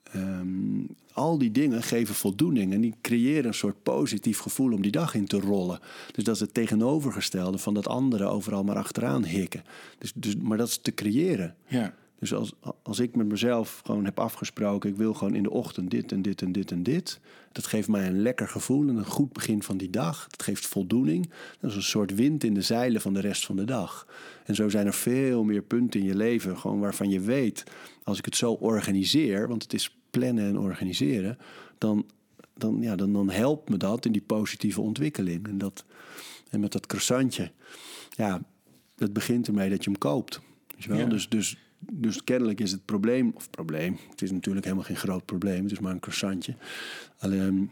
Ehm, 0.02 0.84
al 1.12 1.38
die 1.38 1.50
dingen 1.50 1.82
geven 1.82 2.14
voldoening 2.14 2.72
en 2.72 2.80
die 2.80 2.94
creëren 3.02 3.46
een 3.46 3.54
soort 3.54 3.82
positief 3.82 4.38
gevoel 4.38 4.72
om 4.72 4.82
die 4.82 4.90
dag 4.90 5.14
in 5.14 5.26
te 5.26 5.40
rollen. 5.40 5.80
Dus 6.12 6.24
dat 6.24 6.34
is 6.34 6.40
het 6.40 6.54
tegenovergestelde 6.54 7.58
van 7.58 7.74
dat 7.74 7.88
anderen 7.88 8.30
overal 8.30 8.64
maar 8.64 8.76
achteraan 8.76 9.24
hikken. 9.24 9.62
Dus, 9.98 10.12
dus, 10.14 10.36
maar 10.36 10.58
dat 10.58 10.68
is 10.68 10.78
te 10.78 10.94
creëren. 10.94 11.56
Ja. 11.66 11.94
Dus 12.18 12.34
als, 12.34 12.52
als 12.82 12.98
ik 12.98 13.16
met 13.16 13.28
mezelf 13.28 13.80
gewoon 13.84 14.04
heb 14.04 14.20
afgesproken, 14.20 14.90
ik 14.90 14.96
wil 14.96 15.14
gewoon 15.14 15.34
in 15.34 15.42
de 15.42 15.50
ochtend 15.50 15.90
dit 15.90 16.12
en 16.12 16.22
dit 16.22 16.42
en 16.42 16.52
dit 16.52 16.70
en 16.70 16.82
dit. 16.82 17.20
Dat 17.52 17.66
geeft 17.66 17.88
mij 17.88 18.06
een 18.06 18.22
lekker 18.22 18.48
gevoel 18.48 18.88
en 18.88 18.96
een 18.96 19.06
goed 19.06 19.32
begin 19.32 19.62
van 19.62 19.76
die 19.76 19.90
dag. 19.90 20.26
Dat 20.28 20.42
geeft 20.42 20.66
voldoening. 20.66 21.30
Dat 21.60 21.70
is 21.70 21.76
een 21.76 21.82
soort 21.82 22.14
wind 22.14 22.44
in 22.44 22.54
de 22.54 22.62
zeilen 22.62 23.00
van 23.00 23.14
de 23.14 23.20
rest 23.20 23.46
van 23.46 23.56
de 23.56 23.64
dag. 23.64 24.06
En 24.44 24.54
zo 24.54 24.68
zijn 24.68 24.86
er 24.86 24.94
veel 24.94 25.44
meer 25.44 25.62
punten 25.62 26.00
in 26.00 26.06
je 26.06 26.16
leven, 26.16 26.58
gewoon 26.58 26.80
waarvan 26.80 27.10
je 27.10 27.20
weet, 27.20 27.64
als 28.02 28.18
ik 28.18 28.24
het 28.24 28.36
zo 28.36 28.52
organiseer, 28.52 29.48
want 29.48 29.62
het 29.62 29.72
is 29.72 29.96
plannen 30.10 30.44
en 30.44 30.58
organiseren, 30.58 31.38
dan, 31.78 32.06
dan, 32.54 32.78
ja, 32.80 32.96
dan, 32.96 33.12
dan 33.12 33.30
helpt 33.30 33.68
me 33.68 33.76
dat 33.76 34.04
in 34.04 34.12
die 34.12 34.22
positieve 34.22 34.80
ontwikkeling. 34.80 35.48
En, 35.48 35.58
dat, 35.58 35.84
en 36.50 36.60
met 36.60 36.72
dat 36.72 36.86
croissantje, 36.86 37.50
ja, 38.10 38.42
het 38.96 39.12
begint 39.12 39.46
ermee 39.46 39.70
dat 39.70 39.84
je 39.84 39.90
hem 39.90 39.98
koopt. 39.98 40.40
Ja. 40.76 41.04
Dus, 41.04 41.28
dus, 41.28 41.56
dus 41.78 42.24
kennelijk 42.24 42.60
is 42.60 42.72
het 42.72 42.84
probleem, 42.84 43.32
of 43.34 43.50
probleem, 43.50 43.96
het 44.10 44.22
is 44.22 44.30
natuurlijk 44.30 44.64
helemaal 44.64 44.86
geen 44.86 44.96
groot 44.96 45.24
probleem, 45.24 45.62
het 45.62 45.72
is 45.72 45.78
maar 45.78 45.92
een 45.92 46.00
croissantje. 46.00 46.54
Alleen, 47.18 47.70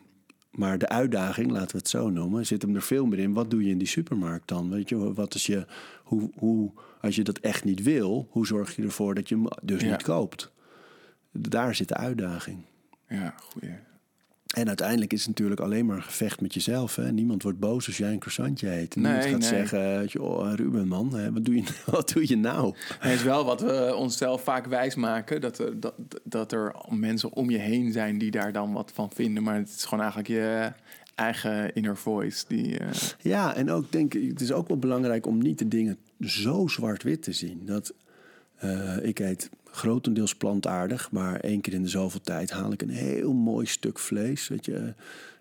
maar 0.51 0.79
de 0.79 0.89
uitdaging, 0.89 1.51
laten 1.51 1.71
we 1.73 1.79
het 1.79 1.89
zo 1.89 2.11
noemen, 2.11 2.47
zit 2.47 2.63
hem 2.63 2.75
er 2.75 2.83
veel 2.83 3.07
meer 3.07 3.19
in. 3.19 3.33
Wat 3.33 3.51
doe 3.51 3.65
je 3.65 3.71
in 3.71 3.79
die 3.79 3.87
supermarkt 3.89 4.49
dan? 4.49 4.71
Weet 4.71 4.89
je, 4.89 5.13
wat 5.15 5.35
is 5.35 5.47
je, 5.47 5.67
hoe, 6.03 6.31
hoe, 6.39 6.71
als 7.01 7.17
je 7.17 7.25
dat 7.25 7.39
echt 7.39 7.65
niet 7.65 7.83
wil, 7.83 8.29
hoe 8.31 8.47
zorg 8.47 8.77
je 8.77 8.83
ervoor 8.83 9.15
dat 9.15 9.29
je 9.29 9.35
hem 9.35 9.47
dus 9.63 9.83
Ja. 9.83 9.91
niet 9.91 10.03
koopt? 10.03 10.53
Daar 11.33 11.75
zit 11.75 11.89
de 11.89 11.97
uitdaging. 11.97 12.59
Ja, 13.09 13.35
goeie. 13.39 13.75
En 14.55 14.67
uiteindelijk 14.67 15.13
is 15.13 15.19
het 15.19 15.29
natuurlijk 15.29 15.61
alleen 15.61 15.87
maar 15.87 15.97
een 15.97 16.03
gevecht 16.03 16.41
met 16.41 16.55
jezelf. 16.55 16.97
Hè? 16.97 17.13
Niemand 17.13 17.43
wordt 17.43 17.59
boos 17.59 17.87
als 17.87 17.97
jij 17.97 18.13
een 18.13 18.19
croissantje 18.19 18.71
eet. 18.71 18.95
Niemand 18.95 19.17
Nee, 19.17 19.31
gaat 19.31 19.41
nee. 19.41 19.49
zeggen, 19.49 19.99
weet 19.99 20.13
je, 20.13 20.23
oh, 20.23 20.53
Ruben 20.55 20.89
man, 20.89 21.33
wat, 21.33 21.45
doe 21.45 21.55
je, 21.57 21.63
wat 21.87 22.13
doe 22.13 22.29
je 22.29 22.37
nou? 22.37 22.75
Het 22.99 23.13
is 23.13 23.23
wel 23.23 23.45
wat 23.45 23.61
we 23.61 23.95
onszelf 23.95 24.43
vaak 24.43 24.67
wijsmaken. 24.67 25.41
Dat 25.41 25.59
er, 25.59 25.81
dat, 25.81 25.95
dat 26.23 26.53
er 26.53 26.75
mensen 26.89 27.33
om 27.33 27.51
je 27.51 27.59
heen 27.59 27.93
zijn 27.93 28.19
die 28.19 28.31
daar 28.31 28.53
dan 28.53 28.73
wat 28.73 28.93
van 28.95 29.11
vinden. 29.15 29.43
Maar 29.43 29.57
het 29.57 29.69
is 29.69 29.85
gewoon 29.85 30.05
eigenlijk 30.05 30.29
je 30.29 30.73
eigen 31.15 31.75
inner 31.75 31.97
voice. 31.97 32.45
Die, 32.49 32.79
eh, 32.79 32.89
Ja, 33.21 33.55
en 33.55 33.71
ook 33.71 33.93
denk 33.93 34.15
ik, 34.15 34.29
het 34.29 34.41
is 34.41 34.53
ook 34.53 34.69
wel 34.69 34.79
belangrijk 34.79 35.27
om 35.27 35.39
niet 35.39 35.59
de 35.59 35.69
dingen 35.69 35.99
zo 36.21 36.67
zwart-wit 36.67 37.23
te 37.23 37.33
zien. 37.33 37.61
Dat 37.65 37.95
eh, 38.57 38.97
ik 39.03 39.19
eet 39.19 39.51
grotendeels 39.77 40.35
plantaardig, 40.35 41.11
maar 41.11 41.41
één 41.41 41.61
keer 41.61 41.73
in 41.73 41.83
de 41.83 41.89
zoveel 41.89 42.21
tijd 42.21 42.51
haal 42.51 42.73
ik 42.73 42.83
een 42.83 42.91
heel 42.91 43.33
mooi 43.33 43.67
stuk 43.67 43.99
vlees. 43.99 44.49
Weet 44.49 44.65
je, 44.65 44.95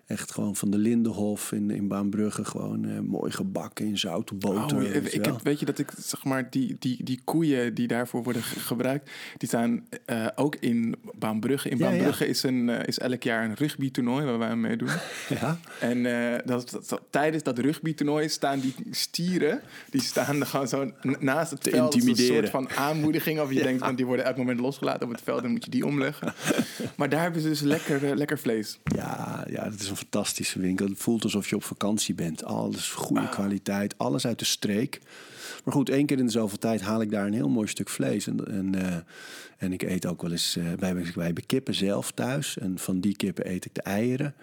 echt 0.06 0.32
gewoon 0.32 0.56
van 0.56 0.70
de 0.70 0.78
Lindenhof 0.78 1.52
in, 1.52 1.70
in 1.70 1.88
Baanbrugge, 1.88 2.44
gewoon 2.44 2.84
eh, 2.84 2.98
mooi 3.00 3.30
gebakken 3.32 3.86
in 3.86 3.98
zout, 3.98 4.38
boter. 4.38 4.76
Oh, 4.76 4.82
weet 4.82 5.14
ik 5.14 5.24
wel. 5.24 5.32
heb, 5.34 5.42
weet 5.44 5.60
je 5.60 5.66
dat 5.66 5.78
ik 5.78 5.90
zeg 5.98 6.24
maar 6.24 6.50
die, 6.50 6.76
die, 6.78 7.04
die 7.04 7.20
koeien 7.24 7.74
die 7.74 7.86
daarvoor 7.86 8.22
worden 8.22 8.42
ge- 8.42 8.60
gebruikt, 8.60 9.10
die 9.38 9.48
staan 9.48 9.86
eh, 10.04 10.26
ook 10.34 10.56
in 10.56 10.94
Baanbrugge. 11.18 11.68
In 11.68 11.78
Ja, 11.78 11.84
ja. 11.84 11.90
Baanbrugge 11.90 12.26
Is, 12.28 12.42
een, 12.42 12.68
eh, 12.68 12.86
is 12.86 12.98
elk 12.98 13.22
jaar 13.22 13.44
een 13.44 13.54
rugbytoernooi 13.54 14.24
waar 14.24 14.38
wij 14.38 14.48
aan 14.48 14.60
meedoen. 14.60 14.88
ja? 15.40 15.58
En 15.80 16.02
dat, 16.44 16.70
dat- 16.70 16.88
dat- 16.88 17.02
tijdens 17.10 17.42
dat 17.42 17.58
rugbytoernooi 17.58 18.28
staan 18.28 18.60
die 18.60 18.74
stieren, 18.90 19.60
die 19.90 20.00
staan 20.02 20.40
er 20.40 20.46
gewoon 20.46 20.68
zo 20.68 20.90
naast 21.18 21.50
het 21.50 21.62
Te 21.62 21.70
veld. 21.70 21.94
Een 21.94 22.16
soort 22.16 22.50
van 22.50 22.68
aanmoediging. 22.70 23.40
Of 23.40 23.48
je 23.48 23.54
Ja. 23.58 23.62
denkt, 23.62 23.80
want 23.80 23.96
die 23.96 24.06
worden 24.06 24.24
elk 24.24 24.36
moment 24.36 24.60
losgelaten 24.60 25.06
op 25.06 25.12
het 25.12 25.22
veld, 25.22 25.42
dan 25.42 25.50
moet 25.50 25.64
je 25.64 25.70
die 25.70 25.86
omleggen. 25.86 26.34
maar 26.96 27.08
daar 27.08 27.22
hebben 27.22 27.40
ze 27.40 27.48
dus 27.48 27.60
lekker, 27.60 28.16
lekker 28.16 28.38
vlees. 28.38 28.78
Ja, 28.84 29.44
ja, 29.50 29.64
dat 29.64 29.80
is 29.80 29.90
een 29.96 30.02
fantastische 30.10 30.60
winkel. 30.60 30.88
Het 30.88 30.98
voelt 30.98 31.24
alsof 31.24 31.48
je 31.48 31.56
op 31.56 31.64
vakantie 31.64 32.14
bent. 32.14 32.44
Alles 32.44 32.90
goede 32.90 33.22
Ah. 33.22 33.30
kwaliteit, 33.30 33.98
alles 33.98 34.26
uit 34.26 34.38
de 34.38 34.44
streek. 34.44 35.00
Maar 35.64 35.74
goed, 35.74 35.88
één 35.88 36.06
keer 36.06 36.18
in 36.18 36.24
de 36.26 36.32
zoveel 36.32 36.58
tijd 36.58 36.80
haal 36.80 37.00
ik 37.00 37.10
daar 37.10 37.26
een 37.26 37.32
heel 37.32 37.48
mooi 37.48 37.66
stuk 37.68 37.88
vlees. 37.88 38.26
En, 38.26 38.46
en, 38.46 38.74
eh, 38.74 38.96
en 39.58 39.72
ik 39.72 39.82
eet 39.82 40.06
ook 40.06 40.22
wel 40.22 40.30
eens... 40.30 40.56
eh, 40.56 40.64
wij, 40.78 40.94
wij 41.14 41.24
hebben 41.24 41.46
kippen 41.46 41.74
zelf 41.74 42.12
thuis. 42.12 42.58
En 42.58 42.78
van 42.78 43.00
die 43.00 43.16
kippen 43.16 43.50
eet 43.50 43.64
ik 43.64 43.74
de 43.74 43.82
eieren. 43.82 44.34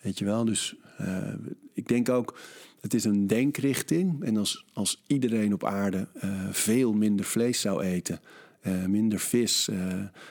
Weet 0.00 0.18
je 0.18 0.24
wel, 0.24 0.44
dus 0.44 0.74
eh, 0.98 1.32
ik 1.72 1.88
denk 1.88 2.08
ook... 2.08 2.38
Het 2.80 2.94
is 2.94 3.04
een 3.04 3.26
denkrichting. 3.26 4.24
En 4.24 4.36
als, 4.36 4.64
als 4.72 5.02
iedereen 5.06 5.52
op 5.52 5.64
aarde 5.64 6.06
veel 6.50 6.92
minder 6.92 7.24
vlees 7.24 7.60
zou 7.60 7.82
eten... 7.82 8.20
eh, 8.66 8.84
minder 8.84 9.18
vis. 9.18 9.68
eh, 9.68 9.88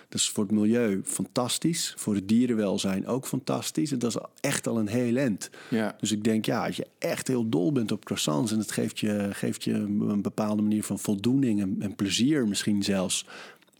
dat 0.09 0.19
is 0.19 0.29
voor 0.29 0.43
het 0.43 0.53
milieu 0.53 1.01
fantastisch. 1.03 1.93
Voor 1.97 2.15
het 2.15 2.27
dierenwelzijn 2.27 3.07
ook 3.07 3.27
fantastisch. 3.27 3.91
En 3.91 3.99
dat 3.99 4.15
is 4.15 4.21
echt 4.39 4.67
al 4.67 4.79
een 4.79 4.87
heel 4.87 5.15
end. 5.15 5.49
Ja. 5.69 5.95
Dus 5.99 6.11
ik 6.11 6.23
denk, 6.23 6.45
ja, 6.45 6.65
als 6.65 6.75
je 6.75 6.87
echt 6.99 7.27
heel 7.27 7.49
dol 7.49 7.71
bent 7.71 7.91
op 7.91 8.05
croissants... 8.05 8.51
en 8.51 8.59
het 8.59 8.71
geeft 8.71 8.99
je, 8.99 9.29
geeft 9.31 9.63
je 9.63 9.73
een 9.73 10.21
bepaalde 10.21 10.61
manier 10.61 10.83
van 10.83 10.99
voldoening 10.99 11.61
en, 11.61 11.75
en 11.79 11.95
plezier 11.95 12.47
misschien 12.47 12.83
zelfs... 12.83 13.25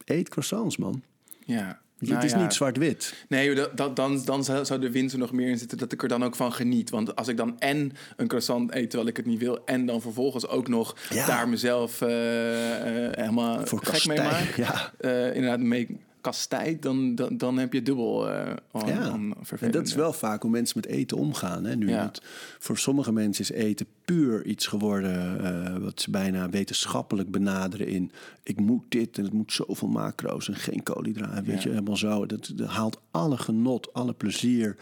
eet 0.04 0.28
croissants, 0.28 0.76
man. 0.76 1.02
Ja. 1.44 1.80
Nou 1.98 2.14
het 2.14 2.24
is 2.24 2.30
ja. 2.30 2.42
niet 2.42 2.54
zwart-wit. 2.54 3.14
Nee, 3.28 3.54
dat, 3.54 3.76
dat, 3.76 3.96
dan, 3.96 4.24
dan 4.24 4.44
zou 4.44 4.78
de 4.78 4.90
winst 4.90 5.12
er 5.12 5.18
nog 5.18 5.32
meer 5.32 5.48
in 5.48 5.58
zitten 5.58 5.78
dat 5.78 5.92
ik 5.92 6.02
er 6.02 6.08
dan 6.08 6.24
ook 6.24 6.36
van 6.36 6.52
geniet. 6.52 6.90
Want 6.90 7.16
als 7.16 7.28
ik 7.28 7.36
dan 7.36 7.58
en 7.58 7.92
een 8.16 8.26
croissant 8.26 8.74
eet 8.74 8.90
terwijl 8.90 9.10
ik 9.10 9.16
het 9.16 9.26
niet 9.26 9.40
wil... 9.40 9.64
en 9.64 9.86
dan 9.86 10.00
vervolgens 10.00 10.48
ook 10.48 10.68
nog 10.68 10.96
Ja. 11.10 11.26
daar 11.26 11.48
mezelf 11.48 12.00
eh, 12.00 13.06
eh, 13.06 13.12
helemaal 13.12 13.66
Voor 13.66 13.80
gek 13.84 14.06
mee 14.06 14.18
maak... 14.18 14.56
ja. 14.66 14.92
eh, 14.98 15.34
inderdaad 15.34 15.60
mee 15.60 15.98
kastijdt, 16.30 16.82
dan, 16.82 17.14
dan, 17.14 17.36
dan 17.36 17.58
heb 17.58 17.72
je 17.72 17.82
dubbel 17.82 18.28
aan, 18.30 18.56
Ja, 18.86 19.12
en 19.60 19.70
dat 19.70 19.86
is 19.86 19.94
wel 19.94 20.12
vaak 20.12 20.42
hoe 20.42 20.50
mensen 20.50 20.80
met 20.80 20.90
eten 20.90 21.16
omgaan. 21.16 21.64
Hè? 21.64 21.76
Nu, 21.76 21.88
Ja. 21.88 22.10
voor 22.58 22.78
sommige 22.78 23.12
mensen 23.12 23.44
is 23.44 23.50
eten 23.50 23.86
puur 24.04 24.44
iets 24.46 24.66
geworden... 24.66 25.44
eh, 25.44 25.76
wat 25.76 26.00
ze 26.00 26.10
bijna 26.10 26.50
wetenschappelijk 26.50 27.30
benaderen 27.30 27.86
in... 27.88 28.10
ik 28.42 28.60
moet 28.60 28.84
dit 28.88 29.18
en 29.18 29.24
het 29.24 29.32
moet 29.32 29.52
zoveel 29.52 29.88
macro's 29.88 30.48
en 30.48 30.54
geen 30.56 30.82
koolhydraten. 30.82 31.44
Weet 31.44 31.56
Ja. 31.56 31.62
je, 31.62 31.68
helemaal 31.68 31.96
zo. 31.96 32.26
Dat, 32.26 32.52
dat 32.54 32.68
haalt 32.68 33.00
alle 33.10 33.36
genot, 33.38 33.92
alle 33.92 34.12
plezier... 34.14 34.76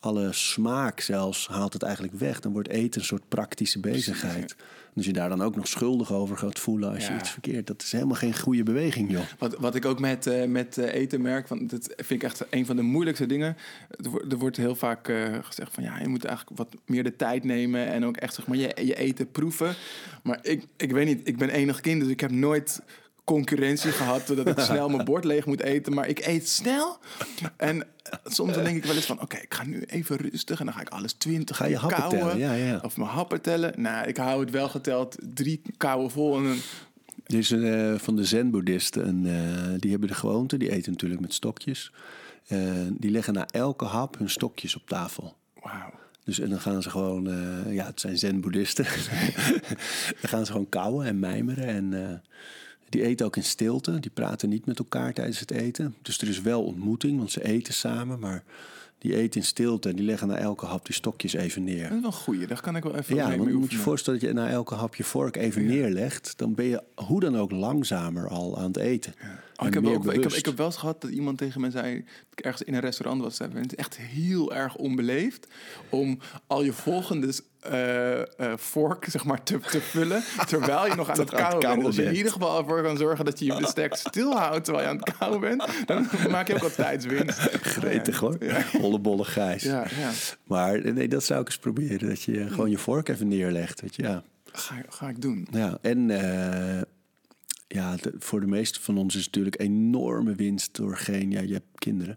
alle 0.00 0.32
smaak 0.32 1.00
zelfs, 1.00 1.48
haalt 1.48 1.72
het 1.72 1.82
eigenlijk 1.82 2.14
weg. 2.14 2.40
Dan 2.40 2.52
wordt 2.52 2.68
eten 2.68 3.00
een 3.00 3.06
soort 3.06 3.28
praktische 3.28 3.80
bezigheid. 3.80 4.56
Als 4.96 5.04
je 5.06 5.12
daar 5.12 5.28
dan 5.28 5.42
ook 5.42 5.56
nog 5.56 5.68
schuldig 5.68 6.12
over 6.12 6.36
gaat 6.38 6.58
voelen 6.58 6.92
als 6.94 7.06
je 7.06 7.14
iets 7.18 7.30
verkeerd... 7.30 7.66
dat 7.66 7.82
is 7.82 7.92
helemaal 7.92 8.14
geen 8.16 8.38
goede 8.38 8.62
beweging, 8.62 9.10
joh. 9.10 9.22
Wat, 9.38 9.56
wat 9.58 9.74
ik 9.74 9.84
ook 9.84 10.00
met, 10.00 10.26
eh, 10.26 10.44
met 10.44 10.78
eh, 10.78 10.94
eten 10.94 11.20
merk, 11.22 11.48
want 11.48 11.70
dat 11.70 11.94
vind 11.96 12.10
ik 12.10 12.22
echt 12.22 12.44
een 12.50 12.66
van 12.66 12.76
de 12.76 12.82
moeilijkste 12.82 13.26
dingen. 13.26 13.56
Er, 14.04 14.10
wordt- 14.10 14.32
er 14.32 14.38
wordt 14.38 14.56
heel 14.56 14.74
vaak 14.74 15.08
eh, 15.08 15.34
gezegd 15.42 15.74
van 15.74 15.82
ja, 15.84 15.98
je 16.00 16.08
moet 16.08 16.24
eigenlijk 16.24 16.58
wat 16.58 16.74
meer 16.86 17.04
de 17.04 17.16
tijd 17.16 17.44
nemen 17.44 17.86
en 17.86 18.04
ook 18.04 18.16
echt 18.16 18.34
zeg 18.34 18.46
maar 18.46 18.56
je, 18.56 18.72
je 18.84 18.94
eten 18.96 19.30
proeven. 19.30 19.74
Maar 20.22 20.38
ik, 20.42 20.64
ik 20.76 20.92
weet 20.92 21.06
niet, 21.06 21.28
ik 21.28 21.36
ben 21.38 21.50
enig 21.50 21.80
kind, 21.80 22.00
dus 22.00 22.10
ik 22.10 22.20
heb 22.20 22.30
nooit 22.30 22.82
concurrentie 23.26 23.90
gehad 24.00 24.26
dat 24.26 24.46
ik 24.46 24.60
snel 24.60 24.88
mijn 24.88 25.04
bord 25.04 25.24
leeg 25.24 25.46
moet 25.46 25.60
eten. 25.60 25.94
Maar 25.94 26.08
ik 26.08 26.26
eet 26.26 26.48
snel. 26.48 26.98
En 27.56 27.86
soms 28.24 28.54
dan 28.54 28.64
denk 28.64 28.76
ik 28.76 28.84
wel 28.84 28.94
eens 28.94 29.06
van 29.06 29.20
oké, 29.20 29.36
ik 29.36 29.54
ga 29.54 29.64
nu 29.64 29.82
even 29.82 30.16
rustig 30.16 30.58
en 30.58 30.64
dan 30.64 30.74
ga 30.74 30.80
ik 30.80 30.88
alles 30.88 31.12
twintig 31.12 31.56
Ga 31.56 31.66
je 31.66 31.76
happen 31.76 31.98
kauwen. 31.98 32.18
tellen, 32.18 32.38
ja, 32.38 32.52
ja. 32.52 32.80
Of 32.82 32.96
mijn 32.96 33.10
happen 33.10 33.40
tellen. 33.40 33.72
Nou, 33.76 34.06
ik 34.06 34.16
hou 34.16 34.40
het 34.40 34.50
wel 34.50 34.68
geteld. 34.68 35.16
Drie 35.34 35.62
kauwen 35.76 36.10
vol 36.10 36.36
en. 36.36 36.60
Er 37.26 37.38
is 37.38 37.50
een, 37.50 37.64
eh, 37.64 37.98
van 37.98 38.16
de 38.16 38.24
zen-boeddhisten, 38.24 39.04
en, 39.06 39.26
eh, 39.26 39.80
die 39.80 39.90
hebben 39.90 40.08
de 40.08 40.14
gewoonte, 40.14 40.56
die 40.56 40.70
eten 40.70 40.92
natuurlijk 40.92 41.20
met 41.20 41.34
stokjes. 41.34 41.92
Eh, 42.46 42.58
die 42.92 43.10
leggen 43.10 43.34
na 43.34 43.46
elke 43.50 43.84
hap 43.84 44.18
hun 44.18 44.30
stokjes 44.30 44.76
op 44.76 44.88
tafel. 44.88 45.36
Wauw. 45.62 45.90
Dus 46.24 46.40
en 46.40 46.50
dan 46.50 46.60
gaan 46.60 46.82
ze 46.82 46.90
gewoon, 46.90 47.28
eh, 47.30 47.74
ja, 47.74 47.86
het 47.86 48.00
zijn 48.00 48.18
zen-boeddhisten. 48.18 48.84
dan 50.20 50.28
gaan 50.30 50.46
ze 50.46 50.52
gewoon 50.52 50.68
kauwen 50.68 51.06
en 51.06 51.18
mijmeren. 51.18 51.66
En 51.66 52.08
eh, 52.08 52.18
die 52.88 53.02
eten 53.02 53.26
ook 53.26 53.36
in 53.36 53.44
stilte. 53.44 54.00
Die 54.00 54.10
praten 54.10 54.48
niet 54.48 54.66
met 54.66 54.78
elkaar 54.78 55.12
tijdens 55.12 55.40
het 55.40 55.50
eten. 55.50 55.94
Dus 56.02 56.18
er 56.20 56.28
is 56.28 56.40
wel 56.40 56.64
ontmoeting, 56.64 57.18
want 57.18 57.30
ze 57.30 57.44
eten 57.44 57.74
samen. 57.74 58.18
Maar 58.18 58.44
die 58.98 59.16
eten 59.16 59.40
in 59.40 59.46
stilte 59.46 59.88
en 59.88 59.96
die 59.96 60.04
leggen 60.04 60.28
na 60.28 60.36
elke 60.36 60.66
hap 60.66 60.86
die 60.86 60.94
stokjes 60.94 61.32
even 61.32 61.64
neer. 61.64 61.82
Dat 61.82 61.92
is 61.92 62.00
wel 62.00 62.10
een 62.10 62.12
goeie. 62.12 62.46
Daar 62.46 62.60
kan 62.60 62.76
ik 62.76 62.82
wel 62.82 62.96
even 62.96 63.16
Ja, 63.16 63.28
mee 63.28 63.38
want 63.38 63.50
je 63.50 63.56
moet 63.56 63.70
je 63.70 63.76
voorstellen 63.76 64.20
dat 64.20 64.28
je 64.28 64.34
na 64.34 64.48
elke 64.48 64.74
hap 64.74 64.94
je 64.94 65.04
vork 65.04 65.36
even 65.36 65.66
neerlegt. 65.66 66.32
Dan 66.36 66.54
ben 66.54 66.64
je 66.64 66.82
hoe 66.94 67.20
dan 67.20 67.36
ook 67.36 67.50
langzamer 67.50 68.28
al 68.28 68.58
aan 68.58 68.66
het 68.66 68.76
eten. 68.76 69.14
Oh, 69.56 69.62
En 69.62 69.68
ik, 69.68 69.74
heb 69.74 69.86
ook, 69.86 70.12
ik, 70.12 70.22
heb, 70.22 70.32
ik 70.32 70.44
heb 70.44 70.56
wel 70.56 70.66
eens 70.66 70.76
gehad 70.76 71.00
dat 71.00 71.10
iemand 71.10 71.38
tegen 71.38 71.60
me 71.60 71.70
zei... 71.70 71.94
dat 71.94 72.38
ik 72.38 72.44
ergens 72.44 72.62
in 72.62 72.74
een 72.74 72.80
restaurant 72.80 73.22
was. 73.22 73.36
zei, 73.36 73.50
Het 73.54 73.72
is 73.72 73.78
echt 73.78 73.96
heel 73.96 74.54
erg 74.54 74.76
onbeleefd... 74.76 75.46
om 75.88 76.18
al 76.46 76.62
je 76.62 76.72
volgende 76.72 77.32
eh, 77.60 78.20
eh, 78.20 78.56
vork 78.56 79.04
zeg 79.08 79.24
maar, 79.24 79.42
te, 79.42 79.58
te 79.58 79.80
vullen... 79.80 80.22
terwijl 80.46 80.86
je 80.86 80.94
nog 80.94 81.10
aan 81.10 81.18
het 81.26 81.30
kauwen 81.30 81.60
bent. 81.60 81.84
Als 81.84 81.96
je 81.96 82.04
in 82.04 82.14
ieder 82.14 82.32
geval 82.32 82.58
ervoor 82.58 82.82
kan 82.82 82.96
zorgen... 82.96 83.24
dat 83.24 83.38
je 83.38 83.44
je 83.44 83.56
bestek 83.60 83.94
stilhoudt 84.06 84.64
terwijl 84.64 84.84
je 84.84 84.90
aan 84.90 85.00
het 85.04 85.16
kauwen 85.18 85.40
bent... 85.40 85.64
dan 85.86 86.08
maak 86.30 86.48
je 86.48 86.54
ook 86.54 86.60
wat 86.60 86.74
tijdswinst. 86.74 87.38
Gretig 87.60 88.18
hoor. 88.18 88.38
Hollebolle 88.80 89.24
gijs. 89.24 89.62
Ja, 89.62 89.86
ja. 89.98 90.10
Maar 90.44 90.92
nee, 90.92 91.08
dat 91.08 91.24
zou 91.24 91.40
ik 91.40 91.46
eens 91.46 91.58
proberen. 91.58 92.08
Dat 92.08 92.22
je 92.22 92.48
gewoon 92.48 92.70
je 92.70 92.78
vork 92.78 93.08
even 93.08 93.28
neerlegt. 93.28 93.80
Weet 93.80 93.96
je, 93.96 94.02
ja. 94.02 94.22
Ga, 94.52 94.74
ga 94.88 95.08
ik 95.08 95.20
doen. 95.20 95.48
Ja, 95.50 95.78
en 95.80 96.10
eh, 96.10 96.82
ja, 97.68 97.96
de- 97.96 98.14
voor 98.18 98.40
de 98.40 98.46
meeste 98.46 98.80
van 98.80 98.98
ons 98.98 99.14
is 99.14 99.24
het 99.24 99.34
natuurlijk 99.34 99.60
enorme 99.60 100.34
winst 100.34 100.74
door 100.76 100.96
geen, 100.96 101.30
ja, 101.30 101.40
je 101.40 101.52
hebt 101.52 101.78
kinderen. 101.78 102.16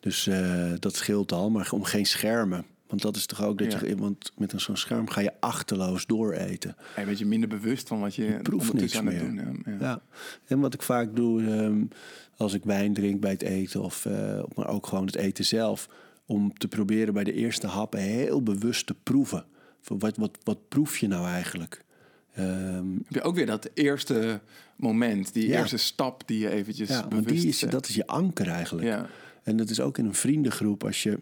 Dus 0.00 0.26
eh, 0.26 0.72
dat 0.78 0.94
scheelt 0.96 1.32
al, 1.32 1.50
maar 1.50 1.68
om 1.72 1.82
geen 1.84 2.06
schermen. 2.06 2.64
Want 2.86 3.02
dat 3.02 3.16
is 3.16 3.26
toch 3.26 3.42
ook 3.44 3.58
dat 3.58 3.72
Ja. 3.72 3.80
je, 3.86 3.96
want 3.96 4.32
met 4.36 4.52
een 4.52 4.60
zo'n 4.60 4.76
scherm 4.76 5.08
ga 5.08 5.20
je 5.20 5.32
achterloos 5.40 6.06
dooreten. 6.06 6.76
Een 6.96 7.04
beetje 7.06 7.26
minder 7.26 7.48
bewust 7.48 7.88
van 7.88 8.00
wat 8.00 8.14
je 8.14 8.38
proeft 8.42 8.72
niks 8.72 8.96
aan 8.98 9.06
het 9.06 9.32
meer. 9.32 9.44
doen. 9.44 9.62
Ja, 9.64 9.72
ja. 9.72 9.76
Ja. 9.80 10.02
En 10.46 10.60
wat 10.60 10.74
ik 10.74 10.82
vaak 10.82 11.16
doe 11.16 11.44
ehm, 11.46 11.84
als 12.36 12.52
ik 12.54 12.64
wijn 12.64 12.92
drink 12.92 13.20
bij 13.20 13.30
het 13.30 13.42
eten, 13.42 13.82
of, 13.82 14.06
eh, 14.06 14.42
maar 14.54 14.68
ook 14.68 14.86
gewoon 14.86 15.06
het 15.06 15.16
eten 15.16 15.44
zelf, 15.44 15.88
om 16.26 16.52
te 16.58 16.68
proberen 16.68 17.14
bij 17.14 17.24
de 17.24 17.32
eerste 17.32 17.66
happen 17.66 18.00
heel 18.00 18.42
bewust 18.42 18.86
te 18.86 18.94
proeven. 19.02 19.44
Van 19.80 19.98
wat, 19.98 20.16
wat, 20.16 20.38
wat 20.42 20.68
proef 20.68 20.98
je 20.98 21.08
nou 21.08 21.26
eigenlijk? 21.26 21.84
Ehm, 22.34 22.92
Heb 23.04 23.14
je 23.14 23.22
ook 23.22 23.34
weer 23.34 23.46
dat 23.46 23.70
eerste 23.74 24.40
moment, 24.76 25.32
die 25.32 25.48
Ja. 25.48 25.58
eerste 25.58 25.76
stap 25.76 26.22
die 26.26 26.38
je 26.38 26.50
eventjes 26.50 26.88
Ja, 26.88 27.06
want 27.08 27.28
die 27.28 27.46
is, 27.48 27.58
zet. 27.58 27.70
dat 27.70 27.88
is 27.88 27.94
je 27.94 28.06
anker 28.06 28.48
eigenlijk. 28.48 28.86
Ja. 28.86 29.06
En 29.42 29.56
dat 29.56 29.70
is 29.70 29.80
ook 29.80 29.98
in 29.98 30.04
een 30.04 30.14
vriendengroep. 30.14 30.84
Als 30.84 31.02
je, 31.02 31.18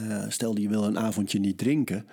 eh, 0.00 0.24
stel 0.28 0.58
je 0.58 0.68
wil 0.68 0.84
een 0.84 0.98
avondje 0.98 1.38
niet 1.38 1.58
drinken. 1.58 2.06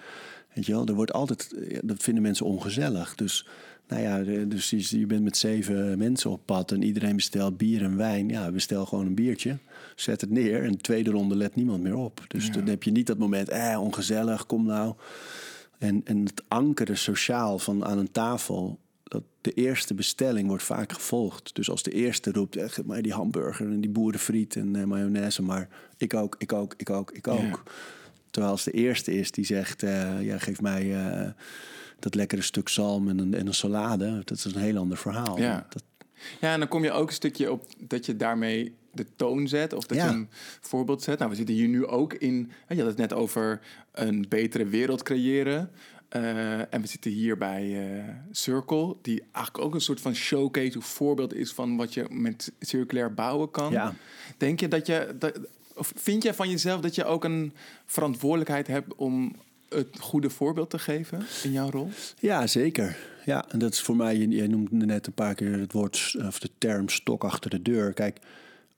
Weet 0.54 0.66
je 0.66 0.72
wel, 0.72 0.86
er 0.88 0.94
wordt 0.94 1.14
altijd, 1.14 1.56
ja, 1.70 1.80
dat 1.84 2.04
vinden 2.04 2.24
mensen 2.24 2.46
ongezellig. 2.46 3.16
Dus, 3.16 3.48
nou 3.88 4.02
ja, 4.02 4.24
de- 4.24 4.48
dus 4.48 4.70
je, 4.70 5.00
je 5.00 5.06
bent 5.06 5.24
met 5.24 5.38
zeven 5.38 5.98
mensen 5.98 6.30
op 6.30 6.42
pad 6.46 6.72
en 6.72 6.84
iedereen 6.84 7.16
bestelt 7.16 7.58
bier 7.58 7.82
en 7.84 7.98
wijn. 7.98 8.30
Ja, 8.30 8.52
bestel 8.52 8.86
gewoon 8.86 9.06
een 9.06 9.16
biertje, 9.16 9.58
zet 9.96 10.22
het 10.22 10.30
neer 10.30 10.64
en 10.64 10.72
de 10.72 10.78
tweede 10.78 11.10
ronde 11.12 11.36
let 11.36 11.56
niemand 11.56 11.84
meer 11.84 11.96
op. 11.96 12.24
Dus 12.28 12.52
dan 12.52 12.68
heb 12.68 12.84
je 12.84 12.92
niet 12.92 13.08
dat 13.08 13.18
moment, 13.18 13.50
eh, 13.50 13.78
ongezellig, 13.82 14.46
kom 14.46 14.66
nou. 14.66 14.96
En, 15.78 16.02
en 16.06 16.26
het 16.26 16.44
ankeren 16.48 16.98
sociaal 16.98 17.60
van 17.60 17.86
aan 17.86 17.98
een 17.98 18.12
tafel, 18.12 18.80
dat 19.04 19.24
de 19.42 19.52
eerste 19.52 19.94
bestelling 19.94 20.48
wordt 20.48 20.64
vaak 20.64 20.94
gevolgd. 20.94 21.56
Dus 21.56 21.70
als 21.70 21.84
de 21.84 21.92
eerste 21.92 22.32
roept, 22.32 22.58
geef 22.60 22.86
mij 22.86 23.02
die 23.02 23.14
hamburger 23.14 23.72
en 23.72 23.82
die 23.82 23.90
boerenfriet 23.90 24.56
en 24.56 24.76
eh, 24.76 24.84
mayonaise, 24.84 25.42
maar 25.42 25.70
ik 25.98 26.14
ook, 26.14 26.36
ik 26.38 26.54
ook, 26.54 26.74
ik 26.78 26.90
ook, 26.90 27.12
ik 27.12 27.28
ook. 27.28 27.40
Ja. 27.40 27.72
Terwijl 28.32 28.54
als 28.54 28.64
de 28.64 28.72
eerste 28.72 29.14
is 29.14 29.32
die 29.32 29.46
zegt, 29.46 29.84
eh, 29.84 30.22
ja, 30.22 30.38
geef 30.38 30.62
mij 30.62 31.06
eh, 31.06 31.30
dat 32.00 32.16
lekkere 32.16 32.42
stuk 32.42 32.70
zalm 32.70 33.10
en 33.10 33.18
een, 33.18 33.34
en 33.34 33.48
een 33.48 33.54
salade, 33.54 34.22
dat 34.24 34.38
is 34.38 34.46
een 34.46 34.62
heel 34.62 34.78
ander 34.78 34.98
verhaal. 34.98 35.40
Ja. 35.40 35.66
Dat, 35.70 35.84
Ja, 36.42 36.54
en 36.54 36.60
dan 36.60 36.68
kom 36.68 36.84
je 36.84 36.92
ook 36.92 37.08
een 37.08 37.14
stukje 37.14 37.52
op 37.52 37.66
dat 37.80 38.06
je 38.06 38.16
daarmee 38.16 38.76
de 38.96 39.06
toon 39.16 39.48
zet. 39.48 39.74
Of 39.74 39.86
dat 39.86 39.98
Ja. 39.98 40.06
je 40.06 40.12
een 40.12 40.30
voorbeeld 40.62 41.04
zet. 41.04 41.18
Nou, 41.18 41.30
we 41.32 41.36
zitten 41.38 41.56
hier 41.56 41.68
nu 41.68 41.86
ook 41.86 42.14
in... 42.14 42.52
Je 42.70 42.76
had 42.78 42.86
het 42.86 42.98
net 42.98 43.14
over 43.14 43.62
een 43.92 44.26
betere 44.30 44.66
wereld 44.66 45.04
creëren. 45.04 45.72
Eh, 46.10 46.74
en 46.74 46.82
we 46.82 46.88
zitten 46.88 47.12
hier 47.12 47.38
bij 47.38 47.90
eh, 47.98 48.04
Circle. 48.32 48.96
Die 49.02 49.24
eigenlijk 49.32 49.66
ook 49.66 49.74
een 49.74 49.82
soort 49.82 50.02
van 50.02 50.16
showcase 50.16 50.78
of 50.78 50.86
voorbeeld 50.86 51.34
is... 51.34 51.52
van 51.52 51.76
wat 51.76 51.94
je 51.94 52.06
met 52.10 52.52
circulair 52.60 53.14
bouwen 53.14 53.52
kan. 53.52 53.72
Ja. 53.72 53.94
Denk 54.38 54.60
je 54.60 54.68
dat 54.68 54.88
je... 54.88 55.16
Dat, 55.20 55.40
of 55.74 55.92
vind 55.96 56.24
jij 56.24 56.34
van 56.34 56.50
jezelf 56.50 56.82
dat 56.82 56.96
je 56.96 57.06
ook 57.06 57.24
een 57.24 57.54
verantwoordelijkheid 57.86 58.68
hebt... 58.68 58.96
om 58.96 59.36
het 59.70 60.00
goede 60.00 60.30
voorbeeld 60.30 60.70
te 60.70 60.80
geven 60.80 61.26
in 61.44 61.52
jouw 61.52 61.70
rol? 61.70 61.90
Ja, 62.20 62.48
zeker. 62.48 62.98
Ja, 63.26 63.46
en 63.50 63.60
dat 63.60 63.74
is 63.74 63.82
voor 63.82 63.96
mij, 63.96 64.18
je- 64.18 64.28
jij 64.28 64.48
noemde 64.48 64.86
net 64.86 65.08
een 65.08 65.14
paar 65.14 65.36
keer 65.36 65.60
het 65.60 65.72
woord 65.72 66.16
of 66.26 66.40
de 66.40 66.50
term 66.58 66.90
stok 66.90 67.24
achter 67.24 67.50
de 67.50 67.62
deur. 67.62 67.94
Kijk, 67.94 68.20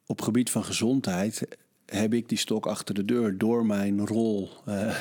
op 0.08 0.22
gebied 0.22 0.50
van 0.50 0.64
gezondheid 0.64 1.48
heb 1.86 2.14
ik 2.14 2.30
die 2.30 2.38
stok 2.38 2.66
achter 2.66 2.96
de 2.96 3.06
deur 3.06 3.38
door 3.38 3.66
mijn 3.66 4.06
rol 4.08 4.50
eh, 4.66 4.96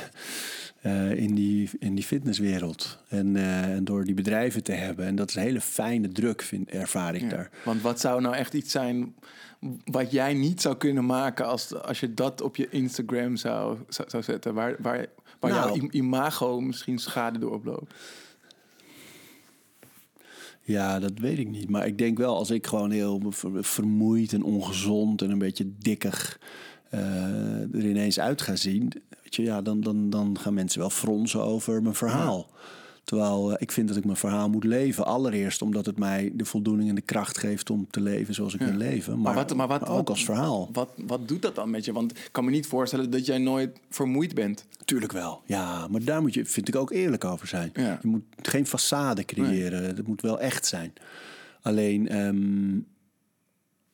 eh, 0.80 1.10
in, 1.18 1.34
die, 1.34 1.70
in 1.78 1.94
die 1.94 2.04
fitnesswereld. 2.04 2.98
En, 3.08 3.36
eh, 3.36 3.62
en 3.62 3.84
door 3.84 4.04
die 4.04 4.14
bedrijven 4.14 4.62
te 4.62 4.72
hebben. 4.72 5.06
En 5.06 5.16
dat 5.16 5.28
is 5.28 5.34
een 5.34 5.42
hele 5.42 5.60
fijne 5.60 6.08
druk, 6.08 6.42
vind, 6.42 6.70
ervaar 6.70 7.14
ik 7.14 7.20
Ja. 7.20 7.28
daar. 7.28 7.50
Want 7.64 7.80
wat 7.82 8.00
zou 8.00 8.20
nou 8.20 8.34
echt 8.34 8.54
iets 8.54 8.70
zijn 8.72 9.14
wat 9.84 10.10
jij 10.10 10.34
niet 10.34 10.60
zou 10.60 10.76
kunnen 10.76 11.06
maken 11.06 11.46
als, 11.46 11.74
als 11.74 12.00
je 12.00 12.14
dat 12.14 12.40
op 12.40 12.56
je 12.56 12.68
Instagram 12.70 13.36
zou, 13.36 13.78
zou, 13.88 14.10
zou 14.10 14.22
zetten, 14.22 14.54
waar, 14.54 14.76
waar, 14.78 15.06
waar 15.40 15.50
Nou. 15.50 15.66
jouw 15.66 15.74
im- 15.74 15.88
imago 15.90 16.60
misschien 16.60 16.98
schade 16.98 17.38
door 17.38 17.52
oploopt? 17.52 17.94
Ja, 20.66 20.98
dat 20.98 21.12
weet 21.18 21.38
ik 21.38 21.48
niet. 21.50 21.68
Maar 21.70 21.86
ik 21.86 21.98
denk 21.98 22.18
wel, 22.18 22.36
als 22.36 22.50
ik 22.50 22.66
gewoon 22.66 22.90
heel 22.90 23.22
ver- 23.28 23.64
vermoeid 23.64 24.32
en 24.32 24.42
ongezond 24.42 25.22
en 25.22 25.30
een 25.30 25.38
beetje 25.38 25.72
dikkig 25.78 26.40
eh, 26.90 27.74
er 27.74 27.88
ineens 27.88 28.20
uit 28.20 28.42
ga 28.42 28.56
zien, 28.56 28.92
weet 29.22 29.34
je, 29.34 29.42
ja, 29.42 29.62
dan, 29.62 29.80
dan, 29.80 30.10
dan 30.10 30.38
gaan 30.38 30.54
mensen 30.54 30.80
wel 30.80 30.90
fronsen 30.90 31.42
over 31.42 31.82
mijn 31.82 31.94
verhaal. 31.94 32.50
Terwijl 33.06 33.50
eh, 33.52 33.56
ik 33.58 33.72
vind 33.72 33.88
dat 33.88 33.96
ik 33.96 34.04
mijn 34.04 34.16
verhaal 34.16 34.48
moet 34.50 34.64
leven. 34.64 35.06
Allereerst 35.06 35.62
omdat 35.62 35.86
het 35.86 35.98
mij 35.98 36.30
de 36.34 36.44
voldoening 36.44 36.88
en 36.88 36.94
de 36.94 37.00
kracht 37.00 37.38
geeft 37.38 37.70
om 37.70 37.86
te 37.90 38.00
leven 38.00 38.34
zoals 38.34 38.54
ik 38.54 38.60
wil 38.60 38.72
leven. 38.72 39.20
Maar, 39.20 39.34
wat- 39.34 39.54
maar 39.54 39.68
wat- 39.68 39.80
ook 39.82 39.96
wat- 39.96 40.08
als 40.08 40.24
verhaal. 40.24 40.68
Wat, 40.72 40.90
wat 41.06 41.28
doet 41.28 41.42
dat 41.42 41.54
dan 41.54 41.70
met 41.70 41.84
je? 41.84 41.92
Want 41.92 42.10
ik 42.16 42.28
kan 42.32 42.44
me 42.44 42.50
niet 42.50 42.66
voorstellen 42.66 43.10
dat 43.10 43.26
jij 43.26 43.38
nooit 43.38 43.78
vermoeid 43.90 44.34
bent. 44.34 44.66
Tuurlijk 44.84 45.12
wel. 45.12 45.42
Ja, 45.44 45.88
maar 45.88 46.04
daar 46.04 46.20
moet 46.22 46.34
je, 46.34 46.44
vind 46.44 46.68
ik 46.68 46.76
ook 46.76 46.90
eerlijk 46.92 47.24
over 47.24 47.46
zijn. 47.48 47.70
Ja. 47.74 47.98
Je 48.02 48.08
moet 48.08 48.22
geen 48.42 48.66
façade 48.66 49.24
creëren. 49.24 49.82
Het 49.84 50.06
moet 50.06 50.20
wel 50.22 50.40
echt 50.40 50.66
zijn. 50.66 50.92
Alleen, 51.62 52.08
ehm, 52.08 52.78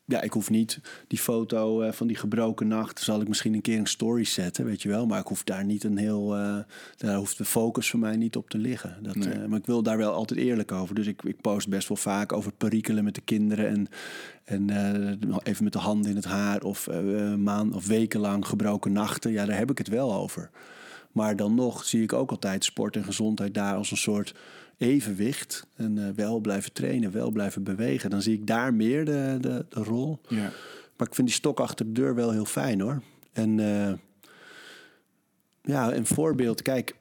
ja, 0.04 0.20
ik 0.22 0.32
hoef 0.32 0.50
niet 0.50 0.80
die 1.06 1.18
foto 1.18 1.80
eh, 1.82 1.92
van 1.92 2.06
die 2.06 2.16
gebroken 2.16 2.68
nacht. 2.68 3.00
Zal 3.00 3.20
ik 3.20 3.28
misschien 3.28 3.54
een 3.54 3.60
keer 3.60 3.78
een 3.78 3.86
story 3.86 4.24
zetten, 4.24 4.64
weet 4.64 4.82
je 4.82 4.88
wel. 4.88 5.06
Maar 5.06 5.20
ik 5.20 5.26
hoef 5.26 5.44
daar 5.44 5.64
niet 5.64 5.84
een 5.84 5.96
heel. 5.96 6.36
eh, 6.36 6.58
daar 6.96 7.16
hoeft 7.16 7.38
de 7.38 7.44
focus 7.44 7.90
voor 7.90 7.98
mij 8.00 8.16
niet 8.16 8.36
op 8.36 8.50
te 8.50 8.58
liggen. 8.58 8.96
Dat, 9.02 9.14
Nee. 9.14 9.28
eh, 9.32 9.44
maar 9.46 9.58
ik 9.58 9.66
wil 9.66 9.82
daar 9.82 9.96
wel 9.96 10.12
altijd 10.12 10.40
eerlijk 10.40 10.72
over. 10.72 10.94
Dus 10.94 11.06
ik, 11.06 11.22
ik 11.22 11.40
post 11.40 11.68
best 11.68 11.88
wel 11.88 11.96
vaak 11.96 12.32
over 12.32 12.52
perikelen 12.52 13.04
met 13.04 13.14
de 13.14 13.20
kinderen. 13.20 13.68
En, 13.68 13.88
en 14.44 14.70
even 15.42 15.64
met 15.64 15.72
de 15.72 15.78
handen 15.78 16.10
in 16.10 16.16
het 16.16 16.24
haar. 16.24 16.62
Of 16.62 16.88
maand 17.38 17.74
of 17.74 17.86
wekenlang 17.86 18.46
gebroken 18.46 18.92
nachten. 18.92 19.32
Ja, 19.32 19.44
daar 19.46 19.58
heb 19.58 19.70
ik 19.70 19.78
het 19.78 19.88
wel 19.88 20.14
over. 20.14 20.50
Maar 21.12 21.36
dan 21.36 21.54
nog 21.54 21.84
zie 21.84 22.02
ik 22.02 22.12
ook 22.12 22.30
altijd 22.30 22.64
sport 22.64 22.96
en 22.96 23.04
gezondheid 23.04 23.54
daar 23.54 23.76
als 23.76 23.90
een 23.90 23.96
soort 23.96 24.34
evenwicht. 24.82 25.66
En 25.76 26.06
eh, 26.06 26.14
wel 26.14 26.40
blijven 26.40 26.72
trainen, 26.72 27.12
wel 27.12 27.30
blijven 27.30 27.62
bewegen. 27.62 28.10
Dan 28.10 28.22
zie 28.22 28.34
ik 28.34 28.46
daar 28.46 28.74
meer 28.74 29.04
de, 29.04 29.38
de, 29.40 29.66
de 29.68 29.82
rol. 29.82 30.20
Ja. 30.28 30.52
Maar 30.96 31.06
ik 31.06 31.14
vind 31.14 31.26
die 31.26 31.36
stok 31.36 31.60
achter 31.60 31.86
de 31.86 31.92
deur 31.92 32.14
wel 32.14 32.30
heel 32.30 32.44
fijn 32.44 32.80
hoor. 32.80 33.02
En 33.32 33.60
eh, 33.60 33.92
ja, 35.62 35.94
een 35.94 36.06
voorbeeld. 36.06 36.62
Kijk, 36.62 36.96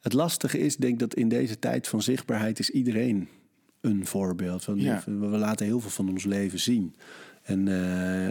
het 0.00 0.12
lastige 0.12 0.58
is, 0.58 0.76
denk 0.76 0.92
ik 0.92 0.98
dat 0.98 1.14
in 1.14 1.28
deze 1.28 1.58
tijd 1.58 1.88
van 1.88 2.02
zichtbaarheid 2.02 2.58
is 2.58 2.70
iedereen 2.70 3.28
een 3.80 4.06
voorbeeld. 4.06 4.68
Ja. 4.74 5.02
we, 5.06 5.28
we 5.28 5.38
laten 5.38 5.66
heel 5.66 5.80
veel 5.80 5.90
van 5.90 6.08
ons 6.08 6.24
leven 6.24 6.60
zien. 6.60 6.94
En 7.42 7.68
eh, 7.68 8.28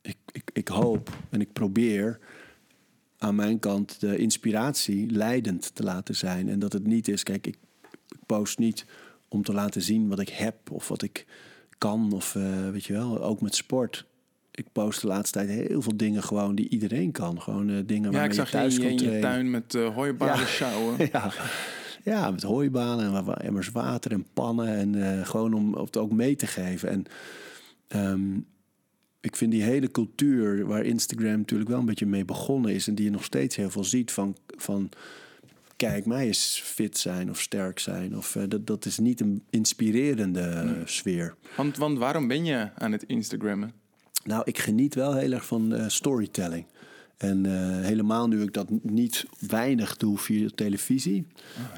ik, 0.00 0.16
ik, 0.32 0.50
ik 0.52 0.68
hoop 0.68 1.10
en 1.30 1.40
ik 1.40 1.52
probeer 1.52 2.18
aan 3.22 3.34
mijn 3.34 3.58
kant 3.58 4.00
de 4.00 4.16
inspiratie 4.16 5.10
leidend 5.10 5.74
te 5.74 5.82
laten 5.82 6.14
zijn. 6.16 6.48
En 6.48 6.58
dat 6.58 6.72
het 6.72 6.86
niet 6.86 7.08
is, 7.08 7.22
kijk, 7.22 7.46
ik, 7.46 7.56
ik 8.08 8.18
post 8.26 8.58
niet 8.58 8.84
om 9.28 9.42
te 9.42 9.52
laten 9.52 9.82
zien 9.82 10.08
wat 10.08 10.18
ik 10.20 10.28
heb 10.28 10.70
of 10.70 10.88
wat 10.88 11.02
ik 11.02 11.26
kan. 11.78 12.12
Of 12.12 12.34
eh, 12.34 12.70
weet 12.70 12.84
je 12.84 12.92
wel, 12.92 13.22
ook 13.22 13.40
met 13.40 13.54
sport. 13.54 14.06
Ik 14.50 14.66
post 14.72 15.00
de 15.00 15.06
laatste 15.06 15.38
tijd 15.38 15.68
heel 15.68 15.82
veel 15.82 15.96
dingen 15.96 16.22
gewoon 16.22 16.54
die 16.54 16.68
iedereen 16.68 17.12
kan. 17.12 17.42
Gewoon 17.42 17.70
eh, 17.70 17.76
dingen 17.86 18.10
Ja, 18.12 18.18
waarmee 18.18 18.28
ik 18.28 18.34
zag 18.34 18.50
je 18.50 18.56
thuis 18.56 18.78
in 18.78 18.98
je, 18.98 19.14
in 19.14 19.20
tuin 19.20 19.50
met 19.50 19.74
eh 19.74 19.94
hooibalen 19.94 20.38
Ja. 20.38 20.46
sjouwen. 20.46 20.96
Ja. 21.12 21.32
ja, 22.04 22.30
met 22.30 22.42
hooibalen 22.42 23.14
en 23.14 23.34
emmers 23.34 23.70
water 23.70 24.12
en 24.12 24.26
pannen. 24.34 24.68
En 24.68 25.26
gewoon 25.26 25.54
om 25.54 25.74
het 25.74 25.96
ook 25.96 26.12
mee 26.12 26.36
te 26.36 26.46
geven. 26.46 26.88
En 26.88 27.04
ehm, 27.88 28.38
ik 29.22 29.36
vind 29.36 29.52
die 29.52 29.62
hele 29.62 29.90
cultuur 29.90 30.66
waar 30.66 30.84
Instagram 30.84 31.36
natuurlijk 31.36 31.70
wel 31.70 31.78
een 31.78 31.84
beetje 31.84 32.06
mee 32.06 32.24
begonnen 32.24 32.74
is... 32.74 32.88
en 32.88 32.94
die 32.94 33.04
je 33.04 33.10
nog 33.10 33.24
steeds 33.24 33.56
heel 33.56 33.70
veel 33.70 33.84
ziet 33.84 34.10
van... 34.12 34.36
van 34.56 34.90
kijk, 35.76 36.06
mij 36.06 36.26
eens 36.26 36.60
fit 36.64 36.98
zijn 36.98 37.30
of 37.30 37.40
sterk 37.40 37.78
zijn. 37.78 38.16
Of, 38.16 38.36
eh, 38.36 38.42
dat, 38.48 38.66
dat 38.66 38.84
is 38.84 38.98
niet 38.98 39.20
een 39.20 39.42
inspirerende 39.50 40.40
eh, 40.40 40.70
sfeer. 40.84 41.34
Want, 41.56 41.76
want 41.76 41.98
waarom 41.98 42.28
ben 42.28 42.44
je 42.44 42.70
aan 42.74 42.92
het 42.92 43.02
Instagrammen? 43.06 43.72
Nou, 44.24 44.42
ik 44.44 44.58
geniet 44.58 44.94
wel 44.94 45.14
heel 45.14 45.32
erg 45.32 45.46
van 45.46 45.74
eh, 45.74 45.88
storytelling. 45.88 46.66
En 47.22 47.46
eh, 47.46 47.84
helemaal 47.86 48.28
nu 48.28 48.42
ik 48.42 48.52
dat 48.52 48.68
niet 48.82 49.26
weinig 49.46 49.96
doe 49.96 50.18
via 50.18 50.48
televisie. 50.54 51.26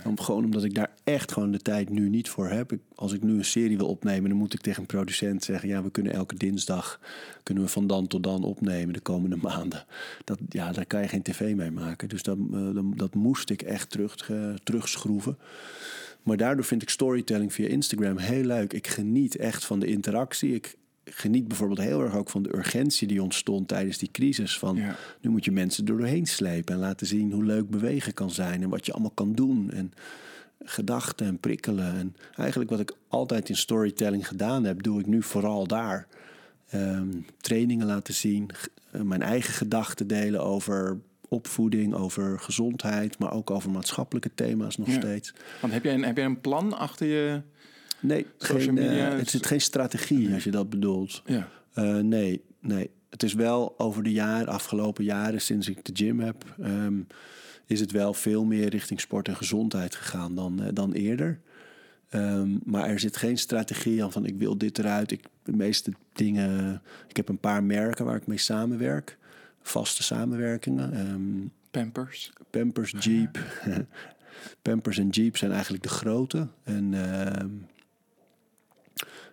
Om, 0.05 0.20
gewoon 0.20 0.45
omdat 0.45 0.64
ik 0.64 0.74
daar 0.74 0.90
echt 1.05 1.32
gewoon 1.32 1.51
de 1.51 1.59
tijd 1.59 1.90
nu 1.90 2.09
niet 2.09 2.28
voor 2.28 2.49
heb. 2.49 2.72
Ik, 2.72 2.80
als 2.95 3.12
ik 3.12 3.22
nu 3.22 3.32
een 3.32 3.45
serie 3.45 3.76
wil 3.76 3.88
opnemen, 3.88 4.28
dan 4.28 4.38
moet 4.38 4.55
ik 4.55 4.61
tegen 4.61 4.80
een 4.80 4.86
producent 4.86 5.45
zeggen... 5.45 5.68
ja, 5.68 5.82
we 5.82 5.90
kunnen 5.90 6.12
elke 6.12 6.34
dinsdag 6.34 7.01
kunnen 7.42 7.64
we 7.64 7.68
van 7.68 7.86
dan 7.86 8.07
tot 8.07 8.22
dan 8.22 8.45
opnemen 8.45 8.95
de 8.95 9.01
komende 9.01 9.36
maanden. 9.49 9.84
Dat, 10.24 10.38
ja, 10.49 10.72
daar 10.72 10.86
kan 10.86 11.01
je 11.01 11.09
geen 11.09 11.22
tv 11.22 11.55
mee 11.55 11.70
maken. 11.70 12.09
Dus 12.09 12.22
dat, 12.22 12.38
eh, 12.53 12.74
dat, 12.74 12.84
dat 12.99 13.14
moest 13.14 13.51
ik 13.51 13.62
echt 13.62 13.90
terug, 13.90 14.30
eh, 14.30 14.55
terugschroeven. 14.62 15.38
Maar 16.22 16.36
daardoor 16.36 16.64
vind 16.64 16.82
ik 16.82 16.90
storytelling 16.90 17.53
via 17.53 17.68
Instagram 17.68 18.18
heel 18.18 18.45
leuk. 18.45 18.72
Ik 18.72 18.86
geniet 18.86 19.36
echt 19.36 19.64
van 19.64 19.78
de 19.78 19.86
interactie. 19.86 20.55
Ik 20.55 20.76
geniet 21.05 21.48
bijvoorbeeld 21.48 21.80
heel 21.80 22.00
erg 22.02 22.14
ook 22.16 22.30
van 22.30 22.42
de 22.42 22.57
urgentie 22.57 23.09
die 23.09 23.22
ontstond 23.22 23.68
tijdens 23.68 23.98
die 23.98 24.11
crisis. 24.12 24.59
Van 24.59 24.76
Ja. 24.76 24.96
nu 25.20 25.30
moet 25.30 25.44
je 25.44 25.52
mensen 25.52 25.86
er 25.86 25.96
doorheen 25.96 26.26
slepen 26.26 26.74
en 26.74 26.80
laten 26.80 27.07
zien 27.07 27.32
hoe 27.32 27.44
leuk 27.44 27.70
bewegen 27.70 28.14
kan 28.14 28.30
zijn 28.30 28.62
en 28.62 28.68
wat 28.68 28.86
je 28.86 28.92
allemaal 28.92 29.11
kan 29.14 29.32
doen. 29.34 29.70
En 29.70 29.92
gedachten 30.64 31.26
en 31.26 31.38
prikkelen. 31.38 31.94
En 31.94 32.16
eigenlijk 32.36 32.70
wat 32.70 32.80
ik 32.80 32.92
altijd 33.09 33.48
in 33.48 33.57
storytelling 33.57 34.28
gedaan 34.28 34.64
heb, 34.64 34.82
doe 34.82 35.00
ik 35.00 35.07
nu 35.07 35.22
vooral 35.22 35.66
daar. 35.66 36.07
Ehm, 36.68 37.09
trainingen 37.40 37.86
laten 37.86 38.14
zien, 38.14 38.50
eh, 38.90 39.00
mijn 39.00 39.22
eigen 39.22 39.52
gedachten 39.55 40.07
delen 40.07 40.42
over 40.44 40.98
opvoeding, 41.28 41.94
over 41.94 42.38
gezondheid, 42.40 43.18
maar 43.18 43.32
ook 43.32 43.50
over 43.50 43.70
maatschappelijke 43.70 44.30
thema's 44.34 44.76
nog 44.76 44.88
Ja. 44.88 44.94
steeds. 44.94 45.34
Want 45.61 45.72
heb 45.72 45.84
jij, 45.84 45.94
een, 45.94 46.05
heb 46.05 46.16
jij 46.16 46.26
een 46.26 46.40
plan 46.40 46.78
achter 46.78 47.07
je... 47.07 47.42
Nee, 48.05 48.26
geen, 48.38 48.78
eh, 48.78 49.16
het 49.16 49.30
zit 49.30 49.46
geen 49.46 49.61
strategie 49.61 50.34
als 50.34 50.44
je 50.44 50.50
dat 50.50 50.70
bedoelt. 50.70 51.22
Ja. 51.26 51.48
Eh, 51.72 51.96
nee, 51.96 52.42
nee. 52.61 52.90
Het 53.11 53.22
is 53.22 53.34
wel 53.34 53.74
over 53.78 54.02
de 54.02 54.12
jaren, 54.12 54.48
afgelopen 54.48 55.05
jaren 55.05 55.40
sinds 55.40 55.68
ik 55.68 55.84
de 55.84 55.92
gym 55.94 56.20
heb, 56.20 56.44
ehm, 56.62 57.00
is 57.66 57.80
het 57.80 57.90
wel 57.90 58.14
veel 58.14 58.44
meer 58.44 58.68
richting 58.68 59.00
sport 59.00 59.28
en 59.28 59.36
gezondheid 59.36 59.94
gegaan 59.94 60.34
dan, 60.34 60.62
eh, 60.62 60.68
dan 60.72 60.92
eerder. 60.92 61.40
Ehm, 62.09 62.48
maar 62.64 62.88
er 62.88 63.00
zit 63.00 63.16
geen 63.16 63.38
strategie 63.38 64.02
aan 64.02 64.12
van 64.12 64.26
ik 64.26 64.38
wil 64.38 64.59
dit 64.59 64.78
eruit. 64.78 65.11
Ik, 65.11 65.24
de 65.42 65.57
meeste 65.57 65.92
dingen, 66.12 66.82
ik 67.09 67.16
heb 67.16 67.28
een 67.28 67.38
paar 67.38 67.62
merken 67.62 68.05
waar 68.05 68.16
ik 68.16 68.26
mee 68.26 68.38
samenwerk. 68.38 69.18
Vaste 69.62 70.02
samenwerkingen. 70.02 70.92
Ehm, 70.92 71.48
Pampers. 71.70 72.32
Pampers, 72.50 72.94
Jeep. 72.98 73.38
Pampers 74.62 74.98
en 74.98 75.09
Jeep 75.09 75.36
zijn 75.36 75.52
eigenlijk 75.52 75.82
de 75.82 75.88
grote. 75.88 76.48
En 76.62 76.94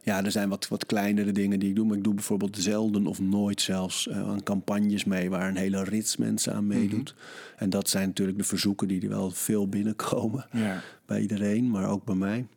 ja, 0.03 0.23
er 0.23 0.31
zijn 0.31 0.49
wat, 0.49 0.67
wat 0.67 0.85
kleinere 0.85 1.31
dingen 1.31 1.59
die 1.59 1.69
ik 1.69 1.75
doe. 1.75 1.85
Maar 1.85 1.97
ik 1.97 2.03
doe 2.03 2.13
bijvoorbeeld 2.13 2.57
zelden 2.57 3.07
of 3.07 3.19
nooit 3.19 3.61
zelfs 3.61 4.07
eh, 4.07 4.29
aan 4.29 4.43
campagnes 4.43 5.03
mee... 5.03 5.29
waar 5.29 5.49
een 5.49 5.55
hele 5.55 5.83
rits 5.83 6.17
mensen 6.17 6.53
aan 6.53 6.67
meedoet. 6.67 7.15
En 7.57 7.69
dat 7.69 7.89
zijn 7.89 8.07
natuurlijk 8.07 8.37
de 8.37 8.43
verzoeken 8.43 8.87
die 8.87 9.01
er 9.01 9.09
wel 9.09 9.31
veel 9.31 9.67
binnenkomen. 9.67 10.47
Ja. 10.51 10.81
Bij 11.05 11.21
iedereen, 11.21 11.69
maar 11.69 11.89
ook 11.89 12.05
bij 12.05 12.15
mij. 12.15 12.47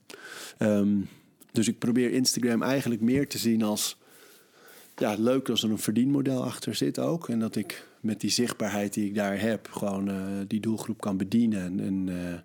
Ehm, 0.59 0.97
dus 1.53 1.69
ik 1.69 1.79
probeer 1.79 2.13
Instagram 2.13 2.63
eigenlijk 2.63 3.01
meer 3.01 3.29
te 3.29 3.39
zien 3.39 3.63
als... 3.63 3.99
Ja, 4.97 5.15
leuk 5.19 5.49
als 5.49 5.63
er 5.63 5.71
een 5.71 5.79
verdienmodel 5.79 6.45
achter 6.45 6.75
zit 6.75 6.99
ook. 6.99 7.29
En 7.29 7.39
dat 7.39 7.57
ik 7.57 7.87
met 8.01 8.21
die 8.21 8.31
zichtbaarheid 8.31 8.95
die 8.95 9.07
ik 9.07 9.15
daar 9.15 9.41
heb... 9.41 9.69
gewoon 9.71 10.09
eh, 10.09 10.17
die 10.47 10.61
doelgroep 10.61 11.01
kan 11.01 11.17
bedienen. 11.17 11.63
En, 11.63 11.81
en 11.81 12.09
eh, 12.09 12.39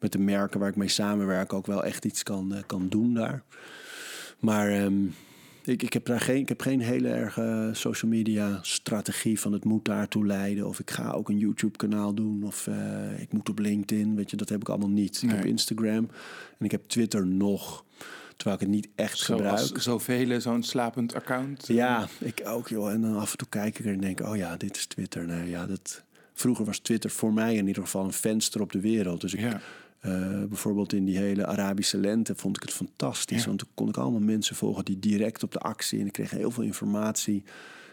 met 0.00 0.12
de 0.12 0.18
merken 0.18 0.60
waar 0.60 0.68
ik 0.68 0.76
mee 0.76 0.88
samenwerk... 0.88 1.52
ook 1.52 1.66
wel 1.66 1.84
echt 1.84 2.04
iets 2.04 2.22
kan, 2.22 2.62
kan 2.66 2.88
doen 2.88 3.14
daar. 3.14 3.42
Maar 4.38 4.68
ehm, 4.70 5.04
ik, 5.64 5.82
ik 5.82 5.92
heb 5.92 6.06
daar 6.06 6.20
geen, 6.20 6.40
ik 6.40 6.48
heb 6.48 6.60
geen 6.60 6.80
hele 6.80 7.08
erge 7.08 7.70
social 7.72 8.10
media 8.10 8.58
strategie 8.62 9.40
van 9.40 9.52
het 9.52 9.64
moet 9.64 9.84
daartoe 9.84 10.26
leiden. 10.26 10.66
Of 10.66 10.78
ik 10.78 10.90
ga 10.90 11.10
ook 11.10 11.28
een 11.28 11.38
YouTube 11.38 11.76
kanaal 11.76 12.14
doen. 12.14 12.42
Of 12.44 12.66
eh, 12.66 13.20
ik 13.20 13.32
moet 13.32 13.48
op 13.48 13.58
LinkedIn. 13.58 14.14
Weet 14.14 14.30
je, 14.30 14.36
dat 14.36 14.48
heb 14.48 14.60
ik 14.60 14.68
allemaal 14.68 14.88
niet. 14.88 15.22
Ik 15.22 15.30
heb 15.30 15.44
Instagram 15.44 16.08
en 16.58 16.64
ik 16.64 16.70
heb 16.70 16.88
Twitter 16.88 17.26
nog. 17.26 17.84
Terwijl 18.36 18.60
ik 18.60 18.66
het 18.66 18.74
niet 18.74 18.88
echt 18.94 19.18
Zoals 19.18 19.42
gebruik. 19.42 19.82
zoveel, 19.82 20.40
zo'n 20.40 20.62
slapend 20.62 21.14
account. 21.14 21.66
Ja, 21.66 22.08
ik 22.18 22.42
ook 22.44 22.68
joh. 22.68 22.90
En 22.90 23.00
dan 23.00 23.16
af 23.16 23.30
en 23.30 23.38
toe 23.38 23.48
kijk 23.48 23.78
ik 23.78 23.84
er 23.84 23.92
en 23.92 24.00
denk, 24.00 24.20
oh 24.20 24.36
ja, 24.36 24.56
dit 24.56 24.76
is 24.76 24.86
Twitter. 24.86 25.26
Nee, 25.26 25.48
ja, 25.48 25.66
dat... 25.66 26.02
Vroeger 26.34 26.64
was 26.64 26.78
Twitter 26.78 27.10
voor 27.10 27.32
mij 27.32 27.54
in 27.54 27.66
ieder 27.66 27.82
geval 27.82 28.04
een 28.04 28.12
venster 28.12 28.60
op 28.60 28.72
de 28.72 28.80
wereld. 28.80 29.20
Dus 29.20 29.34
ik, 29.34 29.40
Ja. 29.40 29.60
Eh, 30.00 30.44
bijvoorbeeld 30.44 30.92
in 30.92 31.04
die 31.04 31.16
hele 31.16 31.46
Arabische 31.46 31.98
lente 31.98 32.34
vond 32.36 32.56
ik 32.56 32.62
het 32.62 32.72
fantastisch. 32.72 33.40
Ja. 33.40 33.46
Want 33.46 33.58
toen 33.58 33.68
kon 33.74 33.88
ik 33.88 33.96
allemaal 33.96 34.20
mensen 34.20 34.56
volgen 34.56 34.84
die 34.84 34.98
direct 34.98 35.42
op 35.42 35.52
de 35.52 35.58
actie... 35.58 36.00
en 36.00 36.06
ik 36.06 36.12
kreeg 36.12 36.30
heel 36.30 36.50
veel 36.50 36.62
informatie. 36.64 37.42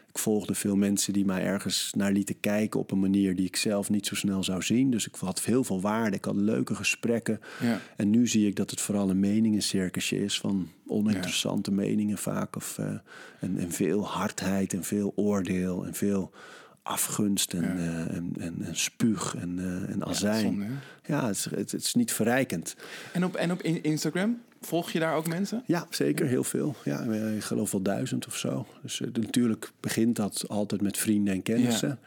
Ik 0.09 0.21
volgde 0.21 0.55
veel 0.55 0.75
mensen 0.75 1.13
die 1.13 1.25
mij 1.25 1.43
ergens 1.43 1.91
naar 1.95 2.11
lieten 2.11 2.39
kijken... 2.39 2.79
op 2.79 2.91
een 2.91 2.99
manier 2.99 3.35
die 3.35 3.45
ik 3.45 3.55
zelf 3.55 3.89
niet 3.89 4.05
zo 4.05 4.15
snel 4.15 4.43
zou 4.43 4.61
zien. 4.61 4.91
Dus 4.91 5.07
ik 5.07 5.15
had 5.15 5.43
heel 5.43 5.63
veel 5.63 5.81
waarde. 5.81 6.15
Ik 6.15 6.25
had 6.25 6.35
leuke 6.35 6.75
gesprekken. 6.75 7.39
Ja. 7.61 7.79
En 7.95 8.09
nu 8.09 8.27
zie 8.27 8.47
ik 8.47 8.55
dat 8.55 8.69
het 8.69 8.81
vooral 8.81 9.09
een 9.09 9.19
meningencircusje 9.19 10.23
is 10.23 10.39
van 10.39 10.69
oninteressante 10.87 11.71
meningen 11.71 12.17
vaak. 12.17 12.55
Of, 12.55 12.77
eh, 12.77 12.85
en, 13.39 13.57
en 13.57 13.71
veel 13.71 14.07
hardheid 14.07 14.73
en 14.73 14.83
veel 14.83 15.13
oordeel 15.15 15.85
en 15.85 15.93
veel 15.93 16.31
afgunst 16.85 17.53
en, 17.53 17.61
Ja. 17.61 17.69
eh, 17.75 18.15
en, 18.15 18.33
en, 18.39 18.55
en 18.61 18.75
spuug 18.75 19.35
en, 19.35 19.59
eh, 19.59 19.93
en 19.93 20.05
azijn. 20.05 20.41
zonde, 20.41 20.65
Ja, 21.05 21.27
het, 21.27 21.35
is, 21.35 21.43
het, 21.45 21.71
het 21.71 21.81
is 21.81 21.93
niet 21.93 22.11
verrijkend. 22.13 22.75
En 23.13 23.23
op, 23.25 23.35
en 23.35 23.51
op 23.51 23.61
in- 23.61 23.83
Instagram, 23.83 24.41
volg 24.61 24.91
je 24.91 24.99
daar 24.99 25.15
ook 25.15 25.27
mensen? 25.27 25.63
Ja, 25.65 25.87
zeker, 25.89 26.25
heel 26.25 26.43
veel. 26.43 26.75
Ja, 26.83 27.01
eh, 27.05 27.35
ik 27.35 27.43
geloof 27.43 27.71
wel 27.71 27.81
duizend 27.81 28.27
of 28.27 28.35
zo. 28.37 28.67
Dus 28.81 28.99
natuurlijk 29.13 29.71
begint 29.79 30.15
dat 30.15 30.45
altijd 30.47 30.81
met 30.81 30.97
vrienden 30.97 31.33
en 31.33 31.41
kennissen. 31.41 31.99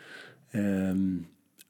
Ehm, 0.51 0.99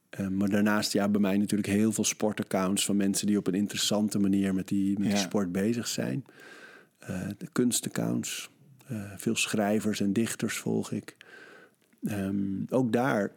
eh, 0.09 0.27
maar 0.27 0.49
daarnaast, 0.49 0.93
ja, 0.93 1.07
bij 1.09 1.21
mij 1.21 1.37
natuurlijk 1.37 1.69
heel 1.69 1.91
veel 1.91 2.03
sportaccounts 2.03 2.85
van 2.85 2.95
mensen 2.97 3.27
die 3.27 3.37
op 3.37 3.47
een 3.47 3.53
interessante 3.53 4.19
manier 4.19 4.53
met 4.53 4.67
die, 4.67 4.99
met 4.99 5.07
die 5.09 5.17
sport 5.17 5.51
bezig 5.51 5.87
zijn. 5.87 6.25
De 7.37 7.47
kunstaccounts, 7.51 8.49
veel 9.17 9.35
schrijvers 9.35 9.99
en 10.01 10.13
dichters 10.13 10.57
volg 10.57 10.91
ik. 10.91 11.15
Ehm, 12.03 12.65
ook 12.69 12.93
daar 12.93 13.31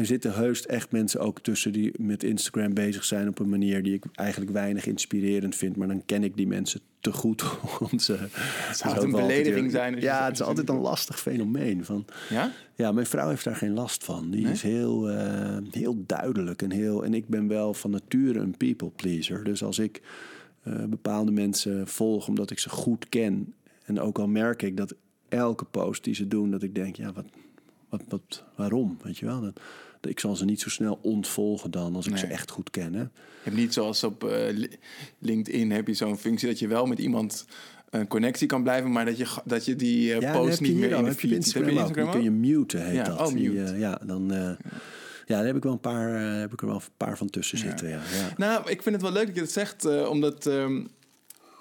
er 0.00 0.06
zitten 0.06 0.34
heus 0.34 0.66
echt 0.66 0.92
mensen 0.92 1.20
ook 1.20 1.40
tussen 1.40 1.72
die 1.72 1.92
met 1.98 2.22
Instagram 2.22 2.74
bezig 2.74 3.04
zijn 3.04 3.28
op 3.28 3.38
een 3.38 3.48
manier 3.48 3.82
die 3.82 3.94
ik 3.94 4.04
eigenlijk 4.12 4.50
weinig 4.50 4.86
inspirerend 4.86 5.56
vind. 5.56 5.76
Maar 5.76 5.88
dan 5.88 6.04
ken 6.04 6.24
ik 6.24 6.36
die 6.36 6.46
mensen 6.46 6.80
te 7.00 7.12
goed 7.12 7.44
om 7.90 7.98
ze. 7.98 8.16
Het 8.32 8.76
zou 8.76 9.04
een 9.04 9.10
belediging 9.10 9.70
zijn 9.70 10.00
Ja, 10.00 10.24
het 10.24 10.32
is 10.34 10.42
altijd 10.42 10.68
een 10.68 10.80
lastig 10.80 11.20
fenomeen. 11.20 11.84
Van, 11.84 12.04
Ja? 12.28 12.52
ja, 12.74 12.92
mijn 12.92 13.06
vrouw 13.06 13.28
heeft 13.28 13.44
daar 13.44 13.56
geen 13.56 13.72
last 13.72 14.04
van. 14.04 14.30
Die 14.30 14.42
Nee? 14.42 14.52
is 14.52 14.62
heel, 14.62 15.10
eh, 15.10 15.56
heel 15.70 16.02
duidelijk 16.06 16.62
en 16.62 16.70
heel. 16.70 17.04
En 17.04 17.14
ik 17.14 17.28
ben 17.28 17.48
wel 17.48 17.74
van 17.74 17.90
nature 17.90 18.38
een 18.38 18.56
people 18.56 18.90
pleaser. 18.90 19.44
Dus 19.44 19.62
als 19.62 19.78
ik 19.78 20.02
eh, 20.62 20.84
bepaalde 20.84 21.30
mensen 21.30 21.88
volg 21.88 22.28
omdat 22.28 22.50
ik 22.50 22.58
ze 22.58 22.68
goed 22.68 23.08
ken. 23.08 23.54
En 23.84 24.00
ook 24.00 24.18
al 24.18 24.28
merk 24.28 24.62
ik 24.62 24.76
dat 24.76 24.94
elke 25.28 25.64
post 25.64 26.04
die 26.04 26.14
ze 26.14 26.28
doen, 26.28 26.50
dat 26.50 26.62
ik 26.62 26.74
denk, 26.74 26.96
ja, 26.96 27.12
wat, 27.12 27.24
wat, 27.90 28.02
wat, 28.08 28.44
waarom? 28.56 28.98
Weet 29.02 29.18
je 29.18 29.26
wel? 29.26 29.40
Dat, 29.40 29.54
dat- 30.00 30.10
ik 30.10 30.20
zal 30.20 30.36
ze 30.36 30.44
niet 30.44 30.60
zo 30.60 30.68
snel 30.68 30.98
ontvolgen 31.02 31.70
dan 31.70 31.94
als 31.94 32.06
ik 32.06 32.16
ze 32.16 32.26
echt 32.26 32.50
goed 32.50 32.70
ken. 32.70 32.94
Hè? 32.94 33.00
Je 33.00 33.08
hebt 33.42 33.56
niet 33.56 33.72
zoals 33.74 34.04
op 34.04 34.24
eh, 34.24 34.52
Li- 34.56 34.76
LinkedIn 35.18 35.70
heb 35.70 35.86
je 35.86 35.94
zo'n 35.94 36.18
functie 36.18 36.48
dat 36.48 36.58
je 36.58 36.68
wel 36.68 36.86
met 36.86 36.98
iemand 36.98 37.44
een 37.90 38.06
connectie 38.08 38.46
kan 38.46 38.62
blijven, 38.62 38.92
maar 38.92 39.04
dat 39.04 39.16
je, 39.18 39.26
dat 39.44 39.64
je 39.64 39.76
die 39.76 40.14
eh, 40.14 40.20
Ja, 40.20 40.32
dan 40.32 40.42
post 40.46 40.60
niet 40.60 40.74
meer 40.76 40.90
in 40.90 41.02
de 41.02 41.08
heb 41.08 41.20
je 41.20 41.28
feed. 41.28 41.30
Heb 41.30 41.38
Instagram, 41.38 41.74
je 41.74 41.80
ook. 41.82 41.94
Die 41.94 42.08
kun 42.10 42.22
je 42.22 42.30
muten, 42.30 42.84
heet 42.84 42.94
Ja, 42.94 43.04
dat. 43.04 43.18
oh, 43.20 43.26
Die, 43.34 43.50
mute. 43.50 43.72
eh, 43.72 43.78
ja, 43.78 44.00
dan, 44.04 44.28
ja, 45.26 45.36
daar 45.36 45.46
heb 45.46 45.56
ik 45.56 45.62
wel 45.62 45.72
een 45.72 45.80
paar, 45.80 46.08
heb 46.40 46.52
ik 46.52 46.60
er 46.60 46.66
wel 46.66 46.76
een 46.76 46.82
paar 46.96 47.16
van 47.16 47.30
tussen 47.30 47.58
zitten. 47.58 47.88
Ja. 47.88 47.94
Ja. 47.94 48.32
Nou, 48.36 48.70
ik 48.70 48.82
vind 48.82 48.94
het 48.94 49.04
wel 49.04 49.12
leuk 49.12 49.26
dat 49.26 49.34
je 49.34 49.40
het 49.40 49.52
zegt, 49.52 50.06
omdat 50.08 50.46
ehm, 50.46 50.84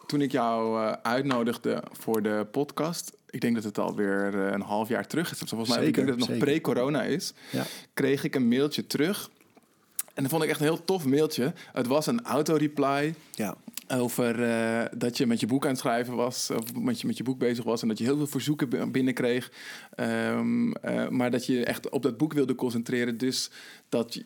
toen 0.07 0.21
ik 0.21 0.32
jou 0.32 0.80
uitnodigde 1.03 1.84
voor 1.91 2.21
de 2.23 2.47
podcast, 2.51 3.17
ik 3.30 3.41
denk 3.41 3.55
dat 3.55 3.63
het 3.63 3.77
alweer 3.77 4.45
eh, 4.45 4.51
een 4.51 4.61
half 4.61 4.89
jaar 4.89 5.07
terug 5.07 5.32
is. 5.32 5.38
Volgens 5.38 5.69
mij, 5.69 5.80
ik 5.80 5.84
Zeker, 5.86 6.05
denk 6.05 6.17
dat 6.17 6.27
het 6.27 6.38
nog 6.38 6.45
pre-corona 6.47 7.03
is. 7.03 7.34
Ja. 7.51 7.63
Kreeg 7.93 8.23
ik 8.23 8.36
een 8.36 8.47
mailtje 8.47 8.88
terug. 8.88 9.30
En 10.13 10.25
dat 10.25 10.32
vond 10.32 10.43
ik 10.43 10.49
echt 10.49 10.59
een 10.59 10.65
heel 10.65 10.84
tof 10.86 11.05
mailtje. 11.05 11.53
Het 11.73 11.88
was 11.88 12.07
een 12.07 12.23
auto-reply 12.23 13.13
Ja. 13.32 13.55
over 13.88 14.43
eh, 14.43 14.86
dat 14.97 15.17
je 15.17 15.25
met 15.27 15.39
je 15.39 15.45
boek 15.47 15.63
aan 15.63 15.69
het 15.69 15.80
schrijven 15.80 16.15
was, 16.15 16.49
of 16.51 16.73
met 16.75 17.01
je, 17.01 17.07
met 17.07 17.17
je 17.17 17.23
boek 17.23 17.39
bezig 17.39 17.63
was 17.63 17.82
en 17.82 17.88
dat 17.88 17.97
je 17.97 18.03
heel 18.03 18.17
veel 18.17 18.27
verzoeken 18.27 18.91
binnenkreeg. 18.91 19.51
Eh, 19.95 20.41
maar 21.09 21.32
dat 21.32 21.45
je 21.45 21.65
echt 21.65 21.89
op 21.89 22.03
dat 22.03 22.17
boek 22.17 22.34
wilde 22.34 22.55
concentreren, 22.55 23.17
dus 23.17 23.49
dat 23.89 24.23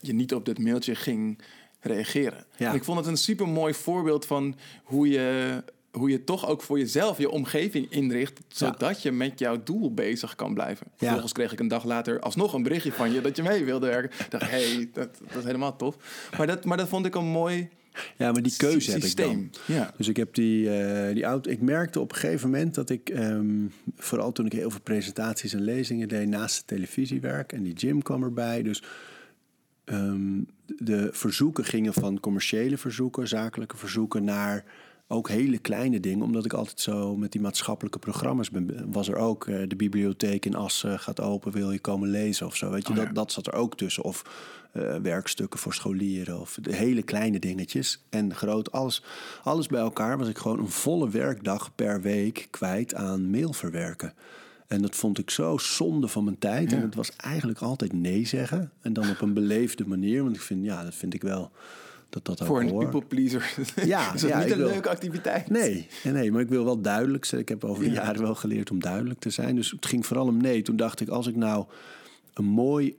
je 0.00 0.12
niet 0.12 0.34
op 0.34 0.44
dat 0.44 0.58
mailtje 0.58 0.94
ging 0.94 1.38
reageren. 1.80 2.44
Ja. 2.56 2.68
En 2.68 2.74
ik 2.74 2.84
vond 2.84 2.98
het 2.98 3.06
een 3.06 3.16
super 3.16 3.48
mooi 3.48 3.74
voorbeeld 3.74 4.26
van 4.26 4.56
hoe 4.84 5.08
je, 5.08 5.62
hoe 5.96 6.10
je 6.10 6.24
toch 6.24 6.48
ook 6.48 6.62
voor 6.62 6.78
jezelf 6.78 7.18
je 7.18 7.30
omgeving 7.30 7.86
inricht, 7.90 8.40
zodat 8.48 9.02
je 9.02 9.12
met 9.12 9.38
jouw 9.38 9.62
doel 9.62 9.94
bezig 9.94 10.34
kan 10.34 10.54
blijven. 10.54 10.86
Vervolgens 10.96 11.32
kreeg 11.32 11.52
ik 11.52 11.60
een 11.60 11.68
dag 11.68 11.84
later 11.84 12.20
alsnog 12.20 12.52
een 12.52 12.62
berichtje 12.62 12.92
van 12.92 13.12
je 13.12 13.20
dat 13.20 13.36
je 13.36 13.42
mee 13.42 13.64
wilde 13.64 13.86
werken. 13.86 14.18
Ik 14.24 14.30
dacht, 14.30 14.50
hé, 14.50 14.74
hey, 14.74 14.88
dat, 14.92 15.18
dat 15.28 15.36
is 15.36 15.44
helemaal 15.44 15.76
tof. 15.76 15.96
Maar 16.36 16.46
dat, 16.46 16.64
maar 16.64 16.76
dat 16.76 16.88
vond 16.88 17.06
ik 17.06 17.14
een 17.14 17.26
mooi 17.26 17.68
Ja, 18.16 18.32
maar 18.32 18.42
die 18.42 18.56
keuze 18.56 18.90
heb 18.90 19.02
ik 19.02 19.16
dan. 19.16 19.50
Ja. 19.66 19.94
Dus 19.96 20.08
ik 20.08 20.16
heb 20.16 20.34
die, 20.34 20.70
eh, 20.70 21.14
die 21.14 21.24
auto. 21.24 21.50
Ik 21.50 21.60
merkte 21.60 22.00
op 22.00 22.12
een 22.12 22.18
gegeven 22.18 22.50
moment 22.50 22.74
dat 22.74 22.90
ik, 22.90 23.08
ehm, 23.08 23.66
vooral 23.96 24.32
toen 24.32 24.46
ik 24.46 24.52
heel 24.52 24.70
veel 24.70 24.80
presentaties 24.80 25.52
en 25.52 25.62
lezingen 25.62 26.08
deed 26.08 26.28
naast 26.28 26.56
het 26.56 26.66
televisiewerk 26.66 27.52
en 27.52 27.62
die 27.62 27.76
gym 27.76 28.02
kwam 28.02 28.22
erbij. 28.22 28.62
Dus 28.62 28.82
ehm, 29.84 30.40
de 30.66 31.08
verzoeken 31.12 31.64
gingen 31.64 31.92
van 31.92 32.20
commerciële 32.20 32.76
verzoeken, 32.76 33.28
zakelijke 33.28 33.76
verzoeken 33.76 34.24
naar 34.24 34.64
ook 35.08 35.28
hele 35.28 35.58
kleine 35.58 36.00
dingen, 36.00 36.24
omdat 36.24 36.44
ik 36.44 36.52
altijd 36.52 36.80
zo 36.80 37.16
met 37.16 37.32
die 37.32 37.40
maatschappelijke 37.40 37.98
programma's 37.98 38.50
ben. 38.50 38.92
Was 38.92 39.08
er 39.08 39.16
ook 39.16 39.46
eh, 39.46 39.62
de 39.68 39.76
bibliotheek 39.76 40.44
in 40.44 40.54
Assen 40.54 40.98
gaat 40.98 41.20
open, 41.20 41.52
wil 41.52 41.72
je 41.72 41.78
komen 41.78 42.08
lezen 42.08 42.46
of 42.46 42.56
zo. 42.56 42.70
Weet 42.70 42.86
je, 42.86 42.92
Oh, 42.92 42.98
ja. 42.98 43.04
dat, 43.04 43.14
dat 43.14 43.32
zat 43.32 43.46
er 43.46 43.52
ook 43.52 43.76
tussen. 43.76 44.02
Of 44.02 44.22
eh, 44.72 44.96
werkstukken 44.96 45.58
voor 45.58 45.74
scholieren 45.74 46.40
of 46.40 46.58
de 46.62 46.74
hele 46.74 47.02
kleine 47.02 47.38
dingetjes. 47.38 48.04
En 48.08 48.34
groot, 48.34 48.72
alles, 48.72 49.02
alles 49.42 49.66
bij 49.66 49.80
elkaar 49.80 50.18
was 50.18 50.28
ik 50.28 50.38
gewoon 50.38 50.58
een 50.58 50.68
volle 50.70 51.10
werkdag 51.10 51.74
per 51.74 52.00
week 52.00 52.48
kwijt 52.50 52.94
aan 52.94 53.30
mail 53.30 53.52
verwerken. 53.52 54.14
En 54.66 54.82
dat 54.82 54.96
vond 54.96 55.18
ik 55.18 55.30
zo 55.30 55.58
zonde 55.58 56.08
van 56.08 56.24
mijn 56.24 56.38
tijd. 56.38 56.72
En 56.72 56.80
het 56.80 56.94
was 56.94 57.16
eigenlijk 57.16 57.60
altijd 57.60 57.92
nee 57.92 58.26
zeggen. 58.26 58.72
En 58.80 58.92
dan 58.92 59.10
op 59.10 59.20
een 59.20 59.34
beleefde 59.34 59.86
manier. 59.86 60.22
Want 60.22 60.36
ik 60.36 60.42
vind, 60.42 60.64
ja, 60.64 60.84
dat 60.84 60.94
vind 60.94 61.14
ik 61.14 61.22
wel 61.22 61.50
dat 62.24 62.24
dat 62.24 62.40
ook 62.40 62.46
Voor 62.46 62.60
een 62.60 62.68
hoort. 62.68 62.90
people 62.90 63.08
pleaser. 63.08 63.54
Ja, 63.86 64.14
is 64.14 64.20
dat 64.20 64.30
ja, 64.30 64.38
niet 64.42 64.50
een 64.50 64.58
wil- 64.58 64.66
leuke 64.68 64.88
activiteit? 64.88 65.50
Nee, 65.50 65.86
nee, 66.04 66.12
nee, 66.12 66.32
maar 66.32 66.40
ik 66.40 66.48
wil 66.48 66.64
wel 66.64 66.80
duidelijk 66.80 67.24
zijn. 67.24 67.40
Ik 67.40 67.48
heb 67.48 67.64
over 67.64 67.84
de 67.84 67.90
Ja. 67.90 67.94
jaren 68.02 68.22
wel 68.22 68.34
geleerd 68.34 68.70
om 68.70 68.78
duidelijk 68.80 69.20
te 69.20 69.30
zijn. 69.30 69.54
Dus 69.54 69.70
het 69.70 69.86
ging 69.86 70.06
vooral 70.06 70.26
om 70.26 70.36
nee. 70.36 70.62
Toen 70.62 70.76
dacht 70.76 71.00
ik, 71.00 71.08
als 71.08 71.26
ik 71.26 71.36
nou 71.36 71.64
een 72.34 72.44
mooi, 72.44 72.96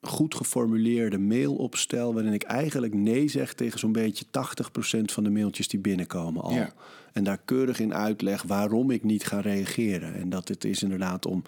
goed 0.00 0.34
geformuleerde 0.34 1.18
mail 1.18 1.54
opstel... 1.54 2.14
waarin 2.14 2.32
ik 2.32 2.42
eigenlijk 2.42 2.94
nee 2.94 3.28
zeg 3.28 3.52
tegen 3.54 3.78
zo'n 3.78 3.92
beetje 3.92 4.24
80% 4.26 4.30
van 5.04 5.24
de 5.24 5.30
mailtjes 5.30 5.68
die 5.68 5.80
binnenkomen 5.80 6.42
al. 6.42 6.52
Ja. 6.54 6.72
En 7.12 7.24
daar 7.24 7.38
keurig 7.44 7.80
in 7.80 7.94
uitleg 7.94 8.42
waarom 8.42 8.90
ik 8.90 9.02
niet 9.04 9.24
ga 9.26 9.40
reageren. 9.40 10.14
En 10.14 10.28
dat 10.30 10.48
het 10.48 10.64
is 10.64 10.82
inderdaad 10.82 11.26
om... 11.26 11.42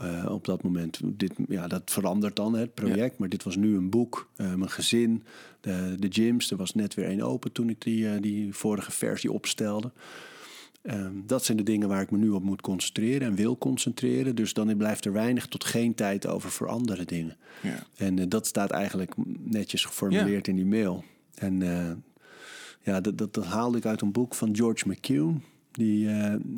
eh, 0.00 0.26
op 0.30 0.44
dat 0.44 0.62
moment, 0.62 1.00
dit, 1.04 1.32
ja, 1.48 1.66
dat 1.66 1.82
verandert 1.84 2.36
dan 2.36 2.54
het 2.54 2.74
project. 2.74 3.18
Maar 3.18 3.28
dit 3.28 3.42
was 3.42 3.56
nu 3.56 3.76
een 3.76 3.90
boek, 3.90 4.28
eh, 4.36 4.54
mijn 4.54 4.70
gezin, 4.70 5.22
de, 5.60 5.94
de 5.98 6.06
gyms. 6.10 6.50
Er 6.50 6.56
was 6.56 6.74
net 6.74 6.94
weer 6.94 7.04
één 7.04 7.20
open 7.20 7.52
toen 7.52 7.68
ik 7.68 7.80
die, 7.80 8.08
eh, 8.08 8.20
die 8.20 8.54
vorige 8.54 8.90
versie 8.90 9.32
opstelde. 9.32 9.92
Ehm, 10.82 11.12
dat 11.26 11.44
zijn 11.44 11.56
de 11.56 11.62
dingen 11.62 11.88
waar 11.88 12.02
ik 12.02 12.10
me 12.10 12.18
nu 12.18 12.30
op 12.30 12.42
moet 12.42 12.60
concentreren 12.60 13.28
en 13.28 13.34
wil 13.34 13.58
concentreren. 13.58 14.34
Dus 14.34 14.52
dan 14.52 14.76
blijft 14.76 15.04
er 15.04 15.12
weinig 15.12 15.46
tot 15.46 15.64
geen 15.64 15.94
tijd 15.94 16.26
over 16.26 16.50
voor 16.50 16.68
andere 16.68 17.04
dingen. 17.04 17.36
Ja. 17.62 17.86
En 17.96 18.28
dat 18.28 18.46
staat 18.46 18.70
eigenlijk 18.70 19.14
netjes 19.38 19.84
geformuleerd 19.84 20.48
in 20.48 20.56
die 20.56 20.66
mail. 20.66 21.04
En 21.34 21.60
ja, 22.82 23.00
dat, 23.00 23.18
dat, 23.18 23.34
dat 23.34 23.44
haalde 23.44 23.78
ik 23.78 23.86
uit 23.86 24.00
een 24.00 24.12
boek 24.12 24.34
van 24.34 24.56
George 24.56 24.88
McCune. 24.88 25.34
Die 25.72 26.08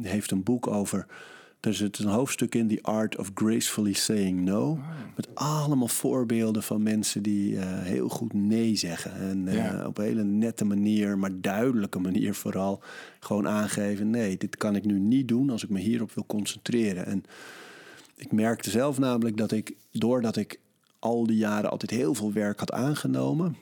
heeft 0.03 0.31
een 0.31 0.43
boek 0.43 0.67
over. 0.67 1.07
Er 1.63 1.75
zit 1.75 1.99
een 1.99 2.07
hoofdstuk 2.09 2.55
in, 2.55 2.69
The 2.69 2.79
Art 2.83 3.17
of 3.19 3.31
Gracefully 3.35 3.93
Saying 3.93 4.41
No. 4.41 4.79
Met 5.17 5.29
allemaal 5.35 5.89
voorbeelden 5.89 6.63
van 6.63 6.83
mensen 6.83 7.23
die 7.23 7.59
eh, 7.59 7.65
heel 7.67 8.09
goed 8.09 8.33
nee 8.33 8.77
zeggen. 8.77 9.13
En 9.15 9.49
eh, 9.49 9.55
Ja. 9.55 9.87
op 9.87 9.99
een 9.99 10.05
hele 10.05 10.25
nette 10.25 10.65
manier, 10.65 11.19
maar 11.19 11.41
duidelijke 11.41 11.99
manier 11.99 12.35
vooral. 12.35 12.83
Gewoon 13.21 13.49
aangeven: 13.49 14.11
nee, 14.11 14.37
dit 14.37 14.57
kan 14.57 14.77
ik 14.77 14.85
nu 14.85 14.99
niet 14.99 15.29
doen 15.29 15.51
als 15.51 15.63
ik 15.63 15.69
me 15.71 15.79
hierop 15.79 16.13
wil 16.13 16.27
concentreren. 16.27 17.07
En 17.07 17.25
ik 18.17 18.33
merkte 18.33 18.71
zelf 18.71 18.99
namelijk 18.99 19.37
dat 19.37 19.53
ik, 19.53 19.75
doordat 19.93 20.37
ik 20.37 20.59
al 20.99 21.27
die 21.27 21.37
jaren 21.37 21.71
altijd 21.71 21.91
heel 21.91 22.15
veel 22.15 22.33
werk 22.33 22.59
had 22.59 22.73
aangenomen. 22.73 23.57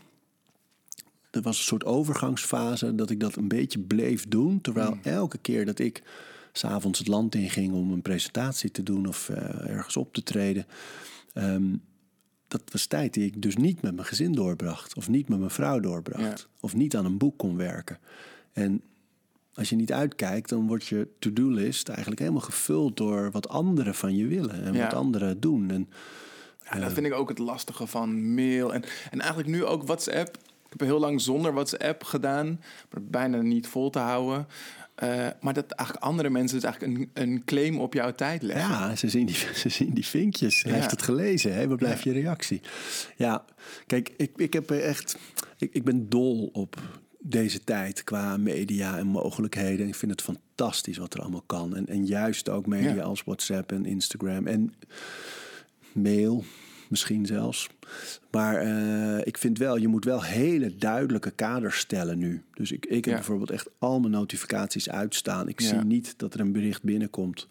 Er 1.31 1.43
was 1.43 1.59
een 1.59 1.65
soort 1.65 1.85
overgangsfase 1.85 2.95
dat 2.95 3.11
ik 3.11 3.21
dat 3.21 3.37
een 3.37 3.49
beetje 3.49 3.79
bleef 3.79 4.29
doen. 4.29 4.61
Terwijl 4.61 4.99
elke 5.03 5.39
keer 5.39 5.65
dat 5.67 5.79
ik 5.79 6.03
s'avonds 6.53 6.99
het 6.99 7.09
land 7.09 7.35
inging 7.35 7.73
om 7.73 7.93
een 7.93 8.03
presentatie 8.03 8.71
te 8.71 8.83
doen 8.83 9.07
of 9.07 9.29
eh, 9.29 9.69
ergens 9.71 9.97
op 9.97 10.13
te 10.13 10.23
treden. 10.23 10.67
ehm, 11.33 11.75
dat 12.49 12.63
was 12.73 12.87
tijd 12.87 13.15
die 13.15 13.25
ik 13.25 13.43
dus 13.43 13.57
niet 13.57 13.83
met 13.83 13.95
mijn 13.95 14.07
gezin 14.07 14.33
doorbracht. 14.33 14.95
Of 14.95 15.09
niet 15.09 15.29
met 15.29 15.39
mijn 15.39 15.51
vrouw 15.51 15.81
doorbracht. 15.81 16.23
Ja. 16.41 16.55
Of 16.61 16.75
niet 16.75 16.97
aan 16.97 17.05
een 17.05 17.19
boek 17.19 17.39
kon 17.39 17.57
werken. 17.57 17.99
En 18.53 18.83
als 19.55 19.69
je 19.69 19.77
niet 19.77 19.93
uitkijkt, 19.93 20.49
dan 20.49 20.67
wordt 20.67 20.87
je 20.87 21.09
to-do-list 21.19 21.89
eigenlijk 21.89 22.21
helemaal 22.21 22.41
gevuld 22.41 22.97
door 22.97 23.31
wat 23.31 23.49
anderen 23.49 23.95
van 23.95 24.17
je 24.17 24.27
willen. 24.27 24.63
En 24.65 24.75
Ja. 24.75 24.83
wat 24.83 24.95
anderen 24.95 25.41
doen. 25.41 25.71
En 25.71 25.89
Ja, 26.73 26.79
dat 26.79 26.93
vind 26.93 27.07
ik 27.07 27.13
ook 27.13 27.29
het 27.29 27.39
lastige 27.39 27.87
van 27.87 28.35
mail. 28.35 28.75
En, 28.75 28.83
en 29.11 29.19
eigenlijk 29.21 29.49
nu 29.51 29.65
ook 29.65 29.83
WhatsApp. 29.83 30.37
Ik 30.65 30.79
heb 30.79 30.89
heel 30.89 31.01
lang 31.01 31.21
zonder 31.21 31.53
WhatsApp 31.53 32.03
gedaan. 32.05 32.61
Maar 32.91 33.03
bijna 33.03 33.41
niet 33.41 33.67
vol 33.69 33.91
te 33.91 33.99
houden. 33.99 34.47
Eh, 35.01 35.27
maar 35.41 35.55
dat 35.55 35.71
eigenlijk 35.71 36.07
andere 36.07 36.31
mensen 36.31 36.61
dus 36.61 36.71
eigenlijk 36.71 37.11
een, 37.15 37.23
een 37.23 37.45
claim 37.45 37.79
op 37.79 37.95
jouw 37.95 38.15
tijd 38.15 38.43
leggen. 38.43 38.71
Ja, 38.71 38.97
ze 38.97 39.09
zien 39.09 39.27
die, 39.27 39.37
ze 39.63 39.69
zien 39.69 39.95
die 39.95 40.07
vinkjes. 40.07 40.63
Hij 40.63 40.73
Ja. 40.73 40.79
heeft 40.79 40.91
het 40.91 41.03
gelezen. 41.03 41.55
Hè? 41.55 41.69
Waar 41.69 41.77
blijft 41.77 42.03
je 42.03 42.13
reactie? 42.13 42.61
Ja, 43.17 43.45
kijk, 43.87 44.11
ik, 44.17 44.31
ik 44.37 44.53
heb 44.53 44.71
er 44.71 44.81
echt... 44.83 45.17
Ik, 45.59 45.73
ik 45.73 45.85
ben 45.85 46.09
dol 46.09 46.51
op 46.53 46.77
deze 47.19 47.65
tijd 47.65 48.05
qua 48.05 48.37
media 48.37 48.99
en 48.99 49.07
mogelijkheden. 49.07 49.87
Ik 49.89 49.95
vind 49.95 50.11
het 50.11 50.23
fantastisch 50.23 50.97
wat 50.97 51.15
er 51.15 51.21
allemaal 51.21 51.43
kan. 51.47 51.77
En, 51.77 51.87
en 51.87 52.07
juist 52.07 52.49
ook 52.49 52.67
media 52.67 52.95
Ja. 52.95 53.03
als 53.03 53.23
WhatsApp 53.25 53.73
en 53.73 53.87
Instagram 53.87 54.47
en 54.47 54.75
mail 55.93 56.45
misschien 56.91 57.27
zelfs. 57.27 57.69
Maar 58.31 58.57
eh, 58.57 59.27
ik 59.27 59.39
vind 59.39 59.59
wel, 59.59 59.77
je 59.77 59.89
moet 59.89 60.05
wel 60.05 60.23
hele 60.23 60.77
duidelijke 60.77 61.31
kaders 61.31 61.79
stellen 61.79 62.19
nu. 62.19 62.43
Dus 62.55 62.73
ik, 62.73 62.85
ik 62.87 62.95
heb 62.95 63.05
Ja. 63.05 63.15
bijvoorbeeld 63.15 63.51
echt 63.51 63.69
al 63.79 64.01
mijn 64.01 64.13
notificaties 64.13 64.91
uitstaan. 64.91 65.49
Ik 65.49 65.61
Ja. 65.61 65.69
zie 65.69 65.79
niet 65.79 66.15
dat 66.19 66.35
er 66.35 66.41
een 66.41 66.53
bericht 66.53 66.83
binnenkomt. 66.83 67.47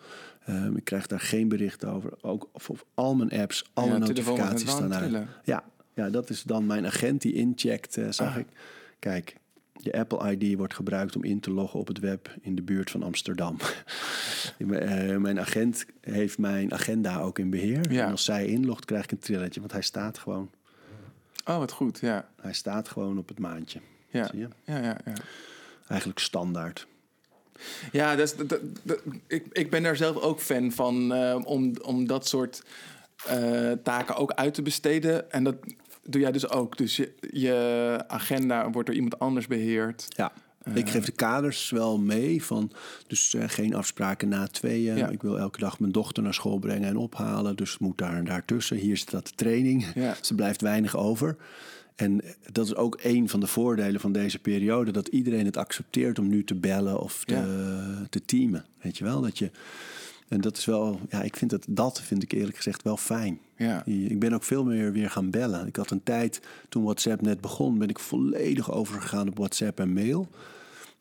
Ehm, 0.46 0.76
ik 0.76 0.84
krijg 0.84 1.08
daar 1.08 1.20
geen 1.20 1.48
bericht 1.48 1.86
over. 1.86 2.12
Ook 2.22 2.50
of 2.52 2.70
op 2.70 2.86
al 2.94 3.16
mijn 3.16 3.32
apps, 3.32 3.70
alle 3.74 3.92
Ja, 3.92 3.98
notificaties 3.98 4.70
staan 4.72 4.94
uit. 4.94 5.28
Ja, 5.44 5.64
ja, 5.94 6.10
dat 6.10 6.30
is 6.30 6.44
dan 6.44 6.66
mijn 6.66 6.86
agent 6.86 7.22
die 7.22 7.34
incheckt, 7.34 7.98
eh, 7.98 8.10
zag 8.10 8.34
Ah. 8.34 8.38
ik. 8.40 8.48
Kijk, 9.00 9.36
je 9.82 9.94
Apple 9.94 10.32
ID 10.38 10.58
wordt 10.58 10.74
gebruikt 10.74 11.16
om 11.16 11.24
in 11.24 11.40
te 11.40 11.52
loggen 11.52 11.80
op 11.80 11.88
het 11.88 12.00
web 12.00 12.36
in 12.42 12.56
de 12.56 12.62
buurt 12.62 12.92
van 12.92 13.04
Amsterdam. 13.04 13.58
Eh, 14.58 15.16
mijn 15.18 15.40
agent 15.40 15.86
heeft 16.02 16.38
mijn 16.38 16.74
agenda 16.74 17.20
ook 17.20 17.40
in 17.40 17.50
beheer. 17.50 17.92
Ja. 17.92 18.06
En 18.06 18.12
als 18.12 18.26
zij 18.26 18.46
inlogt, 18.46 18.86
krijg 18.86 19.04
ik 19.04 19.12
een 19.12 19.20
trilletje, 19.20 19.60
want 19.60 19.72
hij 19.72 19.82
staat 19.82 20.18
gewoon. 20.18 20.50
Oh, 21.46 21.58
wat 21.58 21.72
goed. 21.72 22.00
Ja, 22.00 22.30
Hij 22.42 22.54
staat 22.54 22.90
gewoon 22.90 23.18
op 23.18 23.28
het 23.28 23.40
maandje. 23.40 23.80
ja, 24.10 24.28
Zie 24.28 24.40
je? 24.40 24.48
ja, 24.64 24.78
ja. 24.78 24.98
ja. 25.06 25.14
Eigenlijk 25.88 26.20
standaard. 26.20 26.88
Ja, 27.92 28.16
dat 28.16 28.28
is, 28.28 28.36
dat, 28.36 28.50
dat- 28.50 28.62
dat- 28.84 29.02
ik, 29.28 29.46
ik 29.52 29.70
ben 29.70 29.84
daar 29.84 29.96
zelf 29.96 30.16
ook 30.18 30.40
fan 30.42 30.72
van 30.72 31.14
eh, 31.14 31.40
om, 31.44 31.74
om 31.82 32.08
dat 32.08 32.28
soort 32.28 32.64
eh, 33.28 33.72
taken 33.84 34.16
ook 34.16 34.32
uit 34.32 34.54
te 34.54 34.62
besteden. 34.62 35.32
En 35.32 35.44
dat 35.44 35.56
doe 36.10 36.22
jij 36.22 36.32
dus 36.32 36.50
ook. 36.50 36.78
Dus 36.78 36.96
je, 36.96 37.14
je 37.32 38.04
agenda 38.08 38.70
wordt 38.70 38.88
door 38.88 38.96
iemand 38.96 39.20
anders 39.20 39.48
beheerd. 39.48 40.06
Ja. 40.08 40.32
ik 40.74 40.90
geef 40.90 41.06
de 41.06 41.12
kaders 41.12 41.70
wel 41.70 42.00
mee 42.00 42.44
van, 42.44 42.72
dus 43.08 43.34
eh, 43.34 43.44
geen 43.48 43.76
afspraken 43.76 44.30
na 44.30 44.48
tweeën. 44.48 44.98
Ja. 44.98 45.10
Ik 45.10 45.22
wil 45.22 45.40
elke 45.40 45.60
dag 45.60 45.80
mijn 45.80 45.92
dochter 45.92 46.24
naar 46.24 46.34
school 46.34 46.60
brengen 46.60 46.90
en 46.90 46.98
ophalen, 46.98 47.56
dus 47.56 47.72
het 47.72 47.80
moet 47.80 47.98
daar 47.98 48.16
en 48.16 48.26
daartussen. 48.26 48.78
Hier 48.78 48.98
zit 48.98 49.12
dat 49.12 49.28
de 49.28 49.36
training, 49.36 49.86
Ja. 49.96 50.14
dus 50.20 50.30
er 50.30 50.36
blijft 50.36 50.62
weinig 50.62 50.98
over. 50.98 51.36
En 51.96 52.22
eh, 52.22 52.30
dat 52.52 52.66
is 52.66 52.76
ook 52.76 53.00
een 53.04 53.30
van 53.30 53.40
de 53.40 53.48
voordelen 53.48 54.02
van 54.02 54.12
deze 54.12 54.40
periode, 54.40 54.92
dat 54.92 55.08
iedereen 55.08 55.46
het 55.46 55.58
accepteert 55.58 56.20
om 56.20 56.28
nu 56.28 56.44
te 56.44 56.56
bellen 56.56 57.00
of 57.00 57.24
te, 57.26 58.06
te 58.10 58.26
teamen. 58.26 58.66
Weet 58.82 58.98
je 58.98 59.04
wel, 59.04 59.22
dat 59.22 59.38
je, 59.38 59.52
en 60.30 60.42
dat 60.42 60.58
is 60.58 60.66
wel, 60.66 61.00
ja, 61.10 61.22
ik 61.22 61.36
vind 61.36 61.52
het, 61.52 61.66
dat 61.70 62.02
vind 62.02 62.24
ik 62.24 62.32
eerlijk 62.32 62.56
gezegd 62.56 62.84
wel 62.84 62.98
fijn. 62.98 63.40
Ja. 63.56 63.86
Ik 63.86 64.20
ben 64.20 64.34
ook 64.34 64.44
veel 64.44 64.64
meer 64.64 64.92
weer 64.92 65.10
gaan 65.10 65.30
bellen. 65.30 65.68
Ik 65.68 65.76
had 65.76 65.92
een 65.92 66.04
tijd, 66.04 66.42
toen 66.70 66.84
WhatsApp 66.84 67.22
net 67.22 67.42
begon, 67.42 67.78
ben 67.78 67.90
ik 67.90 68.00
volledig 68.00 68.72
overgegaan 68.72 69.28
op 69.28 69.38
WhatsApp 69.38 69.80
en 69.80 69.94
mail. 69.94 70.28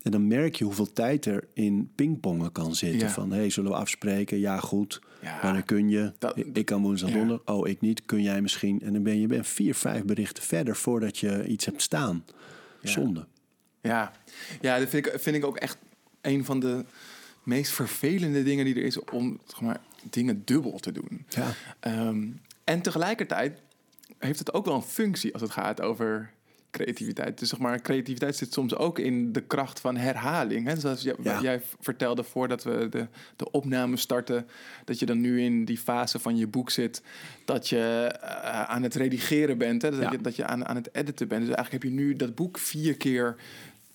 En 0.02 0.10
dan 0.10 0.26
merk 0.26 0.54
je 0.56 0.64
hoeveel 0.64 0.92
tijd 0.92 1.26
er 1.26 1.44
in 1.52 1.90
pingpongen 1.94 2.52
kan 2.52 2.74
zitten. 2.74 2.98
Ja. 3.08 3.12
Van, 3.12 3.32
hey, 3.32 3.50
zullen 3.50 3.70
we 3.70 3.76
afspreken? 3.76 4.38
Ja, 4.38 4.58
goed. 4.60 5.00
Ja, 5.22 5.38
Wanneer 5.42 5.62
kun 5.62 5.88
je? 5.88 6.12
dat- 6.18 6.36
ik, 6.52 6.64
kan 6.64 6.82
woensdag 6.82 7.10
ja. 7.10 7.16
donderdag. 7.16 7.56
Oh, 7.56 7.68
ik 7.68 7.80
niet. 7.80 8.02
Kun 8.04 8.22
jij 8.22 8.40
misschien? 8.42 8.80
En 8.80 8.92
dan 8.92 9.02
ben 9.02 9.20
je 9.20 9.26
ben 9.26 9.44
vier, 9.44 9.74
vijf 9.74 10.04
berichten 10.04 10.42
verder 10.42 10.76
voordat 10.76 11.18
je 11.18 11.46
iets 11.46 11.64
hebt 11.64 11.82
staan. 11.82 12.24
Zonde. 12.82 13.26
Ja, 13.82 14.12
ja 14.60 14.78
dat 14.78 14.88
vind 14.88 15.06
ik, 15.06 15.20
vind 15.20 15.36
ik 15.36 15.44
ook 15.44 15.56
echt 15.56 15.78
een 16.20 16.44
van 16.44 16.60
de 16.60 16.84
meest 17.48 17.72
vervelende 17.72 18.42
dingen 18.42 18.64
die 18.64 18.74
er 18.74 18.82
is 18.84 19.00
om 19.00 19.40
zeg 19.46 19.60
maar, 19.60 19.80
dingen 20.10 20.42
dubbel 20.44 20.78
te 20.78 20.92
doen. 20.92 21.24
Ja. 21.28 21.52
Ehm, 21.80 22.26
en 22.64 22.82
tegelijkertijd 22.82 23.58
heeft 24.18 24.38
het 24.38 24.52
ook 24.52 24.64
wel 24.64 24.74
een 24.74 24.82
functie 24.82 25.32
als 25.32 25.42
het 25.42 25.50
gaat 25.50 25.80
over 25.80 26.30
creativiteit. 26.70 27.38
Dus 27.38 27.48
zeg 27.48 27.58
maar, 27.58 27.80
creativiteit 27.80 28.36
zit 28.36 28.52
soms 28.52 28.74
ook 28.74 28.98
in 28.98 29.32
de 29.32 29.40
kracht 29.40 29.80
van 29.80 29.96
herhaling. 29.96 30.66
Hè? 30.66 30.76
Zoals 30.80 31.02
jij, 31.02 31.14
Ja. 31.22 31.40
jij 31.42 31.62
vertelde 31.80 32.22
voordat 32.24 32.62
we 32.64 32.88
de, 32.90 33.06
de 33.36 33.50
opname 33.50 33.96
starten, 33.96 34.46
dat 34.84 34.98
je 34.98 35.06
dan 35.06 35.20
nu 35.20 35.42
in 35.42 35.64
die 35.64 35.78
fase 35.78 36.18
van 36.18 36.36
je 36.36 36.46
boek 36.46 36.70
zit, 36.70 37.02
dat 37.44 37.68
je 37.68 37.78
eh, 38.22 38.62
aan 38.62 38.82
het 38.82 38.94
redigeren 38.94 39.58
bent, 39.58 39.82
hè? 39.82 39.90
Dat, 39.90 40.00
Ja. 40.00 40.10
je, 40.10 40.18
dat 40.18 40.36
je 40.36 40.46
aan, 40.46 40.66
aan 40.66 40.76
het 40.76 40.88
editen 40.94 41.28
bent. 41.28 41.46
Dus 41.46 41.54
eigenlijk 41.54 41.84
heb 41.84 41.92
je 41.92 41.98
nu 41.98 42.14
dat 42.16 42.34
boek 42.34 42.58
vier 42.58 42.96
keer 42.96 43.36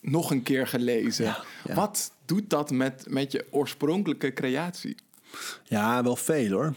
nog 0.03 0.31
een 0.31 0.43
keer 0.43 0.67
gelezen. 0.67 1.25
Ja, 1.25 1.43
ja. 1.65 1.73
Wat 1.73 2.11
doet 2.25 2.49
dat 2.49 2.71
met, 2.71 3.05
met 3.09 3.31
je 3.31 3.45
oorspronkelijke 3.49 4.34
creatie? 4.34 4.95
Ja, 5.63 6.03
wel 6.03 6.15
veel 6.15 6.51
hoor. 6.51 6.73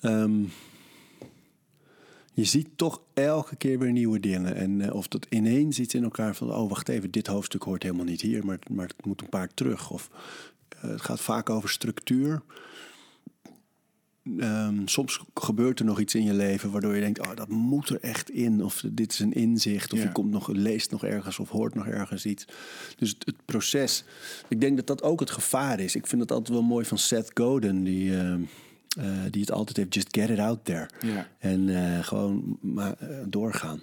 Ehm, 0.00 0.42
je 2.32 2.44
ziet 2.44 2.68
toch 2.76 3.00
elke 3.14 3.56
keer 3.56 3.78
weer 3.78 3.92
nieuwe 3.92 4.20
dingen. 4.20 4.54
En 4.54 4.80
eh, 4.80 4.94
of 4.94 5.08
dat 5.08 5.26
ineens 5.28 5.78
iets 5.78 5.94
in 5.94 6.04
elkaar 6.04 6.34
van... 6.34 6.54
oh, 6.54 6.68
wacht 6.68 6.88
even, 6.88 7.10
dit 7.10 7.26
hoofdstuk 7.26 7.62
hoort 7.62 7.82
helemaal 7.82 8.04
niet 8.04 8.20
hier... 8.20 8.46
maar, 8.46 8.58
maar 8.70 8.86
het 8.86 9.06
moet 9.06 9.20
een 9.20 9.28
paar 9.28 9.54
terug. 9.54 9.90
Of 9.90 10.10
eh, 10.68 10.90
het 10.90 11.00
gaat 11.00 11.20
vaak 11.20 11.50
over 11.50 11.68
structuur. 11.68 12.42
Ehm, 14.38 14.86
soms 14.86 15.24
gebeurt 15.34 15.78
er 15.78 15.84
nog 15.84 16.00
iets 16.00 16.14
in 16.14 16.24
je 16.24 16.34
leven... 16.34 16.70
waardoor 16.70 16.94
je 16.94 17.00
denkt, 17.00 17.20
oh, 17.20 17.36
dat 17.36 17.48
moet 17.48 17.88
er 17.88 18.00
echt 18.00 18.30
in. 18.30 18.64
Of 18.64 18.84
dit 18.92 19.12
is 19.12 19.18
een 19.18 19.32
inzicht. 19.32 19.92
Of 19.92 19.98
Ja. 19.98 20.04
je 20.04 20.12
komt 20.12 20.30
nog, 20.30 20.48
leest 20.48 20.90
nog 20.90 21.04
ergens 21.04 21.38
of 21.38 21.48
hoort 21.48 21.74
nog 21.74 21.86
ergens 21.86 22.26
iets. 22.26 22.44
Dus 22.96 23.08
het, 23.08 23.26
het 23.26 23.36
proces... 23.44 24.04
Ik 24.48 24.60
denk 24.60 24.76
dat 24.76 24.86
dat 24.86 25.02
ook 25.02 25.20
het 25.20 25.30
gevaar 25.30 25.80
is. 25.80 25.94
Ik 25.96 26.06
vind 26.06 26.20
het 26.20 26.32
altijd 26.32 26.48
wel 26.48 26.62
mooi 26.66 26.84
van 26.84 26.98
Seth 26.98 27.30
Godin... 27.34 27.84
die, 27.84 28.16
ehm, 28.16 28.40
eh, 28.96 29.04
die 29.30 29.40
het 29.40 29.52
altijd 29.52 29.76
heeft, 29.76 29.94
just 29.94 30.08
get 30.10 30.30
it 30.30 30.38
out 30.38 30.64
there. 30.64 30.88
Ja. 31.00 31.28
En 31.38 31.68
eh, 31.68 32.04
gewoon 32.04 32.58
maar, 32.60 32.94
eh, 32.98 33.08
doorgaan. 33.26 33.80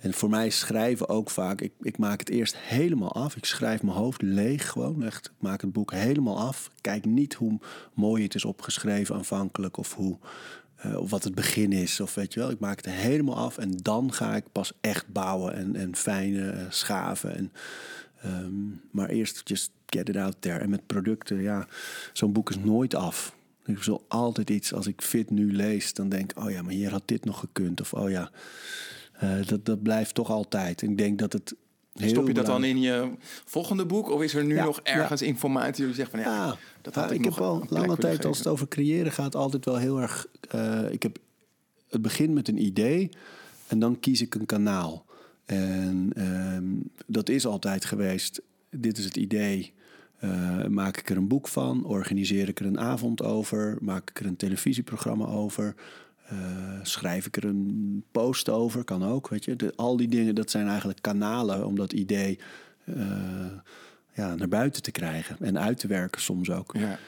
En 0.00 0.14
voor 0.14 0.30
mij 0.30 0.50
schrijven 0.50 1.08
ook 1.08 1.30
vaak. 1.30 1.60
Ik, 1.60 1.72
ik 1.80 1.98
maak 1.98 2.20
het 2.20 2.28
eerst 2.28 2.56
helemaal 2.56 3.12
af. 3.12 3.36
Ik 3.36 3.44
schrijf 3.44 3.82
mijn 3.82 3.96
hoofd 3.96 4.22
leeg 4.22 4.68
gewoon. 4.68 5.02
Echt. 5.02 5.26
Ik 5.26 5.32
maak 5.38 5.60
het 5.60 5.72
boek 5.72 5.92
helemaal 5.92 6.38
af. 6.38 6.70
Kijk 6.80 7.04
niet 7.04 7.34
hoe 7.34 7.58
mooi 7.94 8.22
het 8.22 8.34
is 8.34 8.44
opgeschreven 8.44 9.14
aanvankelijk. 9.14 9.76
Of, 9.76 9.94
hoe, 9.94 10.18
eh, 10.76 10.96
of 10.96 11.10
wat 11.10 11.24
het 11.24 11.34
begin 11.34 11.72
is. 11.72 12.00
Of 12.00 12.14
weet 12.14 12.34
je 12.34 12.40
wel. 12.40 12.50
Ik 12.50 12.60
maak 12.60 12.76
het 12.76 12.94
helemaal 12.94 13.36
af. 13.36 13.58
En 13.58 13.76
dan 13.76 14.12
ga 14.12 14.36
ik 14.36 14.44
pas 14.52 14.72
echt 14.80 15.08
bouwen. 15.08 15.54
En, 15.54 15.76
en 15.76 15.96
fijne 15.96 16.50
eh, 16.50 16.64
schaven. 16.68 17.36
En, 17.36 17.52
ehm, 18.22 18.52
maar 18.90 19.08
eerst 19.08 19.40
just 19.48 19.70
get 19.86 20.08
it 20.08 20.16
out 20.16 20.36
there. 20.38 20.58
En 20.58 20.70
met 20.70 20.86
producten, 20.86 21.42
ja. 21.42 21.66
Zo'n 22.12 22.32
boek 22.32 22.50
is 22.50 22.58
nooit 22.58 22.94
af. 22.94 23.34
Ik 23.66 23.82
zal 23.82 24.04
altijd 24.08 24.50
iets, 24.50 24.72
als 24.72 24.86
ik 24.86 25.02
fit 25.02 25.30
nu 25.30 25.52
lees, 25.52 25.94
dan 25.94 26.08
denk 26.08 26.30
ik, 26.30 26.44
oh 26.44 26.50
ja, 26.50 26.62
maar 26.62 26.72
hier 26.72 26.90
had 26.90 27.02
dit 27.04 27.24
nog 27.24 27.38
gekund. 27.38 27.80
Of 27.80 27.92
oh 27.92 28.10
ja, 28.10 28.30
eh, 29.38 29.46
dat, 29.46 29.64
dat 29.64 29.82
blijft 29.82 30.14
toch 30.14 30.30
altijd. 30.30 30.82
Ik 30.82 30.98
denk 30.98 31.18
dat 31.18 31.32
het. 31.32 31.54
Heel 31.94 32.08
Stop 32.08 32.26
je 32.26 32.34
dat 32.34 32.46
dan 32.46 32.64
in 32.64 32.80
je 32.80 33.10
volgende 33.44 33.86
boek? 33.86 34.10
Of 34.10 34.22
is 34.22 34.34
er 34.34 34.44
nu 34.44 34.54
Ja, 34.54 34.64
nog 34.64 34.80
ergens 34.82 35.22
informatie 35.22 35.74
die 35.74 35.86
je 35.86 35.94
zegt 35.94 36.10
van 36.10 36.20
ja, 36.20 36.26
Ja, 36.46 36.56
dat 36.82 36.94
had 36.94 37.10
ik, 37.10 37.18
ik 37.18 37.24
nog 37.24 37.34
heb 37.34 37.44
al 37.44 37.64
lange 37.68 37.96
tijd, 37.96 38.24
als 38.24 38.38
het 38.38 38.46
over 38.46 38.68
creëren 38.68 39.12
gaat, 39.12 39.34
altijd 39.34 39.64
wel 39.64 39.76
heel 39.76 40.00
erg. 40.00 40.26
eh, 40.50 40.90
ik 40.90 41.02
heb 41.02 41.18
het 41.88 42.02
begin 42.02 42.32
met 42.32 42.48
een 42.48 42.62
idee 42.64 43.08
en 43.66 43.78
dan 43.78 44.00
kies 44.00 44.20
ik 44.20 44.34
een 44.34 44.46
kanaal. 44.46 45.04
En 45.44 46.10
ehm, 46.14 46.64
dat 47.06 47.28
is 47.28 47.46
altijd 47.46 47.84
geweest. 47.84 48.42
Dit 48.70 48.98
is 48.98 49.04
het 49.04 49.16
idee. 49.16 49.72
Eh, 50.18 50.64
maak 50.66 50.96
ik 50.96 51.10
er 51.10 51.16
een 51.16 51.28
boek 51.28 51.48
van? 51.48 51.84
Organiseer 51.84 52.48
ik 52.48 52.60
er 52.60 52.66
een 52.66 52.80
avond 52.80 53.22
over? 53.22 53.76
Maak 53.80 54.10
ik 54.10 54.20
er 54.20 54.26
een 54.26 54.36
televisieprogramma 54.36 55.26
over? 55.26 55.74
Eh, 56.34 56.78
schrijf 56.82 57.26
ik 57.26 57.36
er 57.36 57.44
een 57.44 58.04
post 58.10 58.48
over? 58.48 58.84
Kan 58.84 59.04
ook, 59.04 59.28
weet 59.28 59.44
je. 59.44 59.56
De, 59.56 59.72
al 59.76 59.96
die 59.96 60.08
dingen, 60.08 60.34
dat 60.34 60.50
zijn 60.50 60.68
eigenlijk 60.68 60.98
kanalen 61.02 61.66
om 61.66 61.76
dat 61.76 61.92
idee 61.92 62.38
eh, 62.84 62.96
ja, 64.12 64.34
naar 64.34 64.48
buiten 64.48 64.82
te 64.82 64.90
krijgen. 64.90 65.36
En 65.40 65.58
uit 65.58 65.78
te 65.78 65.86
werken 65.86 66.20
soms 66.20 66.50
ook. 66.50 66.74
Ja. 66.78 66.98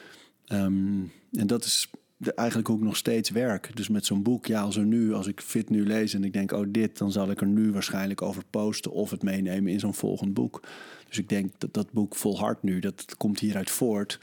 Ehm, 0.45 1.03
en 1.31 1.47
dat 1.47 1.63
is 1.63 1.89
de, 2.17 2.33
eigenlijk 2.33 2.67
hoe 2.67 2.77
ik 2.77 2.83
nog 2.83 2.97
steeds 2.97 3.29
werk. 3.29 3.75
Dus 3.75 3.87
met 3.87 4.05
zo'n 4.05 4.23
boek, 4.23 4.45
ja, 4.45 4.61
als 4.61 4.75
er 4.77 4.85
nu, 4.85 5.13
als 5.13 5.27
ik 5.27 5.41
fit 5.41 5.69
nu 5.69 5.85
lees 5.85 6.13
en 6.13 6.23
ik 6.23 6.33
denk, 6.33 6.51
oh 6.51 6.65
dit, 6.67 6.97
dan 6.97 7.11
zal 7.11 7.31
ik 7.31 7.41
er 7.41 7.47
nu 7.47 7.71
waarschijnlijk 7.71 8.21
over 8.21 8.43
posten 8.49 8.91
of 8.91 9.09
het 9.09 9.23
meenemen 9.23 9.71
in 9.71 9.79
zo'n 9.79 9.93
volgend 9.93 10.33
boek. 10.33 10.61
Dus 11.07 11.17
ik 11.17 11.29
denk 11.29 11.51
dat 11.57 11.73
dat 11.73 11.91
boek 11.91 12.15
volhardt 12.15 12.63
nu, 12.63 12.79
dat 12.79 13.15
komt 13.17 13.39
hieruit 13.39 13.69
voort. 13.69 14.19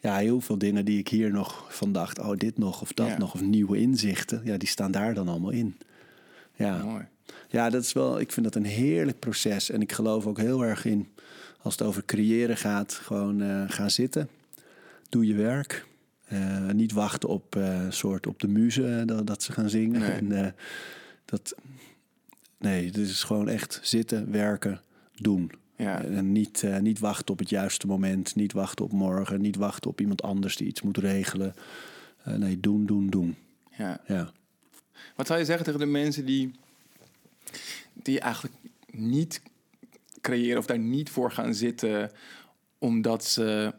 Ja, 0.00 0.16
heel 0.16 0.40
veel 0.40 0.58
dingen 0.58 0.84
die 0.84 0.98
ik 0.98 1.08
hier 1.08 1.30
nog 1.30 1.66
van 1.68 1.92
dacht, 1.92 2.18
oh 2.18 2.36
dit 2.36 2.58
nog 2.58 2.80
of 2.80 2.92
dat 2.92 3.06
Ja. 3.06 3.18
nog, 3.18 3.34
of 3.34 3.40
nieuwe 3.40 3.78
inzichten, 3.78 4.40
ja, 4.44 4.56
die 4.56 4.68
staan 4.68 4.90
daar 4.90 5.14
dan 5.14 5.28
allemaal 5.28 5.50
in. 5.50 5.76
Ja. 6.54 6.82
Mooi. 6.82 7.04
Ja, 7.48 7.70
dat 7.70 7.82
is 7.82 7.92
wel, 7.92 8.20
ik 8.20 8.32
vind 8.32 8.46
dat 8.46 8.54
een 8.54 8.64
heerlijk 8.64 9.18
proces. 9.18 9.70
En 9.70 9.80
ik 9.80 9.92
geloof 9.92 10.26
ook 10.26 10.38
heel 10.38 10.64
erg 10.64 10.84
in, 10.84 11.08
als 11.62 11.76
het 11.78 11.86
over 11.86 12.04
creëren 12.04 12.56
gaat, 12.56 12.92
gewoon 12.92 13.42
eh 13.42 13.64
gaan 13.68 13.90
zitten. 13.90 14.28
Doe 15.08 15.26
je 15.26 15.34
werk. 15.34 15.86
Eh, 16.28 16.68
niet 16.68 16.92
wachten 16.92 17.28
op, 17.28 17.56
eh, 17.56 17.80
soort 17.88 18.26
op 18.26 18.40
de 18.40 18.48
muze 18.48 18.86
eh, 18.86 19.06
dat, 19.06 19.26
dat 19.26 19.42
ze 19.42 19.52
gaan 19.52 19.70
zingen. 19.70 20.00
Nee. 20.00 20.10
En, 20.10 20.54
dat, 21.24 21.54
nee, 22.58 22.86
het 22.86 22.96
is 22.96 23.22
gewoon 23.22 23.48
echt 23.48 23.80
zitten, 23.82 24.30
werken, 24.30 24.80
doen. 25.14 25.50
Ja. 25.78 26.02
En 26.04 26.32
niet, 26.32 26.62
eh, 26.62 26.78
niet 26.78 26.98
wachten 26.98 27.28
op 27.32 27.38
het 27.38 27.50
juiste 27.50 27.86
moment. 27.86 28.34
Niet 28.34 28.52
wachten 28.52 28.84
op 28.84 28.92
morgen. 28.92 29.40
Niet 29.40 29.56
wachten 29.56 29.90
op 29.90 30.00
iemand 30.00 30.22
anders 30.22 30.56
die 30.56 30.66
iets 30.66 30.82
moet 30.82 30.98
regelen. 30.98 31.54
Eh, 32.24 32.34
nee, 32.34 32.60
doen, 32.60 32.86
doen, 32.86 33.06
doen. 33.06 33.36
Ja. 33.76 34.00
Ja. 34.06 34.30
Wat 35.16 35.26
zou 35.26 35.38
je 35.38 35.44
zeggen 35.44 35.64
tegen 35.64 35.80
de 35.80 35.86
mensen 35.86 36.24
die, 36.26 36.50
die 37.92 38.20
eigenlijk 38.20 38.54
niet 38.90 39.42
creëren 40.20 40.58
of 40.58 40.66
daar 40.66 40.78
niet 40.78 41.10
voor 41.10 41.32
gaan 41.32 41.54
zitten, 41.54 42.10
omdat 42.78 43.24
ze 43.24 43.74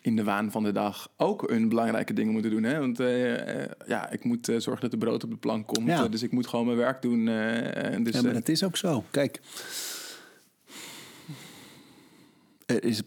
in 0.00 0.16
de 0.16 0.24
waan 0.24 0.50
van 0.50 0.62
de 0.62 0.72
dag 0.72 1.10
ook 1.16 1.48
hun 1.50 1.68
belangrijke 1.68 2.12
dingen 2.12 2.32
moeten 2.32 2.50
doen? 2.50 2.62
Hè? 2.62 2.78
Want 2.78 3.00
eh, 3.00 3.62
eh, 3.62 3.70
ja, 3.86 4.10
ik 4.10 4.24
moet 4.24 4.48
eh, 4.48 4.56
zorgen 4.58 4.82
dat 4.82 4.90
de 4.90 5.06
brood 5.06 5.24
op 5.24 5.30
de 5.30 5.36
plank 5.36 5.66
komt, 5.66 5.86
Ja. 5.86 6.04
eh, 6.04 6.10
dus 6.10 6.22
ik 6.22 6.32
moet 6.32 6.46
gewoon 6.46 6.64
mijn 6.66 6.78
werk 6.78 7.02
doen. 7.02 7.28
eh, 7.28 7.92
en 7.94 8.02
dus, 8.02 8.14
ja, 8.14 8.20
maar 8.22 8.30
eh, 8.30 8.36
dat 8.36 8.48
is 8.48 8.62
ook 8.64 8.76
zo. 8.76 9.04
Kijk, 9.10 9.40
er 12.66 12.84
is 12.84 13.02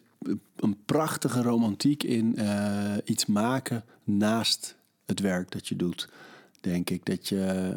een 0.56 0.78
prachtige 0.86 1.42
romantiek 1.42 2.04
in 2.04 2.36
eh, 2.36 2.96
iets 3.04 3.26
maken 3.26 3.84
naast 4.04 4.76
het 5.06 5.20
werk 5.20 5.52
dat 5.52 5.68
je 5.68 5.76
doet. 5.76 6.10
Denk 6.62 6.90
ik 6.90 7.06
dat 7.06 7.28
je. 7.28 7.76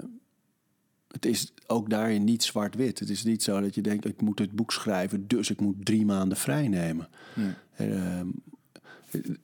Het 1.08 1.26
is 1.26 1.52
ook 1.66 1.90
daarin 1.90 2.24
niet 2.24 2.42
zwart-wit. 2.42 2.98
Het 2.98 3.10
is 3.10 3.24
niet 3.24 3.42
zo 3.42 3.60
dat 3.60 3.74
je 3.74 3.80
denkt: 3.80 4.04
ik 4.04 4.20
moet 4.20 4.38
het 4.38 4.52
boek 4.52 4.72
schrijven, 4.72 5.26
dus 5.26 5.50
ik 5.50 5.60
moet 5.60 5.84
drie 5.84 6.04
maanden 6.04 6.38
vrij 6.38 6.68
nemen. 6.68 7.08
Ja. 7.34 7.58
Ehm, 7.76 8.28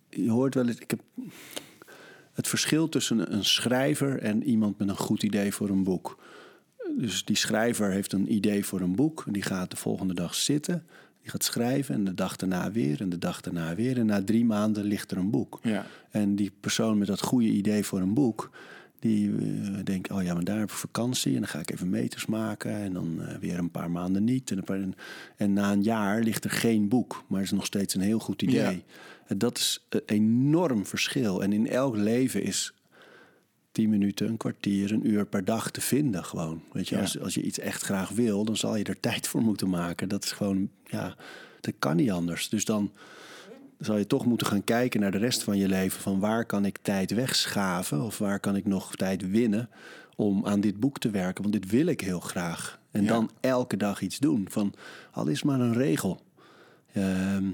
je 0.08 0.30
hoort 0.30 0.54
wel 0.54 0.66
eens. 0.66 0.78
Ik 0.78 0.90
heb 0.90 1.00
het 2.32 2.48
verschil 2.48 2.88
tussen 2.88 3.32
een 3.34 3.44
schrijver 3.44 4.22
en 4.22 4.42
iemand 4.42 4.78
met 4.78 4.88
een 4.88 4.96
goed 4.96 5.22
idee 5.22 5.52
voor 5.52 5.68
een 5.68 5.84
boek. 5.84 6.18
Dus 6.96 7.24
die 7.24 7.36
schrijver 7.36 7.90
heeft 7.90 8.12
een 8.12 8.32
idee 8.32 8.64
voor 8.64 8.80
een 8.80 8.94
boek. 8.94 9.24
Die 9.28 9.42
gaat 9.42 9.70
de 9.70 9.76
volgende 9.76 10.14
dag 10.14 10.34
zitten. 10.34 10.86
Die 11.22 11.30
gaat 11.30 11.44
schrijven 11.44 11.94
en 11.94 12.04
de 12.04 12.14
dag 12.14 12.36
daarna 12.36 12.72
weer 12.72 13.00
en 13.00 13.08
de 13.08 13.18
dag 13.18 13.40
daarna 13.40 13.74
weer. 13.74 13.98
En 13.98 14.06
na 14.06 14.24
drie 14.24 14.44
maanden 14.44 14.84
ligt 14.84 15.10
er 15.10 15.16
een 15.16 15.30
boek. 15.30 15.58
Ja. 15.62 15.86
En 16.10 16.36
die 16.36 16.52
persoon 16.60 16.98
met 16.98 17.08
dat 17.08 17.20
goede 17.20 17.48
idee 17.48 17.84
voor 17.84 18.00
een 18.00 18.14
boek... 18.14 18.50
die 18.98 19.30
eh, 19.30 19.84
denkt, 19.84 20.10
oh 20.10 20.22
ja, 20.22 20.34
maar 20.34 20.44
daar 20.44 20.58
heb 20.58 20.68
ik 20.70 20.74
vakantie... 20.74 21.34
en 21.34 21.40
dan 21.40 21.48
ga 21.48 21.58
ik 21.58 21.70
even 21.70 21.90
meters 21.90 22.26
maken... 22.26 22.72
en 22.72 22.92
dan 22.92 23.22
eh, 23.22 23.36
weer 23.36 23.58
een 23.58 23.70
paar 23.70 23.90
maanden 23.90 24.24
niet. 24.24 24.50
En, 24.50 24.64
paar- 24.64 24.88
en 25.36 25.52
na 25.52 25.72
een 25.72 25.82
jaar 25.82 26.22
ligt 26.22 26.44
er 26.44 26.50
geen 26.50 26.88
boek... 26.88 27.24
maar 27.26 27.42
is 27.42 27.50
nog 27.50 27.66
steeds 27.66 27.94
een 27.94 28.00
heel 28.00 28.18
goed 28.18 28.42
idee. 28.42 28.84
Ja. 29.28 29.34
Dat 29.36 29.58
is 29.58 29.86
een 29.88 30.02
enorm 30.06 30.86
verschil. 30.86 31.42
En 31.42 31.52
in 31.52 31.68
elk 31.68 31.96
leven 31.96 32.42
is 32.42 32.72
10 33.78 33.88
minuten, 33.90 34.28
een 34.28 34.36
kwartier, 34.36 34.92
een 34.92 35.08
uur 35.10 35.26
per 35.26 35.44
dag 35.44 35.70
te 35.70 35.80
vinden 35.80 36.24
gewoon. 36.24 36.62
Weet 36.72 36.88
je, 36.88 36.94
Ja. 36.94 37.00
als, 37.00 37.20
als 37.20 37.34
je 37.34 37.42
iets 37.42 37.58
echt 37.58 37.82
graag 37.82 38.08
wil, 38.10 38.44
dan 38.44 38.56
zal 38.56 38.76
je 38.76 38.84
er 38.84 39.00
tijd 39.10 39.28
voor 39.28 39.42
moeten 39.42 39.68
maken. 39.68 40.08
Dat 40.08 40.24
is 40.24 40.32
gewoon, 40.32 40.70
ja, 40.84 41.16
dat 41.60 41.74
kan 41.78 41.96
niet 41.96 42.10
anders. 42.10 42.48
Dus 42.48 42.64
dan 42.64 42.92
zal 43.78 43.96
je 43.96 44.06
toch 44.06 44.26
moeten 44.26 44.46
gaan 44.46 44.64
kijken 44.64 45.00
naar 45.00 45.10
de 45.10 45.18
rest 45.18 45.42
van 45.42 45.58
je 45.58 45.68
leven. 45.68 46.00
Van 46.00 46.18
waar 46.18 46.44
kan 46.44 46.64
ik 46.64 46.78
tijd 46.82 47.10
wegschaven 47.10 48.02
of 48.02 48.18
waar 48.18 48.40
kan 48.40 48.56
ik 48.56 48.66
nog 48.66 48.96
tijd 48.96 49.30
winnen 49.30 49.68
om 50.16 50.46
aan 50.46 50.60
dit 50.60 50.80
boek 50.80 50.98
te 50.98 51.10
werken? 51.10 51.42
Want 51.42 51.54
dit 51.62 51.70
wil 51.70 51.86
ik 51.86 52.00
heel 52.00 52.20
graag. 52.20 52.80
En 52.90 53.02
Ja. 53.02 53.08
dan 53.08 53.30
elke 53.40 53.76
dag 53.76 54.00
iets 54.00 54.18
doen. 54.18 54.46
Van 54.50 54.74
al 55.12 55.26
is 55.26 55.42
maar 55.42 55.60
een 55.60 55.74
regel. 55.74 56.20
Ehm, 56.92 57.44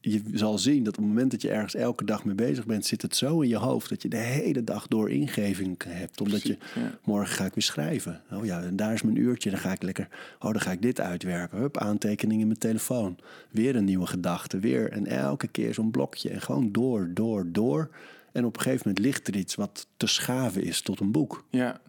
je 0.00 0.22
zal 0.32 0.58
zien 0.58 0.84
dat 0.84 0.96
op 0.96 1.02
het 1.02 1.12
moment 1.12 1.30
dat 1.30 1.42
je 1.42 1.50
ergens 1.50 1.74
elke 1.74 2.04
dag 2.04 2.24
mee 2.24 2.34
bezig 2.34 2.66
bent, 2.66 2.86
zit 2.86 3.02
het 3.02 3.16
zo 3.16 3.40
in 3.40 3.48
je 3.48 3.56
hoofd 3.56 3.88
dat 3.88 4.02
je 4.02 4.08
de 4.08 4.16
hele 4.16 4.64
dag 4.64 4.86
door 4.86 5.10
ingeving 5.10 5.82
hebt. 5.84 6.20
Omdat 6.20 6.42
je 6.42 6.56
ja. 6.74 6.98
morgen 7.04 7.34
ga 7.34 7.44
ik 7.44 7.54
weer 7.54 7.64
schrijven. 7.64 8.22
Oh 8.32 8.44
ja, 8.44 8.62
en 8.62 8.76
daar 8.76 8.92
is 8.92 9.02
mijn 9.02 9.16
uurtje. 9.16 9.50
Dan 9.50 9.58
ga 9.58 9.72
ik 9.72 9.82
lekker. 9.82 10.08
Oh, 10.38 10.52
dan 10.52 10.60
ga 10.60 10.70
ik 10.70 10.82
dit 10.82 11.00
uitwerken. 11.00 11.58
Hup, 11.58 11.78
aantekeningen 11.78 12.40
in 12.40 12.46
mijn 12.46 12.58
telefoon. 12.58 13.18
Weer 13.50 13.76
een 13.76 13.84
nieuwe 13.84 14.06
gedachte. 14.06 14.58
Weer. 14.58 14.92
En 14.92 15.06
elke 15.06 15.48
keer 15.48 15.74
zo'n 15.74 15.90
blokje. 15.90 16.30
En 16.30 16.40
gewoon 16.40 16.72
door, 16.72 17.10
door, 17.14 17.46
door. 17.52 17.90
En 18.32 18.44
op 18.44 18.56
een 18.56 18.62
gegeven 18.62 18.82
moment 18.86 19.04
ligt 19.04 19.28
er 19.28 19.36
iets 19.36 19.54
wat 19.54 19.86
te 19.96 20.06
schaven 20.06 20.62
is 20.62 20.80
tot 20.80 21.00
een 21.00 21.12
boek. 21.12 21.44
ja. 21.50 21.80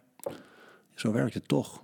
Zo 0.96 1.12
werkt 1.12 1.34
het 1.34 1.48
toch. 1.48 1.84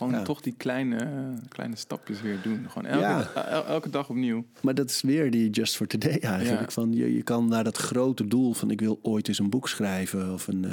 Gewoon 0.00 0.12
Ja. 0.18 0.22
toch 0.22 0.40
die 0.40 0.54
kleine, 0.56 1.08
kleine 1.48 1.76
stapjes 1.76 2.20
weer 2.20 2.38
doen. 2.42 2.66
Gewoon 2.70 2.90
elke, 2.90 3.04
Ja. 3.04 3.44
el- 3.48 3.66
elke 3.66 3.90
dag 3.90 4.08
opnieuw. 4.08 4.44
Maar 4.60 4.74
dat 4.74 4.90
is 4.90 5.02
weer 5.02 5.30
die 5.30 5.50
Just 5.50 5.76
for 5.76 5.86
Today 5.86 6.18
eigenlijk. 6.20 6.60
Ja. 6.68 6.70
Van, 6.70 6.92
je, 6.92 7.14
je 7.14 7.22
kan 7.22 7.48
naar 7.48 7.64
dat 7.64 7.76
grote 7.76 8.26
doel 8.28 8.52
van 8.54 8.70
ik 8.70 8.80
wil 8.80 8.98
ooit 9.02 9.28
eens 9.28 9.38
een 9.38 9.50
boek 9.50 9.68
schrijven 9.68 10.32
of 10.32 10.46
een, 10.46 10.64
eh, 10.64 10.70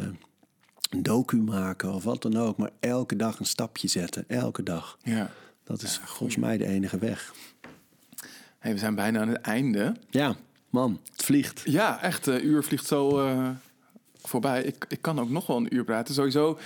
een 0.90 1.04
docu 1.04 1.38
maken 1.38 1.94
of 1.94 2.04
wat 2.04 2.22
dan 2.22 2.36
ook. 2.38 2.58
Maar 2.58 2.70
elke 2.80 3.16
dag 3.16 3.40
een 3.40 3.46
stapje 3.46 3.88
zetten. 3.88 4.24
Elke 4.28 4.64
dag. 4.64 4.98
Ja. 5.04 5.32
Dat 5.64 5.82
is 5.82 5.98
volgens 6.04 6.38
mij 6.38 6.58
de 6.58 6.66
enige 6.68 6.98
weg. 6.98 7.34
Hey, 8.60 8.74
we 8.74 8.80
zijn 8.80 8.96
bijna 8.96 9.20
aan 9.22 9.28
het 9.30 9.42
einde. 9.42 9.96
Ja, 10.10 10.36
man, 10.70 11.00
het 11.12 11.24
vliegt. 11.24 11.62
Ja, 11.66 12.02
echt. 12.02 12.24
De 12.26 12.42
uur 12.42 12.64
vliegt 12.64 12.86
zo 12.88 13.20
eh, 13.26 13.50
voorbij. 14.28 14.64
Ik, 14.64 14.86
ik 14.90 15.02
kan 15.02 15.20
ook 15.20 15.30
nog 15.30 15.48
wel 15.48 15.58
een 15.58 15.76
uur 15.76 15.84
praten. 15.84 16.14
Sowieso, 16.14 16.60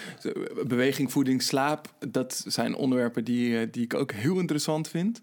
beweging, 0.67 1.11
voeding, 1.11 1.41
slaap. 1.41 1.93
Dat 2.09 2.43
zijn 2.47 2.75
onderwerpen 2.75 3.23
die, 3.23 3.59
eh, 3.59 3.67
die 3.71 3.83
ik 3.83 3.93
ook 3.93 4.11
heel 4.11 4.39
interessant 4.39 4.87
vind. 4.87 5.21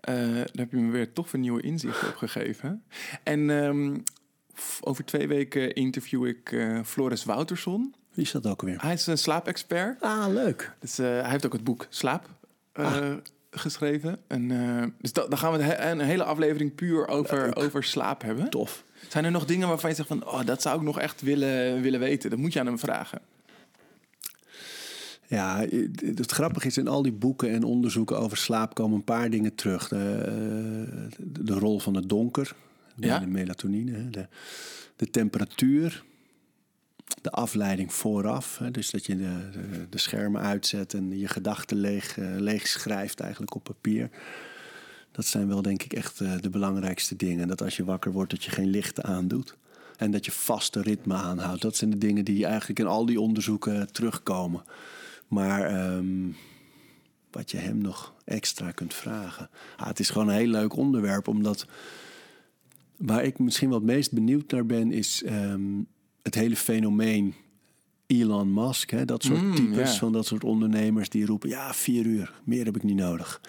Eh, 0.00 0.14
daar 0.14 0.48
heb 0.52 0.70
je 0.70 0.76
me 0.76 0.90
weer 0.90 1.12
toch 1.12 1.32
een 1.32 1.40
nieuwe 1.40 1.62
inzicht 1.62 2.08
op 2.08 2.16
gegeven. 2.16 2.82
En 3.22 3.50
ehm, 3.50 3.98
over 4.80 5.04
twee 5.04 5.28
weken 5.28 5.74
interview 5.74 6.26
ik 6.26 6.52
eh, 6.52 6.80
Floris 6.84 7.24
Wouterson. 7.24 7.94
Wie 8.12 8.24
is 8.24 8.30
dat 8.30 8.46
ook 8.46 8.62
weer? 8.62 8.82
Hij 8.82 8.92
is 8.92 9.06
een 9.06 9.18
slaapexpert. 9.18 10.02
Ah, 10.02 10.26
leuk. 10.28 10.72
Dus, 10.80 10.96
hij 10.96 11.30
heeft 11.30 11.46
ook 11.46 11.52
het 11.52 11.64
boek 11.64 11.86
Slaap 11.88 12.36
Ah. 12.78 13.12
Geschreven. 13.50 14.18
En, 14.26 14.50
eh, 14.50 14.84
dus 15.00 15.12
da- 15.12 15.26
dan 15.26 15.38
gaan 15.38 15.52
we 15.52 15.62
he- 15.62 15.90
een 15.90 16.00
hele 16.00 16.24
aflevering 16.24 16.74
puur 16.74 17.08
over, 17.08 17.42
Leuk. 17.44 17.58
over 17.58 17.84
slaap 17.84 18.22
hebben. 18.22 18.50
Tof. 18.50 18.84
Zijn 19.08 19.24
er 19.24 19.30
nog 19.30 19.44
dingen 19.44 19.68
waarvan 19.68 19.90
je 19.90 19.96
zegt 19.96 20.08
van... 20.08 20.26
Oh, 20.26 20.44
dat 20.44 20.62
zou 20.62 20.76
ik 20.76 20.82
nog 20.82 20.98
echt 20.98 21.20
willen, 21.22 21.80
willen 21.82 22.00
weten. 22.00 22.30
Dat 22.30 22.38
moet 22.38 22.52
je 22.52 22.60
aan 22.60 22.66
hem 22.66 22.78
vragen. 22.78 23.20
Ja, 25.26 25.64
het 26.16 26.30
grappige 26.30 26.66
is 26.66 26.78
in 26.78 26.88
al 26.88 27.02
die 27.02 27.12
boeken 27.12 27.50
en 27.50 27.62
onderzoeken 27.64 28.18
over 28.18 28.36
slaap 28.36 28.74
komen 28.74 28.96
een 28.96 29.04
paar 29.04 29.30
dingen 29.30 29.54
terug. 29.54 29.88
De, 29.88 29.96
eh, 29.96 31.16
de, 31.18 31.52
rol 31.52 31.78
van 31.80 31.94
het 31.94 32.08
donker, 32.08 32.54
de, 32.96 33.06
Ja. 33.06 33.18
de 33.18 33.26
melatonine, 33.26 34.10
de, 34.10 34.26
de 34.96 35.10
temperatuur, 35.10 36.04
de 37.22 37.30
afleiding 37.30 37.92
vooraf. 37.92 38.58
Hè, 38.58 38.70
dus 38.70 38.90
dat 38.90 39.06
je 39.06 39.16
de, 39.16 39.50
de, 39.90 39.98
schermen 39.98 40.40
uitzet 40.40 40.94
en 40.94 41.18
je 41.18 41.28
gedachten 41.28 41.76
leeg, 41.76 42.18
eh, 42.18 42.26
leeg 42.36 42.66
schrijft 42.66 43.20
eigenlijk 43.20 43.54
op 43.54 43.64
papier. 43.64 44.10
Dat 45.12 45.26
zijn 45.26 45.48
wel 45.48 45.62
denk 45.62 45.82
ik 45.82 45.92
echt 45.92 46.20
eh, 46.20 46.32
de 46.40 46.50
belangrijkste 46.50 47.16
dingen. 47.16 47.48
Dat 47.48 47.62
als 47.62 47.76
je 47.76 47.84
wakker 47.84 48.12
wordt 48.12 48.30
dat 48.30 48.44
je 48.44 48.50
geen 48.50 48.70
lichten 48.70 49.04
aandoet. 49.04 49.56
En 49.96 50.10
dat 50.10 50.24
je 50.24 50.32
vaste 50.32 50.82
ritme 50.82 51.14
aanhoudt. 51.14 51.62
Dat 51.62 51.76
zijn 51.76 51.90
de 51.90 51.98
dingen 51.98 52.24
die 52.24 52.46
eigenlijk 52.46 52.78
in 52.78 52.86
al 52.86 53.06
die 53.06 53.20
onderzoeken 53.20 53.92
terugkomen. 53.92 54.64
Maar 55.28 55.62
ehm, 55.62 56.30
wat 57.30 57.50
je 57.50 57.56
hem 57.56 57.78
nog 57.78 58.14
extra 58.24 58.70
kunt 58.70 58.94
vragen. 58.94 59.50
Ah, 59.76 59.86
het 59.86 59.98
is 59.98 60.10
gewoon 60.10 60.28
een 60.28 60.34
heel 60.34 60.46
leuk 60.46 60.76
onderwerp, 60.76 61.28
omdat 61.28 61.66
waar 62.96 63.24
ik 63.24 63.38
misschien 63.38 63.70
het 63.70 63.82
meest 63.82 64.12
benieuwd 64.12 64.50
naar 64.50 64.66
ben, 64.66 64.92
is 64.92 65.22
ehm, 65.22 65.80
het 66.28 66.42
hele 66.42 66.56
fenomeen 66.56 67.34
Elon 68.06 68.52
Musk. 68.52 68.90
Hè? 68.90 69.04
Dat 69.04 69.22
soort 69.22 69.42
Mm, 69.42 69.54
types 69.54 69.92
ja. 69.92 69.98
van 69.98 70.12
dat 70.12 70.26
soort 70.26 70.44
ondernemers 70.44 71.08
die 71.08 71.26
roepen: 71.26 71.48
ja, 71.48 71.74
vier 71.74 72.06
uur, 72.06 72.32
meer 72.44 72.64
heb 72.64 72.76
ik 72.76 72.82
niet 72.82 72.96
nodig. 72.96 73.40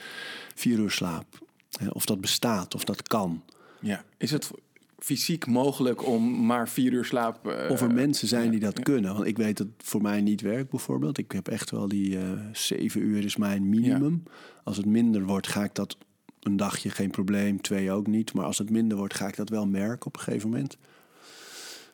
Vier 0.55 0.79
uur 0.79 0.91
slaap. 0.91 1.47
Of 1.89 2.05
dat 2.05 2.21
bestaat, 2.21 2.75
of 2.75 2.83
dat 2.83 3.07
kan. 3.07 3.43
Ja. 3.81 4.03
Is 4.17 4.31
het 4.31 4.51
fysiek 4.97 5.47
mogelijk 5.47 6.07
om 6.07 6.45
maar 6.45 6.69
vier 6.69 6.93
uur 6.93 7.05
slaap... 7.05 7.47
eh, 7.47 7.71
Of 7.71 7.81
er 7.81 7.93
mensen 7.93 8.27
zijn 8.27 8.51
die 8.51 8.59
dat 8.59 8.77
ja. 8.77 8.83
kunnen. 8.83 9.13
Want 9.13 9.25
ik 9.27 9.37
weet 9.37 9.57
dat 9.57 9.67
het 9.77 9.87
voor 9.87 10.01
mij 10.01 10.21
niet 10.21 10.41
werkt 10.41 10.69
bijvoorbeeld. 10.69 11.17
Ik 11.17 11.31
heb 11.31 11.47
echt 11.47 11.69
wel 11.71 11.87
die 11.87 12.17
eh, 12.17 12.23
zeven 12.53 13.01
uur 13.01 13.23
is 13.25 13.35
mijn 13.35 13.69
minimum. 13.69 14.23
Als 14.63 14.77
het 14.77 14.85
minder 14.85 15.25
wordt, 15.25 15.47
ga 15.47 15.63
ik 15.63 15.75
dat 15.75 15.97
een 16.39 16.57
dagje 16.57 16.89
geen 16.89 17.09
probleem. 17.11 17.61
Twee 17.61 17.91
ook 17.91 18.07
niet. 18.07 18.33
Maar 18.33 18.45
als 18.45 18.57
het 18.57 18.69
minder 18.69 18.97
wordt, 18.97 19.13
ga 19.13 19.27
ik 19.27 19.35
dat 19.35 19.49
wel 19.49 19.65
merken 19.67 20.05
op 20.07 20.15
een 20.15 20.21
gegeven 20.21 20.49
moment. 20.49 20.77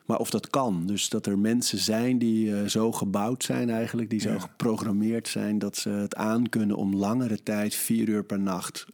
Maar 0.06 0.18
of 0.18 0.30
dat 0.30 0.50
kan. 0.50 0.82
Dus 0.86 1.08
dat 1.08 1.26
er 1.26 1.38
mensen 1.38 1.78
zijn 1.78 2.18
die 2.18 2.54
eh, 2.56 2.64
zo 2.68 2.92
gebouwd 2.92 3.44
zijn 3.44 3.70
eigenlijk. 3.70 4.10
Die 4.10 4.20
zo 4.20 4.30
Ja. 4.30 4.38
geprogrammeerd 4.38 5.28
zijn 5.28 5.58
dat 5.58 5.76
ze 5.76 5.88
het 5.88 6.14
aankunnen 6.14 6.76
om 6.76 6.96
langere 6.96 7.42
tijd, 7.42 7.74
vier 7.74 8.08
uur 8.08 8.24
per 8.24 8.40
nacht 8.40 8.86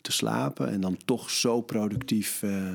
te 0.00 0.12
slapen. 0.12 0.68
En 0.70 0.80
dan 0.80 0.96
toch 1.04 1.30
zo 1.30 1.60
productief... 1.60 2.42
eh, 2.42 2.66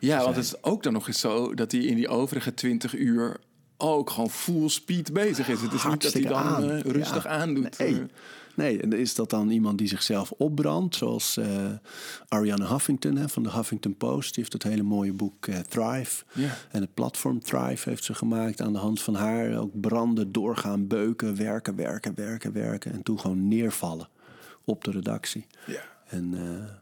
Ja, 0.00 0.22
want 0.22 0.36
het 0.36 0.44
is 0.44 0.62
ook 0.62 0.82
dan 0.82 0.92
nog 0.92 1.06
eens 1.08 1.20
zo 1.20 1.54
dat 1.54 1.72
hij 1.72 1.80
in 1.80 1.94
die 1.96 2.08
overige 2.08 2.54
20 2.54 2.96
uur 2.96 3.36
ook 3.76 4.10
gewoon 4.10 4.30
full 4.30 4.68
speed 4.68 5.12
bezig 5.12 5.48
is. 5.48 5.60
Het 5.60 5.72
is 5.72 5.84
niet 5.84 6.02
dat 6.02 6.12
hij 6.12 6.22
dan 6.22 6.34
aan. 6.42 6.70
eh, 6.70 6.80
rustig 6.80 7.24
Ja. 7.24 7.30
aandoet. 7.30 7.78
Nee. 7.78 8.02
Nee, 8.60 8.80
en 8.80 8.92
is 8.92 9.14
dat 9.14 9.30
dan 9.30 9.50
iemand 9.50 9.78
die 9.78 9.88
zichzelf 9.88 10.32
opbrandt, 10.32 10.96
zoals 10.96 11.36
eh, 11.36 11.66
Ariane 12.28 12.66
Huffington 12.66 13.16
hè, 13.16 13.28
van 13.28 13.42
de 13.42 13.50
Huffington 13.50 13.96
Post. 13.96 14.34
Die 14.34 14.42
heeft 14.42 14.52
het 14.52 14.62
hele 14.62 14.82
mooie 14.82 15.12
boek 15.12 15.46
eh, 15.46 15.58
Thrive. 15.58 16.24
En 16.70 16.80
het 16.80 16.94
platform 16.94 17.40
Thrive 17.40 17.88
heeft 17.88 18.04
ze 18.04 18.14
gemaakt 18.14 18.60
aan 18.60 18.72
de 18.72 18.78
hand 18.78 19.02
van 19.02 19.14
haar. 19.14 19.58
Ook 19.58 19.80
branden, 19.80 20.32
doorgaan, 20.32 20.86
beuken, 20.86 21.36
werken, 21.36 21.76
werken, 21.76 22.14
werken, 22.14 22.52
werken. 22.52 22.92
En 22.92 23.02
toen 23.02 23.20
gewoon 23.20 23.48
neervallen 23.48 24.08
op 24.64 24.84
de 24.84 24.90
redactie. 24.90 25.46
Ja. 25.66 25.82
En 26.06 26.34
eh, 26.34 26.74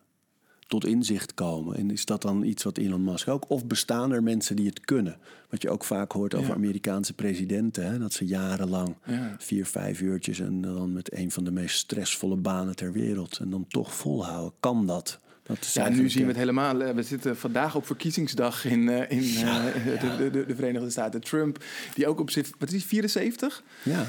tot 0.69 0.87
inzicht 0.87 1.35
komen. 1.35 1.77
En 1.77 1.91
is 1.91 2.05
dat 2.05 2.23
dan 2.23 2.43
iets 2.45 2.63
wat 2.65 2.79
Elon 2.79 3.05
Musk 3.05 3.29
ook? 3.29 3.51
Of 3.51 3.67
bestaan 3.67 4.13
er 4.13 4.23
mensen 4.23 4.57
die 4.57 4.67
het 4.67 4.81
kunnen? 4.81 5.17
Wat 5.51 5.63
je 5.63 5.71
ook 5.71 5.85
vaak 5.85 6.13
hoort 6.13 6.35
over 6.35 6.49
Ja. 6.49 6.55
Amerikaanse 6.55 7.13
presidenten. 7.13 7.87
Hè? 7.87 7.99
Dat 7.99 8.13
ze 8.13 8.27
jarenlang 8.27 8.95
Ja. 9.05 9.37
vier, 9.39 9.67
vijf 9.67 10.01
uurtjes... 10.01 10.41
en 10.41 10.61
dan 10.61 10.93
met 10.93 11.13
een 11.17 11.31
van 11.31 11.45
de 11.45 11.51
meest 11.51 11.77
stressvolle 11.79 12.37
banen 12.37 12.77
ter 12.77 12.93
wereld. 12.93 13.39
En 13.39 13.51
dan 13.51 13.67
toch 13.69 13.95
volhouden. 13.95 14.53
Kan 14.61 14.87
dat? 14.87 15.19
dat 15.43 15.59
is 15.61 15.73
Ja, 15.73 15.89
nu 15.89 16.09
zien 16.11 16.23
we 16.23 16.29
het 16.29 16.37
eh, 16.37 16.39
helemaal. 16.39 16.81
eh, 16.83 16.95
We 16.95 17.03
zitten 17.03 17.37
vandaag 17.37 17.75
op 17.77 17.87
verkiezingsdag 17.87 18.65
in, 18.65 18.89
eh, 18.89 19.11
in 19.11 19.19
De, 19.21 19.97
de, 20.19 20.31
de, 20.31 20.47
de 20.47 20.55
Verenigde 20.55 20.91
Staten. 20.91 21.21
Trump, 21.21 21.65
die 21.95 22.07
ook 22.07 22.21
op 22.21 22.31
zit, 22.31 22.51
wat 22.59 22.69
is 22.69 22.75
die, 22.75 22.85
74? 22.85 23.63
Ja. 23.83 24.07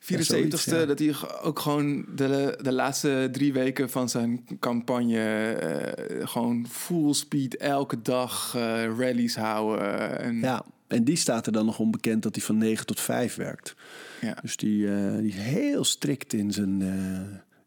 74ste, 0.00 0.20
zoiets, 0.20 0.64
ja. 0.64 0.84
dat 0.84 0.98
hij 0.98 1.14
ook 1.42 1.58
gewoon 1.58 2.04
de, 2.14 2.58
de 2.62 2.72
laatste 2.72 3.28
drie 3.32 3.52
weken 3.52 3.90
van 3.90 4.08
zijn 4.08 4.44
campagne 4.60 5.52
eh, 5.52 6.28
gewoon 6.28 6.66
full 6.70 7.12
speed 7.12 7.56
elke 7.56 8.02
dag 8.02 8.52
eh, 8.56 8.84
rallies 8.98 9.36
houden. 9.36 10.20
En, 10.20 10.40
ja. 10.40 10.64
En 10.86 11.04
die 11.04 11.16
staat 11.16 11.46
er 11.46 11.52
dan 11.52 11.66
nog 11.66 11.78
onbekend 11.78 12.22
dat 12.22 12.34
hij 12.34 12.44
van 12.44 12.58
9 12.58 12.86
tot 12.86 13.00
5 13.00 13.34
werkt. 13.34 13.74
ja. 14.20 14.38
Dus 14.42 14.56
die, 14.56 14.88
eh, 14.88 15.16
die 15.16 15.28
is 15.28 15.34
heel 15.34 15.84
strikt 15.84 16.32
in 16.32 16.52
zijn, 16.52 16.82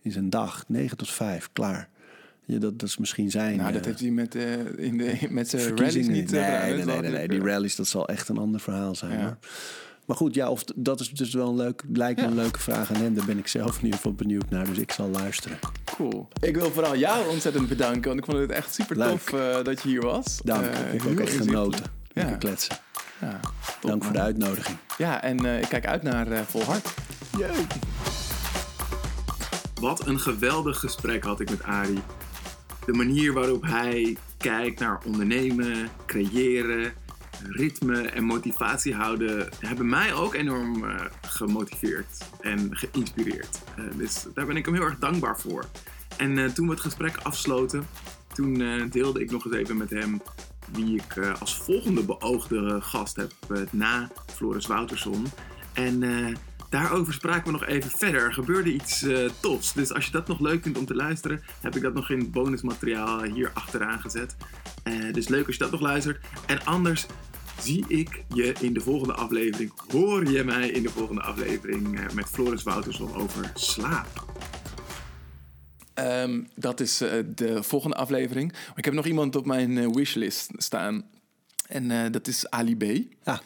in 0.02 0.12
zijn 0.12 0.30
dag. 0.30 0.64
9 0.68 0.98
tot 0.98 1.10
5, 1.12 1.50
klaar. 1.54 1.90
Ja, 2.46 2.60
dat, 2.60 2.80
dat 2.80 2.90
is 2.90 2.98
misschien 2.98 3.32
zijn... 3.32 3.58
Nou, 3.58 3.74
dat 3.74 3.86
heeft 3.86 4.00
hij 4.00 4.10
met, 4.10 4.36
in 4.78 4.98
de, 4.98 5.18
met 5.30 5.50
zijn 5.50 5.78
rallies 5.78 6.08
niet. 6.08 6.32
Nee, 6.32 6.74
nee, 6.74 6.86
nee, 6.86 7.12
nee, 7.12 7.28
Die 7.28 7.42
rallies, 7.42 7.76
dat 7.76 7.88
zal 7.88 8.08
echt 8.08 8.30
een 8.30 8.38
ander 8.38 8.60
verhaal 8.60 8.96
zijn. 8.96 9.20
Ja. 9.20 9.24
hoor. 9.24 9.38
Maar 10.10 10.18
goed, 10.18 10.34
ja, 10.34 10.50
of, 10.50 10.64
dat 10.76 11.00
is 11.00 11.10
dus 11.10 11.34
wel 11.34 11.50
een 11.50 11.56
leuk, 11.56 11.84
lijkt 11.94 12.22
me 12.22 12.26
een 12.26 12.36
leuke 12.36 12.60
vraag 12.60 12.94
aan 12.94 13.02
hem. 13.02 13.14
Daar 13.14 13.26
ben 13.26 13.38
ik 13.38 13.48
zelf 13.48 13.78
in 13.78 13.84
ieder 13.84 13.96
geval 13.96 14.14
benieuwd 14.14 14.50
naar. 14.50 14.66
Dus 14.66 14.78
ik 14.78 14.92
zal 14.92 15.10
luisteren. 15.10 15.60
Cool. 15.84 16.28
Ik 16.42 16.56
wil 16.56 16.72
vooral 16.72 16.96
jou 16.96 17.28
ontzettend 17.28 17.68
bedanken, 17.68 18.04
want 18.04 18.20
ik 18.20 18.26
vond 18.26 18.38
het 18.38 18.52
echt 18.52 18.74
super 18.74 18.98
Leuk. 18.98 19.10
tof 19.10 19.34
eh, 19.34 19.64
dat 19.64 19.82
je 19.82 19.90
hier 19.90 20.02
was. 20.02 20.40
Dank. 20.44 20.66
Eh, 20.66 20.94
ik 20.94 21.02
heb 21.02 21.12
ook 21.12 21.20
echt 21.20 21.36
genoten. 21.36 21.84
Ja. 22.14 22.24
Kletsen. 22.24 22.76
Ja, 23.22 23.40
top, 23.80 23.90
Dank 23.90 24.04
voor 24.04 24.14
de 24.14 24.20
uitnodiging. 24.20 24.78
Ja, 24.98 25.24
en 25.24 25.46
eh, 25.46 25.62
ik 25.62 25.70
kijk 25.70 25.86
uit 25.86 26.04
naar 26.04 26.32
eh 26.32 26.42
Volhard. 26.42 26.94
Wat 29.82 30.08
een 30.08 30.20
geweldig 30.20 30.80
gesprek 30.80 31.24
had 31.24 31.40
ik 31.40 31.50
met 31.50 31.64
Arie. 31.64 32.02
De 32.86 32.94
manier 32.94 33.34
waarop 33.34 33.64
hij 33.64 34.18
kijkt 34.38 34.80
naar 34.80 35.02
ondernemen, 35.06 35.90
creëren, 36.06 36.94
ritme 37.48 38.02
en 38.02 38.24
motivatie 38.24 38.96
houden, 38.96 39.50
hebben 39.60 39.90
mij 39.90 40.14
ook 40.14 40.34
enorm 40.34 40.84
eh, 40.84 41.06
gemotiveerd 41.22 42.26
en 42.42 42.70
geïnspireerd. 42.72 43.62
Eh, 43.76 43.84
dus 43.96 44.26
daar 44.34 44.46
ben 44.46 44.58
ik 44.58 44.66
hem 44.66 44.74
heel 44.74 44.84
erg 44.84 45.00
dankbaar 45.00 45.40
voor. 45.40 45.66
En 46.18 46.38
eh, 46.38 46.46
toen 46.46 46.66
we 46.66 46.72
het 46.72 46.82
gesprek 46.82 47.18
afsloten, 47.18 47.88
toen 48.34 48.88
deelde 48.90 49.22
ik 49.22 49.32
nog 49.32 49.46
eens 49.46 49.56
even 49.56 49.78
met 49.78 49.90
hem 49.90 50.22
wie 50.72 50.96
ik 50.96 51.18
als 51.40 51.58
volgende 51.58 52.04
beoogde 52.04 52.82
gast 52.82 53.16
heb 53.16 53.34
na 53.72 54.10
Floris 54.36 54.68
Wouterson. 54.68 55.26
En 55.74 56.04
daarover 56.70 57.14
spraken 57.14 57.46
we 57.46 57.52
nog 57.52 57.66
even 57.66 57.92
verder. 57.92 58.22
Er 58.22 58.34
gebeurde 58.34 58.74
iets 58.74 59.06
tofs. 59.40 59.74
Dus 59.74 59.94
als 59.94 60.06
je 60.06 60.12
dat 60.12 60.28
nog 60.28 60.40
leuk 60.40 60.64
vindt 60.64 60.78
om 60.78 60.86
te 60.86 60.96
luisteren, 60.96 61.42
heb 61.62 61.76
ik 61.76 61.82
dat 61.82 61.94
nog 61.94 62.10
in 62.10 62.32
bonusmateriaal 62.32 63.24
hier 63.24 63.52
achteraan 63.54 64.00
gezet. 64.00 64.36
Dus 65.12 65.28
leuk 65.28 65.46
als 65.46 65.56
je 65.56 65.62
dat 65.62 65.72
nog 65.72 65.82
luistert. 65.82 66.26
En 66.46 66.66
anders 66.66 67.08
zie 67.62 67.86
ik 67.88 68.24
je 68.34 68.54
in 68.62 68.74
de 68.74 68.82
volgende 68.82 69.14
aflevering. 69.14 69.72
Hoor 69.92 70.32
je 70.32 70.44
mij 70.44 70.70
in 70.70 70.84
de 70.84 70.90
volgende 70.90 71.22
aflevering 71.22 72.00
eh, 72.00 72.14
met 72.14 72.26
Floris 72.26 72.64
Wouterson 72.64 73.16
over 73.16 73.52
slaap. 73.54 74.28
Ehm, 76.00 76.42
dat 76.56 76.80
is 76.80 77.02
eh, 77.02 77.12
de 77.36 77.64
volgende 77.64 77.96
aflevering. 77.96 78.52
Maar 78.52 78.78
ik 78.78 78.86
heb 78.86 78.94
nog 78.94 79.06
iemand 79.06 79.36
op 79.36 79.46
mijn 79.46 79.78
eh, 79.78 79.88
wishlist 79.92 80.50
staan. 80.58 81.04
En 81.68 81.92
eh, 81.92 82.12
dat 82.12 82.28
is 82.28 82.50
Ali 82.50 82.78
B. 82.78 82.84
Ja. 83.24 83.42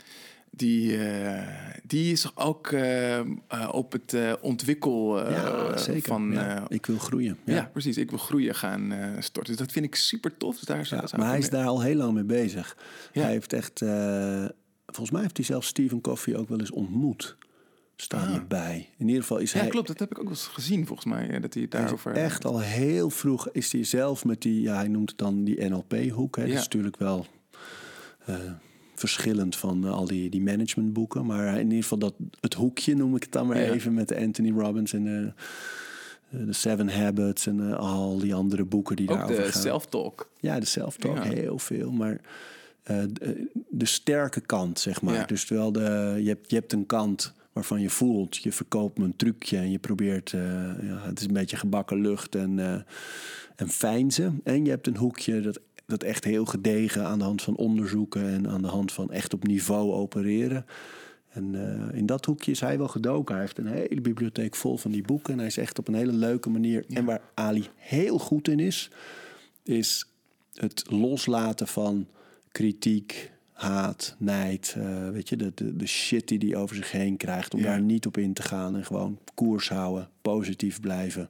Die, 0.55 0.97
eh, 1.07 1.47
die 1.83 2.11
is 2.11 2.35
ook 2.35 2.67
eh, 2.71 3.19
eh, 3.19 3.25
op 3.71 3.91
het 3.91 4.15
ontwikkel 4.41 5.29
ja, 5.31 5.77
zeker. 5.77 6.01
van... 6.07 6.31
Ja, 6.31 6.65
ik 6.67 6.85
wil 6.85 6.97
groeien. 6.97 7.37
ja. 7.45 7.53
Ja. 7.53 7.69
precies. 7.73 7.97
Ik 7.97 8.09
wil 8.09 8.19
groeien 8.19 8.55
gaan 8.55 8.93
storten. 9.19 9.51
Dus 9.51 9.61
dat 9.61 9.71
vind 9.71 9.85
ik 9.85 9.95
super 9.95 10.37
tof. 10.37 10.55
Dus 10.55 10.65
daar 10.65 10.87
Ja, 10.89 11.17
maar 11.17 11.27
hij 11.27 11.37
is 11.37 11.49
daar 11.49 11.65
al 11.65 11.81
heel 11.81 11.95
lang 11.95 12.13
mee 12.13 12.23
bezig. 12.23 12.77
Ja. 13.11 13.21
Hij 13.21 13.31
heeft 13.31 13.53
echt... 13.53 13.79
volgens 14.85 15.11
mij 15.11 15.21
heeft 15.21 15.37
hij 15.37 15.45
zelfs 15.45 15.67
Stephen 15.67 16.01
Coffey 16.01 16.35
ook 16.35 16.49
wel 16.49 16.59
eens 16.59 16.71
ontmoet. 16.71 17.35
Staat 17.95 18.27
Ah. 18.27 18.35
erbij. 18.35 18.89
In 18.97 19.05
ieder 19.07 19.21
geval 19.21 19.37
is 19.37 19.51
Ja, 19.51 19.59
hij... 19.59 19.69
klopt. 19.69 19.87
Dat 19.87 19.99
heb 19.99 20.11
ik 20.11 20.17
ook 20.17 20.23
wel 20.23 20.33
eens 20.33 20.47
gezien, 20.47 20.85
volgens 20.87 21.07
mij. 21.13 21.39
Dat 21.39 21.53
hij 21.53 21.63
het 21.63 21.73
Hij 21.73 21.81
daarover... 21.81 22.11
echt 22.11 22.45
al 22.45 22.59
heel 22.59 23.09
vroeg 23.09 23.49
is 23.49 23.71
hij 23.71 23.83
zelf 23.83 24.25
met 24.25 24.41
die, 24.41 24.61
ja, 24.61 24.75
hij 24.75 24.87
noemt 24.87 25.09
het 25.09 25.17
dan 25.19 25.43
die 25.43 25.65
NLP-hoek. 25.69 26.35
Dat 26.35 26.47
Ja. 26.47 26.53
is 26.53 26.59
natuurlijk 26.59 26.97
wel 26.97 27.25
verschillend 29.09 29.55
van 29.55 29.85
eh, 29.85 29.91
al 29.91 30.05
die, 30.07 30.29
die 30.29 30.41
managementboeken. 30.41 31.25
Maar 31.25 31.59
in 31.59 31.63
ieder 31.67 31.81
geval 31.81 31.97
dat, 31.97 32.13
het 32.39 32.53
hoekje 32.53 32.95
noem 32.95 33.15
ik 33.15 33.23
het 33.23 33.31
dan 33.31 33.47
maar 33.47 33.61
Ja. 33.61 33.71
even 33.71 33.93
met 33.93 34.15
Anthony 34.15 34.51
Robbins 34.51 34.93
en 34.93 35.03
de, 35.03 35.31
de 36.45 36.53
Seven 36.53 36.89
Habits 36.89 37.47
en 37.47 37.69
eh, 37.71 37.77
al 37.77 38.17
die 38.19 38.33
andere 38.35 38.63
boeken 38.65 38.95
die 38.95 39.09
Ook 39.09 39.17
daarover 39.17 39.43
de 39.43 39.51
gaan. 39.51 39.61
self-talk. 39.61 40.29
Ja, 40.39 40.59
de 40.59 40.65
self-talk, 40.65 41.15
Ja. 41.15 41.23
heel 41.23 41.59
veel. 41.59 41.91
Maar 41.91 42.21
eh, 42.83 42.97
de, 43.11 43.47
de 43.69 43.85
sterke 43.85 44.41
kant, 44.41 44.79
zeg 44.79 45.01
maar. 45.01 45.13
Ja. 45.15 45.25
Dus 45.25 45.45
terwijl 45.45 45.71
de, 45.71 46.15
je, 46.21 46.27
hebt, 46.29 46.49
je 46.49 46.55
hebt 46.55 46.73
een 46.73 46.85
kant 46.85 47.33
waarvan 47.53 47.81
je 47.81 47.89
voelt... 47.89 48.35
je 48.35 48.51
verkoopt 48.51 48.97
me 48.97 49.05
een 49.05 49.15
trucje 49.15 49.57
en 49.57 49.71
je 49.71 49.79
probeert... 49.79 50.33
eh, 50.33 50.41
ja, 50.81 50.97
het 51.01 51.19
is 51.19 51.25
een 51.25 51.33
beetje 51.33 51.57
gebakken 51.57 52.01
lucht 52.01 52.35
en, 52.35 52.59
eh 52.59 52.81
en 53.55 53.69
fijnzen. 53.69 54.41
En 54.43 54.63
je 54.65 54.69
hebt 54.69 54.87
een 54.87 54.97
hoekje 54.97 55.41
dat, 55.41 55.59
dat 55.85 56.03
echt 56.03 56.23
heel 56.23 56.45
gedegen... 56.45 57.05
aan 57.05 57.17
de 57.19 57.25
hand 57.25 57.41
van 57.41 57.55
onderzoeken 57.55 58.27
en 58.27 58.49
aan 58.49 58.61
de 58.61 58.67
hand 58.67 58.91
van 58.91 59.11
echt 59.11 59.33
op 59.33 59.43
niveau 59.47 59.91
opereren... 59.91 60.65
En 61.33 61.55
eh, 61.91 61.97
in 61.97 62.05
dat 62.05 62.25
hoekje 62.25 62.51
is 62.51 62.59
hij 62.59 62.77
wel 62.77 62.87
gedoken. 62.87 63.33
Hij 63.33 63.43
heeft 63.43 63.57
een 63.57 63.67
hele 63.67 64.01
bibliotheek 64.01 64.55
vol 64.55 64.77
van 64.77 64.91
die 64.91 65.01
boeken. 65.01 65.33
En 65.33 65.39
hij 65.39 65.47
is 65.47 65.57
echt 65.57 65.79
op 65.79 65.87
een 65.87 65.93
hele 65.93 66.11
leuke 66.11 66.49
manier. 66.49 66.85
En 66.89 67.05
waar 67.05 67.21
Ali 67.33 67.67
heel 67.75 68.17
goed 68.19 68.47
in 68.47 68.59
is, 68.59 68.89
is 69.63 70.05
het 70.53 70.83
loslaten 70.89 71.67
van 71.67 72.07
kritiek, 72.51 73.31
haat, 73.51 74.15
nijd. 74.19 74.75
eh, 74.77 75.09
weet 75.09 75.29
je, 75.29 75.35
de, 75.35 75.51
de, 75.55 75.75
de 75.75 75.87
shit 75.87 76.27
die 76.27 76.39
hij 76.39 76.55
over 76.55 76.75
zich 76.75 76.91
heen 76.91 77.17
krijgt. 77.17 77.53
Om 77.53 77.59
Ja. 77.59 77.65
daar 77.65 77.81
niet 77.81 78.05
op 78.05 78.17
in 78.17 78.33
te 78.33 78.41
gaan 78.41 78.75
en 78.75 78.85
gewoon 78.85 79.19
koers 79.33 79.69
houden, 79.69 80.09
positief 80.21 80.79
blijven. 80.79 81.29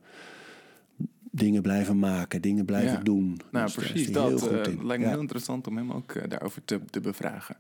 Dingen 1.36 1.62
blijven 1.62 2.00
maken, 2.00 2.42
dingen 2.42 2.66
blijven 2.66 2.92
Ja. 2.92 3.00
doen. 3.04 3.42
Nou, 3.52 3.66
Dus 3.66 3.76
precies 3.76 4.06
heel 4.08 4.30
dat. 4.30 4.42
goed 4.42 4.52
eh, 4.52 4.74
in. 4.74 4.86
lijkt 4.86 5.02
me 5.02 5.08
Ja. 5.08 5.12
heel 5.14 5.20
interessant 5.22 5.68
om 5.68 5.78
hem 5.78 5.92
ook 5.92 6.12
eh, 6.12 6.30
daarover 6.30 6.66
te, 6.66 6.80
te 6.90 7.00
bevragen. 7.00 7.58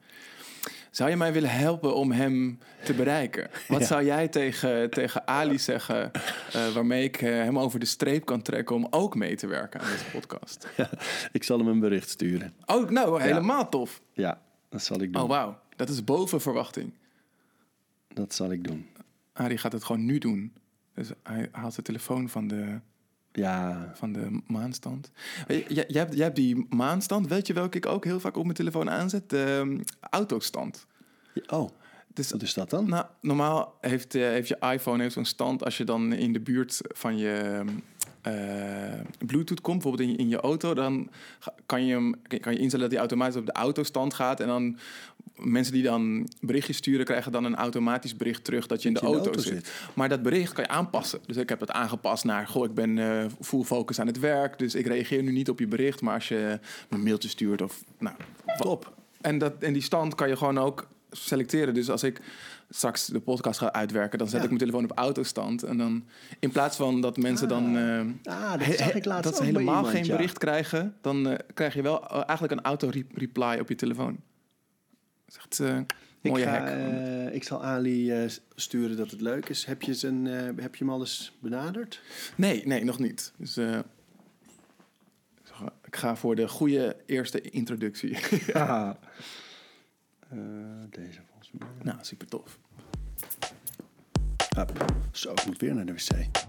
Zou 0.91 1.10
je 1.10 1.16
mij 1.16 1.34
willen 1.34 1.50
helpen 1.50 1.95
om 1.95 2.12
hem 2.12 2.60
te 2.84 2.94
bereiken? 2.94 3.50
Wat 3.68 3.80
Ja. 3.80 3.86
zou 3.86 4.06
jij 4.06 4.28
tegen, 4.28 4.90
tegen 4.90 5.28
Ali 5.28 5.60
zeggen, 5.60 6.12
eh, 6.54 6.68
waarmee 6.74 7.04
ik 7.04 7.16
hem 7.16 7.60
over 7.60 7.80
de 7.80 7.86
streep 7.86 8.26
kan 8.26 8.41
trekken 8.41 8.76
om 8.76 8.88
ook 8.90 9.16
mee 9.16 9.36
te 9.36 9.48
werken 9.48 9.80
aan 9.82 9.91
deze 9.91 10.06
podcast? 10.12 10.68
Ik 11.32 11.44
zal 11.44 11.58
hem 11.58 11.68
een 11.68 11.80
bericht 11.80 12.10
sturen. 12.10 12.54
Oh, 12.66 12.90
nou, 12.90 13.22
helemaal 13.22 13.70
tof. 13.70 14.02
Ja, 14.12 14.41
dat 14.70 14.82
zal 14.84 15.02
ik 15.02 15.14
doen. 15.14 15.22
Oh, 15.22 15.28
wauw. 15.30 15.60
Dat 15.76 15.90
is 15.90 16.04
boven 16.04 16.41
verwachting. 16.41 16.94
Dat 18.08 18.34
zal 18.34 18.52
ik 18.52 18.64
doen. 18.64 18.86
Arie 19.34 19.58
gaat 19.58 19.72
het 19.72 19.84
gewoon 19.84 20.06
nu 20.06 20.18
doen. 20.18 20.54
Dus 20.94 21.10
hij 21.24 21.50
haalt 21.52 21.76
de 21.76 21.82
telefoon 21.82 22.30
van 22.30 22.48
de, 22.48 22.80
Ja, 23.34 23.92
van 23.94 24.14
de 24.14 24.42
maanstand. 24.48 25.12
Jij, 25.48 25.86
hebt, 25.88 26.14
jij 26.14 26.24
hebt 26.24 26.36
die 26.36 26.66
maanstand. 26.70 27.28
Weet 27.28 27.48
je 27.48 27.54
welke 27.54 27.78
ik 27.78 27.86
ook 27.86 28.04
heel 28.04 28.20
vaak 28.20 28.38
op 28.38 28.44
mijn 28.44 28.56
telefoon 28.56 28.90
aanzet? 28.90 29.30
De 29.30 29.44
ehm, 29.60 29.80
autostand. 30.00 30.86
oh, 31.48 31.70
Dus 32.14 32.32
wat 32.32 32.42
is 32.42 32.54
dat 32.54 32.70
dan? 32.70 32.90
Nou, 32.90 33.06
normaal 33.22 33.78
heeft, 33.82 34.16
eh, 34.16 34.22
heeft 34.22 34.48
je 34.48 34.58
iPhone 34.60 35.02
heeft 35.02 35.14
zo'n 35.14 35.26
stand 35.26 35.64
als 35.64 35.78
je 35.78 35.84
dan 35.84 36.14
in 36.14 36.34
de 36.34 36.40
buurt 36.40 36.82
van 36.82 37.18
je 37.18 37.64
eh, 38.22 39.00
Bluetooth 39.26 39.62
komt, 39.62 39.82
bijvoorbeeld 39.82 40.10
in 40.10 40.16
je, 40.16 40.22
in 40.22 40.30
je 40.30 40.40
auto, 40.40 40.74
dan 40.74 41.10
kan 41.66 41.86
je, 41.86 41.94
hem, 41.94 42.22
kan 42.40 42.54
je 42.54 42.60
instellen 42.60 42.80
dat 42.80 42.92
hij 42.92 43.00
automatisch 43.00 43.40
op 43.40 43.46
de 43.46 43.52
autostand 43.52 44.14
gaat. 44.14 44.40
En 44.40 44.48
dan 44.48 44.78
mensen 45.38 45.74
die 45.74 45.84
dan 45.84 46.30
berichtjes 46.42 46.78
sturen, 46.78 47.06
krijgen 47.06 47.32
dan 47.32 47.44
een 47.44 47.56
automatisch 47.56 48.16
bericht 48.16 48.44
terug 48.44 48.68
dat 48.68 48.82
je 48.82 48.88
in 48.88 48.94
de, 48.94 49.00
Dat 49.00 49.10
je 49.10 49.16
in 49.16 49.22
de 49.24 49.30
auto, 49.30 49.42
zit. 49.42 49.72
Maar 49.94 50.10
dat 50.10 50.22
bericht 50.22 50.54
kan 50.54 50.64
je 50.64 50.70
aanpassen. 50.70 51.20
Dus 51.26 51.38
ik 51.38 51.50
heb 51.50 51.60
het 51.60 51.72
aangepast 51.72 52.24
naar, 52.24 52.48
goh, 52.48 52.66
ik 52.66 52.74
ben 52.74 52.98
eh 52.98 53.26
full 53.42 53.64
focus 53.64 54.00
aan 54.00 54.08
het 54.08 54.20
werk, 54.20 54.60
dus 54.60 54.76
ik 54.76 54.86
reageer 54.88 55.24
nu 55.24 55.32
niet 55.32 55.50
op 55.50 55.60
je 55.60 55.68
bericht. 55.68 56.02
Maar 56.02 56.14
als 56.14 56.28
je 56.28 56.60
een 56.90 57.04
mailtje 57.04 57.30
stuurt 57.30 57.62
of, 57.62 57.84
nou, 58.00 58.16
Top. 58.58 58.94
en, 59.22 59.38
dat, 59.38 59.54
en 59.60 59.74
die 59.74 59.82
stand 59.82 60.16
kan 60.16 60.28
je 60.30 60.36
gewoon 60.38 60.58
ook 60.58 60.88
selecteren. 61.12 61.74
Dus 61.74 61.90
als 61.90 62.04
ik 62.04 62.22
straks 62.70 63.06
de 63.06 63.20
podcast 63.20 63.60
ga 63.60 63.72
uitwerken, 63.74 64.18
dan 64.18 64.28
zet 64.28 64.38
Ja. 64.38 64.44
ik 64.44 64.48
mijn 64.50 64.60
telefoon 64.60 64.84
op 64.84 64.98
autostand. 64.98 65.64
En 65.64 65.78
dan 65.78 66.04
in 66.40 66.52
plaats 66.52 66.78
van 66.78 67.02
dat 67.02 67.18
mensen 67.18 67.48
dan. 67.48 67.78
eh, 67.78 68.00
Ah, 68.34 68.52
dat 68.52 68.62
he- 68.66 68.96
ik 68.96 69.04
dat 69.04 69.36
ze 69.38 69.44
helemaal 69.44 69.62
iemand, 69.76 69.88
geen 69.88 70.06
ja. 70.06 70.16
bericht 70.16 70.38
krijgen, 70.38 70.96
dan 71.02 71.28
eh, 71.28 71.38
krijg 71.54 71.74
je 71.74 71.82
wel 71.82 72.10
eigenlijk 72.10 72.52
een 72.52 72.62
auto-reply 72.66 73.58
op 73.60 73.70
je 73.70 73.76
telefoon. 73.76 74.18
Is 75.34 75.38
echt 75.38 75.60
eh 75.60 75.80
Ik, 76.22 76.38
ga, 76.38 76.60
hack. 76.60 76.68
eh, 76.68 77.34
ik 77.36 77.44
zal 77.44 77.64
Ali 77.64 78.12
eh, 78.12 78.30
sturen 78.56 78.98
dat 78.98 79.12
het 79.12 79.22
leuk 79.22 79.50
is. 79.50 79.66
Heb 79.66 79.82
je, 79.82 79.94
zijn, 79.94 80.26
heb 80.26 80.76
je 80.76 80.84
hem 80.84 80.90
al 80.94 81.00
eens 81.00 81.38
benaderd? 81.40 82.02
Nee, 82.36 82.68
nee, 82.68 82.84
nog 82.84 83.00
niet. 83.00 83.34
Dus 83.38 83.58
ik 85.84 85.96
ga 85.96 86.16
voor 86.16 86.36
de 86.36 86.48
goede 86.48 86.96
eerste 87.06 87.42
introductie. 87.42 88.18
Ja. 88.54 89.00
Deze 90.90 91.20
volgens 91.30 91.52
mij. 91.52 91.68
nou, 91.82 91.98
super 92.02 92.28
tof. 92.28 92.60
Hup. 94.56 94.86
Zo, 95.12 95.32
ik 95.32 95.46
moet 95.46 95.60
weer 95.60 95.76
naar 95.76 95.86
de 95.86 95.94
wc. 95.94 96.43